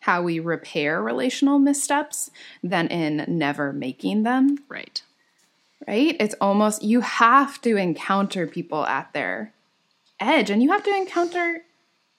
how 0.02 0.20
we 0.20 0.40
repair 0.40 1.00
relational 1.00 1.58
missteps 1.58 2.30
than 2.62 2.88
in 2.88 3.24
never 3.28 3.72
making 3.72 4.24
them. 4.24 4.58
Right. 4.68 5.00
Right? 5.86 6.16
It's 6.18 6.34
almost, 6.40 6.82
you 6.82 7.00
have 7.00 7.60
to 7.62 7.76
encounter 7.76 8.46
people 8.46 8.84
at 8.84 9.12
their 9.12 9.52
edge 10.18 10.50
and 10.50 10.62
you 10.62 10.72
have 10.72 10.84
to 10.84 10.96
encounter 10.96 11.62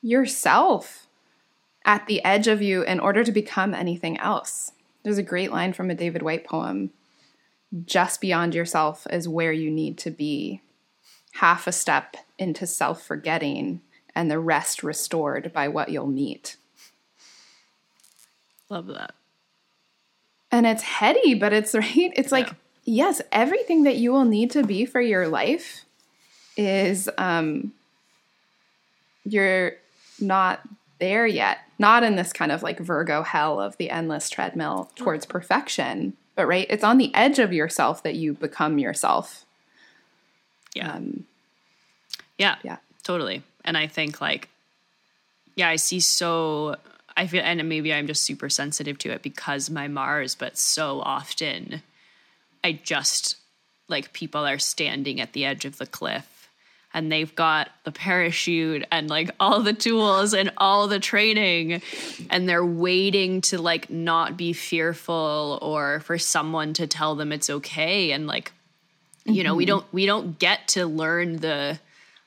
yourself 0.01 1.07
at 1.85 2.07
the 2.07 2.23
edge 2.23 2.47
of 2.47 2.61
you 2.61 2.83
in 2.83 3.01
order 3.01 3.23
to 3.23 3.31
become 3.31 3.73
anything 3.73 4.17
else. 4.17 4.71
There's 5.03 5.17
a 5.17 5.23
great 5.23 5.51
line 5.51 5.73
from 5.73 5.89
a 5.89 5.95
David 5.95 6.21
Whyte 6.21 6.45
poem 6.45 6.91
just 7.85 8.21
beyond 8.21 8.55
yourself 8.55 9.07
is 9.09 9.27
where 9.27 9.51
you 9.51 9.69
need 9.69 9.97
to 9.99 10.11
be. 10.11 10.61
Half 11.33 11.67
a 11.67 11.71
step 11.71 12.15
into 12.37 12.67
self 12.67 13.03
forgetting, 13.03 13.81
and 14.15 14.29
the 14.29 14.39
rest 14.39 14.83
restored 14.83 15.51
by 15.51 15.67
what 15.67 15.89
you'll 15.89 16.07
meet. 16.07 16.55
Love 18.69 18.87
that. 18.87 19.13
And 20.51 20.65
it's 20.65 20.83
heady, 20.83 21.33
but 21.33 21.53
it's 21.53 21.73
right. 21.75 22.13
It's 22.15 22.31
like, 22.31 22.49
yes, 22.83 23.21
everything 23.31 23.83
that 23.83 23.97
you 23.97 24.11
will 24.11 24.25
need 24.25 24.51
to 24.51 24.63
be 24.63 24.85
for 24.85 25.01
your 25.01 25.27
life 25.27 25.85
is 26.55 27.09
um 27.17 27.73
you're 29.25 29.73
not 30.19 30.61
there 30.99 31.25
yet. 31.25 31.59
Not 31.79 32.03
in 32.03 32.15
this 32.15 32.31
kind 32.31 32.51
of 32.51 32.61
like 32.61 32.79
Virgo 32.79 33.23
hell 33.23 33.59
of 33.59 33.75
the 33.77 33.89
endless 33.89 34.29
treadmill 34.29 34.91
towards 34.95 35.25
perfection, 35.25 36.13
but 36.35 36.47
right, 36.47 36.67
it's 36.69 36.83
on 36.83 36.97
the 36.97 37.13
edge 37.15 37.39
of 37.39 37.51
yourself 37.51 38.03
that 38.03 38.15
you 38.15 38.33
become 38.33 38.77
yourself. 38.77 39.45
Yeah. 40.75 40.93
Um, 40.93 41.25
yeah. 42.37 42.55
Yeah. 42.63 42.77
Totally. 43.03 43.43
And 43.65 43.77
I 43.77 43.87
think 43.87 44.21
like 44.21 44.49
yeah, 45.55 45.69
I 45.69 45.75
see 45.75 45.99
so 45.99 46.75
I 47.15 47.27
feel, 47.27 47.41
and 47.43 47.67
maybe 47.69 47.93
I'm 47.93 48.07
just 48.07 48.23
super 48.23 48.49
sensitive 48.49 48.97
to 48.99 49.11
it 49.11 49.21
because 49.21 49.69
my 49.69 49.87
Mars, 49.87 50.35
but 50.35 50.57
so 50.57 50.99
often 51.01 51.81
I 52.63 52.73
just 52.73 53.35
like 53.87 54.13
people 54.13 54.45
are 54.45 54.59
standing 54.59 55.19
at 55.19 55.33
the 55.33 55.45
edge 55.45 55.65
of 55.65 55.77
the 55.77 55.85
cliff 55.85 56.49
and 56.93 57.11
they've 57.11 57.33
got 57.35 57.69
the 57.83 57.91
parachute 57.91 58.85
and 58.91 59.09
like 59.09 59.31
all 59.39 59.61
the 59.61 59.73
tools 59.73 60.33
and 60.33 60.51
all 60.57 60.87
the 60.87 60.99
training 60.99 61.81
and 62.29 62.47
they're 62.47 62.65
waiting 62.65 63.41
to 63.41 63.59
like 63.59 63.89
not 63.89 64.37
be 64.37 64.53
fearful 64.53 65.59
or 65.61 65.99
for 66.01 66.17
someone 66.17 66.73
to 66.73 66.87
tell 66.87 67.15
them 67.15 67.31
it's 67.31 67.49
okay 67.49 68.11
and 68.11 68.27
like 68.27 68.51
you 69.25 69.33
mm-hmm. 69.33 69.43
know 69.43 69.55
we 69.55 69.65
mm-hmm. 69.65 69.69
don't 69.69 69.93
we 69.93 70.05
don't 70.05 70.39
get 70.39 70.67
to 70.67 70.85
learn 70.85 71.37
the 71.37 71.79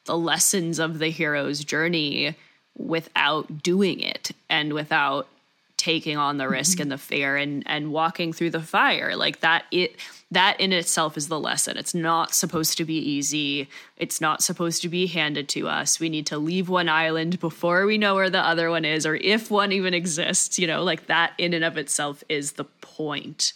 the 0.05 0.17
lessons 0.17 0.79
of 0.79 0.99
the 0.99 1.09
hero's 1.09 1.65
journey 1.65 2.35
without 2.77 3.63
doing 3.63 4.01
it 4.01 4.33
and 4.49 4.73
without 4.73 5.29
taking 5.77 6.17
on 6.17 6.39
the 6.39 6.49
risk 6.49 6.75
mm-hmm. 6.75 6.83
and 6.83 6.93
the 6.93 6.99
fear 6.99 7.37
and 7.37 7.63
and 7.67 7.93
walking 7.93 8.33
through 8.33 8.51
the 8.51 8.63
fire. 8.63 9.15
Like 9.15 9.41
that 9.41 9.65
it 9.71 9.97
that 10.31 10.59
in 10.59 10.73
itself 10.73 11.17
is 11.17 11.29
the 11.29 11.39
lesson. 11.39 11.77
It's 11.77 11.95
not 11.95 12.35
supposed 12.35 12.79
to 12.79 12.85
be 12.85 12.97
easy. 12.97 13.69
It's 13.97 14.21
not 14.21 14.43
supposed 14.43 14.83
to 14.83 14.89
be 14.89 15.07
handed 15.07 15.49
to 15.51 15.69
us. 15.69 16.01
We 16.01 16.09
need 16.09 16.27
to 16.27 16.39
leave 16.39 16.69
one 16.69 16.89
island 16.89 17.39
before 17.39 17.87
we 17.87 17.99
know 17.99 18.15
where 18.15 18.31
the 18.31 18.41
other 18.41 18.71
one 18.71 18.85
is 18.85 19.07
or 19.07 19.15
if 19.17 19.51
one 19.51 19.71
even 19.73 19.95
exists 19.95 20.59
you 20.59 20.67
know? 20.67 20.83
Like 20.83 21.07
that 21.07 21.33
in 21.39 21.55
and 21.55 21.65
of 21.65 21.77
itself 21.77 22.25
is 22.29 22.53
the 22.53 22.65
point. 22.65 23.53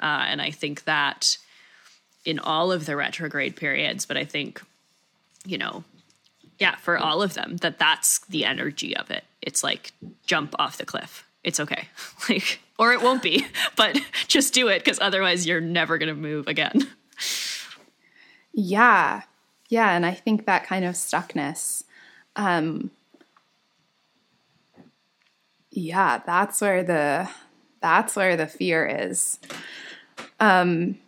Uh, 0.00 0.24
and 0.28 0.40
i 0.40 0.50
think 0.50 0.84
that 0.84 1.36
in 2.24 2.38
all 2.38 2.72
of 2.72 2.86
the 2.86 2.96
retrograde 2.96 3.54
periods 3.54 4.06
but 4.06 4.16
i 4.16 4.24
think 4.24 4.62
you 5.44 5.58
know 5.58 5.84
yeah 6.60 6.76
for 6.76 6.96
all 6.96 7.22
of 7.22 7.34
them 7.34 7.56
that 7.56 7.78
that's 7.78 8.20
the 8.26 8.44
energy 8.44 8.96
of 8.96 9.10
it 9.10 9.24
it's 9.42 9.64
like 9.64 9.92
jump 10.24 10.54
off 10.58 10.76
the 10.78 10.86
cliff 10.86 11.26
it's 11.44 11.60
okay. 11.60 11.88
Like, 12.28 12.60
or 12.78 12.92
it 12.92 13.02
won't 13.02 13.22
be, 13.22 13.46
but 13.76 13.98
just 14.28 14.54
do 14.54 14.68
it 14.68 14.84
because 14.84 15.00
otherwise 15.00 15.46
you're 15.46 15.60
never 15.60 15.98
going 15.98 16.14
to 16.14 16.14
move 16.14 16.46
again. 16.46 16.88
Yeah. 18.52 19.22
Yeah. 19.68 19.90
And 19.90 20.04
I 20.04 20.12
think 20.12 20.46
that 20.46 20.64
kind 20.64 20.84
of 20.84 20.94
stuckness, 20.94 21.84
um, 22.36 22.90
yeah, 25.70 26.20
that's 26.24 26.60
where 26.60 26.84
the, 26.84 27.28
that's 27.80 28.16
where 28.16 28.36
the 28.36 28.46
fear 28.46 28.86
is. 28.86 29.40
Um, 30.38 30.98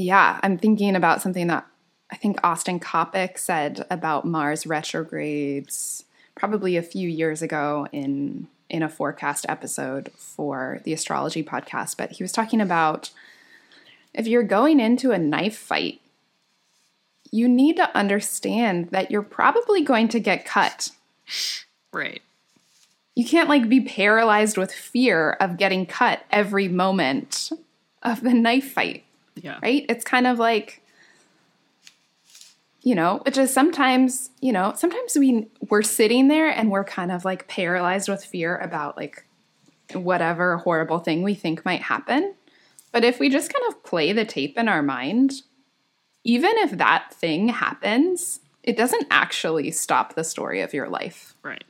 yeah, 0.00 0.40
I'm 0.42 0.58
thinking 0.58 0.96
about 0.96 1.22
something 1.22 1.46
that 1.48 1.66
I 2.10 2.16
think 2.16 2.40
Austin 2.42 2.80
Coppock 2.80 3.38
said 3.38 3.86
about 3.90 4.24
Mars 4.24 4.66
retrogrades 4.66 6.04
probably 6.34 6.76
a 6.76 6.82
few 6.82 7.08
years 7.08 7.42
ago 7.42 7.86
in 7.92 8.48
in 8.68 8.82
a 8.84 8.88
forecast 8.88 9.44
episode 9.48 10.12
for 10.16 10.80
the 10.84 10.92
astrology 10.92 11.42
podcast, 11.42 11.96
but 11.96 12.12
he 12.12 12.22
was 12.22 12.30
talking 12.30 12.60
about 12.60 13.10
if 14.14 14.28
you're 14.28 14.44
going 14.44 14.78
into 14.78 15.10
a 15.10 15.18
knife 15.18 15.56
fight, 15.56 16.00
you 17.32 17.48
need 17.48 17.76
to 17.76 17.96
understand 17.96 18.90
that 18.90 19.10
you're 19.10 19.22
probably 19.22 19.82
going 19.82 20.08
to 20.08 20.20
get 20.20 20.44
cut. 20.44 20.90
Right. 21.92 22.22
You 23.16 23.24
can't 23.24 23.48
like 23.48 23.68
be 23.68 23.80
paralyzed 23.80 24.56
with 24.56 24.72
fear 24.72 25.32
of 25.40 25.56
getting 25.56 25.84
cut 25.84 26.24
every 26.30 26.68
moment 26.68 27.50
of 28.02 28.22
the 28.22 28.32
knife 28.32 28.72
fight. 28.72 29.04
Yeah. 29.40 29.58
Right? 29.62 29.84
It's 29.88 30.04
kind 30.04 30.26
of 30.26 30.38
like 30.38 30.82
you 32.82 32.94
know, 32.94 33.20
which 33.26 33.36
is 33.36 33.52
sometimes, 33.52 34.30
you 34.40 34.52
know, 34.52 34.72
sometimes 34.74 35.16
we 35.16 35.48
we're 35.68 35.82
sitting 35.82 36.28
there 36.28 36.48
and 36.48 36.70
we're 36.70 36.84
kind 36.84 37.12
of 37.12 37.24
like 37.24 37.48
paralyzed 37.48 38.08
with 38.08 38.24
fear 38.24 38.56
about 38.56 38.96
like 38.96 39.26
whatever 39.92 40.58
horrible 40.58 40.98
thing 40.98 41.22
we 41.22 41.34
think 41.34 41.64
might 41.64 41.82
happen. 41.82 42.34
But 42.92 43.04
if 43.04 43.20
we 43.20 43.28
just 43.28 43.52
kind 43.52 43.64
of 43.68 43.84
play 43.84 44.12
the 44.12 44.24
tape 44.24 44.58
in 44.58 44.68
our 44.68 44.82
mind, 44.82 45.42
even 46.24 46.52
if 46.56 46.72
that 46.72 47.12
thing 47.12 47.48
happens, 47.48 48.40
it 48.62 48.76
doesn't 48.76 49.06
actually 49.10 49.70
stop 49.70 50.14
the 50.14 50.24
story 50.24 50.60
of 50.60 50.74
your 50.74 50.88
life. 50.88 51.34
Right. 51.42 51.64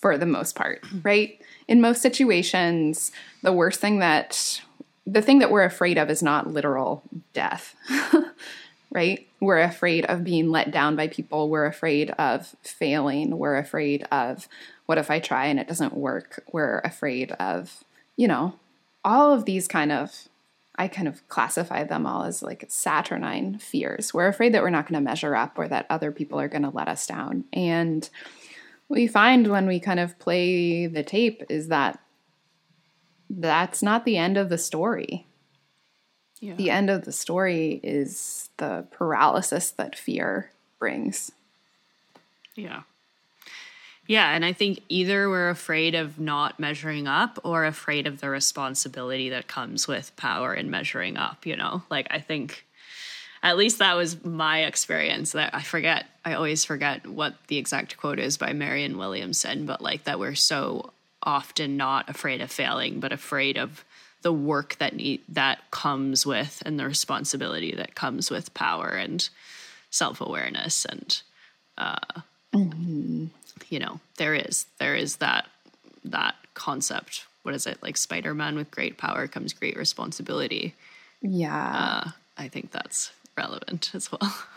For 0.00 0.18
the 0.18 0.26
most 0.26 0.56
part, 0.56 0.84
right? 1.02 1.40
In 1.68 1.80
most 1.80 2.02
situations, 2.02 3.12
the 3.42 3.52
worst 3.52 3.80
thing 3.80 4.00
that 4.00 4.60
the 5.06 5.22
thing 5.22 5.38
that 5.38 5.50
we're 5.50 5.64
afraid 5.64 5.98
of 5.98 6.10
is 6.10 6.22
not 6.22 6.52
literal 6.52 7.02
death. 7.32 7.74
right? 8.90 9.26
We're 9.40 9.60
afraid 9.60 10.06
of 10.06 10.24
being 10.24 10.50
let 10.50 10.70
down 10.70 10.96
by 10.96 11.08
people. 11.08 11.48
We're 11.48 11.66
afraid 11.66 12.10
of 12.12 12.56
failing. 12.62 13.38
We're 13.38 13.56
afraid 13.56 14.04
of 14.10 14.48
what 14.86 14.98
if 14.98 15.10
I 15.10 15.20
try 15.20 15.46
and 15.46 15.58
it 15.58 15.68
doesn't 15.68 15.94
work? 15.94 16.42
We're 16.52 16.78
afraid 16.78 17.32
of, 17.32 17.84
you 18.16 18.28
know, 18.28 18.54
all 19.04 19.32
of 19.32 19.44
these 19.44 19.68
kind 19.68 19.92
of, 19.92 20.28
I 20.76 20.88
kind 20.88 21.08
of 21.08 21.26
classify 21.28 21.84
them 21.84 22.06
all 22.06 22.24
as 22.24 22.42
like 22.42 22.64
saturnine 22.68 23.58
fears. 23.58 24.14
We're 24.14 24.28
afraid 24.28 24.54
that 24.54 24.62
we're 24.62 24.70
not 24.70 24.88
going 24.88 25.00
to 25.00 25.08
measure 25.08 25.36
up 25.36 25.58
or 25.58 25.68
that 25.68 25.86
other 25.90 26.12
people 26.12 26.40
are 26.40 26.48
going 26.48 26.62
to 26.62 26.70
let 26.70 26.88
us 26.88 27.06
down. 27.06 27.44
And 27.52 28.08
we 28.88 29.06
find 29.06 29.48
when 29.48 29.66
we 29.66 29.80
kind 29.80 30.00
of 30.00 30.18
play 30.18 30.86
the 30.86 31.02
tape 31.02 31.42
is 31.48 31.68
that 31.68 32.00
that's 33.28 33.82
not 33.82 34.04
the 34.04 34.16
end 34.16 34.36
of 34.36 34.48
the 34.48 34.58
story. 34.58 35.26
Yeah. 36.40 36.54
The 36.54 36.70
end 36.70 36.90
of 36.90 37.04
the 37.04 37.12
story 37.12 37.80
is 37.82 38.50
the 38.58 38.86
paralysis 38.90 39.70
that 39.72 39.96
fear 39.96 40.50
brings. 40.78 41.32
Yeah. 42.54 42.82
Yeah, 44.08 44.34
and 44.34 44.44
I 44.44 44.52
think 44.52 44.82
either 44.88 45.28
we're 45.28 45.50
afraid 45.50 45.94
of 45.96 46.20
not 46.20 46.60
measuring 46.60 47.08
up 47.08 47.40
or 47.42 47.64
afraid 47.64 48.06
of 48.06 48.20
the 48.20 48.28
responsibility 48.28 49.30
that 49.30 49.48
comes 49.48 49.88
with 49.88 50.14
power 50.16 50.52
and 50.52 50.70
measuring 50.70 51.16
up, 51.16 51.44
you 51.44 51.56
know? 51.56 51.82
Like 51.90 52.06
I 52.10 52.20
think 52.20 52.64
at 53.42 53.56
least 53.56 53.78
that 53.78 53.94
was 53.94 54.24
my 54.24 54.64
experience 54.64 55.32
that 55.32 55.54
I 55.54 55.62
forget 55.62 56.06
I 56.24 56.34
always 56.34 56.64
forget 56.64 57.06
what 57.06 57.34
the 57.48 57.58
exact 57.58 57.96
quote 57.96 58.18
is 58.18 58.36
by 58.36 58.52
Marianne 58.52 58.98
Williamson, 58.98 59.66
but 59.66 59.80
like 59.80 60.04
that 60.04 60.18
we're 60.18 60.34
so 60.34 60.92
often 61.26 61.76
not 61.76 62.08
afraid 62.08 62.40
of 62.40 62.50
failing, 62.50 63.00
but 63.00 63.12
afraid 63.12 63.58
of 63.58 63.84
the 64.22 64.32
work 64.32 64.76
that 64.78 64.94
need 64.96 65.20
that 65.28 65.70
comes 65.70 66.24
with 66.24 66.62
and 66.64 66.78
the 66.78 66.86
responsibility 66.86 67.74
that 67.74 67.94
comes 67.94 68.30
with 68.30 68.54
power 68.54 68.88
and 68.88 69.28
self-awareness 69.90 70.84
and 70.86 71.22
uh, 71.78 72.20
mm-hmm. 72.54 73.26
you 73.68 73.78
know 73.78 74.00
there 74.16 74.34
is 74.34 74.66
there 74.78 74.94
is 74.94 75.16
that 75.16 75.46
that 76.04 76.34
concept. 76.54 77.26
What 77.42 77.54
is 77.54 77.66
it? 77.66 77.82
Like 77.82 77.96
spider-man 77.96 78.56
with 78.56 78.70
great 78.70 78.96
power 78.96 79.28
comes 79.28 79.52
great 79.52 79.76
responsibility. 79.76 80.74
Yeah. 81.20 82.02
Uh, 82.06 82.10
i 82.36 82.48
think 82.48 82.70
that's 82.70 83.12
relevant 83.36 83.90
as 83.94 84.10
well 84.12 84.20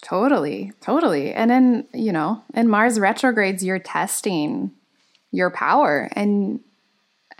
totally 0.00 0.72
totally 0.80 1.32
and 1.32 1.50
then 1.50 1.86
you 1.92 2.12
know 2.12 2.42
in 2.54 2.68
mars 2.68 2.98
retrogrades 2.98 3.64
you're 3.64 3.78
testing 3.78 4.70
your 5.30 5.50
power 5.50 6.08
and 6.12 6.60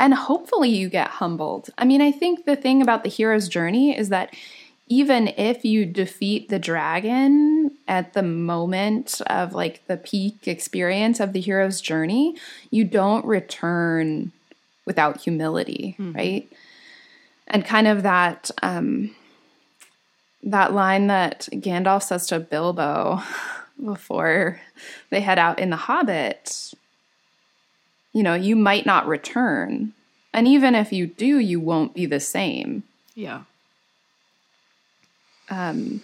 and 0.01 0.15
hopefully 0.15 0.70
you 0.70 0.89
get 0.89 1.09
humbled. 1.09 1.69
I 1.77 1.85
mean, 1.85 2.01
I 2.01 2.11
think 2.11 2.47
the 2.47 2.57
thing 2.57 2.81
about 2.81 3.05
the 3.05 3.11
hero's 3.11 3.49
journey 3.49 3.97
is 3.97 4.09
that 4.09 4.35
even 4.89 5.28
if 5.37 5.65
you 5.65 5.85
defeat 5.85 6.49
the 6.49 6.59
dragon 6.59 7.70
at 7.87 8.15
the 8.15 8.23
moment 8.23 9.20
of 9.27 9.53
like 9.53 9.87
the 9.87 9.99
peak 9.99 10.49
experience 10.49 11.20
of 11.20 11.35
the 11.35 11.41
hero's 11.41 11.82
journey, 11.82 12.35
you 12.70 12.82
don't 12.82 13.24
return 13.27 14.32
without 14.87 15.20
humility, 15.20 15.97
mm-hmm. 15.99 16.16
right? 16.16 16.53
And 17.47 17.65
kind 17.65 17.87
of 17.87 18.03
that 18.03 18.51
um 18.62 19.15
that 20.43 20.73
line 20.73 21.09
that 21.09 21.49
Gandalf 21.53 22.03
says 22.03 22.27
to 22.29 22.41
Bilbo 22.41 23.23
before 23.85 24.61
they 25.11 25.21
head 25.21 25.39
out 25.39 25.59
in 25.59 25.71
the 25.71 25.77
Hobbit 25.77 26.75
you 28.12 28.23
know, 28.23 28.35
you 28.35 28.57
might 28.57 28.87
not 28.87 29.07
return. 29.07 29.93
And 30.33 30.47
even 30.49 30.75
if 30.75 30.93
you 30.93 31.07
do, 31.07 31.39
you 31.39 31.61
won't 31.61 31.95
be 31.95 32.07
the 32.07 32.21
same. 32.21 32.85
Yeah. 33.15 33.43
Um, 35.49 36.03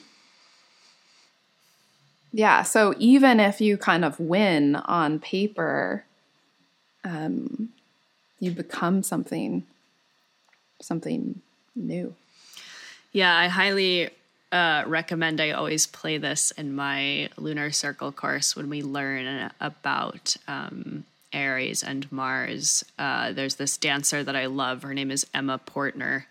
yeah, 2.32 2.62
so 2.62 2.94
even 2.98 3.40
if 3.40 3.60
you 3.60 3.76
kind 3.76 4.04
of 4.04 4.18
win 4.18 4.76
on 4.76 5.18
paper, 5.18 6.04
um, 7.04 7.70
you 8.40 8.50
become 8.50 9.02
something 9.02 9.64
something 10.82 11.40
new. 11.74 12.14
Yeah, 13.12 13.34
I 13.34 13.46
highly 13.48 14.10
uh, 14.56 14.84
recommend 14.86 15.38
I 15.38 15.50
always 15.50 15.86
play 15.86 16.16
this 16.16 16.50
in 16.52 16.74
my 16.74 17.28
lunar 17.36 17.70
circle 17.70 18.10
course 18.10 18.56
when 18.56 18.70
we 18.70 18.82
learn 18.82 19.50
about 19.60 20.34
um, 20.48 21.04
Aries 21.30 21.82
and 21.82 22.10
Mars. 22.10 22.82
Uh, 22.98 23.32
there's 23.32 23.56
this 23.56 23.76
dancer 23.76 24.24
that 24.24 24.34
I 24.34 24.46
love. 24.46 24.82
Her 24.82 24.94
name 24.94 25.10
is 25.10 25.26
Emma 25.34 25.60
Portner. 25.66 26.24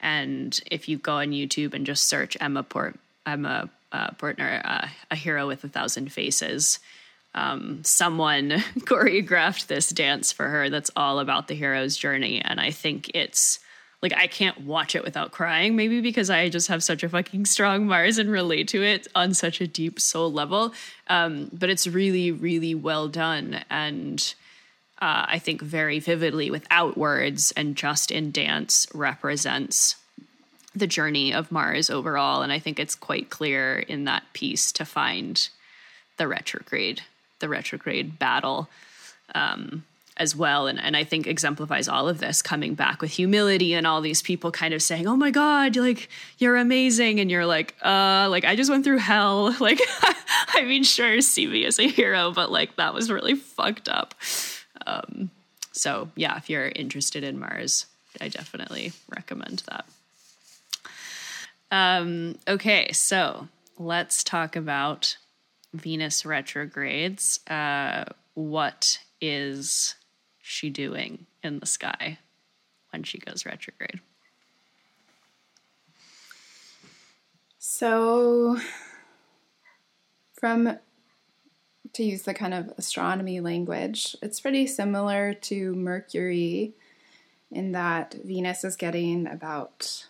And 0.00 0.58
if 0.70 0.88
you 0.88 0.98
go 0.98 1.14
on 1.14 1.32
YouTube 1.32 1.74
and 1.74 1.84
just 1.84 2.06
search 2.06 2.36
Emma 2.40 2.62
Port 2.62 2.96
Emma 3.26 3.68
uh, 3.90 4.10
Portner, 4.10 4.60
uh, 4.64 4.86
a 5.10 5.16
hero 5.16 5.48
with 5.48 5.64
a 5.64 5.68
thousand 5.68 6.12
faces, 6.12 6.78
um, 7.34 7.82
someone 7.82 8.50
choreographed 8.80 9.66
this 9.66 9.88
dance 9.88 10.30
for 10.30 10.46
her 10.46 10.70
that's 10.70 10.92
all 10.94 11.18
about 11.18 11.48
the 11.48 11.54
hero's 11.54 11.96
journey. 11.96 12.40
And 12.40 12.60
I 12.60 12.70
think 12.70 13.10
it's 13.14 13.58
like 14.04 14.14
I 14.14 14.26
can't 14.26 14.60
watch 14.60 14.94
it 14.94 15.02
without 15.02 15.32
crying, 15.32 15.76
maybe 15.76 16.02
because 16.02 16.28
I 16.28 16.50
just 16.50 16.68
have 16.68 16.84
such 16.84 17.02
a 17.02 17.08
fucking 17.08 17.46
strong 17.46 17.86
Mars 17.86 18.18
and 18.18 18.30
relate 18.30 18.68
to 18.68 18.82
it 18.82 19.08
on 19.14 19.32
such 19.32 19.62
a 19.62 19.66
deep 19.66 19.98
soul 19.98 20.30
level. 20.30 20.74
Um, 21.08 21.50
but 21.54 21.70
it's 21.70 21.86
really, 21.86 22.30
really 22.30 22.74
well 22.74 23.08
done. 23.08 23.64
And 23.70 24.34
uh, 25.00 25.24
I 25.26 25.38
think 25.38 25.62
very 25.62 26.00
vividly 26.00 26.50
without 26.50 26.98
words 26.98 27.50
and 27.56 27.76
just 27.76 28.10
in 28.10 28.30
dance 28.30 28.86
represents 28.92 29.96
the 30.74 30.86
journey 30.86 31.32
of 31.32 31.50
Mars 31.50 31.88
overall. 31.88 32.42
And 32.42 32.52
I 32.52 32.58
think 32.58 32.78
it's 32.78 32.94
quite 32.94 33.30
clear 33.30 33.78
in 33.78 34.04
that 34.04 34.24
piece 34.34 34.70
to 34.72 34.84
find 34.84 35.48
the 36.18 36.28
retrograde, 36.28 37.00
the 37.38 37.48
retrograde 37.48 38.18
battle. 38.18 38.68
Um, 39.34 39.84
as 40.16 40.36
well. 40.36 40.66
And, 40.66 40.80
and 40.80 40.96
i 40.96 41.04
think 41.04 41.26
exemplifies 41.26 41.88
all 41.88 42.08
of 42.08 42.18
this 42.18 42.42
coming 42.42 42.74
back 42.74 43.00
with 43.00 43.10
humility 43.10 43.74
and 43.74 43.86
all 43.86 44.00
these 44.00 44.22
people 44.22 44.50
kind 44.50 44.72
of 44.72 44.82
saying 44.82 45.06
oh 45.06 45.16
my 45.16 45.30
god 45.30 45.76
like 45.76 46.08
you're 46.38 46.56
amazing. 46.56 47.20
And 47.20 47.30
you're 47.30 47.46
like 47.46 47.74
uh 47.82 48.28
like 48.30 48.44
i 48.44 48.56
just 48.56 48.70
went 48.70 48.84
through 48.84 48.98
hell. 48.98 49.54
Like 49.64 49.80
i 50.48 50.62
mean 50.62 50.84
sure 50.84 51.20
see 51.20 51.46
me 51.46 51.64
as 51.64 51.78
a 51.78 51.88
hero 51.88 52.32
but 52.32 52.52
like 52.52 52.76
that 52.76 52.92
was 52.94 53.10
really 53.10 53.34
fucked 53.34 53.88
up. 53.88 54.14
Um 54.86 55.30
so 55.72 56.10
yeah 56.16 56.36
if 56.36 56.50
you're 56.50 56.68
interested 56.68 57.24
in 57.24 57.38
mars 57.38 57.86
i 58.20 58.28
definitely 58.28 58.92
recommend 59.08 59.62
that. 59.68 59.86
Um 61.70 62.36
okay 62.46 62.92
so 62.92 63.48
let's 63.78 64.22
talk 64.22 64.54
about 64.54 65.16
venus 65.72 66.24
retrogrades. 66.24 67.40
Uh 67.48 68.04
what 68.34 68.98
is 69.20 69.94
she 70.46 70.68
doing 70.68 71.26
in 71.42 71.58
the 71.58 71.66
sky 71.66 72.18
when 72.90 73.02
she 73.02 73.18
goes 73.18 73.46
retrograde? 73.46 74.00
So, 77.58 78.58
from 80.34 80.78
to 81.94 82.04
use 82.04 82.22
the 82.22 82.34
kind 82.34 82.52
of 82.52 82.74
astronomy 82.76 83.40
language, 83.40 84.14
it's 84.20 84.38
pretty 84.38 84.66
similar 84.66 85.32
to 85.32 85.74
Mercury 85.74 86.74
in 87.50 87.72
that 87.72 88.14
Venus 88.22 88.64
is 88.64 88.76
getting 88.76 89.26
about 89.26 90.04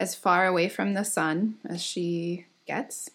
as 0.00 0.16
far 0.16 0.44
away 0.44 0.68
from 0.68 0.94
the 0.94 1.04
sun 1.04 1.54
as 1.64 1.80
she 1.80 2.46
gets. 2.66 3.10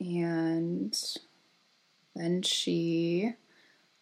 And 0.00 0.98
then 2.16 2.42
she 2.42 3.34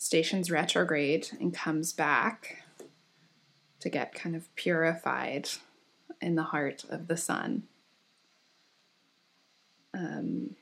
stations 0.01 0.51
retrograde 0.51 1.29
and 1.39 1.53
comes 1.53 1.93
back 1.93 2.65
to 3.81 3.91
get 3.91 4.15
kind 4.15 4.35
of 4.35 4.53
purified 4.57 5.47
in 6.23 6.37
the 6.37 6.43
heart 6.43 6.85
of 6.89 7.07
the 7.07 7.19
sun. 7.19 7.65
Um, 9.93 10.57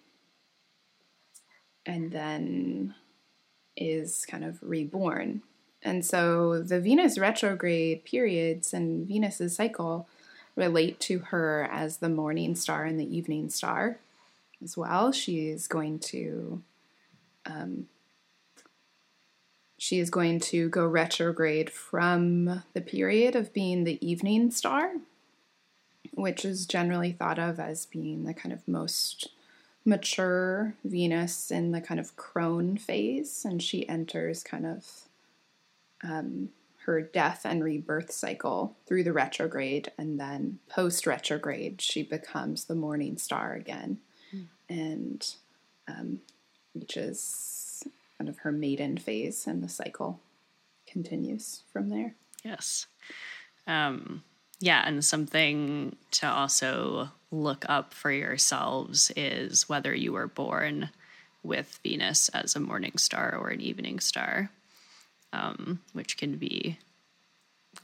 and 1.87 2.11
then 2.11 2.97
is 3.77 4.27
kind 4.27 4.45
of 4.45 4.59
reborn. 4.61 5.43
And 5.85 6.05
so 6.05 6.61
the 6.61 6.81
Venus 6.81 7.17
retrograde 7.17 8.05
periods 8.05 8.75
and 8.75 9.07
Venus's 9.07 9.55
cycle 9.55 10.09
relate 10.57 10.99
to 10.99 11.21
her 11.21 11.69
as 11.71 11.99
the 11.99 12.09
morning 12.09 12.57
star 12.57 12.85
and 12.85 12.99
the 12.99 13.17
evening 13.17 13.51
star 13.51 14.01
as 14.65 14.77
well. 14.77 15.13
She 15.13 15.49
is 15.49 15.69
going 15.69 16.01
to 16.01 16.61
um, 17.47 17.87
she 19.79 20.01
is 20.01 20.11
going 20.11 20.41
to 20.41 20.69
go 20.69 20.85
retrograde 20.85 21.71
from 21.71 22.65
the 22.75 22.81
period 22.81 23.37
of 23.37 23.55
being 23.55 23.85
the 23.85 24.05
evening 24.07 24.51
star, 24.51 24.95
which 26.13 26.45
is 26.45 26.67
generally 26.67 27.13
thought 27.13 27.39
of 27.39 27.61
as 27.61 27.87
being 27.87 28.25
the 28.25 28.35
kind 28.35 28.53
of 28.53 28.67
most 28.67 29.29
mature 29.85 30.75
Venus 30.85 31.51
in 31.53 31.71
the 31.71 31.81
kind 31.81 32.01
of 32.01 32.17
crone 32.17 32.77
phase, 32.77 33.45
and 33.45 33.63
she 33.63 33.89
enters 33.89 34.43
kind 34.43 34.67
of 34.67 34.85
um, 36.03 36.49
her 36.85 37.01
death 37.01 37.43
and 37.45 37.63
rebirth 37.63 38.11
cycle 38.11 38.77
through 38.87 39.05
the 39.05 39.13
retrograde, 39.13 39.93
and 39.97 40.19
then 40.19 40.59
post 40.69 41.07
retrograde, 41.07 41.81
she 41.81 42.03
becomes 42.03 42.65
the 42.65 42.75
morning 42.75 43.17
star 43.17 43.55
again, 43.55 43.99
mm. 44.35 44.47
and 44.69 45.35
um, 45.87 46.21
reaches 46.75 47.58
kind 48.19 48.29
of 48.29 48.39
her 48.39 48.53
maiden 48.53 48.99
phase, 48.99 49.47
and 49.47 49.63
the 49.63 49.69
cycle 49.69 50.21
continues 50.87 51.63
from 51.73 51.89
there. 51.89 52.15
Yes. 52.45 52.87
Um, 53.67 54.25
yeah, 54.61 54.83
and 54.85 55.05
something 55.05 55.97
to 56.13 56.29
also 56.29 57.11
look 57.31 57.65
up 57.69 57.95
for 57.95 58.11
yourselves 58.11 59.13
is 59.15 59.69
whether 59.69 59.95
you 59.95 60.13
were 60.13 60.27
born 60.27 60.91
with 61.43 61.79
Venus 61.83 62.29
as 62.31 62.57
a 62.57 62.61
morning 62.61 62.97
star 62.97 63.37
or 63.37 63.49
an 63.49 63.61
evening 63.61 64.01
star, 64.01 64.51
um, 65.33 65.81
which 65.93 66.17
can 66.17 66.37
be 66.37 66.79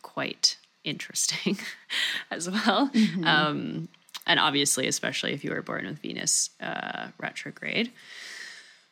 quite 0.03 0.57
interesting 0.83 1.59
as 2.31 2.51
well. 2.51 2.91
Mm-hmm. 2.93 3.25
Um, 3.25 3.89
and 4.27 4.41
obviously, 4.41 4.89
especially 4.89 5.33
if 5.33 5.45
you 5.45 5.51
were 5.51 5.63
born 5.63 5.87
with 5.87 5.99
Venus 5.99 6.51
uh, 6.61 7.09
retrograde. 7.19 7.93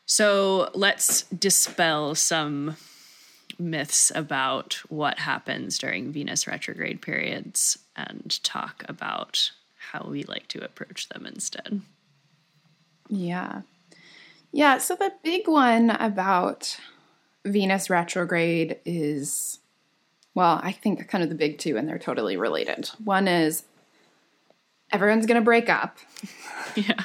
So 0.06 0.70
let's 0.74 1.22
dispel 1.22 2.14
some 2.14 2.76
myths 3.58 4.10
about 4.14 4.74
what 4.88 5.20
happens 5.20 5.78
during 5.78 6.12
Venus 6.12 6.46
retrograde 6.46 7.00
periods 7.00 7.78
and 7.96 8.42
talk 8.42 8.84
about 8.88 9.50
how 9.90 10.06
we 10.08 10.22
like 10.24 10.48
to 10.48 10.64
approach 10.64 11.08
them 11.08 11.26
instead. 11.26 11.82
Yeah. 13.08 13.62
Yeah. 14.52 14.78
So 14.78 14.96
the 14.96 15.12
big 15.22 15.48
one 15.48 15.90
about 15.90 16.78
Venus 17.44 17.90
retrograde 17.90 18.78
is, 18.84 19.58
well, 20.34 20.60
I 20.62 20.72
think 20.72 21.06
kind 21.08 21.22
of 21.22 21.30
the 21.30 21.36
big 21.36 21.58
two, 21.58 21.76
and 21.76 21.88
they're 21.88 21.98
totally 21.98 22.36
related. 22.36 22.88
One 23.04 23.28
is 23.28 23.64
everyone's 24.92 25.26
going 25.26 25.40
to 25.40 25.44
break 25.44 25.68
up. 25.68 25.98
Yeah. 26.74 27.02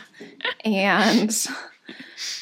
and 0.64 1.48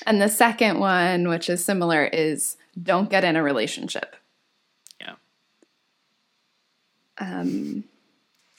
and 0.05 0.21
the 0.21 0.29
second 0.29 0.79
one, 0.79 1.27
which 1.27 1.49
is 1.49 1.63
similar, 1.63 2.05
is 2.05 2.57
don't 2.81 3.09
get 3.09 3.23
in 3.23 3.35
a 3.35 3.43
relationship. 3.43 4.15
Yeah. 4.99 5.15
Um, 7.17 7.85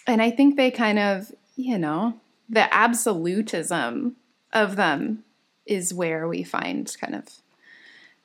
and 0.07 0.23
I 0.23 0.31
think 0.31 0.57
they 0.57 0.71
kind 0.71 0.99
of, 0.99 1.33
you 1.57 1.79
know, 1.79 2.21
the 2.49 2.73
absolutism 2.73 4.17
of 4.53 4.77
them 4.77 5.25
is 5.67 5.93
where 5.93 6.29
we 6.29 6.45
find 6.45 6.95
kind 7.01 7.15
of 7.15 7.25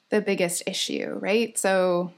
the 0.09 0.21
biggest 0.21 0.63
issue, 0.67 1.17
right? 1.19 1.57
So 1.57 2.11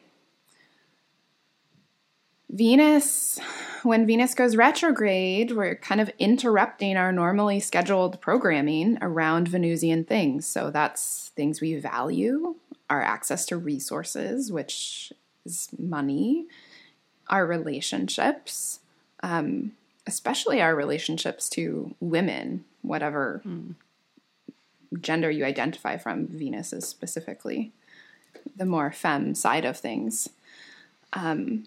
Venus, 2.54 3.40
when 3.82 4.06
Venus 4.06 4.36
goes 4.36 4.56
retrograde, 4.56 5.54
we're 5.54 5.76
kind 5.76 6.00
of 6.00 6.12
interrupting 6.20 6.98
our 6.98 7.12
normally 7.12 7.60
scheduled 7.60 8.22
programming 8.22 9.00
around 9.02 9.48
Venusian 9.48 10.04
things. 10.04 10.46
So 10.46 10.70
that's 10.70 11.32
things 11.36 11.62
we 11.62 11.74
value, 11.76 12.56
our 12.92 13.02
access 13.02 13.48
to 13.48 13.58
resources, 13.58 14.52
which 14.52 15.12
is 15.48 15.70
money, 15.80 16.46
our 17.28 17.48
relationships, 17.48 18.82
um, 19.24 19.72
especially 20.06 20.62
our 20.62 20.76
relationships 20.76 21.50
to 21.50 21.96
women, 22.00 22.66
whatever 22.84 23.42
mm. 23.44 23.74
gender 25.02 25.32
you 25.32 25.44
identify 25.44 25.98
from, 25.98 26.28
Venus 26.28 26.72
is 26.72 26.88
specifically 26.88 27.72
the 28.56 28.66
more 28.66 28.92
femme 28.92 29.34
side 29.34 29.66
of 29.66 29.76
things. 29.76 30.30
Um, 31.14 31.66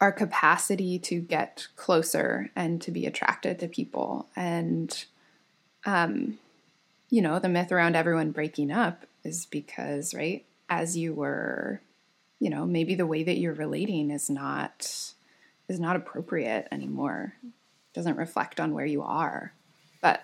our 0.00 0.12
capacity 0.12 0.98
to 0.98 1.20
get 1.20 1.68
closer 1.76 2.50
and 2.54 2.80
to 2.82 2.90
be 2.90 3.06
attracted 3.06 3.58
to 3.58 3.68
people. 3.68 4.28
And, 4.36 5.04
um, 5.84 6.38
you 7.08 7.22
know, 7.22 7.38
the 7.38 7.48
myth 7.48 7.72
around 7.72 7.96
everyone 7.96 8.32
breaking 8.32 8.70
up 8.70 9.06
is 9.24 9.46
because, 9.46 10.14
right, 10.14 10.44
as 10.68 10.96
you 10.96 11.14
were, 11.14 11.80
you 12.40 12.50
know, 12.50 12.66
maybe 12.66 12.94
the 12.94 13.06
way 13.06 13.22
that 13.22 13.38
you're 13.38 13.54
relating 13.54 14.10
is 14.10 14.28
not 14.28 15.12
is 15.68 15.80
not 15.80 15.96
appropriate 15.96 16.68
anymore. 16.70 17.34
Doesn't 17.92 18.16
reflect 18.16 18.60
on 18.60 18.72
where 18.72 18.86
you 18.86 19.02
are. 19.02 19.52
But 20.00 20.22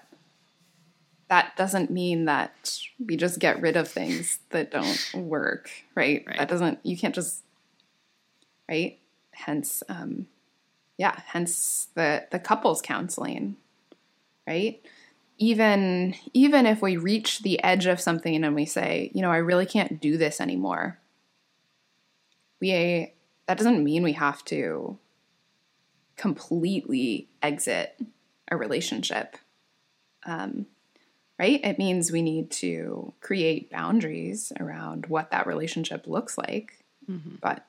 that 1.28 1.56
doesn't 1.56 1.90
mean 1.90 2.26
that 2.26 2.78
we 3.04 3.16
just 3.16 3.38
get 3.38 3.60
rid 3.60 3.76
of 3.76 3.88
things 3.88 4.38
that 4.50 4.70
don't 4.70 5.14
work, 5.14 5.70
right? 5.94 6.22
right? 6.26 6.38
That 6.38 6.48
doesn't 6.48 6.80
you 6.82 6.96
can't 6.96 7.14
just 7.14 7.42
right? 8.68 8.98
Hence 9.32 9.82
um, 9.88 10.26
yeah 10.98 11.20
hence 11.26 11.88
the 11.94 12.26
the 12.30 12.38
couples 12.38 12.82
counseling 12.82 13.56
right? 14.46 14.84
Even 15.38 16.14
even 16.32 16.66
if 16.66 16.82
we 16.82 16.96
reach 16.96 17.40
the 17.40 17.62
edge 17.62 17.86
of 17.86 18.00
something 18.00 18.44
and 18.44 18.54
we 18.54 18.64
say 18.64 19.10
you 19.14 19.22
know 19.22 19.30
i 19.30 19.38
really 19.38 19.66
can't 19.66 20.00
do 20.00 20.16
this 20.16 20.40
anymore 20.40 20.98
we 22.60 23.12
that 23.46 23.58
doesn't 23.58 23.82
mean 23.82 24.02
we 24.02 24.12
have 24.12 24.44
to 24.44 24.98
completely 26.16 27.28
exit 27.42 27.98
a 28.48 28.56
relationship 28.56 29.36
um, 30.24 30.66
right? 31.38 31.60
It 31.64 31.76
means 31.76 32.12
we 32.12 32.22
need 32.22 32.52
to 32.52 33.12
create 33.20 33.68
boundaries 33.68 34.52
around 34.60 35.06
what 35.06 35.32
that 35.32 35.48
relationship 35.48 36.06
looks 36.06 36.38
like. 36.38 36.78
Mm-hmm. 37.10 37.34
but 37.40 37.66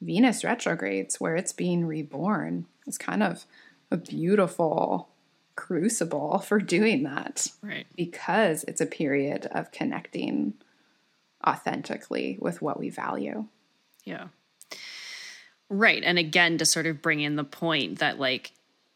Venus 0.00 0.44
retrogrades, 0.44 1.20
where 1.20 1.36
it's 1.36 1.52
being 1.52 1.86
reborn, 1.86 2.66
is 2.86 2.98
kind 2.98 3.22
of 3.22 3.46
a 3.90 3.96
beautiful 3.96 5.08
crucible 5.56 6.38
for 6.46 6.58
doing 6.60 7.02
that. 7.04 7.46
Right. 7.62 7.86
Because 7.96 8.64
it's 8.64 8.80
a 8.80 8.86
period 8.86 9.46
of 9.52 9.72
connecting 9.72 10.54
authentically 11.46 12.38
with 12.40 12.60
what 12.62 12.78
we 12.78 12.90
value. 12.90 13.46
Yeah. 14.04 14.28
Right. 15.68 16.02
And 16.04 16.18
again, 16.18 16.58
to 16.58 16.66
sort 16.66 16.86
of 16.86 17.02
bring 17.02 17.20
in 17.20 17.36
the 17.36 17.44
point 17.44 17.98
that, 17.98 18.20
like, 18.20 18.52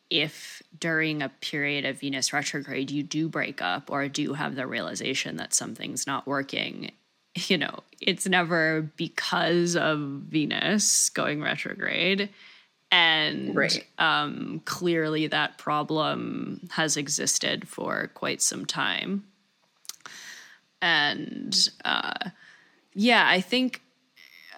if 0.09 0.63
during 0.79 1.23
a 1.23 1.29
period 1.29 1.85
of 1.85 2.01
Venus 2.01 2.33
retrograde 2.33 2.91
you 2.91 3.03
do 3.03 3.29
break 3.29 3.63
up 3.63 3.91
or 3.91 4.09
do 4.09 4.35
have 4.35 4.57
the 4.57 4.67
realization 4.67 5.37
that 5.37 5.55
something's 5.55 6.07
not 6.07 6.27
working, 6.27 6.91
you 7.49 7.59
know, 7.59 7.81
it's 8.01 8.27
never 8.27 8.83
because 8.97 9.77
of 9.77 9.99
Venus 9.99 11.09
going 11.11 11.43
retrograde. 11.43 12.31
And 12.93 13.55
right. 13.55 13.87
um, 13.99 14.63
clearly 14.65 15.29
that 15.29 15.59
problem 15.59 16.69
has 16.73 16.97
existed 16.97 17.69
for 17.69 18.11
quite 18.15 18.43
some 18.43 18.67
time. 18.67 19.25
And 20.83 21.57
uh, 21.85 22.31
yeah, 22.95 23.29
I 23.29 23.41
think, 23.41 23.83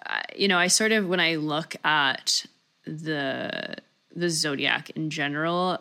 uh, 0.05 0.21
you 0.35 0.47
know, 0.47 0.57
I 0.57 0.67
sort 0.67 0.91
of, 0.91 1.07
when 1.07 1.19
I 1.19 1.35
look 1.35 1.75
at 1.83 2.45
the, 2.85 3.75
the 4.15 4.29
zodiac 4.29 4.89
in 4.91 5.09
general, 5.09 5.79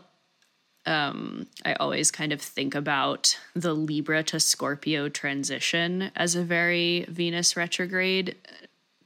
um, 0.84 1.46
I 1.64 1.74
always 1.74 2.10
kind 2.10 2.32
of 2.32 2.40
think 2.40 2.74
about 2.74 3.38
the 3.54 3.74
Libra 3.74 4.22
to 4.24 4.40
Scorpio 4.40 5.08
transition 5.08 6.10
as 6.16 6.34
a 6.34 6.42
very 6.42 7.06
Venus 7.08 7.56
retrograde 7.56 8.36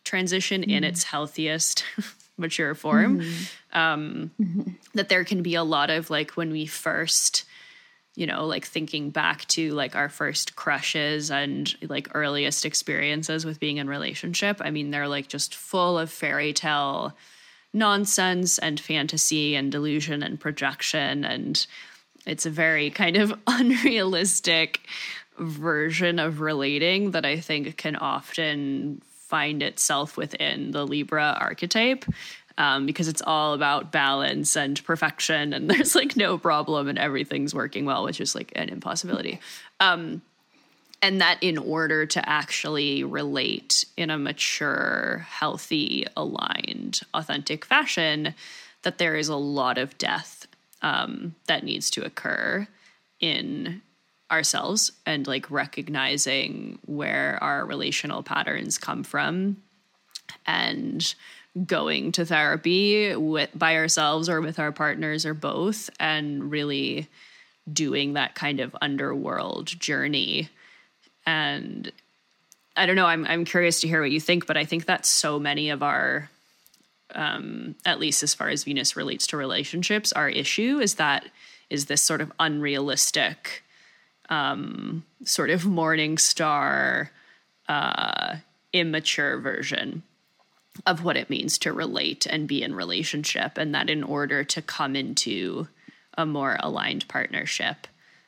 transition 0.05 0.63
mm-hmm. 0.63 0.71
in 0.71 0.85
its 0.85 1.05
healthiest 1.05 1.85
mature 2.39 2.75
form. 2.75 3.21
Mm-hmm. 3.21 3.79
Um, 3.79 4.31
mm-hmm. 4.41 4.71
That 4.95 5.11
there 5.11 5.25
can 5.25 5.43
be 5.43 5.55
a 5.55 5.65
lot 5.65 5.91
of 5.91 6.09
like 6.09 6.33
when 6.33 6.51
we 6.51 6.65
first, 6.65 7.45
you 8.15 8.27
know, 8.27 8.47
like 8.47 8.65
thinking 8.65 9.11
back 9.11 9.45
to 9.49 9.75
like 9.75 9.95
our 9.95 10.09
first 10.09 10.57
crushes 10.57 11.31
and 11.31 11.75
like 11.83 12.09
earliest 12.15 12.65
experiences 12.65 13.45
with 13.45 13.61
being 13.61 13.77
in 13.77 13.89
relationship. 13.89 14.59
I 14.61 14.71
mean, 14.71 14.91
they're 14.91 15.09
like 15.09 15.29
just 15.29 15.55
full 15.55 15.99
of 15.99 16.11
fairy 16.11 16.55
tale 16.55 17.15
nonsense 17.73 18.59
and 18.59 18.81
fantasy 18.81 19.55
and 19.55 19.71
delusion 19.71 20.23
and 20.23 20.41
projection 20.41 21.25
and 21.25 21.67
it's 22.27 22.45
a 22.45 22.51
very 22.51 22.91
kind 22.91 23.17
of 23.17 23.33
unrealistic 23.47 24.81
version 25.39 26.19
of 26.19 26.41
relating 26.41 27.13
that 27.13 27.25
I 27.25 27.41
think 27.41 27.77
can 27.77 27.97
often 27.97 29.01
find 29.07 29.63
itself 29.63 30.17
within 30.17 30.73
the 30.73 30.87
Libra 30.87 31.37
archetype. 31.39 32.05
Um, 32.59 32.87
because 32.87 33.07
it's 33.07 33.21
all 33.21 33.53
about 33.53 33.93
balance 33.93 34.57
and 34.57 34.83
perfection, 34.83 35.53
and 35.53 35.69
there's 35.71 35.95
like 35.95 36.17
no 36.17 36.39
problem, 36.39 36.89
and 36.89 36.99
everything's 36.99 37.55
working 37.55 37.85
well, 37.85 38.03
which 38.03 38.19
is 38.19 38.35
like 38.35 38.51
an 38.57 38.71
impossibility. 38.71 39.41
Um, 39.79 40.23
and 41.03 41.21
that 41.21 41.43
in 41.43 41.59
order 41.59 42.07
to 42.07 42.29
actually 42.29 43.05
relate 43.05 43.85
in 43.97 44.11
a 44.11 44.19
mature, 44.19 45.27
healthy, 45.29 46.07
aligned, 46.17 47.01
authentic 47.15 47.65
fashion, 47.65 48.35
that 48.83 48.99
there 48.99 49.17
is 49.17 49.29
a 49.29 49.37
lot 49.37 49.79
of 49.79 49.99
death 49.99 50.47
um, 50.83 51.35
that 51.47 51.65
needs 51.65 51.91
to 51.91 52.05
occur 52.05 52.67
in 53.21 53.83
ourselves 54.31 54.93
and 55.05 55.27
like 55.27 55.51
recognizing 55.51 56.79
where 56.87 57.39
our 57.43 57.65
relational 57.65 58.23
patterns 58.23 58.79
come 58.79 59.05
from 59.05 59.57
and 60.47 61.15
going 61.67 62.13
to 62.13 62.27
therapy 62.27 63.15
with 63.17 63.51
by 63.55 63.77
ourselves 63.77 64.29
or 64.29 64.41
with 64.41 64.59
our 64.59 64.73
partners 64.73 65.25
or 65.25 65.33
both 65.33 65.89
and 65.99 66.51
really 66.51 67.09
doing 67.73 68.13
that 68.13 68.35
kind 68.35 68.61
of 68.61 68.77
underworld 68.83 69.67
journey 69.67 70.49
and 71.27 71.91
I 72.77 72.87
don't 72.87 72.97
know. 72.97 73.07
I'm 73.07 73.27
I'm 73.27 73.45
curious 73.45 73.81
to 73.81 73.89
hear 73.89 74.01
what 74.01 74.11
you 74.11 74.21
think, 74.21 74.47
but 74.47 74.57
I 74.57 74.65
think 74.65 74.87
that 74.87 75.05
so 75.05 75.39
many 75.39 75.71
of 75.71 75.83
our, 75.83 76.31
um, 77.15 77.75
at 77.85 77.99
least 77.99 78.23
as 78.23 78.35
far 78.35 78.49
as 78.49 78.65
Venus 78.65 78.97
relates 78.97 79.27
to 79.29 79.37
relationships, 79.37 80.13
our 80.13 80.29
issue 80.29 80.79
is 80.79 80.95
that 80.95 81.27
is 81.69 81.87
this 81.87 82.03
sort 82.03 82.21
of 82.21 82.33
unrealistic, 82.39 83.65
um, 84.29 85.05
sort 85.25 85.51
of 85.51 85.65
morning 85.65 86.17
star, 86.19 87.11
uh, 87.69 88.37
immature 88.73 89.39
version 89.39 90.03
of 90.85 91.03
what 91.03 91.17
it 91.17 91.31
means 91.31 91.57
to 91.57 91.73
relate 91.73 92.27
and 92.27 92.47
be 92.47 92.63
in 92.63 92.75
relationship, 92.75 93.57
and 93.57 93.75
that 93.75 93.89
in 93.89 94.05
order 94.05 94.45
to 94.45 94.61
come 94.61 94.95
into 94.95 95.67
a 96.19 96.27
more 96.27 96.57
aligned 96.61 97.09
partnership 97.09 97.87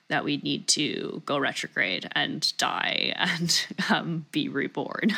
that 0.09 0.25
we 0.25 0.39
need 0.39 0.67
to 0.69 1.23
go 1.27 1.39
retrograde 1.39 2.09
and 2.13 2.53
die 2.57 3.13
and 3.17 3.67
um, 3.91 4.27
be 4.33 4.49
reborn. 4.49 5.17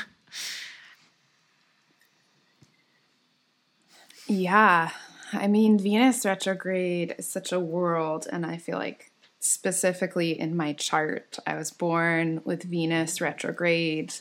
Yeah. 4.27 4.91
I 5.33 5.47
mean, 5.47 5.79
Venus 5.79 6.25
retrograde 6.25 7.15
is 7.19 7.29
such 7.29 7.53
a 7.53 7.61
world, 7.61 8.27
and 8.31 8.45
I 8.45 8.57
feel 8.57 8.79
like 8.79 9.11
specifically 9.39 10.39
in 10.39 10.57
my 10.57 10.73
chart, 10.73 11.39
I 11.47 11.57
was 11.57 11.71
born 11.71 12.43
with 12.45 12.65
Venus 12.65 13.21
retrograde 13.21 14.15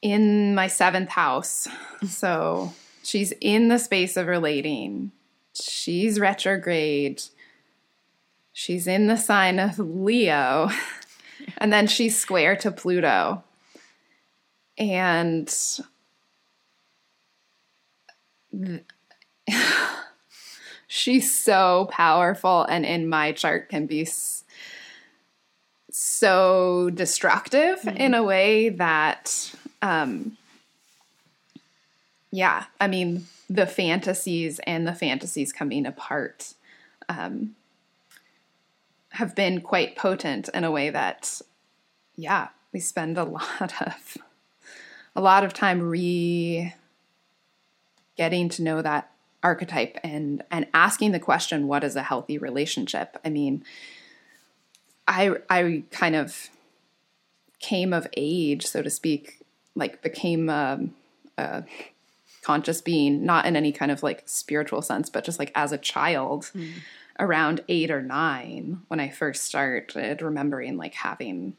in 0.00 0.54
my 0.54 0.68
seventh 0.68 1.10
house. 1.10 1.66
So 2.06 2.72
she's 3.02 3.32
in 3.40 3.68
the 3.68 3.78
space 3.78 4.16
of 4.16 4.26
relating. 4.26 5.12
She's 5.54 6.20
retrograde 6.20 7.22
She's 8.56 8.86
in 8.86 9.08
the 9.08 9.16
sign 9.16 9.58
of 9.58 9.80
Leo. 9.80 10.70
and 11.58 11.72
then 11.72 11.88
she's 11.88 12.16
square 12.16 12.56
to 12.56 12.70
Pluto. 12.70 13.42
And 14.78 15.52
she's 20.86 21.36
so 21.36 21.88
powerful 21.90 22.62
and 22.62 22.86
in 22.86 23.08
my 23.08 23.32
chart 23.32 23.68
can 23.68 23.86
be 23.86 24.08
so 25.90 26.90
destructive 26.90 27.80
mm-hmm. 27.80 27.96
in 27.96 28.14
a 28.14 28.22
way 28.22 28.68
that 28.68 29.52
um 29.82 30.36
yeah 32.30 32.64
i 32.80 32.86
mean 32.88 33.26
the 33.48 33.66
fantasies 33.66 34.60
and 34.66 34.86
the 34.86 34.94
fantasies 34.94 35.52
coming 35.52 35.86
apart 35.86 36.54
um 37.08 37.54
have 39.14 39.34
been 39.34 39.60
quite 39.60 39.96
potent 39.96 40.48
in 40.52 40.64
a 40.64 40.70
way 40.72 40.90
that, 40.90 41.40
yeah, 42.16 42.48
we 42.72 42.80
spend 42.80 43.16
a 43.16 43.24
lot 43.38 43.80
of 43.80 44.18
a 45.16 45.20
lot 45.20 45.44
of 45.44 45.52
time 45.52 45.80
re 45.80 46.74
getting 48.16 48.48
to 48.48 48.62
know 48.62 48.82
that 48.82 49.10
archetype 49.42 49.98
and 50.02 50.42
and 50.50 50.66
asking 50.74 51.12
the 51.12 51.20
question 51.20 51.68
what 51.68 51.84
is 51.84 51.96
a 51.96 52.02
healthy 52.02 52.38
relationship? 52.38 53.16
I 53.24 53.30
mean 53.30 53.64
i 55.06 55.30
i 55.50 55.82
kind 55.90 56.16
of 56.16 56.48
came 57.60 57.92
of 57.92 58.08
age 58.16 58.66
so 58.66 58.80
to 58.80 58.88
speak 58.88 59.42
like 59.74 60.00
became 60.00 60.48
um, 60.48 60.94
a 61.36 61.62
conscious 62.42 62.80
being 62.80 63.24
not 63.24 63.44
in 63.44 63.54
any 63.54 63.70
kind 63.70 63.92
of 63.92 64.02
like 64.02 64.22
spiritual 64.24 64.80
sense 64.80 65.10
but 65.10 65.24
just 65.24 65.38
like 65.38 65.52
as 65.54 65.72
a 65.72 65.78
child. 65.78 66.50
Mm 66.54 66.72
around 67.18 67.62
eight 67.68 67.90
or 67.90 68.02
nine 68.02 68.80
when 68.88 69.00
I 69.00 69.08
first 69.10 69.44
started 69.44 70.22
remembering 70.22 70.76
like 70.76 70.94
having, 70.94 71.56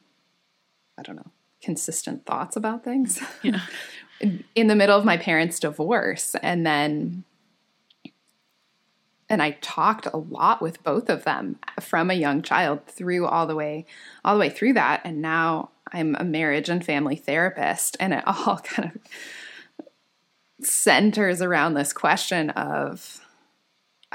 I 0.97 1.03
don't 1.03 1.15
know, 1.15 1.31
consistent 1.61 2.25
thoughts 2.25 2.55
about 2.55 2.83
things. 2.83 3.21
Yeah. 3.41 3.61
in, 4.19 4.67
the 4.67 4.75
middle 4.75 4.97
of 4.97 5.05
my 5.05 5.17
parents' 5.17 5.59
divorce. 5.59 6.35
And 6.41 6.65
then, 6.65 7.23
and 9.29 9.41
I 9.41 9.51
talked 9.61 10.05
a 10.05 10.17
lot 10.17 10.61
with 10.61 10.83
both 10.83 11.09
of 11.09 11.23
them 11.23 11.57
from 11.79 12.11
a 12.11 12.15
young 12.15 12.41
child 12.41 12.85
through 12.87 13.25
all 13.25 13.47
the 13.47 13.55
way, 13.55 13.85
all 14.23 14.35
the 14.35 14.39
way 14.39 14.49
through 14.49 14.73
that. 14.73 15.01
And 15.03 15.21
now 15.21 15.71
I'm 15.91 16.15
a 16.19 16.23
marriage 16.23 16.69
and 16.69 16.85
family 16.85 17.15
therapist. 17.15 17.97
And 17.99 18.13
it 18.13 18.23
all 18.27 18.57
kind 18.57 18.91
of 18.93 20.65
centers 20.65 21.41
around 21.41 21.73
this 21.73 21.93
question 21.93 22.51
of, 22.51 23.24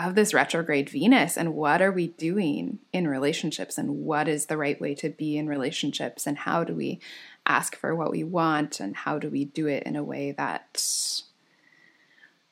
of 0.06 0.14
this 0.14 0.32
retrograde 0.32 0.89
Venus 0.89 1.36
and 1.36 1.55
what 1.55 1.82
are 1.82 1.93
we 1.93 2.09
doing 2.09 2.78
in 2.93 3.06
relationships 3.06 3.77
and 3.77 4.05
what 4.05 4.28
is 4.28 4.47
the 4.47 4.56
right 4.56 4.81
way 4.81 4.94
to 4.94 5.10
be 5.10 5.36
in 5.36 5.47
relationships 5.47 6.27
and 6.27 6.39
how 6.39 6.64
do 6.64 6.74
we 6.74 7.01
ask 7.47 7.77
for 7.77 7.94
what 7.94 8.10
we 8.10 8.24
want 8.24 8.81
and 8.81 8.97
how 8.97 9.18
do 9.18 9.28
we 9.28 9.44
do 9.44 9.66
it 9.66 9.82
in 9.82 9.97
a 9.97 10.05
way 10.05 10.32
that 10.32 11.22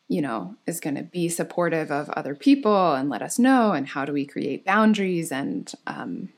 you 0.08 0.20
know 0.20 0.56
is 0.66 0.80
going 0.80 0.96
to 0.96 1.02
be 1.02 1.28
supportive 1.28 1.90
of 1.90 2.10
other 2.10 2.34
people 2.34 2.94
and 2.94 3.08
let 3.08 3.22
us 3.22 3.38
know 3.38 3.72
and 3.72 3.88
how 3.88 4.04
do 4.04 4.12
we 4.12 4.26
create 4.26 4.64
boundaries 4.64 5.32
and 5.32 5.72
um 5.86 6.28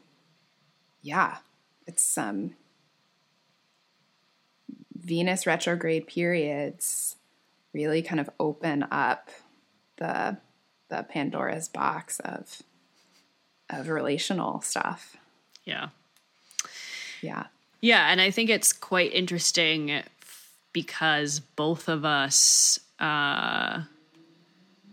yeah 1.02 1.38
it's 1.86 2.16
um 2.16 2.54
Venus 4.94 5.46
retrograde 5.46 6.06
periods 6.06 7.16
really 7.72 8.02
kind 8.02 8.20
of 8.20 8.30
open 8.38 8.84
up 8.90 9.30
the 9.96 10.36
the 10.90 11.06
Pandora's 11.08 11.68
box 11.68 12.20
of 12.20 12.62
of 13.70 13.88
relational 13.88 14.60
stuff. 14.60 15.16
Yeah. 15.64 15.88
Yeah. 17.22 17.46
Yeah, 17.80 18.10
and 18.10 18.20
I 18.20 18.30
think 18.30 18.50
it's 18.50 18.72
quite 18.72 19.14
interesting 19.14 20.02
because 20.72 21.40
both 21.40 21.88
of 21.88 22.04
us 22.04 22.78
uh, 22.98 23.82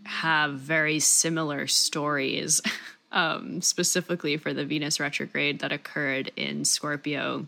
have 0.04 0.54
very 0.54 0.98
similar 0.98 1.66
stories, 1.66 2.62
um, 3.12 3.60
specifically 3.60 4.36
for 4.38 4.54
the 4.54 4.64
Venus 4.64 5.00
retrograde 5.00 5.58
that 5.58 5.72
occurred 5.72 6.32
in 6.36 6.64
Scorpio 6.64 7.46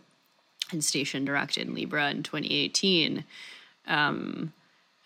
and 0.73 0.85
station 0.85 1.25
direct 1.25 1.57
in 1.57 1.75
Libra 1.75 2.11
in 2.11 2.23
2018. 2.23 3.25
Um, 3.87 4.53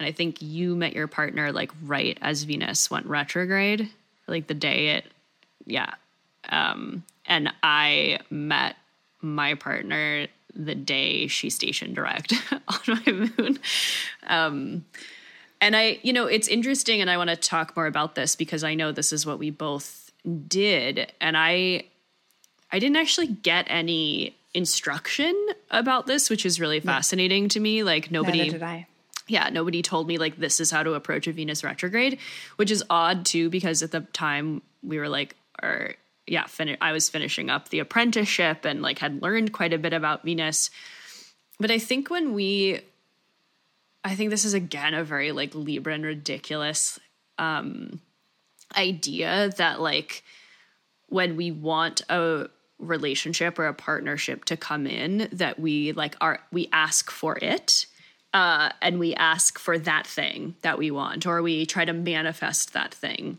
and 0.05 0.11
I 0.11 0.13
think 0.13 0.43
you 0.43 0.77
met 0.77 0.93
your 0.93 1.07
partner 1.07 1.51
like 1.51 1.73
right 1.83 2.19
as 2.21 2.43
Venus 2.43 2.91
went 2.91 3.07
retrograde, 3.07 3.89
like 4.27 4.49
the 4.49 4.55
day 4.55 4.89
it, 4.97 5.07
yeah. 5.65 5.95
Um, 6.51 7.05
and 7.25 7.51
I 7.63 8.19
met 8.29 8.77
my 9.23 9.55
partner 9.55 10.27
the 10.55 10.75
day 10.75 11.27
she 11.27 11.49
stationed 11.49 11.95
direct 11.95 12.35
on 12.53 12.81
my 12.87 13.13
moon. 13.13 13.59
Um, 14.27 14.85
and 15.63 15.75
I, 15.75 16.01
you 16.03 16.13
know, 16.13 16.27
it's 16.27 16.49
interesting, 16.49 17.01
and 17.01 17.09
I 17.09 17.17
want 17.17 17.31
to 17.31 17.37
talk 17.37 17.75
more 17.75 17.87
about 17.87 18.15
this 18.15 18.37
because 18.37 18.63
I 18.63 18.75
know 18.75 18.93
this 18.93 19.11
is 19.11 19.25
what 19.25 19.39
we 19.39 19.49
both 19.49 20.13
did, 20.47 21.11
and 21.19 21.35
I, 21.35 21.85
I 22.71 22.79
didn't 22.79 22.97
actually 22.97 23.29
get 23.29 23.65
any 23.71 24.37
instruction 24.53 25.35
about 25.71 26.07
this, 26.07 26.29
which 26.29 26.45
is 26.45 26.61
really 26.61 26.81
fascinating 26.81 27.49
to 27.49 27.61
me. 27.61 27.83
Like 27.83 28.11
nobody, 28.11 28.41
Neither 28.41 28.59
did 28.59 28.63
I. 28.63 28.87
yeah, 29.27 29.49
nobody 29.51 29.83
told 29.83 30.07
me 30.07 30.19
like 30.19 30.37
this 30.37 30.61
is 30.61 30.71
how 30.71 30.83
to 30.83 30.95
approach 30.95 31.27
a 31.27 31.33
Venus 31.33 31.65
retrograde, 31.65 32.19
which 32.57 32.71
is 32.71 32.85
odd 32.91 33.25
too 33.25 33.49
because 33.49 33.83
at 33.83 33.91
the 33.91 34.01
time 34.01 34.63
we 34.83 34.99
were 34.99 35.09
like, 35.09 35.35
or 35.63 35.95
yeah, 36.27 36.47
fin- 36.47 36.77
I 36.81 36.93
was 36.93 37.09
finishing 37.09 37.51
up 37.51 37.69
the 37.69 37.79
apprenticeship 37.79 38.65
and 38.65 38.83
like 38.83 38.99
had 38.99 39.23
learned 39.23 39.53
quite 39.53 39.73
a 39.73 39.79
bit 39.79 39.93
about 39.93 40.25
Venus. 40.25 40.71
But 41.59 41.71
I 41.71 41.79
think 41.79 42.11
when 42.11 42.35
we, 42.35 42.81
I 44.03 44.15
think 44.15 44.31
this 44.31 44.45
is 44.45 44.55
again 44.55 44.95
a 44.95 45.05
very 45.05 45.33
like 45.33 45.55
Libra 45.55 45.95
and 45.95 46.05
ridiculous 46.05 46.99
um, 47.39 48.01
idea 48.77 49.51
that 49.57 49.81
like 49.81 50.23
when 51.09 51.37
we 51.37 51.51
want 51.51 52.03
a 52.11 52.49
relationship 52.79 53.59
or 53.59 53.67
a 53.67 53.75
partnership 53.75 54.45
to 54.45 54.57
come 54.57 54.87
in 54.87 55.29
that 55.33 55.59
we 55.59 55.93
like 55.93 56.17
are 56.21 56.41
we 56.53 56.69
ask 56.73 57.11
for 57.11 57.39
it 57.41 57.87
uh, 58.35 58.71
and 58.83 58.99
we 58.99 59.15
ask 59.15 59.59
for 59.59 59.79
that 59.79 60.07
thing 60.07 60.55
that 60.61 60.77
we 60.77 60.91
want 60.91 61.27
or 61.27 61.41
we 61.41 61.65
try 61.65 61.85
to 61.85 61.93
manifest 61.93 62.73
that 62.75 62.93
thing 62.93 63.39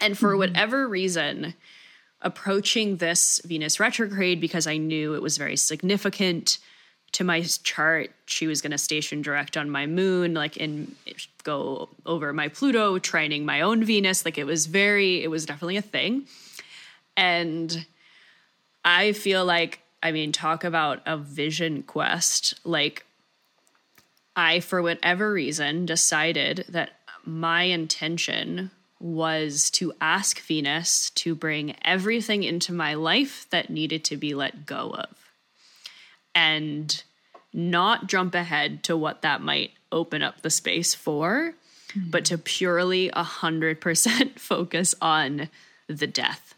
and 0.00 0.18
for 0.18 0.36
whatever 0.36 0.88
reason 0.88 1.54
approaching 2.22 2.96
this 2.96 3.40
venus 3.44 3.78
retrograde 3.78 4.40
because 4.40 4.66
i 4.66 4.76
knew 4.76 5.14
it 5.14 5.22
was 5.22 5.38
very 5.38 5.56
significant 5.56 6.58
to 7.12 7.22
my 7.22 7.42
chart 7.62 8.10
she 8.26 8.46
was 8.46 8.60
going 8.60 8.72
to 8.72 8.78
station 8.78 9.22
direct 9.22 9.56
on 9.56 9.70
my 9.70 9.86
moon 9.86 10.34
like 10.34 10.56
in 10.56 10.96
go 11.44 11.88
over 12.06 12.32
my 12.32 12.48
pluto 12.48 12.98
trining 12.98 13.44
my 13.44 13.60
own 13.60 13.84
venus 13.84 14.24
like 14.24 14.38
it 14.38 14.44
was 14.44 14.66
very 14.66 15.22
it 15.22 15.28
was 15.28 15.44
definitely 15.46 15.76
a 15.76 15.82
thing 15.82 16.26
and 17.16 17.86
I 18.84 19.12
feel 19.12 19.44
like, 19.44 19.80
I 20.02 20.12
mean, 20.12 20.32
talk 20.32 20.64
about 20.64 21.00
a 21.06 21.16
vision 21.16 21.82
quest. 21.82 22.54
Like, 22.64 23.06
I, 24.36 24.60
for 24.60 24.82
whatever 24.82 25.32
reason, 25.32 25.86
decided 25.86 26.64
that 26.68 26.90
my 27.24 27.64
intention 27.64 28.70
was 29.00 29.70
to 29.70 29.92
ask 30.00 30.40
Venus 30.40 31.10
to 31.10 31.34
bring 31.34 31.76
everything 31.82 32.42
into 32.42 32.72
my 32.72 32.94
life 32.94 33.46
that 33.50 33.70
needed 33.70 34.04
to 34.04 34.16
be 34.16 34.34
let 34.34 34.66
go 34.66 34.90
of 34.90 35.08
and 36.34 37.02
not 37.52 38.06
jump 38.06 38.34
ahead 38.34 38.82
to 38.84 38.96
what 38.96 39.22
that 39.22 39.40
might 39.40 39.70
open 39.92 40.22
up 40.22 40.42
the 40.42 40.50
space 40.50 40.94
for, 40.94 41.54
mm-hmm. 41.88 42.10
but 42.10 42.24
to 42.24 42.38
purely 42.38 43.10
100% 43.10 44.38
focus 44.38 44.94
on 45.00 45.48
the 45.86 46.06
death. 46.06 46.54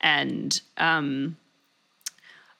And, 0.00 0.60
um, 0.76 1.36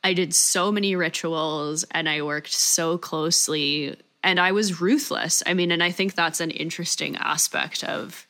I 0.03 0.15
did 0.15 0.33
so 0.35 0.71
many 0.71 0.95
rituals 0.95 1.85
and 1.91 2.09
I 2.09 2.23
worked 2.23 2.53
so 2.53 2.97
closely 2.97 3.97
and 4.27 4.41
I 4.41 4.51
was 4.51 4.81
ruthless. 4.81 5.41
I 5.47 5.55
mean, 5.55 5.71
and 5.71 5.83
I 5.85 5.93
think 5.93 6.15
that's 6.15 6.41
an 6.41 6.51
interesting 6.51 7.17
aspect 7.17 7.85
of 7.85 8.27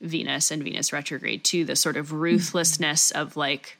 Venus 0.00 0.50
and 0.50 0.64
Venus 0.64 0.94
retrograde 0.94 1.44
too, 1.44 1.66
the 1.66 1.76
sort 1.76 1.98
of 1.98 2.10
ruthlessness 2.12 3.10
of 3.10 3.36
like 3.36 3.76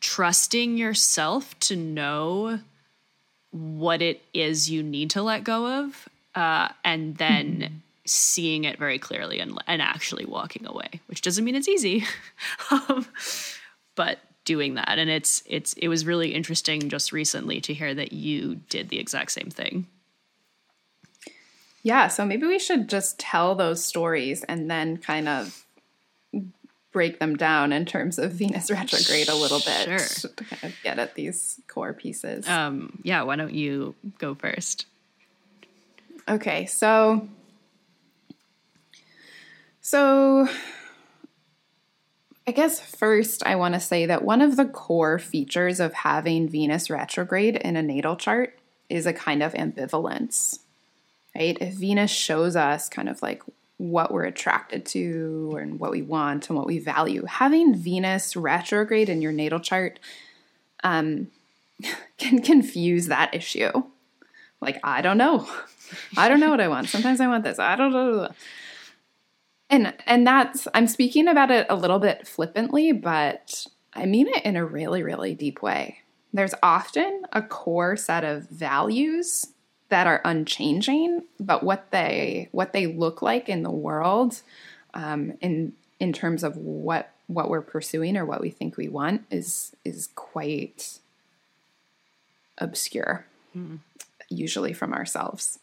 trusting 0.00 0.78
yourself 0.78 1.58
to 1.60 1.76
know 1.76 2.60
what 3.50 4.00
it 4.00 4.22
is 4.32 4.70
you 4.70 4.82
need 4.82 5.10
to 5.10 5.22
let 5.22 5.44
go 5.44 5.84
of 5.84 6.08
uh, 6.34 6.68
and 6.82 7.18
then 7.18 7.60
mm-hmm. 7.60 7.74
seeing 8.06 8.64
it 8.64 8.78
very 8.78 8.98
clearly 8.98 9.40
and, 9.40 9.58
and 9.66 9.82
actually 9.82 10.24
walking 10.24 10.66
away, 10.66 10.88
which 11.08 11.20
doesn't 11.20 11.44
mean 11.44 11.56
it's 11.56 11.68
easy. 11.68 12.04
um, 12.70 13.06
but 13.94 14.18
doing 14.46 14.76
that 14.76 14.98
and 14.98 15.10
it's 15.10 15.42
it's 15.44 15.74
it 15.74 15.88
was 15.88 16.06
really 16.06 16.32
interesting 16.32 16.88
just 16.88 17.12
recently 17.12 17.60
to 17.60 17.74
hear 17.74 17.92
that 17.92 18.14
you 18.14 18.54
did 18.70 18.88
the 18.88 18.98
exact 18.98 19.30
same 19.30 19.50
thing 19.50 19.86
yeah 21.88 22.06
so 22.06 22.24
maybe 22.24 22.46
we 22.46 22.58
should 22.58 22.86
just 22.86 23.18
tell 23.18 23.54
those 23.54 23.82
stories 23.82 24.44
and 24.44 24.70
then 24.70 24.98
kind 24.98 25.26
of 25.26 25.64
break 26.92 27.18
them 27.18 27.34
down 27.34 27.72
in 27.72 27.86
terms 27.86 28.18
of 28.18 28.32
venus 28.32 28.70
retrograde 28.78 29.30
a 29.30 29.34
little 29.34 29.60
bit 29.60 29.84
sure. 29.84 30.28
to 30.36 30.44
kind 30.44 30.64
of 30.64 30.74
get 30.82 30.98
at 30.98 31.14
these 31.14 31.60
core 31.66 31.94
pieces. 31.94 32.46
Um 32.46 33.00
yeah 33.02 33.22
why 33.22 33.36
don't 33.36 33.54
you 33.54 33.94
go 34.18 34.34
first? 34.34 34.84
Okay 36.28 36.66
so 36.66 37.26
so 39.80 40.46
I 42.46 42.50
guess 42.50 42.80
first, 42.80 43.42
I 43.44 43.56
want 43.56 43.74
to 43.74 43.80
say 43.80 44.06
that 44.06 44.24
one 44.24 44.40
of 44.40 44.56
the 44.56 44.64
core 44.64 45.18
features 45.18 45.80
of 45.80 45.92
having 45.92 46.48
Venus 46.48 46.88
retrograde 46.88 47.56
in 47.56 47.76
a 47.76 47.82
natal 47.82 48.16
chart 48.16 48.58
is 48.88 49.04
a 49.04 49.12
kind 49.12 49.42
of 49.42 49.52
ambivalence, 49.52 50.58
right? 51.38 51.58
If 51.60 51.74
Venus 51.74 52.10
shows 52.10 52.56
us 52.56 52.88
kind 52.88 53.08
of 53.08 53.22
like 53.22 53.42
what 53.76 54.12
we're 54.12 54.24
attracted 54.24 54.84
to 54.84 55.56
and 55.60 55.78
what 55.78 55.92
we 55.92 56.02
want 56.02 56.48
and 56.48 56.58
what 56.58 56.66
we 56.66 56.78
value, 56.78 57.24
having 57.26 57.74
Venus 57.74 58.36
retrograde 58.36 59.08
in 59.08 59.22
your 59.22 59.32
natal 59.32 59.60
chart 59.60 60.00
um, 60.82 61.28
can 62.18 62.42
confuse 62.42 63.06
that 63.06 63.34
issue. 63.34 63.70
Like, 64.60 64.80
I 64.82 65.00
don't 65.00 65.18
know. 65.18 65.48
I 66.16 66.28
don't 66.28 66.40
know 66.40 66.50
what 66.50 66.60
I 66.60 66.68
want. 66.68 66.88
Sometimes 66.88 67.20
I 67.20 67.28
want 67.28 67.44
this. 67.44 67.58
I 67.58 67.76
don't 67.76 67.92
know. 67.92 68.30
And 69.70 69.94
and 70.06 70.26
that's 70.26 70.66
I'm 70.72 70.86
speaking 70.86 71.28
about 71.28 71.50
it 71.50 71.66
a 71.68 71.76
little 71.76 71.98
bit 71.98 72.26
flippantly, 72.26 72.92
but 72.92 73.66
I 73.94 74.06
mean 74.06 74.26
it 74.28 74.44
in 74.44 74.56
a 74.56 74.64
really 74.64 75.02
really 75.02 75.34
deep 75.34 75.62
way. 75.62 75.98
There's 76.32 76.54
often 76.62 77.24
a 77.32 77.42
core 77.42 77.96
set 77.96 78.24
of 78.24 78.48
values 78.48 79.46
that 79.88 80.06
are 80.06 80.20
unchanging, 80.24 81.22
but 81.40 81.62
what 81.62 81.90
they 81.90 82.48
what 82.52 82.72
they 82.72 82.86
look 82.86 83.22
like 83.22 83.48
in 83.48 83.62
the 83.62 83.70
world, 83.70 84.42
um, 84.94 85.34
in 85.40 85.72
in 86.00 86.12
terms 86.12 86.42
of 86.42 86.56
what 86.56 87.10
what 87.26 87.50
we're 87.50 87.62
pursuing 87.62 88.16
or 88.16 88.24
what 88.24 88.40
we 88.40 88.50
think 88.50 88.76
we 88.76 88.88
want 88.88 89.24
is 89.30 89.74
is 89.84 90.08
quite 90.14 90.98
obscure, 92.58 93.26
mm. 93.56 93.78
usually 94.28 94.72
from 94.72 94.92
ourselves. 94.92 95.58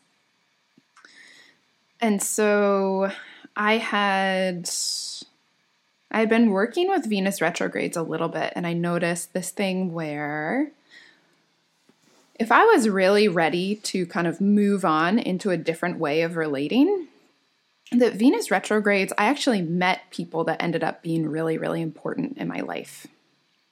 And 2.01 2.21
so 2.21 3.11
I 3.55 3.77
had 3.77 4.69
I 6.11 6.19
had 6.19 6.29
been 6.29 6.51
working 6.51 6.89
with 6.89 7.09
Venus 7.09 7.41
retrogrades 7.41 7.97
a 7.97 8.03
little 8.03 8.29
bit 8.29 8.53
and 8.55 8.65
I 8.65 8.73
noticed 8.73 9.33
this 9.33 9.51
thing 9.51 9.93
where 9.93 10.71
if 12.39 12.51
I 12.51 12.65
was 12.65 12.89
really 12.89 13.27
ready 13.27 13.75
to 13.75 14.05
kind 14.05 14.27
of 14.27 14.41
move 14.41 14.85
on 14.85 15.19
into 15.19 15.51
a 15.51 15.57
different 15.57 15.99
way 15.99 16.21
of 16.21 16.35
relating, 16.35 17.07
that 17.91 18.13
Venus 18.13 18.51
retrogrades, 18.51 19.13
I 19.17 19.25
actually 19.25 19.61
met 19.61 20.01
people 20.11 20.43
that 20.45 20.61
ended 20.61 20.83
up 20.83 21.01
being 21.01 21.27
really, 21.27 21.57
really 21.57 21.81
important 21.81 22.37
in 22.37 22.47
my 22.47 22.61
life. 22.61 23.07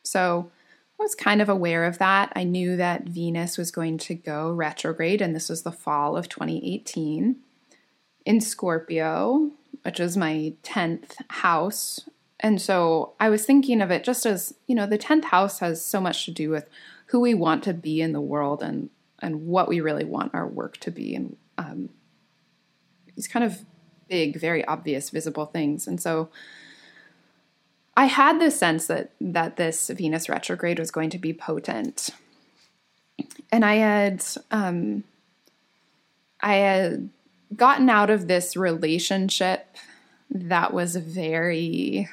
So 0.03 0.52
I 0.99 1.03
was 1.03 1.15
kind 1.15 1.41
of 1.41 1.49
aware 1.49 1.85
of 1.85 1.98
that. 1.98 2.31
I 2.35 2.44
knew 2.44 2.77
that 2.77 3.03
Venus 3.03 3.57
was 3.57 3.72
going 3.72 3.98
to 3.99 4.15
go 4.15 4.52
retrograde, 4.52 5.22
and 5.22 5.35
this 5.35 5.49
was 5.49 5.64
the 5.64 5.72
fall 5.72 6.15
of 6.15 6.30
2018 6.30 7.38
in 8.26 8.40
Scorpio 8.40 9.52
which 9.84 9.99
is 9.99 10.18
my 10.18 10.53
10th 10.64 11.15
house. 11.30 12.02
And 12.40 12.61
so 12.61 13.14
I 13.19 13.30
was 13.30 13.45
thinking 13.45 13.81
of 13.81 13.91
it 13.91 14.03
just 14.03 14.26
as, 14.26 14.53
you 14.68 14.76
know, 14.76 14.85
the 14.85 14.98
10th 14.98 15.26
house 15.26 15.60
has 15.60 15.84
so 15.84 16.02
much 16.02 16.26
to 16.26 16.31
do 16.31 16.49
with 16.49 16.68
who 17.07 17.19
we 17.19 17.34
want 17.34 17.63
to 17.63 17.73
be 17.73 18.01
in 18.01 18.13
the 18.13 18.21
world 18.21 18.61
and 18.63 18.89
and 19.19 19.45
what 19.45 19.67
we 19.67 19.80
really 19.80 20.03
want 20.03 20.34
our 20.34 20.47
work 20.47 20.77
to 20.77 20.91
be 20.91 21.15
and 21.15 21.38
um, 21.57 21.89
these 23.15 23.27
kind 23.27 23.45
of 23.45 23.63
big, 24.07 24.39
very 24.39 24.65
obvious, 24.65 25.09
visible 25.09 25.45
things. 25.45 25.88
And 25.88 26.01
so 26.01 26.30
I 27.95 28.05
had 28.05 28.39
this 28.39 28.57
sense 28.57 28.88
that 28.88 29.11
that 29.21 29.55
this 29.55 29.89
Venus 29.89 30.30
retrograde 30.30 30.80
was 30.80 30.91
going 30.91 31.09
to 31.11 31.17
be 31.17 31.34
potent. 31.34 32.09
And 33.51 33.63
I 33.63 33.75
had 33.75 34.25
um 34.51 35.03
I 36.41 36.55
had 36.55 37.09
gotten 37.55 37.89
out 37.89 38.09
of 38.09 38.27
this 38.27 38.57
relationship 38.57 39.77
that 40.31 40.73
was 40.73 40.95
very 40.95 42.09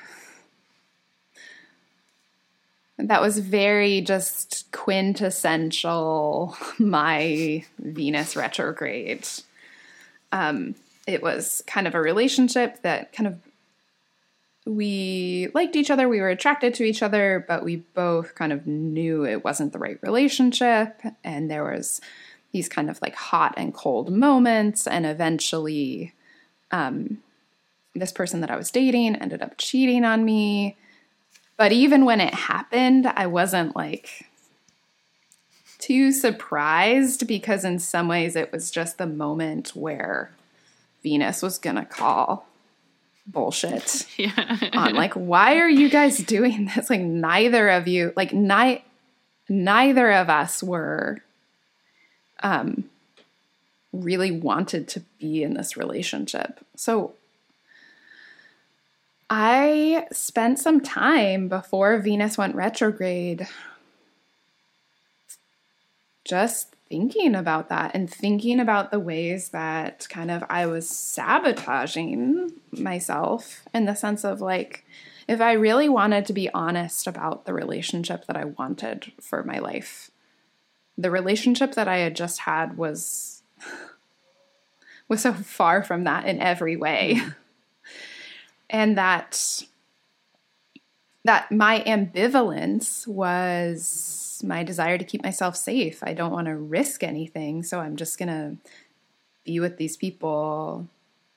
that 3.09 3.21
was 3.21 3.39
very 3.39 4.01
just 4.01 4.67
quintessential 4.73 6.57
my 6.79 7.65
Venus 7.79 8.37
retrograde. 8.37 9.29
Um, 10.33 10.75
it 11.07 11.23
was 11.23 11.63
kind 11.67 11.87
of 11.87 11.95
a 11.95 12.01
relationship 12.01 12.83
that 12.83 13.13
kind 13.13 13.27
of 13.27 13.39
we 14.67 15.49
liked 15.55 15.75
each 15.75 15.91
other, 15.91 16.09
we 16.09 16.21
were 16.21 16.29
attracted 16.29 16.75
to 16.75 16.85
each 16.85 17.03
other, 17.03 17.45
but 17.49 17.65
we 17.65 17.77
both 17.77 18.35
kind 18.35 18.53
of 18.53 18.67
knew 18.67 19.25
it 19.25 19.45
wasn't 19.45 19.73
the 19.73 19.79
right 19.79 19.99
relationship. 20.03 21.03
And 21.25 21.51
there 21.51 21.65
was 21.65 22.01
these 22.53 22.69
kind 22.69 22.91
of 22.91 23.01
like 23.01 23.15
hot 23.15 23.55
and 23.57 23.75
cold 23.75 24.13
moments. 24.13 24.87
And 24.87 25.07
eventually, 25.07 26.13
um, 26.71 27.19
this 27.95 28.13
person 28.13 28.41
that 28.41 28.51
I 28.51 28.57
was 28.57 28.71
dating 28.71 29.17
ended 29.17 29.43
up 29.43 29.55
cheating 29.57 30.05
on 30.05 30.25
me. 30.25 30.77
But 31.61 31.73
even 31.73 32.07
when 32.07 32.23
it 32.23 32.33
happened, 32.33 33.07
I 33.07 33.27
wasn't 33.27 33.77
like 33.77 34.25
too 35.79 36.11
surprised 36.11 37.27
because, 37.29 37.67
in 37.67 37.79
some 37.79 38.09
ways, 38.09 38.35
it 38.35 38.51
was 38.51 38.71
just 38.71 38.97
the 38.97 39.07
moment 39.07 39.77
where 39.77 40.31
Venus 41.03 41.43
was 41.43 41.59
gonna 41.59 41.85
call 41.85 42.47
bullshit 43.27 44.07
Yeah. 44.17 44.71
on 44.73 44.95
like 44.95 45.13
why 45.13 45.59
are 45.59 45.69
you 45.69 45.91
guys 45.91 46.17
doing 46.17 46.71
this 46.75 46.89
like 46.89 47.03
neither 47.03 47.69
of 47.69 47.87
you 47.87 48.15
like 48.17 48.33
ni- 48.33 48.83
neither 49.47 50.11
of 50.11 50.31
us 50.31 50.63
were 50.63 51.19
um 52.43 52.85
really 53.93 54.31
wanted 54.31 54.89
to 54.89 55.01
be 55.21 55.43
in 55.43 55.53
this 55.55 55.77
relationship 55.77 56.59
so 56.75 57.13
i 59.31 60.07
spent 60.13 60.59
some 60.59 60.81
time 60.81 61.49
before 61.49 61.99
venus 61.99 62.37
went 62.37 62.55
retrograde 62.55 63.47
just 66.25 66.77
thinking 66.91 67.37
about 67.37 67.69
that 67.69 67.93
and 67.95 68.11
thinking 68.11 68.61
about 68.61 68.91
the 68.91 68.99
ways 68.99 69.51
that 69.51 70.07
kind 70.11 70.31
of 70.31 70.45
I 70.51 70.67
was 70.67 70.89
sabotaging 70.89 72.53
myself 72.73 73.63
in 73.73 73.85
the 73.85 73.95
sense 73.95 74.25
of 74.25 74.41
like, 74.41 74.85
if 75.29 75.41
I 75.41 75.53
really 75.53 75.89
wanted 75.89 76.27
to 76.27 76.33
be 76.33 76.51
honest 76.53 77.07
about 77.07 77.45
the 77.45 77.55
relationship 77.55 78.27
that 78.27 78.37
I 78.37 78.47
wanted 78.47 79.13
for 79.21 79.45
my 79.45 79.61
life, 79.61 80.11
the 80.99 81.13
relationship 81.13 81.75
that 81.75 81.87
I 81.87 81.99
had 81.99 82.17
just 82.17 82.41
had 82.41 82.77
was 82.77 83.43
was 85.09 85.23
so 85.23 85.33
far 85.33 85.83
from 85.85 86.05
that 86.05 86.27
in 86.27 86.41
every 86.41 86.77
way. 86.77 87.21
and 88.71 88.97
that 88.97 89.63
that 91.25 91.53
my 91.53 91.81
ambivalence 91.87 93.07
was 93.07 94.41
my 94.43 94.63
desire 94.63 94.97
to 94.97 95.05
keep 95.05 95.23
myself 95.23 95.55
safe. 95.55 96.03
I 96.03 96.15
don't 96.15 96.33
want 96.33 96.47
to 96.47 96.57
risk 96.57 97.03
anything, 97.03 97.63
so 97.63 97.81
I'm 97.81 97.97
just 97.97 98.19
going 98.19 98.31
to 98.31 98.57
be 99.45 99.61
with 99.61 99.77
these 99.77 99.99
people 99.99 100.89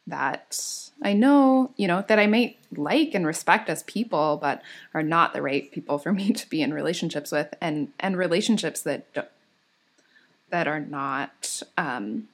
that 0.07 0.57
I 1.01 1.13
know, 1.13 1.71
you 1.75 1.87
know, 1.87 2.03
that 2.07 2.19
I 2.19 2.27
may 2.27 2.57
like 2.75 3.13
and 3.13 3.25
respect 3.25 3.69
as 3.69 3.83
people, 3.83 4.37
but 4.41 4.61
are 4.93 5.03
not 5.03 5.33
the 5.33 5.41
right 5.41 5.69
people 5.71 5.97
for 5.97 6.13
me 6.13 6.31
to 6.31 6.49
be 6.49 6.61
in 6.61 6.73
relationships 6.73 7.31
with, 7.31 7.53
and 7.59 7.89
and 7.99 8.17
relationships 8.17 8.81
that 8.83 9.31
that 10.49 10.67
are 10.67 10.79
not 10.79 11.61
um, 11.77 12.29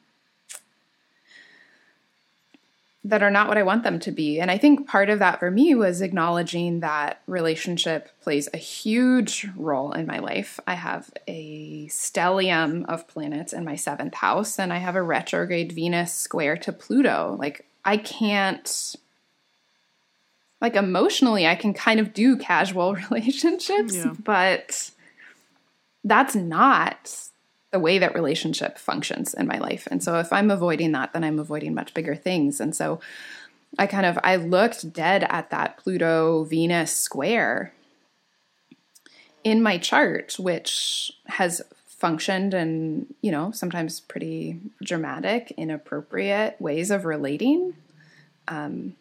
that 3.05 3.23
are 3.23 3.31
not 3.31 3.47
what 3.47 3.57
I 3.57 3.63
want 3.63 3.83
them 3.83 3.97
to 3.99 4.11
be. 4.11 4.41
And 4.41 4.51
I 4.51 4.57
think 4.57 4.85
part 4.87 5.09
of 5.09 5.19
that 5.19 5.39
for 5.39 5.49
me 5.49 5.73
was 5.73 6.01
acknowledging 6.01 6.81
that 6.81 7.21
relationship 7.27 8.09
plays 8.21 8.49
a 8.53 8.57
huge 8.57 9.47
role 9.55 9.93
in 9.93 10.05
my 10.05 10.19
life. 10.19 10.59
I 10.67 10.73
have 10.73 11.09
a 11.25 11.87
stellium 11.87 12.85
of 12.87 13.07
planets 13.07 13.53
in 13.53 13.63
my 13.63 13.75
seventh 13.77 14.15
house, 14.15 14.59
and 14.59 14.73
I 14.73 14.77
have 14.79 14.97
a 14.97 15.01
retrograde 15.01 15.71
Venus 15.71 16.13
square 16.13 16.57
to 16.57 16.73
Pluto. 16.73 17.37
Like, 17.39 17.65
I 17.85 17.95
can't, 17.95 18.95
like, 20.59 20.75
emotionally, 20.75 21.47
I 21.47 21.55
can 21.55 21.73
kind 21.73 22.01
of 22.01 22.13
do 22.13 22.35
casual 22.35 22.95
relationships, 23.11 23.95
Yeah. 23.95 24.13
but 24.23 24.91
that's 26.03 26.35
not 26.35 27.15
the 27.71 27.79
way 27.79 27.99
that 27.99 28.15
relationship 28.15 28.77
functions 28.77 29.33
in 29.33 29.47
my 29.47 29.57
life. 29.57 29.87
And 29.91 30.03
so 30.03 30.19
if 30.19 30.33
I'm 30.33 30.49
avoiding 30.49 30.91
that, 30.93 31.13
then 31.13 31.23
I'm 31.23 31.39
avoiding 31.39 31.73
much 31.73 31.93
bigger 31.93 32.15
things. 32.15 32.59
And 32.59 32.75
so 32.75 32.99
I 33.77 33.85
kind 33.85 34.05
of 34.05 34.17
I 34.23 34.37
looked 34.37 34.91
dead 34.91 35.25
at 35.29 35.51
that 35.51 35.77
Pluto 35.77 36.43
Venus 36.45 36.95
square 36.95 37.73
in 39.43 39.61
my 39.61 39.77
chart, 39.77 40.37
which 40.39 41.11
has 41.27 41.61
functioned 41.85 42.53
in, 42.53 43.05
you 43.21 43.31
know, 43.31 43.51
sometimes 43.51 43.99
pretty 43.99 44.59
dramatic, 44.81 45.51
inappropriate 45.57 46.59
ways 46.59 46.89
of 46.89 47.05
relating. 47.05 47.75
Um, 48.47 48.95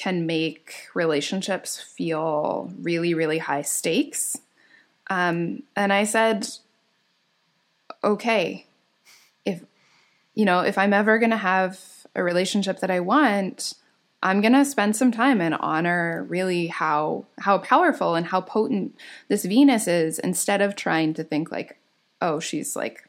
can 0.00 0.24
make 0.24 0.88
relationships 0.94 1.78
feel 1.78 2.72
really, 2.80 3.12
really 3.12 3.36
high 3.36 3.60
stakes. 3.60 4.38
Um, 5.10 5.62
and 5.76 5.92
I 5.92 6.04
said, 6.04 6.48
okay, 8.02 8.66
if 9.44 9.64
you 10.34 10.44
know, 10.44 10.60
if 10.60 10.78
I'm 10.78 10.92
ever 10.92 11.18
going 11.18 11.30
to 11.30 11.36
have 11.36 11.78
a 12.14 12.22
relationship 12.22 12.80
that 12.80 12.90
I 12.90 13.00
want, 13.00 13.74
I'm 14.22 14.40
going 14.40 14.52
to 14.52 14.64
spend 14.64 14.96
some 14.96 15.12
time 15.12 15.40
and 15.40 15.54
honor 15.54 16.26
really 16.28 16.66
how 16.66 17.26
how 17.38 17.58
powerful 17.58 18.14
and 18.14 18.26
how 18.26 18.40
potent 18.40 18.96
this 19.28 19.44
Venus 19.44 19.86
is 19.86 20.18
instead 20.18 20.60
of 20.60 20.76
trying 20.76 21.14
to 21.14 21.24
think 21.24 21.50
like, 21.50 21.78
oh, 22.20 22.40
she's 22.40 22.76
like 22.76 23.06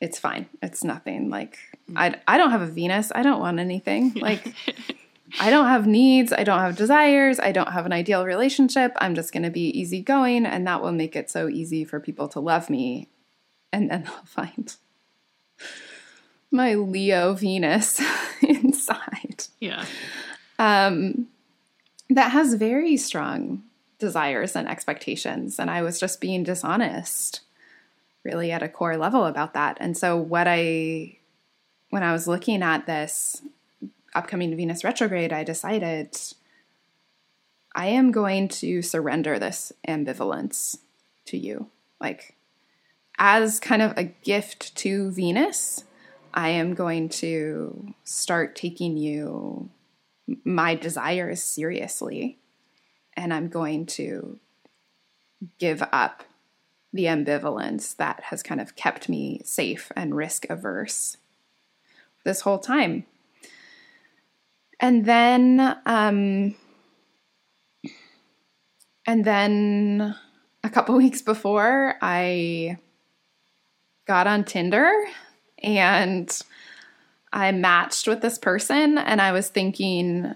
it's 0.00 0.18
fine. 0.18 0.48
It's 0.62 0.84
nothing. 0.84 1.28
Like 1.28 1.58
I 1.96 2.14
I 2.26 2.38
don't 2.38 2.50
have 2.50 2.62
a 2.62 2.66
Venus. 2.66 3.10
I 3.14 3.22
don't 3.22 3.40
want 3.40 3.58
anything. 3.58 4.14
Like 4.20 4.54
I 5.40 5.50
don't 5.50 5.66
have 5.66 5.86
needs. 5.86 6.32
I 6.32 6.44
don't 6.44 6.60
have 6.60 6.76
desires. 6.76 7.38
I 7.38 7.52
don't 7.52 7.72
have 7.72 7.84
an 7.84 7.92
ideal 7.92 8.24
relationship. 8.24 8.92
I'm 8.96 9.14
just 9.14 9.32
going 9.32 9.42
to 9.42 9.50
be 9.50 9.68
easygoing, 9.78 10.46
and 10.46 10.66
that 10.66 10.82
will 10.82 10.92
make 10.92 11.14
it 11.14 11.30
so 11.30 11.48
easy 11.48 11.84
for 11.84 12.00
people 12.00 12.28
to 12.28 12.40
love 12.40 12.70
me. 12.70 13.08
And 13.72 13.90
then 13.90 14.04
I'll 14.06 14.24
find 14.24 14.74
my 16.50 16.74
Leo 16.74 17.34
Venus 17.34 18.00
inside 18.42 19.44
Yeah. 19.60 19.84
um, 20.58 21.28
that 22.10 22.30
has 22.32 22.54
very 22.54 22.96
strong 22.96 23.62
desires 23.98 24.56
and 24.56 24.66
expectations. 24.68 25.58
And 25.58 25.70
I 25.70 25.82
was 25.82 26.00
just 26.00 26.20
being 26.20 26.44
dishonest, 26.44 27.42
really, 28.24 28.50
at 28.50 28.62
a 28.62 28.68
core 28.68 28.96
level 28.96 29.26
about 29.26 29.52
that. 29.54 29.76
And 29.80 29.96
so, 29.96 30.16
what 30.16 30.46
I, 30.48 31.18
when 31.90 32.02
I 32.02 32.12
was 32.12 32.26
looking 32.26 32.62
at 32.62 32.86
this 32.86 33.42
upcoming 34.14 34.56
Venus 34.56 34.84
retrograde, 34.84 35.32
I 35.34 35.44
decided 35.44 36.16
I 37.74 37.88
am 37.88 38.10
going 38.10 38.48
to 38.48 38.80
surrender 38.80 39.38
this 39.38 39.70
ambivalence 39.86 40.78
to 41.26 41.36
you. 41.36 41.68
Like, 42.00 42.36
as 43.18 43.60
kind 43.60 43.82
of 43.82 43.96
a 43.96 44.04
gift 44.04 44.74
to 44.76 45.10
Venus, 45.10 45.84
I 46.32 46.50
am 46.50 46.74
going 46.74 47.08
to 47.10 47.94
start 48.04 48.54
taking 48.54 48.96
you 48.96 49.70
my 50.44 50.74
desires 50.74 51.42
seriously 51.42 52.38
and 53.16 53.32
I'm 53.34 53.48
going 53.48 53.86
to 53.86 54.38
give 55.58 55.82
up 55.92 56.24
the 56.92 57.04
ambivalence 57.04 57.96
that 57.96 58.22
has 58.24 58.42
kind 58.42 58.60
of 58.60 58.76
kept 58.76 59.08
me 59.08 59.40
safe 59.44 59.90
and 59.96 60.14
risk 60.14 60.46
averse 60.48 61.16
this 62.24 62.42
whole 62.42 62.58
time. 62.58 63.04
And 64.80 65.04
then, 65.04 65.76
um, 65.86 66.54
and 69.06 69.24
then 69.24 70.14
a 70.62 70.70
couple 70.70 70.94
weeks 70.96 71.22
before, 71.22 71.96
I 72.00 72.78
got 74.08 74.26
on 74.26 74.42
Tinder 74.42 74.90
and 75.62 76.42
I 77.32 77.52
matched 77.52 78.08
with 78.08 78.22
this 78.22 78.38
person 78.38 78.98
and 78.98 79.20
I 79.20 79.32
was 79.32 79.50
thinking, 79.50 80.34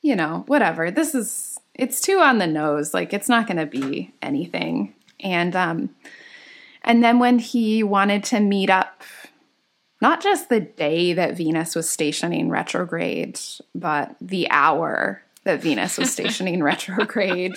you 0.00 0.16
know, 0.16 0.44
whatever. 0.46 0.90
This 0.90 1.14
is 1.14 1.58
it's 1.74 2.00
too 2.00 2.18
on 2.20 2.38
the 2.38 2.46
nose. 2.46 2.94
Like 2.94 3.12
it's 3.12 3.28
not 3.28 3.46
going 3.46 3.58
to 3.58 3.66
be 3.66 4.14
anything. 4.22 4.94
And 5.20 5.54
um 5.54 5.90
and 6.84 7.02
then 7.02 7.18
when 7.18 7.38
he 7.38 7.82
wanted 7.82 8.24
to 8.24 8.40
meet 8.40 8.70
up 8.70 9.02
not 10.00 10.22
just 10.22 10.48
the 10.48 10.60
day 10.60 11.12
that 11.12 11.36
Venus 11.36 11.74
was 11.74 11.90
stationing 11.90 12.50
retrograde, 12.50 13.40
but 13.74 14.14
the 14.20 14.48
hour 14.48 15.22
that 15.42 15.60
Venus 15.60 15.98
was 15.98 16.12
stationing 16.12 16.62
retrograde. 16.62 17.56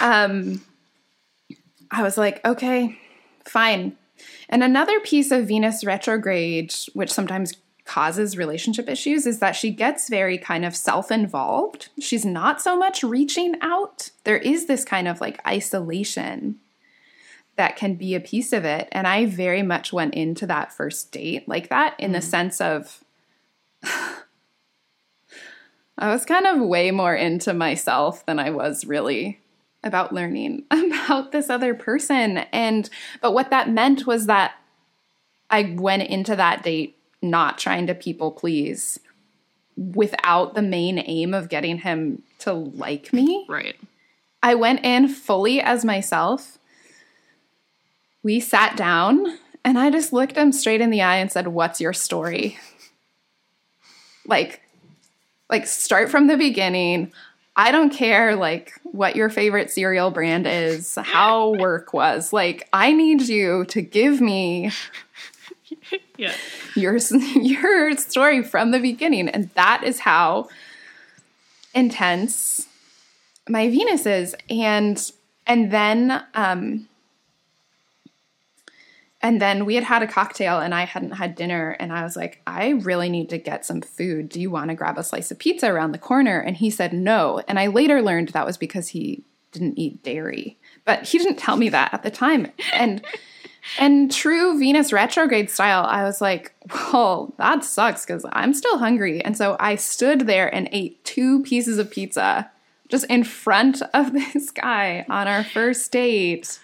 Um, 0.00 0.62
I 1.90 2.02
was 2.02 2.16
like, 2.16 2.44
okay, 2.44 2.96
fine. 3.44 3.96
And 4.52 4.62
another 4.62 5.00
piece 5.00 5.30
of 5.30 5.48
Venus 5.48 5.82
retrograde, 5.82 6.74
which 6.92 7.10
sometimes 7.10 7.54
causes 7.86 8.36
relationship 8.36 8.86
issues, 8.86 9.26
is 9.26 9.38
that 9.38 9.56
she 9.56 9.70
gets 9.70 10.10
very 10.10 10.36
kind 10.36 10.66
of 10.66 10.76
self 10.76 11.10
involved. 11.10 11.88
She's 11.98 12.26
not 12.26 12.60
so 12.60 12.76
much 12.76 13.02
reaching 13.02 13.56
out. 13.62 14.10
There 14.24 14.36
is 14.36 14.66
this 14.66 14.84
kind 14.84 15.08
of 15.08 15.22
like 15.22 15.44
isolation 15.48 16.56
that 17.56 17.76
can 17.76 17.94
be 17.94 18.14
a 18.14 18.20
piece 18.20 18.52
of 18.52 18.66
it. 18.66 18.88
And 18.92 19.06
I 19.06 19.24
very 19.24 19.62
much 19.62 19.90
went 19.90 20.12
into 20.14 20.46
that 20.46 20.70
first 20.70 21.10
date 21.12 21.48
like 21.48 21.70
that 21.70 21.98
in 21.98 22.10
mm. 22.10 22.14
the 22.14 22.22
sense 22.22 22.60
of 22.60 23.02
I 25.96 26.12
was 26.12 26.26
kind 26.26 26.46
of 26.46 26.60
way 26.60 26.90
more 26.90 27.14
into 27.14 27.54
myself 27.54 28.26
than 28.26 28.38
I 28.38 28.50
was 28.50 28.84
really 28.84 29.41
about 29.84 30.12
learning 30.12 30.64
about 30.70 31.32
this 31.32 31.50
other 31.50 31.74
person. 31.74 32.38
And 32.52 32.88
but 33.20 33.32
what 33.32 33.50
that 33.50 33.70
meant 33.70 34.06
was 34.06 34.26
that 34.26 34.54
I 35.50 35.74
went 35.76 36.04
into 36.04 36.36
that 36.36 36.62
date 36.62 36.96
not 37.20 37.58
trying 37.58 37.86
to 37.86 37.94
people 37.94 38.32
please 38.32 38.98
without 39.76 40.54
the 40.54 40.62
main 40.62 40.98
aim 40.98 41.32
of 41.34 41.48
getting 41.48 41.78
him 41.78 42.22
to 42.40 42.52
like 42.52 43.12
me. 43.12 43.46
Right. 43.48 43.76
I 44.42 44.54
went 44.54 44.84
in 44.84 45.08
fully 45.08 45.60
as 45.60 45.84
myself 45.84 46.58
we 48.22 48.40
sat 48.40 48.76
down 48.76 49.38
and 49.64 49.78
I 49.78 49.90
just 49.90 50.12
looked 50.12 50.36
him 50.36 50.52
straight 50.52 50.80
in 50.80 50.90
the 50.90 51.02
eye 51.02 51.16
and 51.16 51.30
said, 51.30 51.48
"What's 51.48 51.80
your 51.80 51.92
story?" 51.92 52.58
Like 54.24 54.62
like 55.50 55.66
start 55.66 56.08
from 56.08 56.28
the 56.28 56.36
beginning. 56.36 57.12
I 57.56 57.70
don't 57.70 57.90
care 57.90 58.34
like 58.34 58.72
what 58.84 59.14
your 59.14 59.28
favorite 59.28 59.70
cereal 59.70 60.10
brand 60.10 60.46
is, 60.46 60.96
how 60.96 61.50
work 61.50 61.92
was. 61.92 62.32
Like 62.32 62.68
I 62.72 62.92
need 62.92 63.22
you 63.22 63.64
to 63.66 63.82
give 63.82 64.20
me 64.20 64.70
yeah. 66.16 66.34
your 66.74 66.96
your 67.34 67.96
story 67.96 68.42
from 68.42 68.70
the 68.70 68.80
beginning 68.80 69.28
and 69.28 69.50
that 69.54 69.82
is 69.84 70.00
how 70.00 70.48
intense 71.74 72.66
my 73.48 73.68
Venus 73.68 74.06
is 74.06 74.34
and 74.48 75.12
and 75.46 75.70
then 75.70 76.22
um 76.34 76.88
and 79.22 79.40
then 79.40 79.64
we 79.64 79.76
had 79.76 79.84
had 79.84 80.02
a 80.02 80.08
cocktail 80.08 80.58
and 80.58 80.74
I 80.74 80.84
hadn't 80.84 81.12
had 81.12 81.36
dinner. 81.36 81.76
And 81.78 81.92
I 81.92 82.02
was 82.02 82.16
like, 82.16 82.42
I 82.46 82.70
really 82.70 83.08
need 83.08 83.28
to 83.30 83.38
get 83.38 83.64
some 83.64 83.80
food. 83.80 84.28
Do 84.28 84.40
you 84.40 84.50
want 84.50 84.70
to 84.70 84.74
grab 84.74 84.98
a 84.98 85.04
slice 85.04 85.30
of 85.30 85.38
pizza 85.38 85.70
around 85.70 85.92
the 85.92 85.98
corner? 85.98 86.40
And 86.40 86.56
he 86.56 86.70
said 86.70 86.92
no. 86.92 87.40
And 87.46 87.58
I 87.58 87.68
later 87.68 88.02
learned 88.02 88.30
that 88.30 88.46
was 88.46 88.56
because 88.56 88.88
he 88.88 89.22
didn't 89.52 89.78
eat 89.78 90.02
dairy. 90.02 90.58
But 90.84 91.04
he 91.04 91.18
didn't 91.18 91.36
tell 91.36 91.56
me 91.56 91.68
that 91.68 91.94
at 91.94 92.02
the 92.02 92.10
time. 92.10 92.50
And 92.72 93.02
and 93.78 94.10
true 94.10 94.58
Venus 94.58 94.92
retrograde 94.92 95.48
style, 95.48 95.86
I 95.86 96.02
was 96.02 96.20
like, 96.20 96.52
well, 96.92 97.32
that 97.38 97.64
sucks 97.64 98.04
because 98.04 98.26
I'm 98.32 98.54
still 98.54 98.78
hungry. 98.78 99.24
And 99.24 99.36
so 99.36 99.56
I 99.60 99.76
stood 99.76 100.22
there 100.26 100.52
and 100.52 100.68
ate 100.72 101.04
two 101.04 101.44
pieces 101.44 101.78
of 101.78 101.88
pizza 101.88 102.50
just 102.88 103.04
in 103.04 103.22
front 103.22 103.80
of 103.94 104.12
this 104.34 104.50
guy 104.50 105.06
on 105.08 105.28
our 105.28 105.44
first 105.44 105.92
date 105.92 106.58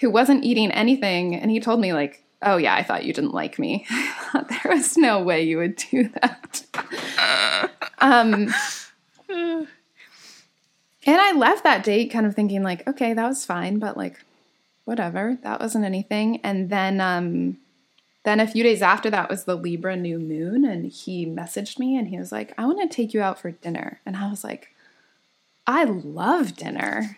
who 0.00 0.10
wasn't 0.10 0.44
eating 0.44 0.70
anything. 0.72 1.34
And 1.34 1.50
he 1.50 1.60
told 1.60 1.80
me, 1.80 1.92
like, 1.92 2.24
oh, 2.42 2.56
yeah, 2.56 2.74
I 2.74 2.82
thought 2.82 3.04
you 3.04 3.12
didn't 3.12 3.34
like 3.34 3.58
me. 3.58 3.86
there 4.34 4.72
was 4.72 4.96
no 4.96 5.22
way 5.22 5.42
you 5.42 5.58
would 5.58 5.76
do 5.76 6.08
that. 6.08 6.64
um, 7.98 8.52
and 9.28 9.66
I 11.06 11.32
left 11.32 11.64
that 11.64 11.84
date 11.84 12.10
kind 12.10 12.26
of 12.26 12.34
thinking, 12.34 12.62
like, 12.62 12.86
okay, 12.88 13.12
that 13.12 13.28
was 13.28 13.44
fine, 13.44 13.78
but 13.78 13.96
like, 13.96 14.24
whatever, 14.84 15.38
that 15.42 15.60
wasn't 15.60 15.84
anything. 15.84 16.40
And 16.42 16.70
then, 16.70 17.00
um, 17.00 17.58
then 18.24 18.40
a 18.40 18.46
few 18.46 18.62
days 18.62 18.82
after 18.82 19.10
that 19.10 19.30
was 19.30 19.44
the 19.44 19.56
Libra 19.56 19.96
new 19.96 20.18
moon, 20.18 20.64
and 20.64 20.90
he 20.90 21.24
messaged 21.26 21.78
me 21.78 21.96
and 21.96 22.08
he 22.08 22.18
was 22.18 22.30
like, 22.30 22.52
I 22.58 22.66
want 22.66 22.80
to 22.82 22.94
take 22.94 23.14
you 23.14 23.22
out 23.22 23.38
for 23.38 23.50
dinner. 23.50 24.00
And 24.04 24.16
I 24.16 24.28
was 24.28 24.44
like, 24.44 24.68
I 25.66 25.84
love 25.84 26.56
dinner. 26.56 27.16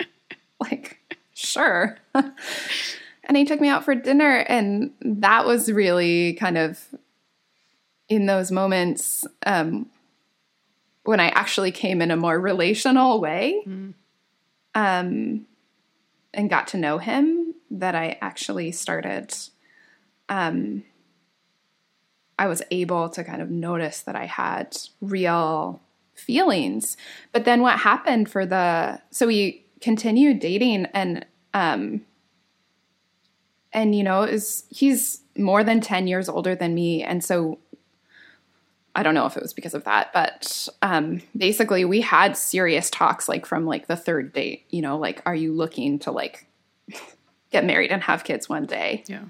like, 0.60 1.00
sure. 1.36 1.98
and 2.14 3.36
he 3.36 3.44
took 3.44 3.60
me 3.60 3.68
out 3.68 3.84
for 3.84 3.94
dinner. 3.94 4.38
And 4.48 4.92
that 5.00 5.46
was 5.46 5.70
really 5.70 6.32
kind 6.34 6.56
of 6.56 6.82
in 8.08 8.26
those 8.26 8.50
moments 8.50 9.26
um, 9.44 9.86
when 11.04 11.20
I 11.20 11.28
actually 11.28 11.72
came 11.72 12.00
in 12.00 12.10
a 12.10 12.16
more 12.16 12.40
relational 12.40 13.20
way 13.20 13.62
mm. 13.66 13.94
um, 14.74 15.46
and 16.32 16.50
got 16.50 16.68
to 16.68 16.78
know 16.78 16.98
him 16.98 17.54
that 17.70 17.94
I 17.94 18.16
actually 18.20 18.72
started. 18.72 19.34
Um, 20.28 20.84
I 22.38 22.46
was 22.46 22.62
able 22.70 23.08
to 23.10 23.24
kind 23.24 23.42
of 23.42 23.50
notice 23.50 24.00
that 24.02 24.16
I 24.16 24.26
had 24.26 24.76
real 25.00 25.82
feelings. 26.14 26.96
But 27.32 27.44
then 27.44 27.60
what 27.60 27.78
happened 27.80 28.30
for 28.30 28.46
the 28.46 29.00
so 29.10 29.26
we 29.26 29.65
continued 29.80 30.40
dating 30.40 30.86
and 30.94 31.24
um 31.54 32.00
and 33.72 33.94
you 33.94 34.02
know 34.02 34.22
is 34.22 34.64
he's 34.70 35.20
more 35.36 35.62
than 35.62 35.80
10 35.80 36.06
years 36.06 36.28
older 36.28 36.54
than 36.54 36.74
me 36.74 37.02
and 37.02 37.22
so 37.22 37.58
I 38.96 39.02
don't 39.02 39.14
know 39.14 39.26
if 39.26 39.36
it 39.36 39.42
was 39.42 39.52
because 39.52 39.74
of 39.74 39.84
that, 39.84 40.10
but 40.14 40.68
um, 40.80 41.20
basically 41.36 41.84
we 41.84 42.00
had 42.00 42.34
serious 42.34 42.88
talks 42.88 43.28
like 43.28 43.44
from 43.44 43.66
like 43.66 43.88
the 43.88 43.96
third 43.96 44.32
date, 44.32 44.64
you 44.70 44.80
know, 44.80 44.96
like, 44.96 45.20
are 45.26 45.34
you 45.34 45.52
looking 45.52 45.98
to 46.00 46.10
like 46.10 46.46
get 47.50 47.66
married 47.66 47.92
and 47.92 48.02
have 48.02 48.24
kids 48.24 48.48
one 48.48 48.64
day? 48.64 49.04
Yeah. 49.06 49.24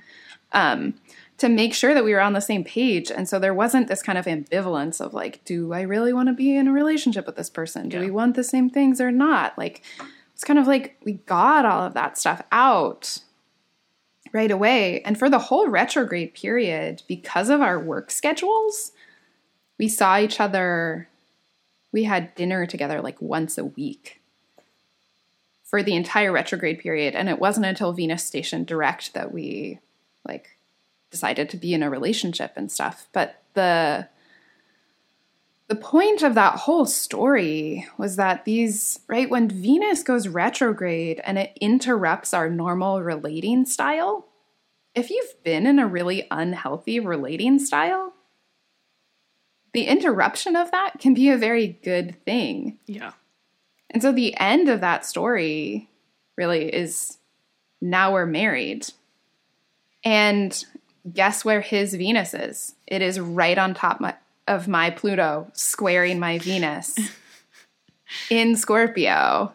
Um, 0.53 0.95
to 1.39 1.49
make 1.49 1.75
sure 1.75 1.95
that 1.95 2.05
we 2.05 2.13
were 2.13 2.21
on 2.21 2.33
the 2.33 2.41
same 2.41 2.63
page. 2.63 3.11
And 3.11 3.29
so 3.29 3.41
there 3.41 3.53
wasn't 3.53 3.89
this 3.89 4.03
kind 4.03 4.17
of 4.17 4.27
ambivalence 4.27 5.01
of 5.01 5.13
like, 5.13 5.45
do 5.45 5.73
I 5.73 5.81
really 5.81 6.13
want 6.13 6.29
to 6.29 6.33
be 6.33 6.57
in 6.57 6.69
a 6.69 6.73
relationship 6.73 7.27
with 7.27 7.35
this 7.35 7.51
person? 7.51 7.89
Do 7.89 7.97
yeah. 7.97 8.05
we 8.05 8.11
want 8.13 8.37
the 8.37 8.45
same 8.45 8.71
things 8.71 9.01
or 9.01 9.11
not? 9.11 9.59
Like, 9.59 9.83
it's 10.37 10.45
kind 10.45 10.59
of 10.59 10.67
like 10.67 11.01
we 11.03 11.15
got 11.15 11.65
all 11.65 11.85
of 11.85 11.95
that 11.95 12.19
stuff 12.19 12.43
out 12.53 13.21
right 14.35 14.51
away. 14.51 15.01
And 15.01 15.19
for 15.19 15.31
the 15.31 15.39
whole 15.39 15.67
retrograde 15.67 16.35
period, 16.35 17.03
because 17.09 17.49
of 17.49 17.63
our 17.63 17.81
work 17.81 18.11
schedules, 18.11 18.93
we 19.79 19.89
saw 19.89 20.19
each 20.19 20.39
other, 20.39 21.09
we 21.91 22.05
had 22.05 22.35
dinner 22.35 22.67
together 22.67 23.01
like 23.01 23.23
once 23.23 23.57
a 23.57 23.65
week 23.65 24.21
for 25.65 25.83
the 25.83 25.97
entire 25.97 26.33
retrograde 26.33 26.81
period. 26.81 27.15
And 27.15 27.31
it 27.31 27.39
wasn't 27.39 27.65
until 27.65 27.95
Venus 27.95 28.23
station 28.23 28.65
direct 28.65 29.15
that 29.15 29.33
we 29.33 29.79
like 30.29 30.59
decided 31.11 31.49
to 31.49 31.57
be 31.57 31.73
in 31.73 31.83
a 31.83 31.89
relationship 31.89 32.53
and 32.57 32.71
stuff. 32.71 33.07
But 33.15 33.41
the 33.55 34.07
the 35.69 35.77
point 35.77 36.23
of 36.23 36.35
that 36.35 36.59
whole 36.61 36.87
story 36.87 37.87
was 37.99 38.17
that 38.17 38.45
these, 38.45 39.01
right, 39.09 39.29
when 39.29 39.49
Venus 39.49 40.03
goes 40.03 40.29
retrograde 40.29 41.21
and 41.25 41.39
it 41.39 41.57
interrupts 41.61 42.33
our 42.33 42.49
normal 42.49 43.03
relating 43.03 43.65
style, 43.65 44.27
if 44.95 45.11
you've 45.11 45.43
been 45.43 45.67
in 45.67 45.79
a 45.79 45.87
really 45.87 46.27
unhealthy 46.31 47.01
relating 47.01 47.59
style, 47.59 48.15
the 49.73 49.87
interruption 49.87 50.55
of 50.57 50.71
that 50.71 51.01
can 51.01 51.15
be 51.15 51.31
a 51.31 51.37
very 51.37 51.67
good 51.83 52.25
thing. 52.25 52.79
Yeah. 52.87 53.13
And 53.91 54.03
so 54.03 54.13
the 54.13 54.37
end 54.39 54.69
of 54.69 54.81
that 54.81 55.05
story 55.05 55.91
really 56.37 56.73
is 56.75 57.19
now 57.81 58.13
we're 58.13 58.27
married. 58.27 58.87
And 60.05 60.65
guess 61.13 61.45
where 61.45 61.61
his 61.61 61.93
Venus 61.95 62.35
is? 62.35 62.75
It 62.87 63.03
is 63.03 63.19
right 63.19 63.59
on 63.59 63.75
top 63.75 64.01
of 64.47 64.69
my 64.69 64.91
Pluto 64.91 65.51
squaring 65.53 66.19
my 66.19 66.39
Venus 66.39 66.97
in 68.31 68.57
Scorpio. 68.57 69.53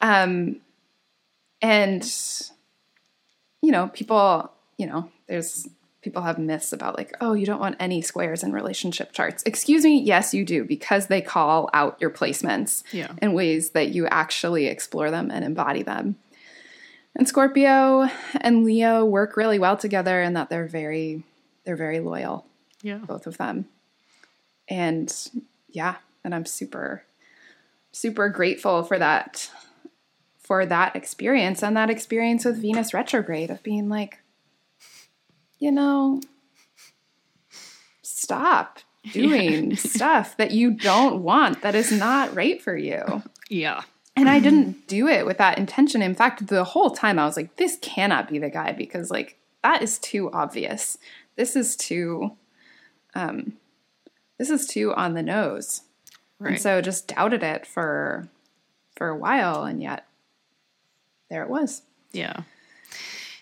Um, 0.00 0.60
and, 1.60 2.04
you 3.62 3.70
know, 3.70 3.88
people, 3.88 4.50
you 4.78 4.86
know, 4.86 5.10
there's 5.26 5.68
people 6.02 6.22
have 6.22 6.38
myths 6.38 6.72
about 6.72 6.98
like, 6.98 7.14
oh, 7.22 7.32
you 7.32 7.46
don't 7.46 7.60
want 7.60 7.76
any 7.80 8.02
squares 8.02 8.42
in 8.42 8.52
relationship 8.52 9.12
charts. 9.12 9.42
Excuse 9.46 9.84
me, 9.84 9.98
yes, 10.00 10.34
you 10.34 10.44
do, 10.44 10.62
because 10.64 11.06
they 11.06 11.22
call 11.22 11.70
out 11.72 11.96
your 11.98 12.10
placements 12.10 12.82
yeah. 12.92 13.12
in 13.22 13.32
ways 13.32 13.70
that 13.70 13.88
you 13.88 14.06
actually 14.08 14.66
explore 14.66 15.10
them 15.10 15.30
and 15.30 15.44
embody 15.44 15.82
them. 15.82 16.16
And 17.16 17.26
Scorpio 17.26 18.10
and 18.40 18.64
Leo 18.64 19.04
work 19.04 19.36
really 19.36 19.58
well 19.58 19.78
together 19.78 20.20
in 20.20 20.34
that 20.34 20.50
they're 20.50 20.66
very 20.66 21.22
they're 21.64 21.76
very 21.76 22.00
loyal. 22.00 22.44
Yeah. 22.82 22.98
Both 22.98 23.26
of 23.26 23.38
them 23.38 23.66
and 24.68 25.12
yeah, 25.68 25.96
and 26.22 26.34
I'm 26.34 26.46
super, 26.46 27.04
super 27.92 28.28
grateful 28.28 28.82
for 28.82 28.98
that, 28.98 29.50
for 30.38 30.64
that 30.66 30.96
experience 30.96 31.62
and 31.62 31.76
that 31.76 31.90
experience 31.90 32.44
with 32.44 32.60
Venus 32.60 32.94
retrograde 32.94 33.50
of 33.50 33.62
being 33.62 33.88
like, 33.88 34.18
you 35.58 35.72
know, 35.72 36.20
stop 38.02 38.80
doing 39.12 39.72
yeah. 39.72 39.76
stuff 39.76 40.36
that 40.36 40.50
you 40.50 40.70
don't 40.72 41.22
want, 41.22 41.62
that 41.62 41.74
is 41.74 41.92
not 41.92 42.34
right 42.34 42.60
for 42.60 42.76
you. 42.76 43.22
Yeah. 43.50 43.82
And 44.16 44.28
I 44.28 44.38
didn't 44.38 44.86
do 44.86 45.08
it 45.08 45.26
with 45.26 45.38
that 45.38 45.58
intention. 45.58 46.00
In 46.00 46.14
fact, 46.14 46.46
the 46.46 46.62
whole 46.62 46.90
time 46.90 47.18
I 47.18 47.24
was 47.24 47.36
like, 47.36 47.56
this 47.56 47.78
cannot 47.82 48.28
be 48.28 48.38
the 48.38 48.48
guy 48.48 48.70
because, 48.70 49.10
like, 49.10 49.38
that 49.64 49.82
is 49.82 49.98
too 49.98 50.30
obvious. 50.32 50.98
This 51.34 51.56
is 51.56 51.74
too, 51.74 52.36
um, 53.16 53.54
this 54.38 54.50
is 54.50 54.66
too 54.66 54.94
on 54.94 55.14
the 55.14 55.22
nose. 55.22 55.82
Right. 56.38 56.52
And 56.52 56.60
so 56.60 56.80
just 56.80 57.08
doubted 57.08 57.42
it 57.42 57.66
for, 57.66 58.28
for 58.96 59.08
a 59.08 59.16
while. 59.16 59.64
And 59.64 59.82
yet 59.82 60.06
there 61.30 61.42
it 61.42 61.48
was. 61.48 61.82
Yeah. 62.12 62.42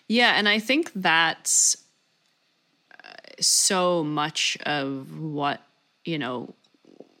Yeah. 0.07 0.33
And 0.35 0.47
I 0.47 0.59
think 0.59 0.91
that's 0.95 1.77
uh, 3.03 3.11
so 3.39 4.03
much 4.03 4.57
of 4.65 5.19
what, 5.19 5.61
you 6.05 6.17
know, 6.17 6.53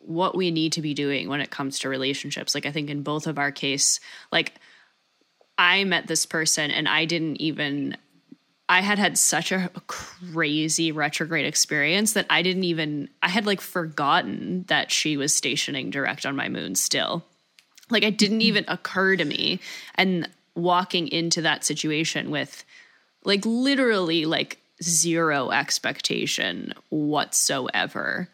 what 0.05 0.35
we 0.35 0.51
need 0.51 0.73
to 0.73 0.81
be 0.81 0.93
doing 0.93 1.29
when 1.29 1.41
it 1.41 1.49
comes 1.49 1.79
to 1.79 1.89
relationships. 1.89 2.53
Like 2.53 2.65
I 2.65 2.71
think 2.71 2.89
in 2.89 3.03
both 3.03 3.25
of 3.25 3.39
our 3.39 3.51
case, 3.51 3.99
like 4.31 4.53
I 5.57 5.83
met 5.83 6.07
this 6.07 6.25
person 6.25 6.71
and 6.71 6.87
I 6.87 7.05
didn't 7.05 7.37
even 7.37 7.95
I 8.73 8.81
had 8.81 8.97
had 8.97 9.19
such 9.19 9.51
a 9.51 9.69
crazy 9.85 10.91
retrograde 10.91 11.45
experience 11.45 12.13
that 12.13 12.25
I 12.31 12.41
didn't 12.41 12.63
even 12.63 13.07
I 13.21 13.29
had 13.29 13.45
like 13.45 13.61
forgotten 13.61 14.65
that 14.67 14.91
she 14.91 15.15
was 15.15 15.31
stationing 15.35 15.91
direct 15.91 16.25
on 16.25 16.35
my 16.35 16.49
moon 16.49 16.73
still. 16.73 17.23
Like 17.91 18.01
it 18.01 18.17
didn't 18.17 18.41
even 18.41 18.65
occur 18.67 19.15
to 19.15 19.25
me 19.25 19.59
and 19.93 20.27
walking 20.55 21.07
into 21.07 21.43
that 21.43 21.63
situation 21.63 22.31
with 22.31 22.63
like 23.23 23.45
literally 23.45 24.25
like 24.25 24.57
zero 24.81 25.51
expectation 25.51 26.73
whatsoever 26.89 28.27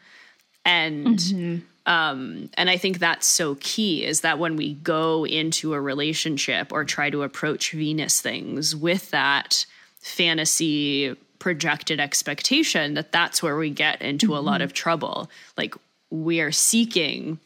and 0.64 1.18
mm-hmm. 1.18 1.57
um 1.86 2.49
and 2.56 2.70
i 2.70 2.78
think 2.78 2.99
that's 2.99 3.28
so 3.28 3.56
key 3.60 4.03
is 4.03 4.22
that 4.22 4.40
when 4.40 4.56
we 4.56 4.74
go 4.74 5.26
into 5.26 5.74
a 5.74 5.82
relationship 5.82 6.72
or 6.72 6.84
try 6.84 7.10
to 7.10 7.24
approach 7.24 7.72
venus 7.72 8.20
things 8.20 8.76
with 8.76 9.11
that 9.11 9.66
fantasy 9.99 11.15
projected 11.39 11.99
expectation 11.99 12.95
that 12.95 13.11
that's 13.11 13.41
where 13.41 13.55
we 13.55 13.69
get 13.69 14.01
into 14.01 14.27
mm-hmm. 14.27 14.35
a 14.35 14.41
lot 14.41 14.55
mm-hmm. 14.55 14.63
of 14.65 14.73
trouble 14.73 15.30
like 15.57 15.73
we 16.09 16.41
are 16.41 16.51
seeking 16.51 17.39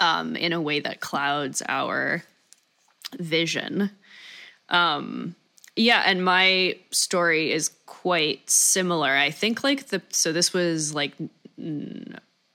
um 0.00 0.36
in 0.36 0.52
a 0.52 0.60
way 0.60 0.80
that 0.80 1.00
clouds 1.00 1.62
our 1.68 2.22
vision 3.18 3.90
um 4.68 5.34
yeah 5.76 6.02
and 6.04 6.22
my 6.22 6.76
story 6.90 7.50
is 7.50 7.70
quite 7.86 8.48
similar 8.50 9.10
i 9.16 9.30
think 9.30 9.64
like 9.64 9.86
the 9.86 10.02
so 10.10 10.32
this 10.32 10.52
was 10.52 10.94
like 10.94 11.14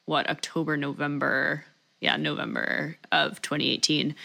what 0.06 0.30
October, 0.30 0.77
November, 0.77 1.65
yeah, 1.99 2.18
November 2.18 2.98
of 3.11 3.41
2018. 3.41 4.15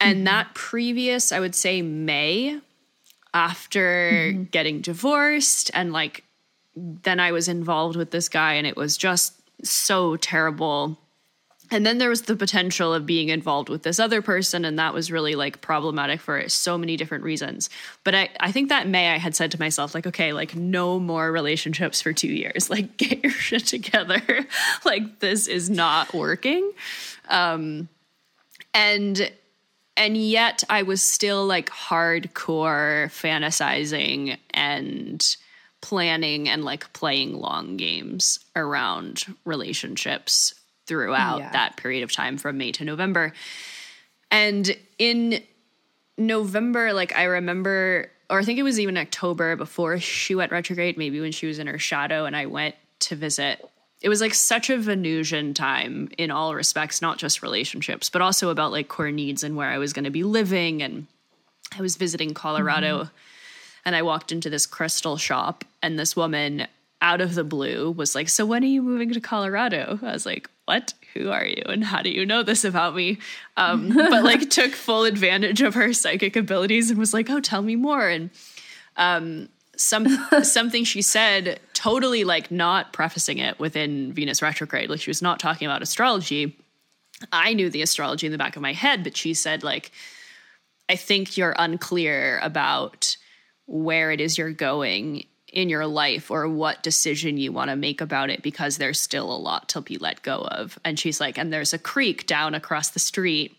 And 0.00 0.16
mm-hmm. 0.16 0.24
that 0.24 0.54
previous, 0.54 1.32
I 1.32 1.40
would 1.40 1.54
say 1.54 1.82
May, 1.82 2.60
after 3.34 4.10
mm-hmm. 4.12 4.42
getting 4.44 4.80
divorced 4.80 5.70
and 5.74 5.92
like 5.92 6.24
then 6.74 7.20
I 7.20 7.32
was 7.32 7.48
involved 7.48 7.96
with 7.96 8.10
this 8.10 8.28
guy 8.28 8.54
and 8.54 8.66
it 8.66 8.76
was 8.76 8.96
just 8.96 9.34
so 9.62 10.16
terrible. 10.16 10.98
And 11.70 11.86
then 11.86 11.98
there 11.98 12.10
was 12.10 12.22
the 12.22 12.36
potential 12.36 12.92
of 12.92 13.06
being 13.06 13.28
involved 13.30 13.68
with 13.68 13.82
this 13.82 13.98
other 13.98 14.20
person 14.20 14.64
and 14.64 14.78
that 14.78 14.92
was 14.92 15.10
really 15.10 15.34
like 15.34 15.60
problematic 15.60 16.20
for 16.20 16.46
so 16.48 16.76
many 16.76 16.96
different 16.96 17.24
reasons. 17.24 17.70
But 18.04 18.14
i, 18.14 18.28
I 18.40 18.52
think 18.52 18.68
that 18.68 18.88
may 18.88 19.10
i 19.10 19.18
had 19.18 19.34
said 19.34 19.50
to 19.52 19.58
myself 19.58 19.94
like 19.94 20.06
okay 20.06 20.32
like 20.32 20.54
no 20.54 20.98
more 20.98 21.30
relationships 21.30 22.02
for 22.02 22.12
two 22.12 22.32
years. 22.32 22.68
Like 22.70 22.96
get 22.96 23.22
your 23.22 23.32
shit 23.32 23.66
together. 23.66 24.22
Like 24.84 25.20
this 25.20 25.46
is 25.46 25.70
not 25.70 26.12
working. 26.12 26.72
Um 27.28 27.88
and 28.74 29.30
and 29.96 30.16
yet 30.16 30.62
i 30.70 30.82
was 30.82 31.02
still 31.02 31.46
like 31.46 31.68
hardcore 31.70 33.06
fantasizing 33.08 34.38
and 34.52 35.36
planning 35.82 36.48
and 36.48 36.64
like 36.64 36.90
playing 36.94 37.34
long 37.34 37.76
games 37.76 38.38
around 38.56 39.24
relationships 39.44 40.54
throughout 40.86 41.40
yeah. 41.40 41.52
that 41.52 41.76
period 41.76 42.02
of 42.02 42.12
time 42.12 42.38
from 42.38 42.56
May 42.56 42.72
to 42.72 42.84
November. 42.84 43.32
And 44.30 44.74
in 44.98 45.42
November, 46.16 46.92
like 46.92 47.14
I 47.14 47.24
remember, 47.24 48.10
or 48.30 48.38
I 48.38 48.44
think 48.44 48.58
it 48.58 48.62
was 48.62 48.80
even 48.80 48.96
October 48.96 49.56
before 49.56 49.98
she 49.98 50.34
went 50.34 50.52
retrograde, 50.52 50.96
maybe 50.96 51.20
when 51.20 51.32
she 51.32 51.46
was 51.46 51.58
in 51.58 51.66
her 51.66 51.78
shadow 51.78 52.24
and 52.24 52.34
I 52.34 52.46
went 52.46 52.74
to 53.00 53.16
visit. 53.16 53.64
It 54.02 54.08
was 54.08 54.20
like 54.20 54.34
such 54.34 54.68
a 54.68 54.78
Venusian 54.78 55.54
time 55.54 56.10
in 56.18 56.30
all 56.30 56.54
respects, 56.54 57.00
not 57.00 57.18
just 57.18 57.42
relationships, 57.42 58.10
but 58.10 58.20
also 58.20 58.50
about 58.50 58.72
like 58.72 58.88
core 58.88 59.12
needs 59.12 59.42
and 59.42 59.56
where 59.56 59.68
I 59.68 59.78
was 59.78 59.92
going 59.92 60.04
to 60.04 60.10
be 60.10 60.24
living. 60.24 60.82
And 60.82 61.06
I 61.76 61.80
was 61.80 61.96
visiting 61.96 62.34
Colorado 62.34 63.04
mm-hmm. 63.04 63.14
and 63.84 63.94
I 63.96 64.02
walked 64.02 64.32
into 64.32 64.50
this 64.50 64.66
crystal 64.66 65.16
shop 65.16 65.64
and 65.82 65.98
this 65.98 66.16
woman 66.16 66.66
out 67.00 67.20
of 67.20 67.34
the 67.34 67.44
blue 67.44 67.90
was 67.90 68.14
like, 68.14 68.28
So 68.28 68.46
when 68.46 68.62
are 68.62 68.68
you 68.68 68.82
moving 68.82 69.12
to 69.12 69.20
Colorado? 69.20 69.98
I 70.02 70.12
was 70.12 70.26
like, 70.26 70.48
what? 70.64 70.94
Who 71.14 71.30
are 71.30 71.44
you? 71.44 71.62
And 71.66 71.84
how 71.84 72.00
do 72.02 72.10
you 72.10 72.24
know 72.24 72.42
this 72.42 72.64
about 72.64 72.94
me? 72.94 73.18
Um, 73.56 73.88
but 73.94 74.22
like 74.24 74.48
took 74.48 74.72
full 74.72 75.04
advantage 75.04 75.60
of 75.60 75.74
her 75.74 75.92
psychic 75.92 76.36
abilities 76.36 76.90
and 76.90 76.98
was 76.98 77.12
like, 77.12 77.28
oh, 77.28 77.40
tell 77.40 77.62
me 77.62 77.76
more. 77.76 78.08
And 78.08 78.30
um, 78.96 79.48
some 79.76 80.06
something 80.42 80.84
she 80.84 81.02
said, 81.02 81.60
totally 81.74 82.24
like 82.24 82.50
not 82.50 82.92
prefacing 82.92 83.38
it 83.38 83.58
within 83.58 84.12
Venus 84.12 84.42
retrograde. 84.42 84.90
Like 84.90 85.00
she 85.00 85.10
was 85.10 85.22
not 85.22 85.40
talking 85.40 85.66
about 85.66 85.82
astrology. 85.82 86.56
I 87.32 87.54
knew 87.54 87.70
the 87.70 87.82
astrology 87.82 88.26
in 88.26 88.32
the 88.32 88.38
back 88.38 88.56
of 88.56 88.62
my 88.62 88.72
head, 88.72 89.04
but 89.04 89.16
she 89.16 89.34
said 89.34 89.62
like, 89.62 89.92
I 90.88 90.96
think 90.96 91.36
you're 91.36 91.54
unclear 91.58 92.40
about 92.42 93.16
where 93.66 94.10
it 94.10 94.20
is 94.20 94.36
you're 94.36 94.52
going 94.52 95.24
in 95.52 95.68
your 95.68 95.86
life 95.86 96.30
or 96.30 96.48
what 96.48 96.82
decision 96.82 97.36
you 97.36 97.52
want 97.52 97.70
to 97.70 97.76
make 97.76 98.00
about 98.00 98.30
it 98.30 98.42
because 98.42 98.78
there's 98.78 98.98
still 98.98 99.30
a 99.30 99.36
lot 99.36 99.68
to 99.68 99.80
be 99.80 99.98
let 99.98 100.22
go 100.22 100.38
of. 100.38 100.78
And 100.84 100.98
she's 100.98 101.20
like, 101.20 101.38
and 101.38 101.52
there's 101.52 101.72
a 101.72 101.78
creek 101.78 102.26
down 102.26 102.54
across 102.54 102.90
the 102.90 102.98
street. 102.98 103.56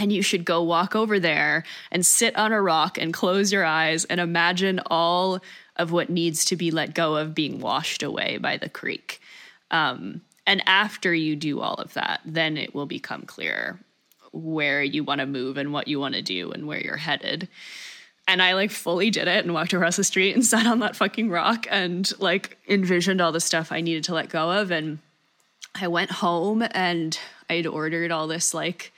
And 0.00 0.10
you 0.10 0.22
should 0.22 0.46
go 0.46 0.62
walk 0.62 0.96
over 0.96 1.20
there 1.20 1.62
and 1.92 2.04
sit 2.04 2.34
on 2.34 2.52
a 2.52 2.62
rock 2.62 2.96
and 2.96 3.12
close 3.12 3.52
your 3.52 3.66
eyes 3.66 4.06
and 4.06 4.18
imagine 4.18 4.80
all 4.86 5.40
of 5.76 5.92
what 5.92 6.08
needs 6.08 6.44
to 6.46 6.56
be 6.56 6.70
let 6.70 6.94
go 6.94 7.16
of 7.16 7.34
being 7.34 7.60
washed 7.60 8.02
away 8.02 8.38
by 8.38 8.56
the 8.56 8.70
creek. 8.70 9.20
Um, 9.70 10.22
and 10.46 10.62
after 10.66 11.14
you 11.14 11.36
do 11.36 11.60
all 11.60 11.74
of 11.74 11.92
that, 11.94 12.20
then 12.24 12.56
it 12.56 12.74
will 12.74 12.86
become 12.86 13.22
clear 13.22 13.78
where 14.32 14.82
you 14.82 15.04
want 15.04 15.20
to 15.20 15.26
move 15.26 15.58
and 15.58 15.72
what 15.72 15.86
you 15.86 16.00
want 16.00 16.14
to 16.14 16.22
do 16.22 16.50
and 16.50 16.66
where 16.66 16.80
you're 16.80 16.96
headed. 16.96 17.46
And 18.26 18.40
I 18.40 18.54
like 18.54 18.70
fully 18.70 19.10
did 19.10 19.28
it 19.28 19.44
and 19.44 19.52
walked 19.52 19.72
across 19.72 19.96
the 19.96 20.04
street 20.04 20.34
and 20.34 20.44
sat 20.46 20.66
on 20.66 20.78
that 20.80 20.96
fucking 20.96 21.30
rock 21.30 21.66
and 21.70 22.10
like 22.20 22.56
envisioned 22.68 23.20
all 23.20 23.32
the 23.32 23.40
stuff 23.40 23.70
I 23.70 23.80
needed 23.80 24.04
to 24.04 24.14
let 24.14 24.28
go 24.30 24.50
of. 24.50 24.70
And 24.70 24.98
I 25.74 25.88
went 25.88 26.10
home 26.10 26.64
and 26.70 27.18
I'd 27.48 27.66
ordered 27.66 28.10
all 28.10 28.26
this 28.26 28.54
like 28.54 28.92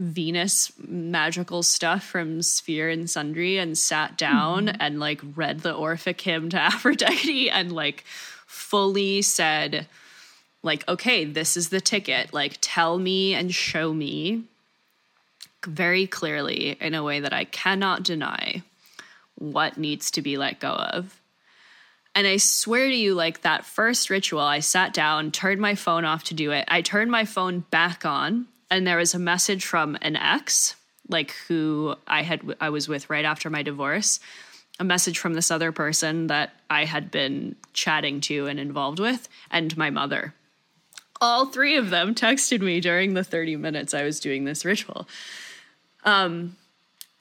Venus 0.00 0.72
magical 0.88 1.62
stuff 1.62 2.02
from 2.02 2.40
Sphere 2.40 2.88
and 2.88 3.08
Sundry 3.08 3.58
and 3.58 3.76
sat 3.76 4.16
down 4.16 4.66
mm-hmm. 4.66 4.76
and 4.80 4.98
like 4.98 5.20
read 5.36 5.60
the 5.60 5.74
Orphic 5.74 6.22
hymn 6.22 6.48
to 6.50 6.56
Aphrodite 6.60 7.50
and 7.50 7.70
like 7.70 8.04
fully 8.46 9.20
said, 9.20 9.86
like, 10.62 10.88
okay, 10.88 11.24
this 11.24 11.56
is 11.56 11.68
the 11.68 11.80
ticket. 11.80 12.32
Like, 12.32 12.56
tell 12.60 12.98
me 12.98 13.34
and 13.34 13.54
show 13.54 13.92
me 13.92 14.44
very 15.66 16.06
clearly 16.06 16.76
in 16.80 16.94
a 16.94 17.02
way 17.02 17.20
that 17.20 17.32
I 17.32 17.44
cannot 17.44 18.02
deny 18.02 18.62
what 19.36 19.78
needs 19.78 20.10
to 20.12 20.22
be 20.22 20.36
let 20.36 20.60
go 20.60 20.70
of. 20.70 21.20
And 22.14 22.26
I 22.26 22.38
swear 22.38 22.88
to 22.88 22.94
you, 22.94 23.14
like 23.14 23.42
that 23.42 23.64
first 23.64 24.10
ritual, 24.10 24.40
I 24.40 24.60
sat 24.60 24.92
down, 24.92 25.30
turned 25.30 25.60
my 25.60 25.74
phone 25.74 26.04
off 26.04 26.24
to 26.24 26.34
do 26.34 26.50
it. 26.52 26.64
I 26.68 26.82
turned 26.82 27.10
my 27.10 27.24
phone 27.24 27.60
back 27.70 28.04
on, 28.04 28.46
and 28.70 28.86
there 28.86 28.96
was 28.96 29.14
a 29.14 29.18
message 29.18 29.64
from 29.64 29.98
an 30.00 30.16
ex, 30.16 30.76
like 31.08 31.32
who 31.48 31.94
I 32.06 32.22
had 32.22 32.42
I 32.60 32.70
was 32.70 32.88
with 32.88 33.10
right 33.10 33.24
after 33.24 33.50
my 33.50 33.62
divorce. 33.62 34.20
A 34.78 34.84
message 34.84 35.18
from 35.18 35.34
this 35.34 35.50
other 35.50 35.72
person 35.72 36.28
that 36.28 36.52
I 36.70 36.84
had 36.86 37.10
been 37.10 37.56
chatting 37.74 38.20
to 38.22 38.46
and 38.46 38.58
involved 38.58 38.98
with, 38.98 39.28
and 39.50 39.76
my 39.76 39.90
mother. 39.90 40.32
All 41.20 41.46
three 41.46 41.76
of 41.76 41.90
them 41.90 42.14
texted 42.14 42.62
me 42.62 42.80
during 42.80 43.12
the 43.12 43.24
30 43.24 43.56
minutes 43.56 43.92
I 43.92 44.04
was 44.04 44.20
doing 44.20 44.44
this 44.44 44.64
ritual. 44.64 45.06
Um, 46.04 46.56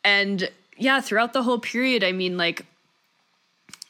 and 0.06 0.50
yeah, 0.78 1.02
throughout 1.02 1.34
the 1.34 1.44
whole 1.44 1.60
period, 1.60 2.02
I 2.02 2.14
mean, 2.14 2.38
like, 2.38 2.66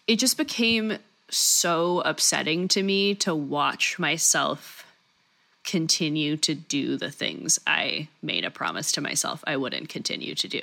it 0.08 0.18
just 0.18 0.38
became 0.38 0.98
so 1.30 2.02
upsetting 2.02 2.68
to 2.70 2.82
me 2.82 3.14
to 3.16 3.36
watch 3.36 4.00
myself 4.00 4.89
continue 5.70 6.36
to 6.36 6.56
do 6.56 6.98
the 6.98 7.12
things 7.12 7.60
I 7.68 8.08
made 8.24 8.44
a 8.44 8.50
promise 8.50 8.92
to 8.94 9.02
myself 9.02 9.44
I 9.46 9.56
wouldn't 9.56 9.88
continue 9.88 10.34
to 10.34 10.48
do. 10.48 10.62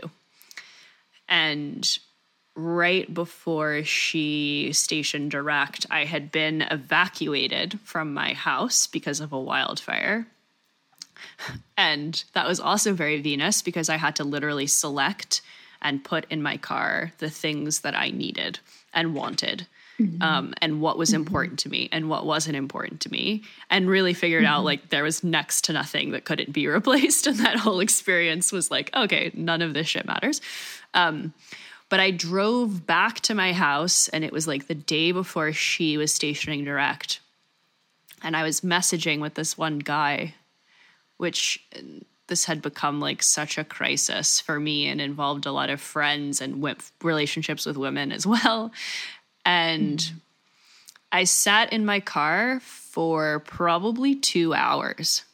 And 1.29 1.87
right 2.57 3.13
before 3.15 3.85
she 3.85 4.73
stationed 4.73 5.31
direct, 5.31 5.87
I 5.93 6.07
had 6.07 6.33
been 6.33 6.63
evacuated 6.63 7.79
from 7.85 8.15
my 8.15 8.33
house 8.33 8.89
because 8.89 9.21
of 9.21 9.33
a 9.33 9.41
wildfire. 9.41 10.27
And 11.77 12.25
that 12.33 12.49
was 12.49 12.59
also 12.59 12.93
very 12.93 13.21
Venus 13.21 13.63
because 13.63 13.89
I 13.89 13.99
had 13.99 14.17
to 14.17 14.25
literally 14.25 14.67
select 14.67 15.41
and 15.81 16.03
put 16.03 16.27
in 16.31 16.43
my 16.43 16.57
car 16.57 17.13
the 17.19 17.31
things 17.31 17.81
that 17.81 17.95
I 17.95 18.11
needed 18.11 18.59
and 18.93 19.15
wanted. 19.15 19.69
Mm-hmm. 20.01 20.23
Um, 20.23 20.55
and 20.61 20.81
what 20.83 20.99
was 20.99 21.11
mm-hmm. 21.11 21.23
important 21.23 21.59
to 21.61 21.71
me 21.71 21.89
and 21.91 22.11
what 22.11 22.27
wasn't 22.27 22.57
important 22.57 23.01
to 23.03 23.11
me, 23.11 23.43
and 23.71 23.89
really 23.89 24.13
figured 24.13 24.45
mm-hmm. 24.45 24.53
out 24.53 24.65
like 24.65 24.91
there 24.91 25.03
was 25.03 25.25
next 25.25 25.65
to 25.65 25.73
nothing 25.73 26.11
that 26.11 26.25
couldn't 26.25 26.53
be 26.53 26.67
replaced. 26.69 27.27
And 27.27 27.39
that 27.39 27.57
whole 27.57 27.81
experience 27.81 28.53
was 28.53 28.71
like, 28.71 28.95
okay, 28.95 29.31
none 29.35 29.63
of 29.63 29.75
this 29.75 29.87
shit 29.87 30.07
matters. 30.07 30.41
Um, 30.93 31.33
but 31.89 32.01
I 32.01 32.11
drove 32.11 32.87
back 32.87 33.21
to 33.21 33.35
my 33.35 33.53
house, 33.53 34.09
and 34.09 34.25
it 34.25 34.33
was 34.33 34.49
like 34.49 34.67
the 34.67 34.75
day 34.75 35.13
before 35.13 35.53
she 35.53 35.97
was 35.97 36.13
stationing 36.13 36.65
direct. 36.65 37.21
And 38.23 38.37
I 38.37 38.43
was 38.43 38.63
messaging 38.63 39.21
with 39.21 39.35
this 39.35 39.57
one 39.57 39.79
guy, 39.79 40.35
which 41.17 41.65
this 42.27 42.47
had 42.47 42.61
become 42.61 43.01
like 43.01 43.23
such 43.23 43.57
a 43.57 43.65
crisis 43.65 44.41
for 44.41 44.59
me 44.59 44.89
and 44.89 45.01
involved 45.01 45.47
a 45.47 45.53
lot 45.53 45.71
of 45.71 45.81
friends 45.81 46.41
and 46.41 46.65
relationships 47.03 47.67
with 47.67 47.77
women 47.77 48.11
as 48.11 48.27
well. 48.27 48.73
And. 49.47 50.13
I 51.13 51.25
sat 51.25 51.73
in 51.73 51.87
my 51.87 52.01
car 52.01 52.61
for 52.61 53.41
probably 53.41 54.15
two 54.15 54.53
hours. 54.53 55.25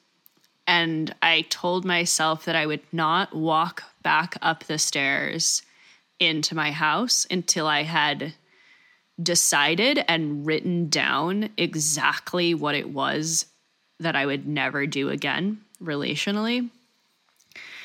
And 0.66 1.14
I 1.22 1.42
told 1.48 1.84
myself 1.84 2.44
that 2.44 2.54
I 2.54 2.66
would 2.66 2.82
not 2.92 3.34
walk 3.34 3.82
back 4.02 4.36
up 4.40 4.64
the 4.64 4.78
stairs 4.78 5.62
into 6.20 6.54
my 6.54 6.70
house 6.70 7.26
until 7.30 7.66
I 7.66 7.82
had 7.82 8.34
decided 9.20 10.04
and 10.06 10.46
written 10.46 10.88
down 10.88 11.50
exactly 11.56 12.54
what 12.54 12.74
it 12.74 12.90
was 12.90 13.46
that 13.98 14.14
I 14.14 14.24
would 14.24 14.46
never 14.46 14.86
do 14.86 15.08
again 15.08 15.62
relationally. 15.82 16.70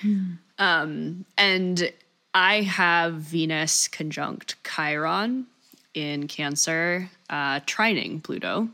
Mm. 0.02 0.38
Um, 0.60 1.26
and 1.38 1.92
I 2.34 2.62
have 2.62 3.16
Venus 3.16 3.88
conjunct 3.88 4.56
Chiron 4.64 5.48
in 5.94 6.28
Cancer, 6.28 7.10
uh, 7.30 7.60
trining 7.62 8.22
Pluto, 8.24 8.70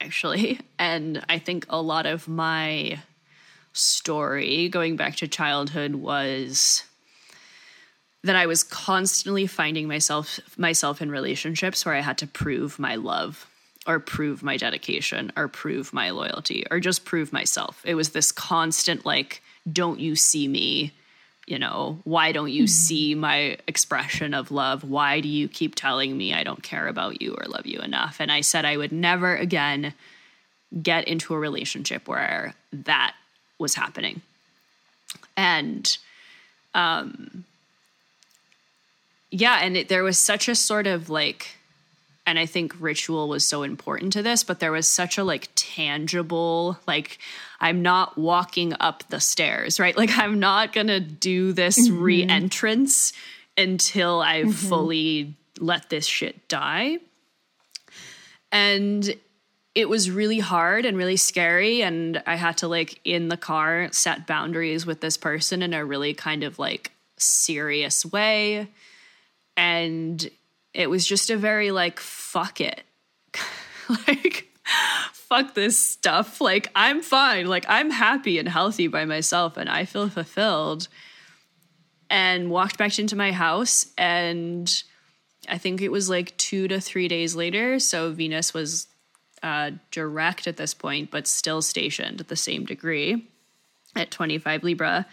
actually. 0.00 0.60
And 0.78 1.24
I 1.30 1.38
think 1.38 1.64
a 1.70 1.80
lot 1.80 2.04
of 2.04 2.28
my 2.28 3.00
story 3.72 4.68
going 4.68 4.96
back 4.96 5.16
to 5.16 5.28
childhood 5.28 5.94
was 5.94 6.84
that 8.22 8.36
I 8.36 8.46
was 8.46 8.62
constantly 8.62 9.46
finding 9.46 9.86
myself 9.86 10.40
myself 10.58 11.00
in 11.00 11.10
relationships 11.10 11.84
where 11.84 11.94
I 11.94 12.00
had 12.00 12.18
to 12.18 12.26
prove 12.26 12.78
my 12.78 12.96
love 12.96 13.46
or 13.86 14.00
prove 14.00 14.42
my 14.42 14.56
dedication 14.56 15.30
or 15.36 15.46
prove 15.48 15.92
my 15.92 16.10
loyalty 16.10 16.64
or 16.70 16.80
just 16.80 17.04
prove 17.04 17.32
myself. 17.32 17.82
It 17.84 17.94
was 17.94 18.10
this 18.10 18.32
constant 18.32 19.06
like 19.06 19.42
don't 19.70 20.00
you 20.00 20.16
see 20.16 20.48
me? 20.48 20.92
You 21.46 21.58
know, 21.58 22.00
why 22.04 22.32
don't 22.32 22.50
you 22.50 22.64
mm-hmm. 22.64 22.68
see 22.68 23.14
my 23.14 23.58
expression 23.66 24.32
of 24.32 24.50
love? 24.50 24.82
Why 24.82 25.20
do 25.20 25.28
you 25.28 25.46
keep 25.46 25.74
telling 25.74 26.16
me 26.16 26.32
I 26.32 26.42
don't 26.42 26.62
care 26.62 26.88
about 26.88 27.20
you 27.20 27.34
or 27.34 27.46
love 27.46 27.66
you 27.66 27.80
enough? 27.80 28.16
And 28.18 28.32
I 28.32 28.40
said 28.40 28.64
I 28.64 28.76
would 28.76 28.92
never 28.92 29.36
again 29.36 29.92
get 30.82 31.06
into 31.06 31.34
a 31.34 31.38
relationship 31.38 32.08
where 32.08 32.54
that 32.72 33.14
was 33.58 33.74
happening. 33.74 34.22
And 35.36 35.96
um 36.74 37.44
yeah, 39.34 39.58
and 39.62 39.76
it, 39.76 39.88
there 39.88 40.04
was 40.04 40.16
such 40.16 40.46
a 40.46 40.54
sort 40.54 40.86
of 40.86 41.10
like, 41.10 41.56
and 42.26 42.38
I 42.38 42.46
think 42.46 42.74
ritual 42.80 43.28
was 43.28 43.44
so 43.44 43.62
important 43.62 44.12
to 44.14 44.22
this, 44.22 44.44
but 44.44 44.60
there 44.60 44.72
was 44.72 44.88
such 44.88 45.18
a 45.18 45.24
like 45.24 45.48
tangible, 45.54 46.78
like, 46.86 47.18
I'm 47.60 47.82
not 47.82 48.16
walking 48.16 48.74
up 48.80 49.04
the 49.08 49.20
stairs, 49.20 49.78
right? 49.78 49.96
Like, 49.96 50.16
I'm 50.16 50.38
not 50.38 50.72
gonna 50.72 51.00
do 51.00 51.52
this 51.52 51.88
mm-hmm. 51.88 52.02
re 52.02 52.24
entrance 52.24 53.12
until 53.56 54.20
I've 54.20 54.46
mm-hmm. 54.46 54.68
fully 54.68 55.34
let 55.60 55.90
this 55.90 56.06
shit 56.06 56.48
die. 56.48 56.98
And 58.50 59.14
it 59.74 59.88
was 59.88 60.10
really 60.10 60.38
hard 60.38 60.86
and 60.86 60.96
really 60.96 61.16
scary. 61.16 61.82
And 61.82 62.22
I 62.26 62.36
had 62.36 62.58
to, 62.58 62.68
like, 62.68 63.00
in 63.04 63.28
the 63.28 63.36
car, 63.36 63.88
set 63.90 64.26
boundaries 64.26 64.86
with 64.86 65.00
this 65.00 65.16
person 65.16 65.62
in 65.62 65.74
a 65.74 65.84
really 65.84 66.14
kind 66.14 66.44
of 66.44 66.58
like 66.58 66.92
serious 67.16 68.04
way 68.04 68.68
and 69.56 70.30
it 70.74 70.90
was 70.90 71.06
just 71.06 71.30
a 71.30 71.36
very 71.36 71.70
like 71.70 72.00
fuck 72.00 72.60
it. 72.60 72.82
Like 74.08 74.48
fuck 75.12 75.52
this 75.52 75.78
stuff. 75.78 76.40
Like 76.40 76.70
i'm 76.74 77.02
fine. 77.02 77.46
Like 77.46 77.66
i'm 77.68 77.90
happy 77.90 78.38
and 78.38 78.48
healthy 78.48 78.86
by 78.88 79.04
myself 79.04 79.56
and 79.58 79.68
i 79.68 79.84
feel 79.84 80.08
fulfilled. 80.08 80.88
And 82.08 82.50
walked 82.50 82.78
back 82.78 82.98
into 82.98 83.16
my 83.16 83.32
house 83.32 83.92
and 83.98 84.72
i 85.48 85.58
think 85.58 85.82
it 85.82 85.92
was 85.92 86.08
like 86.08 86.36
two 86.38 86.68
to 86.68 86.80
three 86.80 87.08
days 87.08 87.34
later 87.34 87.78
so 87.78 88.10
venus 88.12 88.54
was 88.54 88.86
uh, 89.42 89.72
direct 89.90 90.46
at 90.46 90.56
this 90.56 90.72
point 90.72 91.10
but 91.10 91.26
still 91.26 91.60
stationed 91.60 92.20
at 92.20 92.28
the 92.28 92.36
same 92.36 92.64
degree 92.64 93.26
at 93.94 94.10
25 94.10 94.62
libra 94.62 95.06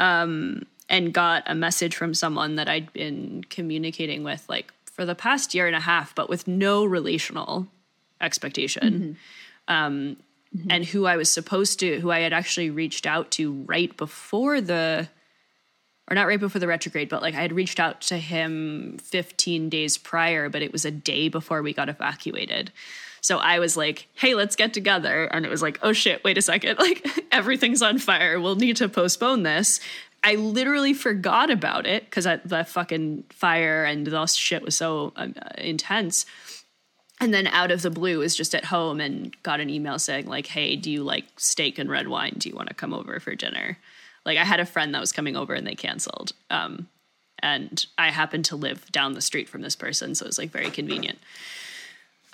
um, 0.00 0.66
and 0.88 1.14
got 1.14 1.44
a 1.46 1.54
message 1.54 1.94
from 1.94 2.12
someone 2.14 2.56
that 2.56 2.68
I'd 2.68 2.92
been 2.92 3.44
communicating 3.48 4.24
with 4.24 4.44
like 4.48 4.72
for 5.00 5.06
the 5.06 5.14
past 5.14 5.54
year 5.54 5.66
and 5.66 5.74
a 5.74 5.80
half, 5.80 6.14
but 6.14 6.28
with 6.28 6.46
no 6.46 6.84
relational 6.84 7.66
expectation. 8.20 9.16
Mm-hmm. 9.66 9.74
Um, 9.74 10.16
mm-hmm. 10.54 10.70
And 10.70 10.84
who 10.84 11.06
I 11.06 11.16
was 11.16 11.32
supposed 11.32 11.80
to, 11.80 12.00
who 12.00 12.10
I 12.10 12.18
had 12.18 12.34
actually 12.34 12.68
reached 12.68 13.06
out 13.06 13.30
to 13.30 13.64
right 13.66 13.96
before 13.96 14.60
the, 14.60 15.08
or 16.10 16.14
not 16.14 16.26
right 16.26 16.38
before 16.38 16.58
the 16.58 16.66
retrograde, 16.66 17.08
but 17.08 17.22
like 17.22 17.34
I 17.34 17.40
had 17.40 17.54
reached 17.54 17.80
out 17.80 18.02
to 18.02 18.18
him 18.18 18.98
15 19.00 19.70
days 19.70 19.96
prior, 19.96 20.50
but 20.50 20.60
it 20.60 20.70
was 20.70 20.84
a 20.84 20.90
day 20.90 21.30
before 21.30 21.62
we 21.62 21.72
got 21.72 21.88
evacuated. 21.88 22.70
So 23.22 23.38
I 23.38 23.58
was 23.58 23.78
like, 23.78 24.06
hey, 24.12 24.34
let's 24.34 24.54
get 24.54 24.74
together. 24.74 25.24
And 25.24 25.46
it 25.46 25.50
was 25.50 25.62
like, 25.62 25.78
oh 25.82 25.94
shit, 25.94 26.22
wait 26.24 26.36
a 26.36 26.42
second. 26.42 26.76
Like 26.78 27.08
everything's 27.32 27.80
on 27.80 27.96
fire. 27.96 28.38
We'll 28.38 28.56
need 28.56 28.76
to 28.76 28.88
postpone 28.90 29.44
this. 29.44 29.80
I 30.22 30.34
literally 30.34 30.92
forgot 30.92 31.50
about 31.50 31.86
it 31.86 32.04
because 32.04 32.24
the 32.24 32.64
fucking 32.64 33.24
fire 33.30 33.84
and 33.84 34.06
the 34.06 34.26
shit 34.26 34.62
was 34.62 34.76
so 34.76 35.12
uh, 35.16 35.28
intense. 35.56 36.26
And 37.20 37.32
then 37.32 37.46
out 37.46 37.70
of 37.70 37.82
the 37.82 37.90
blue 37.90 38.18
was 38.18 38.36
just 38.36 38.54
at 38.54 38.66
home 38.66 39.00
and 39.00 39.34
got 39.42 39.60
an 39.60 39.70
email 39.70 39.98
saying 39.98 40.26
like, 40.26 40.46
"Hey, 40.46 40.76
do 40.76 40.90
you 40.90 41.02
like 41.02 41.24
steak 41.36 41.78
and 41.78 41.90
red 41.90 42.08
wine? 42.08 42.34
Do 42.38 42.48
you 42.48 42.54
want 42.54 42.68
to 42.68 42.74
come 42.74 42.92
over 42.92 43.20
for 43.20 43.34
dinner?" 43.34 43.78
Like 44.26 44.38
I 44.38 44.44
had 44.44 44.60
a 44.60 44.66
friend 44.66 44.94
that 44.94 45.00
was 45.00 45.12
coming 45.12 45.36
over 45.36 45.54
and 45.54 45.66
they 45.66 45.74
canceled. 45.74 46.32
Um, 46.50 46.88
and 47.42 47.86
I 47.96 48.10
happened 48.10 48.44
to 48.46 48.56
live 48.56 48.90
down 48.92 49.14
the 49.14 49.20
street 49.22 49.48
from 49.48 49.62
this 49.62 49.76
person, 49.76 50.14
so 50.14 50.24
it 50.24 50.28
was 50.28 50.38
like 50.38 50.50
very 50.50 50.70
convenient. 50.70 51.18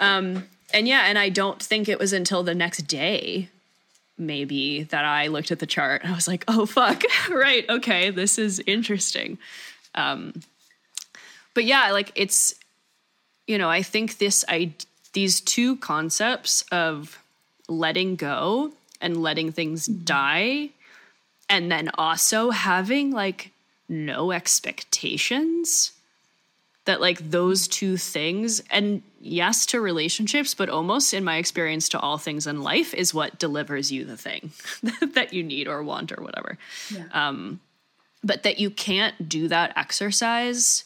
Um, 0.01 0.49
and 0.75 0.89
yeah, 0.89 1.03
and 1.07 1.19
I 1.19 1.29
don't 1.29 1.63
think 1.63 1.89
it 1.89 1.99
was 1.99 2.13
until 2.13 2.43
the 2.43 2.55
next 2.55 2.83
day 2.83 3.49
maybe 4.19 4.85
that 4.85 5.05
I 5.05 5.27
looked 5.29 5.51
at 5.51 5.59
the 5.59 5.67
chart 5.67 6.03
and 6.03 6.13
I 6.13 6.15
was 6.15 6.29
like, 6.29 6.45
oh, 6.49 6.67
fuck, 6.67 7.03
right, 7.31 7.69
okay, 7.69 8.11
this 8.11 8.39
is 8.39 8.63
interesting. 8.67 9.39
Um, 9.95 10.35
but 11.55 11.65
yeah, 11.65 11.91
like 11.93 12.13
it's, 12.15 12.55
you 13.47 13.59
know, 13.59 13.69
I 13.69 13.83
think 13.83 14.19
this, 14.19 14.45
I, 14.49 14.73
these 15.13 15.41
two 15.41 15.77
concepts 15.77 16.63
of 16.73 17.19
letting 17.69 18.17
go 18.17 18.73
and 19.01 19.23
letting 19.23 19.53
things 19.53 19.89
mm-hmm. 19.89 20.05
die, 20.05 20.71
and 21.49 21.71
then 21.71 21.91
also 21.97 22.51
having 22.51 23.13
like 23.13 23.53
no 23.89 24.33
expectations 24.33 25.93
that 26.87 27.01
like 27.01 27.31
those 27.31 27.69
two 27.69 27.97
things 27.97 28.63
and 28.71 29.03
yes 29.21 29.67
to 29.67 29.81
relationships 29.81 30.55
but 30.55 30.69
almost 30.69 31.13
in 31.13 31.23
my 31.23 31.37
experience 31.37 31.89
to 31.89 32.01
all 32.01 32.17
things 32.17 32.47
in 32.47 32.63
life 32.63 32.95
is 32.95 33.13
what 33.13 33.39
delivers 33.39 33.93
you 33.93 34.05
the 34.05 34.17
thing 34.17 34.51
that 35.15 35.33
you 35.33 35.43
need 35.43 35.69
or 35.69 35.83
want 35.83 36.11
or 36.11 36.23
whatever 36.23 36.57
yeah. 36.91 37.05
um, 37.13 37.61
but 38.25 38.43
that 38.45 38.59
you 38.59 38.71
can't 38.71 39.29
do 39.29 39.49
that 39.49 39.77
exercise 39.77 40.85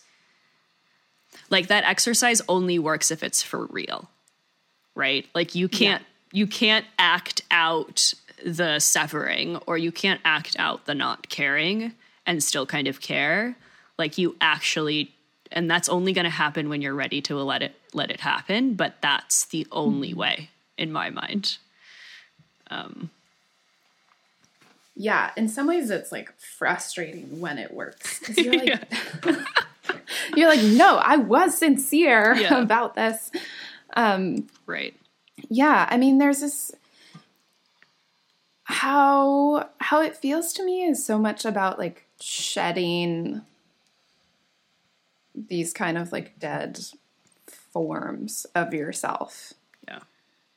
like 1.51 1.69
that 1.69 1.85
exercise 1.85 2.43
only 2.49 2.79
works 2.79 3.11
if 3.11 3.23
it's 3.23 3.43
for 3.43 3.67
real 3.67 4.11
right 4.95 5.27
like 5.35 5.55
you 5.55 5.69
can't 5.69 6.03
yeah. 6.33 6.39
you 6.39 6.47
can't 6.47 6.87
act 6.99 7.43
out 7.51 8.13
the 8.45 8.79
severing 8.79 9.57
or 9.67 9.77
you 9.77 9.93
can't 9.93 10.21
act 10.25 10.57
out 10.59 10.87
the 10.87 10.95
not 10.95 11.29
caring 11.29 11.93
and 12.27 12.43
still 12.43 12.65
kind 12.65 12.89
of 12.89 13.01
care 13.01 13.55
like 13.99 14.17
you 14.17 14.35
actually 14.41 15.15
and 15.53 15.71
that's 15.71 15.89
only 15.89 16.13
going 16.13 16.25
to 16.25 16.31
happen 16.31 16.69
when 16.69 16.81
you're 16.83 16.95
ready 16.95 17.21
to 17.21 17.37
let 17.37 17.63
it 17.63 17.75
let 17.93 18.11
it 18.11 18.21
happen 18.21 18.75
but 18.75 18.95
that's 19.01 19.47
the 19.47 19.67
only 19.73 20.11
mm-hmm. 20.11 20.21
way 20.21 20.51
in 20.77 20.93
my 20.93 21.11
mind 21.11 21.59
um 22.71 23.11
yeah 24.95 25.31
in 25.37 25.49
some 25.49 25.67
ways 25.67 25.91
it's 25.91 26.13
like 26.13 26.33
frustrating 26.39 27.41
when 27.41 27.59
it 27.59 27.73
works 27.73 28.19
because 28.21 28.39
you're 28.39 28.55
like 28.55 28.89
You're 30.37 30.49
like, 30.49 30.63
no, 30.63 30.97
I 30.97 31.17
was 31.17 31.57
sincere 31.59 32.35
Yeah. 32.35 32.59
about 32.63 32.95
this. 32.95 33.31
Um, 33.95 34.49
Right. 34.67 34.95
yeah, 35.49 35.89
I 35.91 35.97
mean, 35.97 36.19
there's 36.19 36.41
this 36.41 36.73
how 38.65 39.69
how 39.79 40.01
it 40.01 40.17
feels 40.17 40.53
to 40.53 40.65
me 40.65 40.85
is 40.85 41.05
so 41.05 41.19
much 41.19 41.45
about 41.45 41.77
like 41.77 42.07
shedding 42.21 43.43
these 45.49 45.73
kind 45.73 45.97
of 45.99 46.13
like 46.13 46.39
dead 46.39 46.79
forms 47.73 48.47
of 48.55 48.75
yourself, 48.75 49.53
Yeah. 49.89 50.01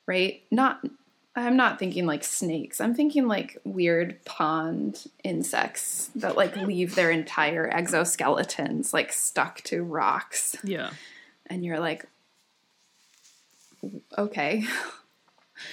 right? 0.08 0.44
Not 0.52 0.82
I'm 1.36 1.58
not 1.58 1.80
thinking 1.80 2.06
like 2.06 2.24
snakes. 2.24 2.80
I'm 2.80 2.94
thinking 2.94 3.28
like 3.28 3.58
weird 3.64 4.24
pond 4.24 5.06
insects 5.24 6.12
that 6.16 6.38
like 6.38 6.56
leave 6.56 6.94
their 6.94 7.10
entire 7.10 7.68
exoskeletons 7.72 8.94
like 8.94 9.12
stuck 9.12 9.62
to 9.64 9.82
rocks 9.84 10.56
Yeah. 10.64 10.92
and 11.48 11.66
you're 11.66 11.80
like 11.80 12.06
okay 14.18 14.64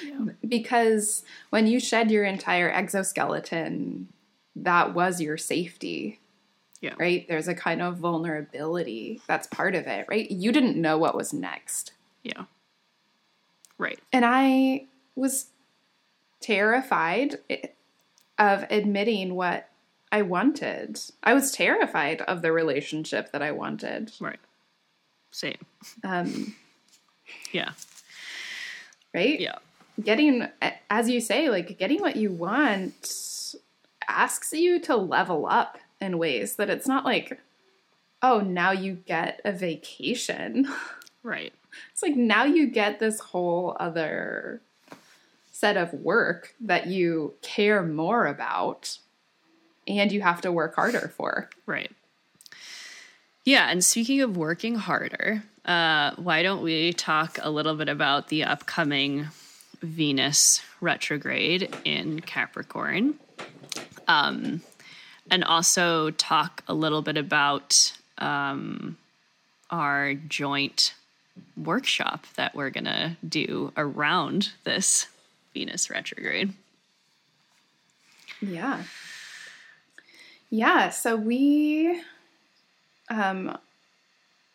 Yeah. 0.05 0.27
because 0.47 1.25
when 1.51 1.67
you 1.67 1.79
shed 1.81 2.11
your 2.11 2.25
entire 2.25 2.71
exoskeleton 2.71 4.09
that 4.57 4.95
was 4.95 5.21
your 5.21 5.37
safety 5.37 6.21
Yeah. 6.81 6.95
right 6.99 7.27
there's 7.29 7.49
a 7.49 7.55
kind 7.55 7.83
of 7.83 7.99
vulnerability 7.99 9.21
that's 9.27 9.47
part 9.47 9.75
of 9.75 9.87
it 9.87 10.07
right 10.09 10.31
you 10.31 10.51
didn't 10.53 10.77
know 10.81 10.97
what 10.99 11.15
was 11.15 11.33
next 11.33 11.93
Yeah. 12.23 12.45
Right. 13.79 13.99
and 14.13 14.25
i 14.25 14.87
was 15.15 15.47
terrified 16.41 17.37
of 18.39 18.65
admitting 18.71 19.35
what 19.35 19.69
i 20.11 20.23
wanted 20.23 20.99
i 21.23 21.35
was 21.35 21.53
terrified 21.53 22.23
of 22.23 22.41
the 22.43 22.51
relationship 22.53 23.31
that 23.33 23.43
i 23.43 23.51
wanted 23.53 24.13
Right. 24.21 24.39
Same. 25.33 25.59
um, 26.03 26.55
Yeah. 27.53 27.73
right 29.15 29.39
Yeah. 29.39 29.57
getting 30.03 30.49
as 30.89 31.11
you 31.11 31.21
say 31.21 31.51
like 31.51 31.79
getting 31.79 32.01
what 32.01 32.17
you 32.17 32.31
want 32.33 33.55
asks 34.09 34.53
you 34.55 34.81
to 34.81 34.97
level 34.97 35.47
up 35.47 35.79
in 36.01 36.19
ways 36.19 36.57
that 36.57 36.71
it's 36.71 36.87
not 36.89 37.05
like 37.05 37.41
oh 38.23 38.41
now 38.41 38.71
you 38.71 38.95
get 39.07 39.41
a 39.45 39.53
vacation 39.53 40.69
Right. 41.23 41.53
it's 41.93 42.03
like 42.03 42.17
now 42.17 42.45
you 42.45 42.67
get 42.69 42.99
this 42.99 43.21
whole 43.21 43.77
other 43.79 44.63
set 45.53 45.77
of 45.77 45.93
work 45.93 46.55
that 46.61 46.87
you 46.87 47.35
care 47.43 47.83
more 47.83 48.27
about 48.27 48.99
and 49.87 50.11
you 50.11 50.23
have 50.23 50.41
to 50.43 50.51
work 50.53 50.75
harder 50.75 51.13
for 51.17 51.51
Right. 51.67 51.91
Yeah, 53.45 53.71
and 53.71 53.83
speaking 53.83 54.21
of 54.21 54.37
working 54.37 54.75
harder, 54.75 55.43
uh, 55.65 56.13
why 56.17 56.43
don't 56.43 56.63
we 56.63 56.93
talk 56.93 57.39
a 57.41 57.51
little 57.51 57.75
bit 57.75 57.89
about 57.89 58.29
the 58.29 58.45
upcoming 58.45 59.29
Venus 59.81 60.63
retrograde 60.81 61.75
in 61.85 62.21
Capricorn? 62.21 63.15
Um, 64.07 64.61
and 65.31 65.45
also 65.45 66.11
talk 66.11 66.63
a 66.67 66.75
little 66.75 67.03
bit 67.03 67.17
about 67.17 67.93
um, 68.19 68.97
our 69.71 70.15
joint 70.15 70.95
workshop 71.57 72.27
that 72.37 72.55
we're 72.55 72.71
going 72.71 72.85
to 72.85 73.17
do 73.27 73.73
around 73.77 74.51
this 74.65 75.07
Venus 75.55 75.91
retrograde. 75.91 76.53
Yeah. 78.41 78.83
Yeah, 80.51 80.91
so 80.91 81.17
we 81.17 82.03
um, 83.09 83.57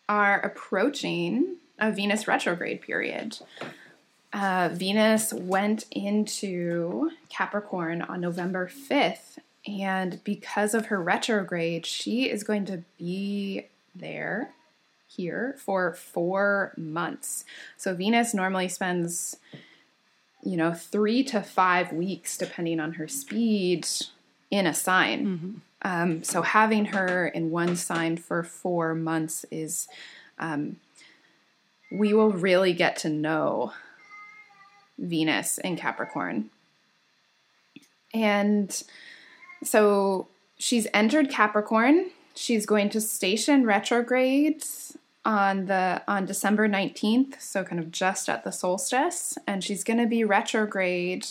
are 0.09 0.39
approaching 0.41 1.57
a 1.79 1.91
Venus 1.91 2.27
retrograde 2.27 2.81
period. 2.81 3.39
Uh, 4.33 4.69
Venus 4.73 5.31
went 5.33 5.85
into 5.91 7.11
Capricorn 7.29 8.01
on 8.01 8.19
November 8.19 8.69
5th, 8.69 9.37
and 9.67 10.23
because 10.23 10.73
of 10.73 10.87
her 10.87 11.01
retrograde, 11.01 11.85
she 11.85 12.29
is 12.29 12.43
going 12.43 12.65
to 12.65 12.83
be 12.97 13.67
there 13.95 14.51
here 15.07 15.55
for 15.57 15.93
four 15.93 16.73
months. 16.77 17.45
So 17.77 17.95
Venus 17.95 18.33
normally 18.33 18.67
spends 18.67 19.37
you 20.45 20.55
know, 20.55 20.73
three 20.73 21.23
to 21.23 21.41
five 21.41 21.91
weeks, 21.91 22.37
depending 22.37 22.79
on 22.79 22.93
her 22.93 23.07
speed, 23.07 23.87
in 24.51 24.67
a 24.67 24.73
sign. 24.73 25.17
Um, 25.81 26.23
so 26.23 26.43
having 26.43 26.85
her 26.85 27.27
in 27.27 27.49
one 27.49 27.75
sign 27.75 28.15
for 28.15 28.43
four 28.43 28.93
months 28.93 29.43
is, 29.49 29.87
um, 30.37 30.77
we 31.91 32.13
will 32.13 32.31
really 32.31 32.73
get 32.73 32.95
to 32.97 33.09
know 33.09 33.73
Venus 34.99 35.57
in 35.57 35.75
Capricorn. 35.75 36.51
And 38.13 38.83
so 39.65 40.27
she's 40.57 40.87
entered 40.93 41.29
Capricorn. 41.29 42.11
She's 42.35 42.65
going 42.65 42.89
to 42.89 43.01
station 43.01 43.65
retrograde 43.65 44.63
on 45.23 45.65
the 45.65 46.01
on 46.07 46.25
December 46.25 46.69
19th, 46.69 47.41
so 47.41 47.63
kind 47.63 47.79
of 47.79 47.91
just 47.91 48.29
at 48.29 48.43
the 48.43 48.51
solstice, 48.51 49.37
and 49.47 49.63
she's 49.63 49.83
going 49.83 49.99
to 49.99 50.05
be 50.05 50.23
retrograde 50.23 51.25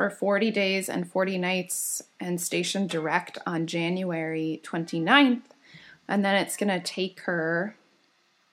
for 0.00 0.10
40 0.10 0.50
days 0.50 0.88
and 0.88 1.10
40 1.10 1.38
nights 1.38 2.02
and 2.18 2.40
station 2.40 2.86
direct 2.86 3.38
on 3.46 3.66
January 3.66 4.60
29th. 4.64 5.42
And 6.08 6.24
then 6.24 6.36
it's 6.36 6.56
going 6.56 6.70
to 6.70 6.80
take 6.80 7.20
her 7.20 7.76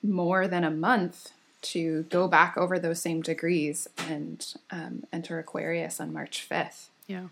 more 0.03 0.47
than 0.47 0.63
a 0.63 0.71
month 0.71 1.31
to 1.61 2.03
go 2.09 2.27
back 2.27 2.57
over 2.57 2.77
those 2.77 3.01
same 3.01 3.21
degrees 3.21 3.87
and 4.09 4.55
um, 4.71 5.03
enter 5.11 5.39
Aquarius 5.39 5.99
on 5.99 6.13
March 6.13 6.45
5th. 6.49 6.87
Yeah. 7.07 7.27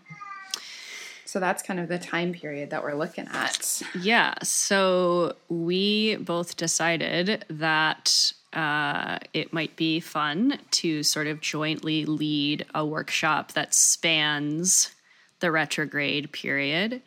So 1.26 1.40
that's 1.40 1.62
kind 1.62 1.80
of 1.80 1.88
the 1.88 1.98
time 1.98 2.32
period 2.32 2.70
that 2.70 2.82
we're 2.82 2.94
looking 2.94 3.26
at. 3.32 3.82
Yeah. 4.00 4.34
So 4.42 5.36
we 5.48 6.16
both 6.16 6.56
decided 6.56 7.44
that 7.50 8.32
uh, 8.52 9.18
it 9.34 9.52
might 9.52 9.76
be 9.76 10.00
fun 10.00 10.58
to 10.70 11.02
sort 11.02 11.26
of 11.26 11.40
jointly 11.40 12.04
lead 12.06 12.64
a 12.74 12.86
workshop 12.86 13.52
that 13.52 13.74
spans 13.74 14.92
the 15.40 15.50
retrograde 15.50 16.32
period 16.32 17.02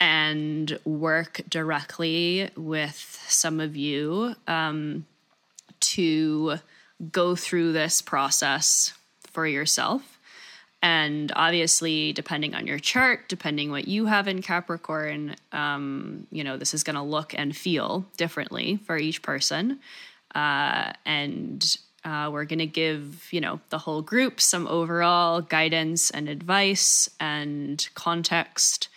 and 0.00 0.78
work 0.84 1.40
directly 1.48 2.50
with 2.56 3.24
some 3.28 3.60
of 3.60 3.76
you 3.76 4.34
um, 4.46 5.06
to 5.80 6.58
go 7.10 7.34
through 7.34 7.72
this 7.72 8.02
process 8.02 8.92
for 9.30 9.46
yourself. 9.46 10.13
And 10.84 11.32
obviously, 11.34 12.12
depending 12.12 12.54
on 12.54 12.66
your 12.66 12.78
chart, 12.78 13.26
depending 13.30 13.70
what 13.70 13.88
you 13.88 14.04
have 14.04 14.28
in 14.28 14.42
Capricorn, 14.42 15.34
um, 15.50 16.26
you 16.30 16.44
know, 16.44 16.58
this 16.58 16.74
is 16.74 16.84
going 16.84 16.96
to 16.96 17.02
look 17.02 17.32
and 17.34 17.56
feel 17.56 18.04
differently 18.18 18.78
for 18.84 18.98
each 18.98 19.22
person. 19.22 19.80
Uh, 20.34 20.92
and 21.06 21.78
uh, 22.04 22.28
we're 22.30 22.44
going 22.44 22.58
to 22.58 22.66
give, 22.66 23.32
you 23.32 23.40
know, 23.40 23.60
the 23.70 23.78
whole 23.78 24.02
group 24.02 24.42
some 24.42 24.66
overall 24.66 25.40
guidance 25.40 26.10
and 26.10 26.28
advice 26.28 27.08
and 27.18 27.88
context 27.94 28.90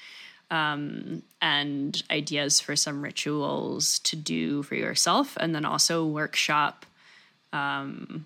um, 0.52 1.24
and 1.42 2.04
ideas 2.12 2.60
for 2.60 2.76
some 2.76 3.02
rituals 3.02 4.00
to 4.00 4.18
do 4.18 4.62
for 4.62 4.76
yourself. 4.76 5.38
And 5.40 5.56
then 5.56 5.64
also 5.64 6.06
workshop 6.06 6.86
um, 7.54 8.26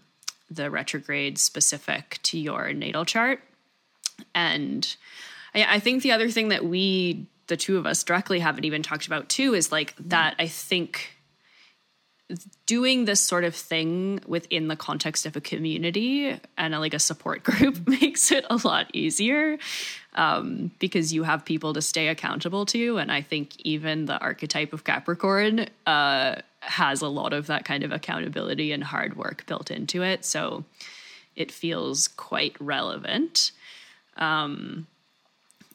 the 0.49 0.71
retrograde 0.71 1.38
specific 1.38 2.17
to 2.23 2.39
your 2.39 2.73
natal 2.73 3.05
chart. 3.05 3.39
And 4.34 4.95
I, 5.53 5.76
I 5.76 5.80
think 5.80 6.03
the 6.03 6.11
other 6.11 6.30
thing 6.30 6.49
that 6.49 6.65
we, 6.65 7.27
the 7.48 7.57
two 7.57 7.77
of 7.77 7.85
us 7.85 8.03
directly 8.03 8.39
haven't 8.39 8.65
even 8.65 8.84
talked 8.84 9.07
about 9.07 9.30
too, 9.30 9.53
is 9.53 9.72
like 9.72 9.95
that 9.98 10.35
I 10.39 10.48
think 10.48 11.18
doing 12.65 13.06
this 13.06 13.19
sort 13.19 13.43
of 13.43 13.56
thing 13.56 14.22
within 14.26 14.68
the 14.68 14.76
context 14.76 15.26
of 15.26 15.35
a 15.35 15.41
community 15.41 16.39
and 16.57 16.73
a, 16.73 16.80
like 16.80 16.93
a 16.93 16.99
support 16.99 17.43
group 17.43 17.88
makes 17.88 18.31
it 18.31 18.45
a 18.49 18.56
lot 18.64 18.88
easier 18.93 19.57
um, 20.14 20.72
because 20.80 21.14
you 21.14 21.23
have 21.23 21.45
people 21.45 21.73
to 21.73 21.81
stay 21.81 22.07
accountable 22.07 22.65
to. 22.65 22.98
And 22.98 23.11
I 23.11 23.22
think 23.22 23.60
even 23.61 24.06
the 24.06 24.19
archetype 24.19 24.73
of 24.73 24.84
Capricorn 24.84 25.68
uh, 25.85 26.35
has 26.61 27.02
a 27.02 27.07
lot 27.07 27.34
of 27.34 27.48
that 27.48 27.65
kind 27.65 27.84
of 27.84 27.91
accountability 27.91 28.72
and 28.72 28.84
hard 28.84 29.18
work 29.18 29.45
built 29.45 29.72
into 29.72 30.03
it. 30.03 30.26
So 30.26 30.64
it 31.35 31.52
feels 31.52 32.07
quite 32.07 32.56
relevant. 32.60 33.52
Um, 34.22 34.88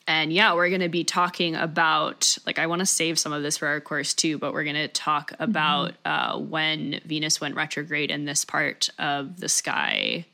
and 0.08 0.32
yeah, 0.32 0.54
we're 0.54 0.68
going 0.68 0.82
to 0.82 0.88
be 0.88 1.02
talking 1.02 1.56
about, 1.56 2.38
like, 2.46 2.60
I 2.60 2.68
want 2.68 2.78
to 2.78 2.86
save 2.86 3.18
some 3.18 3.32
of 3.32 3.42
this 3.42 3.56
for 3.58 3.66
our 3.66 3.80
course 3.80 4.14
too, 4.14 4.38
but 4.38 4.52
we're 4.52 4.62
going 4.62 4.76
to 4.76 4.86
talk 4.88 5.32
about 5.40 5.94
uh, 6.04 6.38
when 6.38 7.00
Venus 7.04 7.40
went 7.40 7.56
retrograde 7.56 8.10
in 8.12 8.24
this 8.24 8.44
part 8.44 8.88
of 9.00 9.40
the 9.40 9.48
sky 9.48 10.24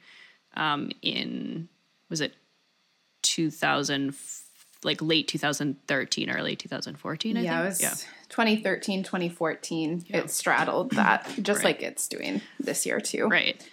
um, 0.54 0.90
in, 1.00 1.68
was 2.10 2.20
it 2.20 2.34
2000, 3.22 4.14
like 4.84 5.00
late 5.00 5.28
2013, 5.28 6.28
early 6.28 6.54
2014. 6.54 7.36
I 7.36 7.40
yeah, 7.40 7.70
think. 7.70 7.82
it 7.82 7.90
was 7.90 8.06
2013, 8.28 9.04
2014. 9.04 10.04
It 10.08 10.30
straddled 10.30 10.90
that, 10.92 11.26
just 11.42 11.58
Right. 11.64 11.80
like 11.80 11.82
it's 11.82 12.08
doing 12.08 12.42
this 12.60 12.84
year 12.84 13.00
too. 13.00 13.26
Right. 13.28 13.66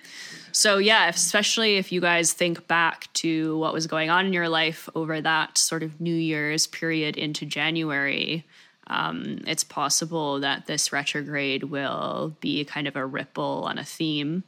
So, 0.52 0.78
yeah, 0.78 1.08
especially 1.08 1.78
if 1.78 1.92
you 1.92 2.02
guys 2.02 2.34
think 2.34 2.68
back 2.68 3.12
to 3.14 3.58
what 3.58 3.74
was 3.74 3.88
going 3.88 4.10
on 4.10 4.26
in 4.26 4.34
your 4.34 4.50
life 4.50 4.90
over 4.96 5.22
that 5.22 5.58
sort 5.58 5.84
of 5.84 6.02
New 6.02 6.16
Year's 6.16 6.68
period 6.68 7.18
into 7.18 7.46
January, 7.46 8.46
um, 8.88 9.40
it's 9.46 9.64
possible 9.64 10.40
that 10.40 10.66
this 10.66 10.92
retrograde 10.92 11.64
will 11.64 12.36
be 12.40 12.66
kind 12.66 12.88
of 12.88 12.96
a 12.96 13.06
ripple 13.06 13.64
on 13.66 13.78
a 13.78 13.84
theme 13.84 14.44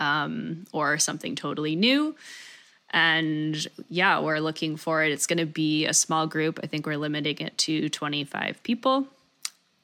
um, 0.00 0.66
or 0.72 0.98
something 0.98 1.36
totally 1.36 1.76
new. 1.76 2.16
And 2.90 3.66
yeah, 3.88 4.20
we're 4.20 4.38
looking 4.38 4.76
for 4.76 5.02
it. 5.04 5.12
It's 5.12 5.26
going 5.26 5.38
to 5.38 5.46
be 5.46 5.86
a 5.86 5.94
small 5.94 6.26
group. 6.26 6.60
I 6.62 6.66
think 6.66 6.86
we're 6.86 6.96
limiting 6.96 7.38
it 7.38 7.56
to 7.58 7.88
25 7.88 8.62
people. 8.62 9.08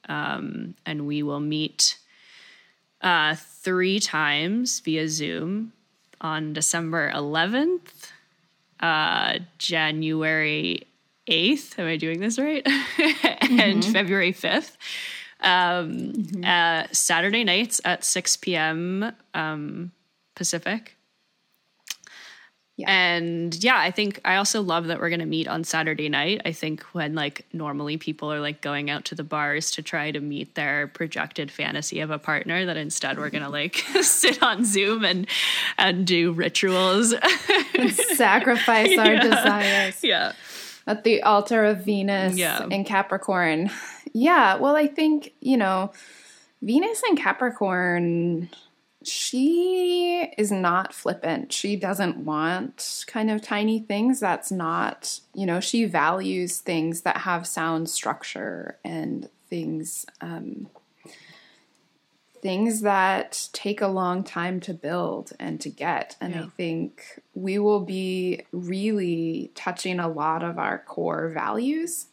Um, 0.07 0.75
and 0.85 1.05
we 1.05 1.23
will 1.23 1.39
meet 1.39 1.97
uh, 3.01 3.35
three 3.61 3.99
times 3.99 4.79
via 4.79 5.07
Zoom 5.07 5.73
on 6.19 6.53
December 6.53 7.11
11th, 7.11 8.11
uh, 8.79 9.39
January 9.57 10.87
8th. 11.27 11.79
Am 11.79 11.87
I 11.87 11.97
doing 11.97 12.19
this 12.19 12.39
right? 12.39 12.65
and 13.49 13.85
February 13.85 14.33
5th. 14.33 14.75
Um, 15.41 16.43
uh, 16.43 16.83
Saturday 16.91 17.43
nights 17.43 17.81
at 17.83 18.03
6 18.03 18.37
p.m. 18.37 19.11
Um, 19.33 19.91
Pacific. 20.35 20.95
Yeah. 22.81 22.91
And 22.91 23.63
yeah, 23.63 23.77
I 23.77 23.91
think 23.91 24.19
I 24.25 24.35
also 24.35 24.61
love 24.61 24.87
that 24.87 24.99
we're 24.99 25.09
going 25.09 25.19
to 25.19 25.25
meet 25.25 25.47
on 25.47 25.63
Saturday 25.63 26.09
night. 26.09 26.41
I 26.45 26.51
think 26.51 26.83
when 26.93 27.15
like 27.15 27.45
normally 27.53 27.97
people 27.97 28.31
are 28.31 28.39
like 28.39 28.61
going 28.61 28.89
out 28.89 29.05
to 29.05 29.15
the 29.15 29.23
bars 29.23 29.71
to 29.71 29.81
try 29.81 30.11
to 30.11 30.19
meet 30.19 30.55
their 30.55 30.87
projected 30.87 31.51
fantasy 31.51 31.99
of 31.99 32.11
a 32.11 32.19
partner, 32.19 32.65
that 32.65 32.77
instead 32.77 33.17
we're 33.17 33.29
going 33.29 33.43
to 33.43 33.49
like 33.49 33.75
sit 34.01 34.41
on 34.43 34.65
Zoom 34.65 35.05
and 35.05 35.27
and 35.77 36.05
do 36.05 36.31
rituals. 36.31 37.13
and 37.77 37.91
Sacrifice 37.93 38.97
our 38.97 39.17
desires 39.17 40.03
yeah. 40.03 40.33
at 40.87 41.03
the 41.03 41.21
altar 41.23 41.65
of 41.65 41.85
Venus 41.85 42.35
Yeah. 42.37 42.67
in 42.69 42.83
Capricorn. 42.83 43.69
Yeah, 44.13 44.55
well, 44.55 44.75
I 44.75 44.87
think, 44.87 45.33
you 45.39 45.55
know, 45.57 45.91
Venus 46.61 47.01
and 47.03 47.17
Capricorn, 47.17 48.49
she 49.03 50.31
is 50.37 50.51
not 50.51 50.93
flippant. 50.93 51.51
She 51.51 51.75
doesn't 51.75 52.17
want 52.17 53.05
kind 53.07 53.31
of 53.31 53.41
tiny 53.41 53.79
things. 53.79 54.19
That's 54.19 54.51
not, 54.51 55.19
you 55.33 55.45
know, 55.45 55.59
she 55.59 55.85
values 55.85 56.59
things 56.59 57.01
that 57.01 57.17
have 57.17 57.47
sound 57.47 57.89
structure 57.89 58.77
and 58.83 59.29
things 59.49 60.05
um 60.21 60.69
things 62.41 62.81
that 62.81 63.49
take 63.53 63.81
a 63.81 63.87
long 63.87 64.23
time 64.23 64.59
to 64.59 64.73
build 64.73 65.31
and 65.39 65.61
to 65.61 65.69
get. 65.69 66.15
And 66.19 66.33
I 66.33 66.47
think 66.57 67.21
we 67.35 67.59
will 67.59 67.81
be 67.81 68.45
really 68.51 69.51
touching 69.53 69.99
a 69.99 70.09
lot 70.09 70.43
of 70.43 70.57
our 70.57 70.79
core 70.79 71.29
values. 71.29 72.07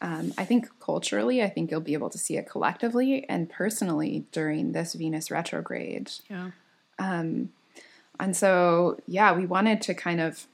Um, 0.00 0.32
I 0.38 0.44
think 0.44 0.68
culturally, 0.78 1.42
I 1.42 1.48
think 1.48 1.70
you'll 1.70 1.80
be 1.80 1.94
able 1.94 2.10
to 2.10 2.18
see 2.18 2.36
it 2.36 2.48
collectively 2.48 3.28
and 3.28 3.50
personally 3.50 4.26
during 4.30 4.72
this 4.72 4.94
Venus 4.94 5.30
retrograde. 5.30 6.12
Yeah. 6.30 6.50
And 8.20 8.36
so, 8.36 9.00
yeah, 9.06 9.32
we 9.32 9.46
wanted 9.46 9.80
to 9.82 9.94
kind 9.94 10.20
of 10.20 10.46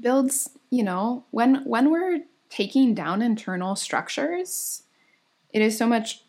build, 0.00 0.30
you 0.70 0.82
know, 0.82 1.24
when 1.30 1.64
when 1.64 1.90
we're 1.90 2.20
taking 2.50 2.94
down 2.94 3.22
internal 3.22 3.76
structures, 3.76 4.82
it 5.52 5.62
is 5.62 5.76
so 5.76 5.86
much 5.86 6.22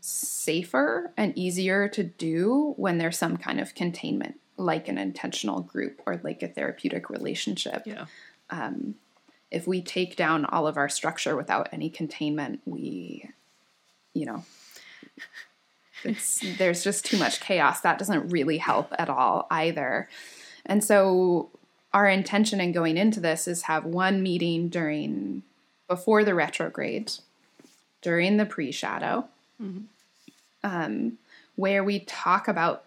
safer 0.00 1.12
and 1.16 1.36
easier 1.36 1.88
to 1.88 2.02
do 2.02 2.74
when 2.76 2.98
there's 2.98 3.16
some 3.16 3.36
kind 3.36 3.60
of 3.60 3.74
containment, 3.74 4.38
like 4.56 4.88
an 4.88 4.98
intentional 4.98 5.60
group 5.60 6.00
or 6.06 6.20
like 6.22 6.42
a 6.42 6.48
therapeutic 6.48 7.08
relationship. 7.08 7.82
Yeah. 7.86 8.06
If 9.50 9.66
we 9.66 9.82
take 9.82 10.16
down 10.16 10.44
all 10.44 10.66
of 10.66 10.76
our 10.76 10.88
structure 10.88 11.36
without 11.36 11.68
any 11.72 11.90
containment, 11.90 12.60
we, 12.64 13.30
you 14.12 14.26
know, 14.26 14.44
it's, 16.02 16.42
there's 16.58 16.82
just 16.84 17.04
too 17.04 17.18
much 17.18 17.40
chaos. 17.40 17.80
That 17.80 17.98
doesn't 17.98 18.30
really 18.30 18.58
help 18.58 18.92
at 18.98 19.08
all 19.08 19.46
either. 19.50 20.08
And 20.66 20.82
so 20.82 21.50
our 21.92 22.08
intention 22.08 22.60
in 22.60 22.72
going 22.72 22.96
into 22.96 23.20
this 23.20 23.46
is 23.46 23.62
have 23.62 23.84
one 23.84 24.22
meeting 24.22 24.68
during 24.68 25.42
before 25.88 26.24
the 26.24 26.34
retrograde, 26.34 27.12
during 28.02 28.36
the 28.36 28.46
pre-shadow, 28.46 29.28
um, 30.64 31.18
where 31.56 31.84
we 31.84 32.00
talk 32.00 32.48
about 32.48 32.82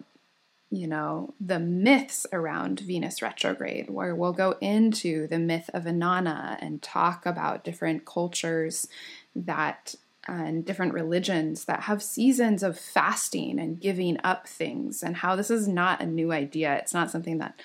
you 0.70 0.86
know 0.86 1.32
the 1.40 1.58
myths 1.58 2.26
around 2.32 2.80
Venus 2.80 3.22
retrograde, 3.22 3.88
where 3.90 4.14
we'll 4.14 4.32
go 4.32 4.56
into 4.60 5.26
the 5.26 5.38
myth 5.38 5.70
of 5.72 5.84
Inanna 5.84 6.58
and 6.60 6.82
talk 6.82 7.24
about 7.26 7.64
different 7.64 8.04
cultures 8.04 8.86
that 9.34 9.94
and 10.26 10.64
different 10.66 10.92
religions 10.92 11.64
that 11.64 11.80
have 11.84 12.02
seasons 12.02 12.62
of 12.62 12.78
fasting 12.78 13.58
and 13.58 13.80
giving 13.80 14.18
up 14.22 14.46
things, 14.46 15.02
and 15.02 15.16
how 15.16 15.34
this 15.36 15.50
is 15.50 15.66
not 15.66 16.02
a 16.02 16.06
new 16.06 16.32
idea. 16.32 16.76
It's 16.76 16.92
not 16.92 17.10
something 17.10 17.38
that 17.38 17.58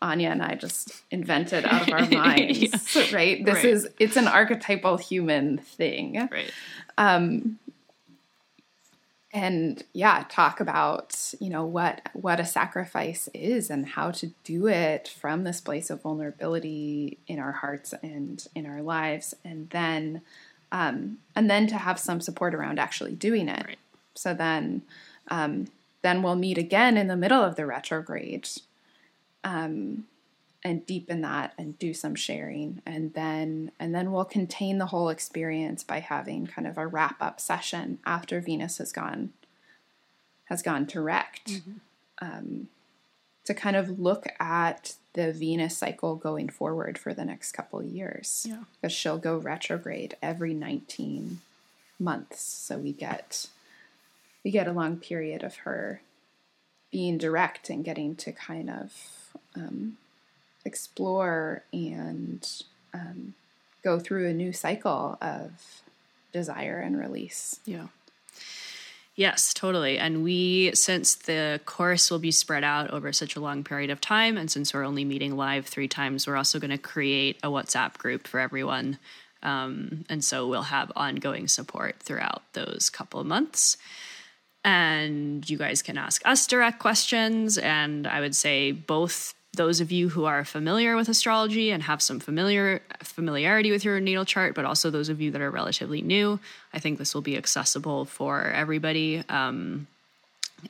Anya 0.00 0.30
and 0.30 0.42
I 0.42 0.54
just 0.54 1.02
invented 1.10 1.66
out 1.66 1.82
of 1.82 1.92
our 1.92 2.06
minds, 2.10 2.96
right? 3.12 3.44
This 3.44 3.56
Right. 3.56 3.64
is 3.66 3.88
it's 3.98 4.16
an 4.16 4.28
archetypal 4.28 4.96
human 4.96 5.58
thing 5.58 6.28
Right. 6.32 6.52
Um, 6.96 7.58
and 9.32 9.84
yeah 9.92 10.24
talk 10.28 10.58
about 10.60 11.34
you 11.38 11.48
know 11.48 11.64
what 11.64 12.00
what 12.14 12.40
a 12.40 12.44
sacrifice 12.44 13.28
is 13.32 13.70
and 13.70 13.86
how 13.90 14.10
to 14.10 14.28
do 14.44 14.66
it 14.66 15.06
from 15.08 15.44
this 15.44 15.60
place 15.60 15.88
of 15.88 16.02
vulnerability 16.02 17.16
in 17.28 17.38
our 17.38 17.52
hearts 17.52 17.94
and 18.02 18.48
in 18.54 18.66
our 18.66 18.82
lives 18.82 19.34
and 19.44 19.70
then 19.70 20.20
um, 20.72 21.18
and 21.34 21.50
then 21.50 21.66
to 21.66 21.76
have 21.76 21.98
some 21.98 22.20
support 22.20 22.54
around 22.54 22.78
actually 22.78 23.12
doing 23.14 23.48
it 23.48 23.66
Right. 23.66 23.78
so 24.14 24.34
then 24.34 24.82
um, 25.28 25.68
then 26.02 26.22
we'll 26.22 26.36
meet 26.36 26.58
again 26.58 26.96
in 26.96 27.06
the 27.06 27.16
middle 27.16 27.42
of 27.42 27.54
the 27.56 27.66
retrograde 27.66 28.48
um, 29.44 30.04
and 30.62 30.84
deepen 30.84 31.22
that 31.22 31.54
and 31.56 31.78
do 31.78 31.94
some 31.94 32.14
sharing. 32.14 32.82
And 32.84 33.14
then 33.14 33.72
and 33.78 33.94
then 33.94 34.12
we'll 34.12 34.24
contain 34.24 34.78
the 34.78 34.86
whole 34.86 35.08
experience 35.08 35.82
by 35.82 36.00
having 36.00 36.46
kind 36.46 36.66
of 36.66 36.76
a 36.76 36.86
wrap 36.86 37.16
up 37.20 37.40
session 37.40 37.98
after 38.04 38.40
venus 38.40 38.78
has 38.78 38.92
gone 38.92 39.32
has 40.44 40.62
gone 40.62 40.84
direct 40.84 41.62
um, 42.20 42.68
to 43.44 43.54
kind 43.54 43.76
of 43.76 43.98
look 43.98 44.26
at 44.38 44.94
the 45.14 45.32
venus 45.32 45.76
cycle 45.78 46.16
going 46.16 46.48
forward 46.48 46.98
for 46.98 47.14
the 47.14 47.24
next 47.24 47.52
couple 47.52 47.80
of 47.80 47.86
years. 47.86 48.46
Yeah. 48.48 48.64
because 48.80 48.92
she'll 48.92 49.18
go 49.18 49.38
retrograde 49.38 50.16
every 50.22 50.54
19 50.54 51.38
months. 51.98 52.42
So 52.42 52.78
we 52.78 52.92
get 52.92 53.46
we 54.44 54.50
get 54.50 54.68
a 54.68 54.72
long 54.72 54.98
period 54.98 55.42
of 55.42 55.56
her 55.56 56.02
being 56.90 57.18
direct 57.18 57.70
and 57.70 57.84
getting 57.84 58.16
to 58.16 58.32
kind 58.32 58.68
of 58.68 58.92
um, 59.54 59.96
explore 60.64 61.62
and 61.72 62.46
um, 62.92 63.34
go 63.82 63.98
through 63.98 64.28
a 64.28 64.32
new 64.32 64.52
cycle 64.52 65.16
of 65.20 65.82
desire 66.32 66.78
and 66.78 66.98
release. 66.98 67.60
Yeah. 67.64 67.88
Yes, 69.16 69.52
totally. 69.52 69.98
And 69.98 70.22
we, 70.22 70.70
since 70.74 71.14
the 71.14 71.60
course 71.66 72.10
will 72.10 72.20
be 72.20 72.30
spread 72.30 72.64
out 72.64 72.90
over 72.90 73.12
such 73.12 73.36
a 73.36 73.40
long 73.40 73.64
period 73.64 73.90
of 73.90 74.00
time, 74.00 74.38
and 74.38 74.50
since 74.50 74.72
we're 74.72 74.84
only 74.84 75.04
meeting 75.04 75.36
live 75.36 75.66
three 75.66 75.88
times, 75.88 76.26
we're 76.26 76.36
also 76.36 76.58
going 76.58 76.70
to 76.70 76.78
create 76.78 77.38
a 77.42 77.48
WhatsApp 77.48 77.98
group 77.98 78.26
for 78.26 78.40
everyone. 78.40 78.98
Um, 79.42 80.04
and 80.08 80.24
so 80.24 80.46
we'll 80.48 80.62
have 80.62 80.92
ongoing 80.96 81.48
support 81.48 81.96
throughout 82.00 82.42
those 82.52 82.88
couple 82.88 83.20
of 83.20 83.26
months. 83.26 83.76
And 84.64 85.48
you 85.48 85.58
guys 85.58 85.82
can 85.82 85.98
ask 85.98 86.22
us 86.24 86.46
direct 86.46 86.78
questions. 86.78 87.58
And 87.58 88.06
I 88.06 88.20
would 88.20 88.34
say 88.34 88.72
both 88.72 89.34
those 89.54 89.80
of 89.80 89.90
you 89.90 90.08
who 90.08 90.24
are 90.26 90.44
familiar 90.44 90.94
with 90.94 91.08
astrology 91.08 91.70
and 91.70 91.82
have 91.82 92.00
some 92.00 92.20
familiar 92.20 92.80
familiarity 93.02 93.70
with 93.70 93.84
your 93.84 93.98
natal 93.98 94.24
chart, 94.24 94.54
but 94.54 94.64
also 94.64 94.90
those 94.90 95.08
of 95.08 95.20
you 95.20 95.30
that 95.32 95.40
are 95.40 95.50
relatively 95.50 96.02
new. 96.02 96.38
I 96.72 96.78
think 96.78 96.98
this 96.98 97.14
will 97.14 97.22
be 97.22 97.36
accessible 97.36 98.04
for 98.04 98.44
everybody. 98.44 99.24
Um, 99.28 99.88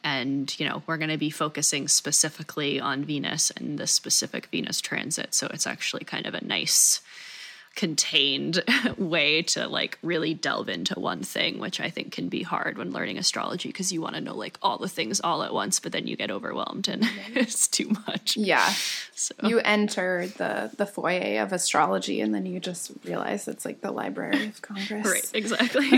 and 0.05 0.59
you 0.59 0.69
know 0.69 0.83
we're 0.87 0.97
going 0.97 1.11
to 1.11 1.19
be 1.19 1.31
focusing 1.31 1.89
specifically 1.89 2.81
on 2.81 3.05
Venus 3.05 3.51
and 3.51 3.79
the 3.79 3.87
specific 3.87 4.47
Venus 4.47 4.81
transit, 4.81 5.35
so 5.35 5.49
it's 5.53 5.67
actually 5.67 6.05
kind 6.05 6.27
of 6.27 6.35
a 6.35 6.45
nice 6.45 7.01
contained 7.77 8.63
way 8.99 9.43
to 9.43 9.67
like 9.67 9.99
really 10.03 10.35
delve 10.35 10.69
into 10.69 10.99
one 10.99 11.23
thing, 11.23 11.59
which 11.59 11.81
I 11.81 11.89
think 11.89 12.13
can 12.13 12.29
be 12.29 12.43
hard 12.43 12.77
when 12.77 12.93
learning 12.93 13.19
astrology 13.19 13.69
because 13.69 13.93
you 13.93 14.01
want 14.01 14.17
to 14.17 14.21
know 14.21 14.35
like 14.35 14.59
all 14.63 14.79
the 14.79 14.89
things 14.89 15.21
all 15.21 15.43
at 15.43 15.55
once, 15.55 15.81
but 15.81 15.93
then 15.93 16.07
you 16.07 16.17
get 16.17 16.31
overwhelmed 16.31 16.89
and 16.89 17.09
it's 17.35 17.69
too 17.69 17.91
much. 18.07 18.37
Yeah. 18.37 18.73
So 19.15 19.35
you 19.45 19.61
enter 19.61 20.27
the 20.37 20.71
the 20.77 20.87
foyer 20.87 21.43
of 21.43 21.53
astrology 21.53 22.21
and 22.21 22.35
then 22.35 22.47
you 22.47 22.61
just 22.61 22.93
realize 23.05 23.47
it's 23.49 23.65
like 23.65 23.81
the 23.81 23.93
Library 23.93 24.47
of 24.47 24.63
Congress. 24.63 25.07
Right, 25.07 25.31
exactly. 25.35 25.91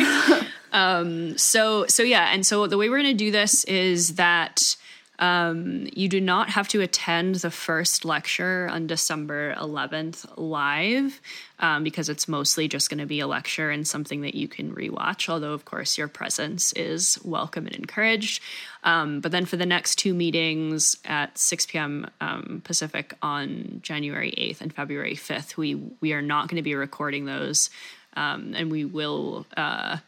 um 0.73 1.37
so 1.39 1.87
so 1.87 2.03
yeah, 2.03 2.33
and 2.33 2.45
so 2.45 2.67
the 2.67 2.79
way 2.79 2.89
we're 2.89 3.01
going 3.01 3.17
to 3.17 3.25
do 3.25 3.31
this 3.31 3.65
is 3.65 4.17
that 4.17 4.77
um, 5.23 5.87
you 5.93 6.09
do 6.09 6.21
not 6.21 6.51
have 6.51 6.67
to 6.67 6.81
attend 6.81 7.37
the 7.37 7.51
first 7.53 8.05
lecture 8.05 8.69
on 8.69 8.89
December 8.89 9.55
11th 9.55 10.27
live 10.37 11.21
um, 11.61 11.85
because 11.85 12.09
it's 12.09 12.27
mostly 12.27 12.67
just 12.67 12.91
going 12.91 12.99
to 12.99 13.07
be 13.07 13.21
a 13.21 13.29
lecture 13.29 13.71
and 13.71 13.87
something 13.87 14.23
that 14.23 14.35
you 14.35 14.49
can 14.49 14.75
rewatch, 14.75 15.29
although, 15.29 15.53
of 15.53 15.65
course, 15.65 15.97
your 15.97 16.09
presence 16.09 16.73
is 16.73 17.21
welcome 17.25 17.67
and 17.69 17.77
encouraged. 17.77 18.43
Um, 18.83 19.21
but 19.21 19.31
then 19.31 19.45
for 19.45 19.57
the 19.57 19.65
next 19.65 19.95
two 19.95 20.13
meetings 20.13 20.97
at 21.05 21.39
6 21.39 21.67
p.m. 21.67 22.11
Um, 22.21 22.61
Pacific 22.65 23.15
on 23.23 23.79
January 23.81 24.35
8th 24.37 24.61
and 24.61 24.75
February 24.75 25.15
5th, 25.15 25.57
we, 25.57 25.77
we 26.01 26.13
are 26.15 26.23
not 26.23 26.49
going 26.49 26.57
to 26.57 26.63
be 26.63 26.75
recording 26.75 27.27
those 27.27 27.71
um, 28.15 28.55
and 28.57 28.73
we 28.73 28.85
will 28.85 29.47
uh, 29.57 29.99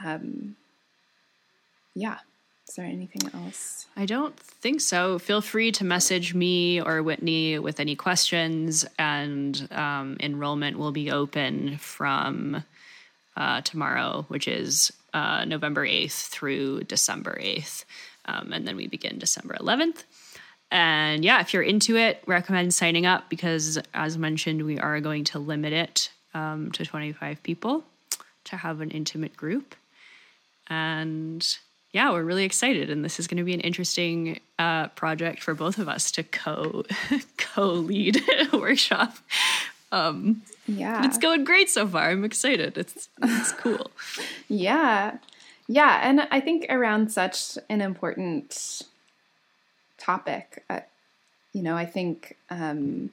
Um, 0.02 0.56
yeah. 1.94 2.20
Is 2.68 2.76
there 2.76 2.86
anything 2.86 3.30
else? 3.34 3.86
I 3.94 4.06
don't 4.06 4.38
think 4.38 4.80
so. 4.80 5.18
Feel 5.18 5.42
free 5.42 5.70
to 5.72 5.84
message 5.84 6.34
me 6.34 6.80
or 6.80 7.02
Whitney 7.02 7.58
with 7.58 7.78
any 7.78 7.94
questions, 7.94 8.86
and 8.98 9.68
um, 9.70 10.16
enrollment 10.20 10.78
will 10.78 10.92
be 10.92 11.10
open 11.10 11.76
from 11.76 12.64
uh, 13.36 13.60
tomorrow, 13.60 14.24
which 14.28 14.48
is 14.48 14.92
uh, 15.12 15.44
November 15.44 15.86
8th 15.86 16.28
through 16.28 16.84
December 16.84 17.38
8th. 17.40 17.84
Um, 18.26 18.52
and 18.52 18.66
then 18.66 18.76
we 18.76 18.86
begin 18.86 19.18
December 19.18 19.56
11th. 19.60 20.04
And 20.70 21.24
yeah, 21.24 21.40
if 21.40 21.52
you're 21.52 21.62
into 21.62 21.96
it, 21.96 22.22
recommend 22.26 22.72
signing 22.72 23.06
up 23.06 23.28
because, 23.28 23.78
as 23.92 24.18
mentioned, 24.18 24.64
we 24.64 24.78
are 24.78 25.00
going 25.00 25.24
to 25.24 25.38
limit 25.38 25.72
it 25.72 26.10
um, 26.32 26.72
to 26.72 26.84
25 26.84 27.42
people 27.42 27.84
to 28.44 28.56
have 28.56 28.80
an 28.80 28.90
intimate 28.90 29.36
group. 29.36 29.74
And 30.68 31.46
yeah, 31.94 32.10
we're 32.10 32.24
really 32.24 32.42
excited, 32.42 32.90
and 32.90 33.04
this 33.04 33.20
is 33.20 33.28
going 33.28 33.38
to 33.38 33.44
be 33.44 33.54
an 33.54 33.60
interesting 33.60 34.40
uh, 34.58 34.88
project 34.88 35.40
for 35.44 35.54
both 35.54 35.78
of 35.78 35.88
us 35.88 36.10
to 36.10 36.24
co 36.24 36.82
co 37.36 37.70
lead 37.70 38.20
workshop. 38.52 39.16
Um, 39.92 40.42
yeah, 40.66 41.04
it's 41.06 41.18
going 41.18 41.44
great 41.44 41.70
so 41.70 41.86
far. 41.86 42.10
I'm 42.10 42.24
excited. 42.24 42.76
It's 42.76 43.08
it's 43.22 43.52
cool. 43.58 43.92
yeah, 44.48 45.18
yeah, 45.68 46.00
and 46.02 46.26
I 46.32 46.40
think 46.40 46.66
around 46.68 47.12
such 47.12 47.56
an 47.70 47.80
important 47.80 48.82
topic, 49.96 50.64
uh, 50.68 50.80
you 51.52 51.62
know, 51.62 51.76
I 51.76 51.86
think. 51.86 52.36
Um, 52.50 53.10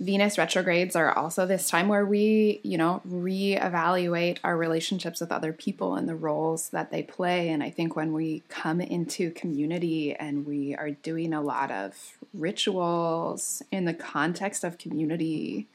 Venus 0.00 0.38
retrogrades 0.38 0.96
are 0.96 1.12
also 1.12 1.46
this 1.46 1.68
time 1.68 1.86
where 1.86 2.04
we, 2.04 2.60
you 2.62 2.78
know, 2.78 3.02
reevaluate 3.08 4.38
our 4.42 4.56
relationships 4.56 5.20
with 5.20 5.30
other 5.30 5.52
people 5.52 5.94
and 5.96 6.08
the 6.08 6.14
roles 6.14 6.70
that 6.70 6.90
they 6.90 7.02
play. 7.02 7.50
And 7.50 7.62
I 7.62 7.70
think 7.70 7.94
when 7.94 8.12
we 8.12 8.42
come 8.48 8.80
into 8.80 9.30
community 9.32 10.14
and 10.14 10.46
we 10.46 10.74
are 10.74 10.90
doing 10.90 11.34
a 11.34 11.42
lot 11.42 11.70
of 11.70 12.16
rituals 12.32 13.62
in 13.70 13.84
the 13.84 13.94
context 13.94 14.64
of 14.64 14.78
community, 14.78 15.68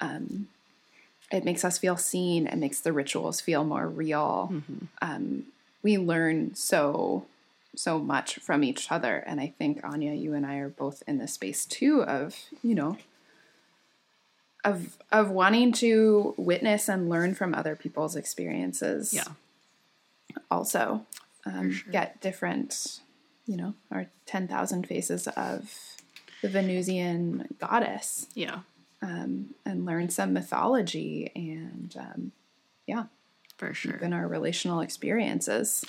um, 0.00 0.48
it 1.30 1.44
makes 1.44 1.64
us 1.64 1.78
feel 1.78 1.96
seen. 1.96 2.48
It 2.48 2.58
makes 2.58 2.80
the 2.80 2.92
rituals 2.92 3.40
feel 3.40 3.64
more 3.64 3.88
real. 3.88 4.50
Mm-hmm. 4.52 4.84
Um, 5.00 5.44
we 5.82 5.98
learn 5.98 6.54
so 6.54 7.26
so 7.74 7.98
much 7.98 8.38
from 8.38 8.62
each 8.62 8.92
other 8.92 9.16
and 9.26 9.40
i 9.40 9.46
think 9.58 9.80
anya 9.82 10.12
you 10.12 10.34
and 10.34 10.44
i 10.44 10.56
are 10.56 10.68
both 10.68 11.02
in 11.06 11.16
the 11.16 11.26
space 11.26 11.64
too 11.64 12.02
of 12.04 12.36
you 12.62 12.74
know 12.74 12.98
of 14.64 14.96
of 15.10 15.30
wanting 15.30 15.72
to 15.72 16.34
witness 16.36 16.88
and 16.88 17.08
learn 17.08 17.34
from 17.34 17.54
other 17.54 17.76
people's 17.76 18.16
experiences. 18.16 19.12
Yeah. 19.12 19.24
Also, 20.50 21.04
um, 21.44 21.72
sure. 21.72 21.92
get 21.92 22.20
different, 22.20 23.00
you 23.46 23.56
know, 23.56 23.74
our 23.90 24.06
ten 24.26 24.48
thousand 24.48 24.86
faces 24.86 25.26
of 25.28 25.74
the 26.42 26.48
Venusian 26.48 27.48
goddess. 27.58 28.26
Yeah. 28.34 28.60
Um, 29.00 29.54
and 29.66 29.84
learn 29.84 30.10
some 30.10 30.32
mythology 30.32 31.32
and 31.34 31.92
um, 31.98 32.32
yeah, 32.86 33.06
for 33.56 33.74
sure, 33.74 33.96
in 33.96 34.12
our 34.12 34.28
relational 34.28 34.80
experiences. 34.80 35.84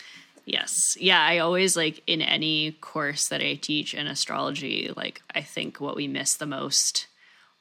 Yes. 0.45 0.97
Yeah. 0.99 1.21
I 1.21 1.37
always 1.37 1.77
like 1.77 2.01
in 2.07 2.21
any 2.21 2.71
course 2.73 3.27
that 3.29 3.39
I 3.39 3.53
teach 3.55 3.93
in 3.93 4.07
astrology, 4.07 4.91
like 4.97 5.21
I 5.33 5.41
think 5.41 5.79
what 5.79 5.95
we 5.95 6.07
miss 6.07 6.35
the 6.35 6.45
most 6.45 7.07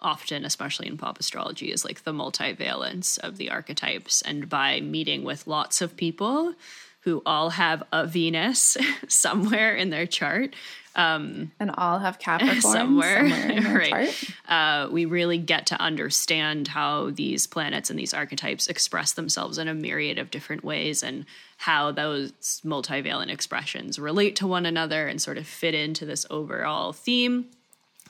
often, 0.02 0.44
especially 0.44 0.88
in 0.88 0.98
pop 0.98 1.18
astrology, 1.18 1.72
is 1.72 1.84
like 1.84 2.04
the 2.04 2.12
multivalence 2.12 3.18
of 3.18 3.36
the 3.36 3.50
archetypes. 3.50 4.22
And 4.22 4.48
by 4.48 4.80
meeting 4.80 5.24
with 5.24 5.46
lots 5.46 5.80
of 5.80 5.96
people 5.96 6.54
who 7.02 7.20
all 7.26 7.50
have 7.50 7.82
a 7.92 8.06
Venus 8.06 8.76
somewhere 9.08 9.74
in 9.74 9.90
their 9.90 10.06
chart, 10.06 10.54
um, 10.94 11.50
and 11.58 11.70
all 11.70 11.98
have 11.98 12.18
Capricorn 12.20 12.60
somewhere, 12.60 13.28
somewhere 13.28 13.78
right? 13.92 14.32
Uh, 14.48 14.88
we 14.90 15.04
really 15.04 15.38
get 15.38 15.66
to 15.66 15.80
understand 15.80 16.68
how 16.68 17.10
these 17.10 17.46
planets 17.46 17.90
and 17.90 17.98
these 17.98 18.14
archetypes 18.14 18.68
express 18.68 19.12
themselves 19.12 19.58
in 19.58 19.68
a 19.68 19.74
myriad 19.74 20.18
of 20.18 20.30
different 20.30 20.62
ways, 20.64 21.02
and 21.02 21.24
how 21.56 21.92
those 21.92 22.32
multivalent 22.64 23.30
expressions 23.30 23.98
relate 23.98 24.36
to 24.36 24.46
one 24.46 24.66
another 24.66 25.08
and 25.08 25.20
sort 25.20 25.38
of 25.38 25.46
fit 25.46 25.74
into 25.74 26.04
this 26.04 26.26
overall 26.30 26.92
theme. 26.92 27.46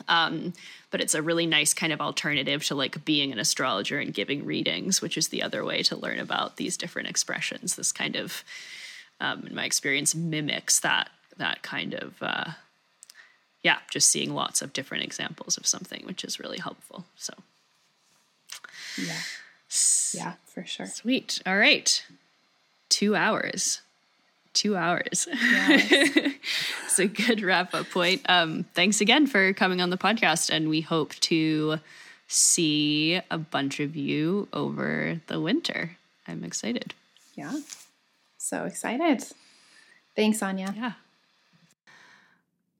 Um, 0.08 0.52
but 0.90 1.00
it's 1.00 1.14
a 1.14 1.22
really 1.22 1.46
nice 1.46 1.74
kind 1.74 1.92
of 1.92 2.00
alternative 2.00 2.64
to 2.66 2.74
like 2.74 3.04
being 3.04 3.32
an 3.32 3.38
astrologer 3.38 3.98
and 3.98 4.14
giving 4.14 4.44
readings, 4.44 5.02
which 5.02 5.16
is 5.16 5.28
the 5.28 5.42
other 5.42 5.64
way 5.64 5.82
to 5.84 5.96
learn 5.96 6.18
about 6.18 6.56
these 6.56 6.76
different 6.76 7.08
expressions. 7.08 7.76
This 7.76 7.92
kind 7.92 8.16
of, 8.16 8.42
um, 9.20 9.46
in 9.46 9.54
my 9.54 9.64
experience, 9.64 10.14
mimics 10.14 10.80
that 10.80 11.10
that 11.36 11.62
kind 11.62 11.94
of, 11.94 12.14
uh, 12.22 12.52
yeah, 13.62 13.78
just 13.90 14.08
seeing 14.08 14.34
lots 14.34 14.62
of 14.62 14.72
different 14.72 15.04
examples 15.04 15.56
of 15.56 15.66
something, 15.66 16.02
which 16.04 16.24
is 16.24 16.40
really 16.40 16.58
helpful. 16.58 17.04
So, 17.16 17.32
yeah, 18.98 19.20
yeah, 20.14 20.32
for 20.46 20.64
sure. 20.64 20.86
Sweet. 20.86 21.40
All 21.46 21.56
right, 21.58 22.04
two 22.88 23.14
hours 23.14 23.81
two 24.52 24.76
hours. 24.76 25.28
Yes. 25.32 25.90
it's 26.84 26.98
a 26.98 27.06
good 27.06 27.42
wrap 27.42 27.74
up 27.74 27.88
point. 27.90 28.22
Um, 28.28 28.64
thanks 28.74 29.00
again 29.00 29.26
for 29.26 29.52
coming 29.52 29.80
on 29.80 29.90
the 29.90 29.98
podcast, 29.98 30.50
and 30.50 30.68
we 30.68 30.80
hope 30.80 31.14
to 31.16 31.78
see 32.28 33.20
a 33.30 33.38
bunch 33.38 33.80
of 33.80 33.96
you 33.96 34.48
over 34.52 35.20
the 35.26 35.40
winter. 35.40 35.96
I'm 36.26 36.44
excited. 36.44 36.94
Yeah. 37.34 37.58
So 38.38 38.64
excited. 38.64 39.24
Thanks, 40.14 40.42
Anya. 40.42 40.74
Yeah. 40.76 40.92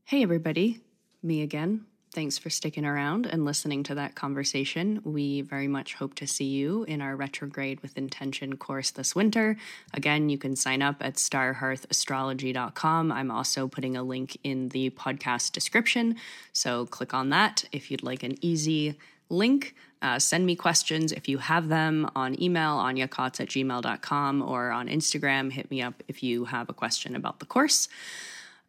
Hey, 0.04 0.22
everybody. 0.22 0.80
Me 1.22 1.42
again. 1.42 1.86
Thanks 2.14 2.36
for 2.36 2.50
sticking 2.50 2.84
around 2.84 3.24
and 3.24 3.46
listening 3.46 3.84
to 3.84 3.94
that 3.94 4.14
conversation. 4.14 5.00
We 5.02 5.40
very 5.40 5.66
much 5.66 5.94
hope 5.94 6.14
to 6.16 6.26
see 6.26 6.44
you 6.44 6.84
in 6.84 7.00
our 7.00 7.16
Retrograde 7.16 7.80
with 7.80 7.96
Intention 7.96 8.58
course 8.58 8.90
this 8.90 9.16
winter. 9.16 9.56
Again, 9.94 10.28
you 10.28 10.36
can 10.36 10.54
sign 10.54 10.82
up 10.82 10.96
at 11.00 11.14
starhearthastrology.com. 11.14 13.12
I'm 13.12 13.30
also 13.30 13.66
putting 13.66 13.96
a 13.96 14.02
link 14.02 14.36
in 14.44 14.68
the 14.68 14.90
podcast 14.90 15.52
description, 15.52 16.16
so 16.52 16.84
click 16.84 17.14
on 17.14 17.30
that 17.30 17.64
if 17.72 17.90
you'd 17.90 18.02
like 18.02 18.22
an 18.22 18.36
easy 18.42 18.98
link. 19.30 19.74
Uh, 20.02 20.18
send 20.18 20.44
me 20.44 20.54
questions 20.54 21.12
if 21.12 21.28
you 21.28 21.38
have 21.38 21.68
them 21.68 22.10
on 22.14 22.38
email, 22.42 22.76
anyakaats 22.76 23.40
at 23.40 23.48
gmail.com, 23.48 24.42
or 24.42 24.70
on 24.70 24.86
Instagram. 24.86 25.50
Hit 25.50 25.70
me 25.70 25.80
up 25.80 26.02
if 26.08 26.22
you 26.22 26.44
have 26.44 26.68
a 26.68 26.74
question 26.74 27.16
about 27.16 27.38
the 27.38 27.46
course. 27.46 27.88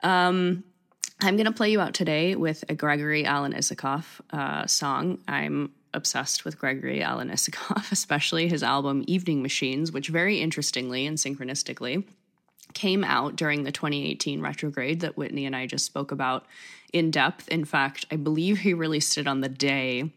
Um, 0.02 0.64
I'm 1.24 1.38
going 1.38 1.46
to 1.46 1.54
play 1.54 1.72
you 1.72 1.80
out 1.80 1.94
today 1.94 2.36
with 2.36 2.66
a 2.68 2.76
Gregory 2.76 3.24
Alan 3.24 3.54
Isakov 3.54 4.04
uh, 4.32 4.68
song. 4.68 5.20
I'm 5.26 5.72
obsessed 5.94 6.44
with 6.44 6.60
Gregory 6.60 7.02
Alan 7.02 7.30
Isakov, 7.32 7.94
especially 7.94 8.50
his 8.50 8.62
album 8.62 9.06
Evening 9.08 9.42
Machines, 9.42 9.94
which 9.94 10.10
very 10.10 10.42
interestingly 10.42 11.06
and 11.06 11.18
synchronistically 11.18 12.04
came 12.74 13.06
out 13.06 13.38
during 13.38 13.64
the 13.64 13.72
2018 13.72 14.42
retrograde 14.42 15.00
that 15.00 15.16
Whitney 15.16 15.46
and 15.46 15.56
I 15.56 15.66
just 15.66 15.86
spoke 15.86 16.12
about 16.12 16.46
in 16.92 17.10
depth. 17.10 17.48
In 17.48 17.64
fact, 17.64 18.06
I 18.12 18.18
believe 18.18 18.60
he 18.60 18.74
released 18.74 19.18
it 19.18 19.26
on 19.26 19.40
the 19.40 19.50
day 19.50 20.12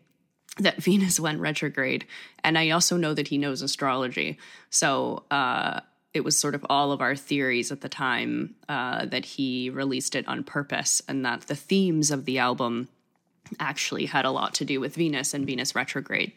that 0.59 0.77
Venus 0.83 1.21
went 1.21 1.39
retrograde. 1.39 2.05
And 2.43 2.59
I 2.59 2.71
also 2.71 2.97
know 2.97 3.15
that 3.15 3.29
he 3.29 3.39
knows 3.39 3.63
astrology. 3.63 4.39
So, 4.71 5.23
uh, 5.31 5.81
it 6.17 6.25
was 6.25 6.37
sort 6.37 6.55
of 6.55 6.65
all 6.69 6.93
of 6.93 7.01
our 7.01 7.15
theories 7.15 7.71
at 7.71 7.81
the 7.81 7.89
time 7.89 8.55
uh, 8.69 9.07
that 9.07 9.25
he 9.25 9.71
released 9.71 10.15
it 10.15 10.27
on 10.27 10.43
purpose, 10.43 11.03
and 11.09 11.25
that 11.25 11.43
the 11.43 11.55
themes 11.55 12.11
of 12.11 12.25
the 12.25 12.39
album 12.39 12.89
actually 13.61 14.07
had 14.07 14.25
a 14.25 14.31
lot 14.31 14.55
to 14.55 14.65
do 14.65 14.81
with 14.81 14.97
Venus 14.97 15.35
and 15.35 15.47
Venus 15.47 15.75
retrograde. 15.75 16.33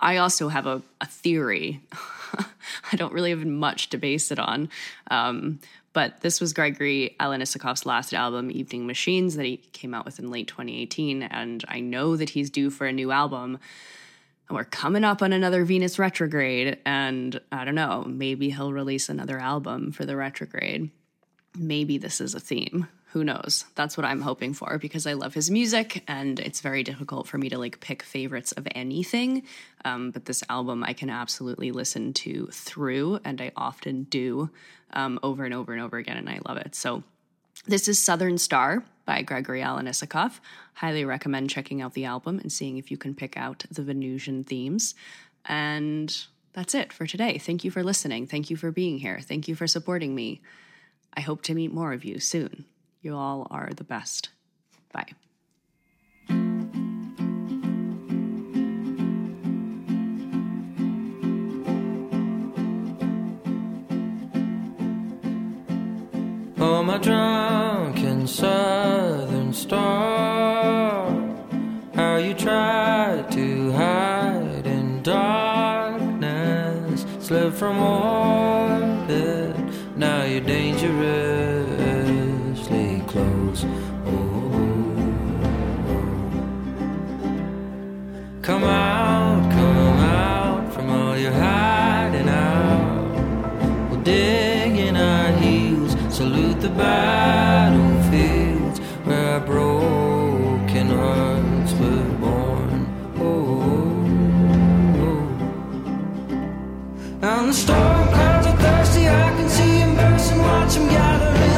I 0.00 0.18
also 0.18 0.48
have 0.48 0.66
a, 0.66 0.82
a 1.00 1.06
theory. 1.06 1.80
I 2.92 2.96
don't 2.96 3.12
really 3.12 3.30
have 3.30 3.44
much 3.44 3.90
to 3.90 3.98
base 3.98 4.30
it 4.30 4.38
on. 4.38 4.68
Um, 5.10 5.60
but 5.92 6.20
this 6.20 6.40
was 6.40 6.52
Gregory 6.52 7.14
Alan 7.20 7.40
Isakov's 7.40 7.86
last 7.86 8.12
album, 8.12 8.50
Evening 8.50 8.86
Machines, 8.86 9.36
that 9.36 9.46
he 9.46 9.58
came 9.72 9.94
out 9.94 10.04
with 10.04 10.18
in 10.18 10.30
late 10.30 10.48
2018. 10.48 11.22
And 11.22 11.64
I 11.68 11.80
know 11.80 12.16
that 12.16 12.30
he's 12.30 12.50
due 12.50 12.68
for 12.70 12.86
a 12.86 12.92
new 12.92 13.12
album 13.12 13.58
we're 14.50 14.64
coming 14.64 15.04
up 15.04 15.22
on 15.22 15.32
another 15.32 15.64
Venus 15.64 15.98
retrograde, 15.98 16.78
and 16.84 17.40
I 17.50 17.64
don't 17.64 17.74
know, 17.74 18.04
maybe 18.06 18.50
he'll 18.50 18.72
release 18.72 19.08
another 19.08 19.38
album 19.38 19.90
for 19.90 20.04
the 20.04 20.16
retrograde. 20.16 20.90
Maybe 21.56 21.98
this 21.98 22.20
is 22.20 22.34
a 22.34 22.40
theme. 22.40 22.88
Who 23.12 23.22
knows? 23.22 23.64
That's 23.76 23.96
what 23.96 24.04
I'm 24.04 24.20
hoping 24.20 24.54
for 24.54 24.76
because 24.76 25.06
I 25.06 25.12
love 25.12 25.34
his 25.34 25.50
music, 25.50 26.02
and 26.08 26.40
it's 26.40 26.60
very 26.60 26.82
difficult 26.82 27.28
for 27.28 27.38
me 27.38 27.48
to 27.48 27.58
like 27.58 27.80
pick 27.80 28.02
favorites 28.02 28.52
of 28.52 28.66
anything. 28.74 29.44
Um, 29.84 30.10
but 30.10 30.24
this 30.24 30.42
album 30.48 30.82
I 30.82 30.94
can 30.94 31.10
absolutely 31.10 31.70
listen 31.70 32.12
to 32.14 32.48
through, 32.52 33.20
and 33.24 33.40
I 33.40 33.52
often 33.56 34.02
do 34.04 34.50
um, 34.92 35.20
over 35.22 35.44
and 35.44 35.54
over 35.54 35.72
and 35.72 35.80
over 35.80 35.96
again, 35.96 36.16
and 36.16 36.28
I 36.28 36.40
love 36.46 36.56
it. 36.56 36.74
So 36.74 37.04
this 37.66 37.86
is 37.88 37.98
Southern 37.98 38.36
Star 38.36 38.84
by 39.04 39.22
Gregory 39.22 39.62
Alan 39.62 39.86
Isakov. 39.86 40.40
Highly 40.74 41.04
recommend 41.04 41.50
checking 41.50 41.80
out 41.80 41.94
the 41.94 42.04
album 42.04 42.38
and 42.38 42.52
seeing 42.52 42.78
if 42.78 42.90
you 42.90 42.96
can 42.96 43.14
pick 43.14 43.36
out 43.36 43.64
the 43.70 43.82
Venusian 43.82 44.44
themes. 44.44 44.94
And 45.44 46.16
that's 46.52 46.74
it 46.74 46.92
for 46.92 47.06
today. 47.06 47.38
Thank 47.38 47.64
you 47.64 47.70
for 47.70 47.82
listening. 47.82 48.26
Thank 48.26 48.50
you 48.50 48.56
for 48.56 48.70
being 48.70 48.98
here. 48.98 49.20
Thank 49.20 49.48
you 49.48 49.54
for 49.54 49.66
supporting 49.66 50.14
me. 50.14 50.40
I 51.14 51.20
hope 51.20 51.42
to 51.42 51.54
meet 51.54 51.72
more 51.72 51.92
of 51.92 52.04
you 52.04 52.18
soon. 52.18 52.64
You 53.02 53.14
all 53.14 53.46
are 53.50 53.70
the 53.74 53.84
best. 53.84 54.30
Bye. 54.92 55.12
Oh, 66.56 66.82
my 66.82 66.98
southern 68.26 69.52
star, 69.52 71.10
how 71.94 72.16
you 72.16 72.34
tried 72.34 73.30
to 73.30 73.70
hide 73.72 74.66
in 74.66 75.02
darkness, 75.02 77.04
slipped 77.20 77.56
from 77.56 77.80
orbit. 77.80 79.54
Now 79.96 80.24
you're 80.24 80.40
dangerously 80.40 83.02
close. 83.06 83.64
Oh, 84.06 84.50
come 88.42 88.64
out, 88.64 89.52
come 89.52 89.98
out 89.98 90.72
from 90.72 90.90
all 90.90 91.16
your 91.16 91.32
hiding 91.32 92.28
out. 92.28 93.90
We'll 93.90 94.02
dig 94.02 94.76
in 94.78 94.96
our 94.96 95.30
heels, 95.38 95.94
salute 96.14 96.60
the 96.60 96.70
battlefields 96.70 97.63
the 107.46 107.52
storm 107.52 108.08
clouds 108.08 108.46
are 108.46 108.56
thirsty. 108.56 109.08
I 109.08 109.30
can 109.36 109.48
see 109.48 109.78
them 109.78 109.96
burst 109.96 110.32
and 110.32 110.40
watch 110.40 110.74
them 110.74 110.88
gather 110.88 111.53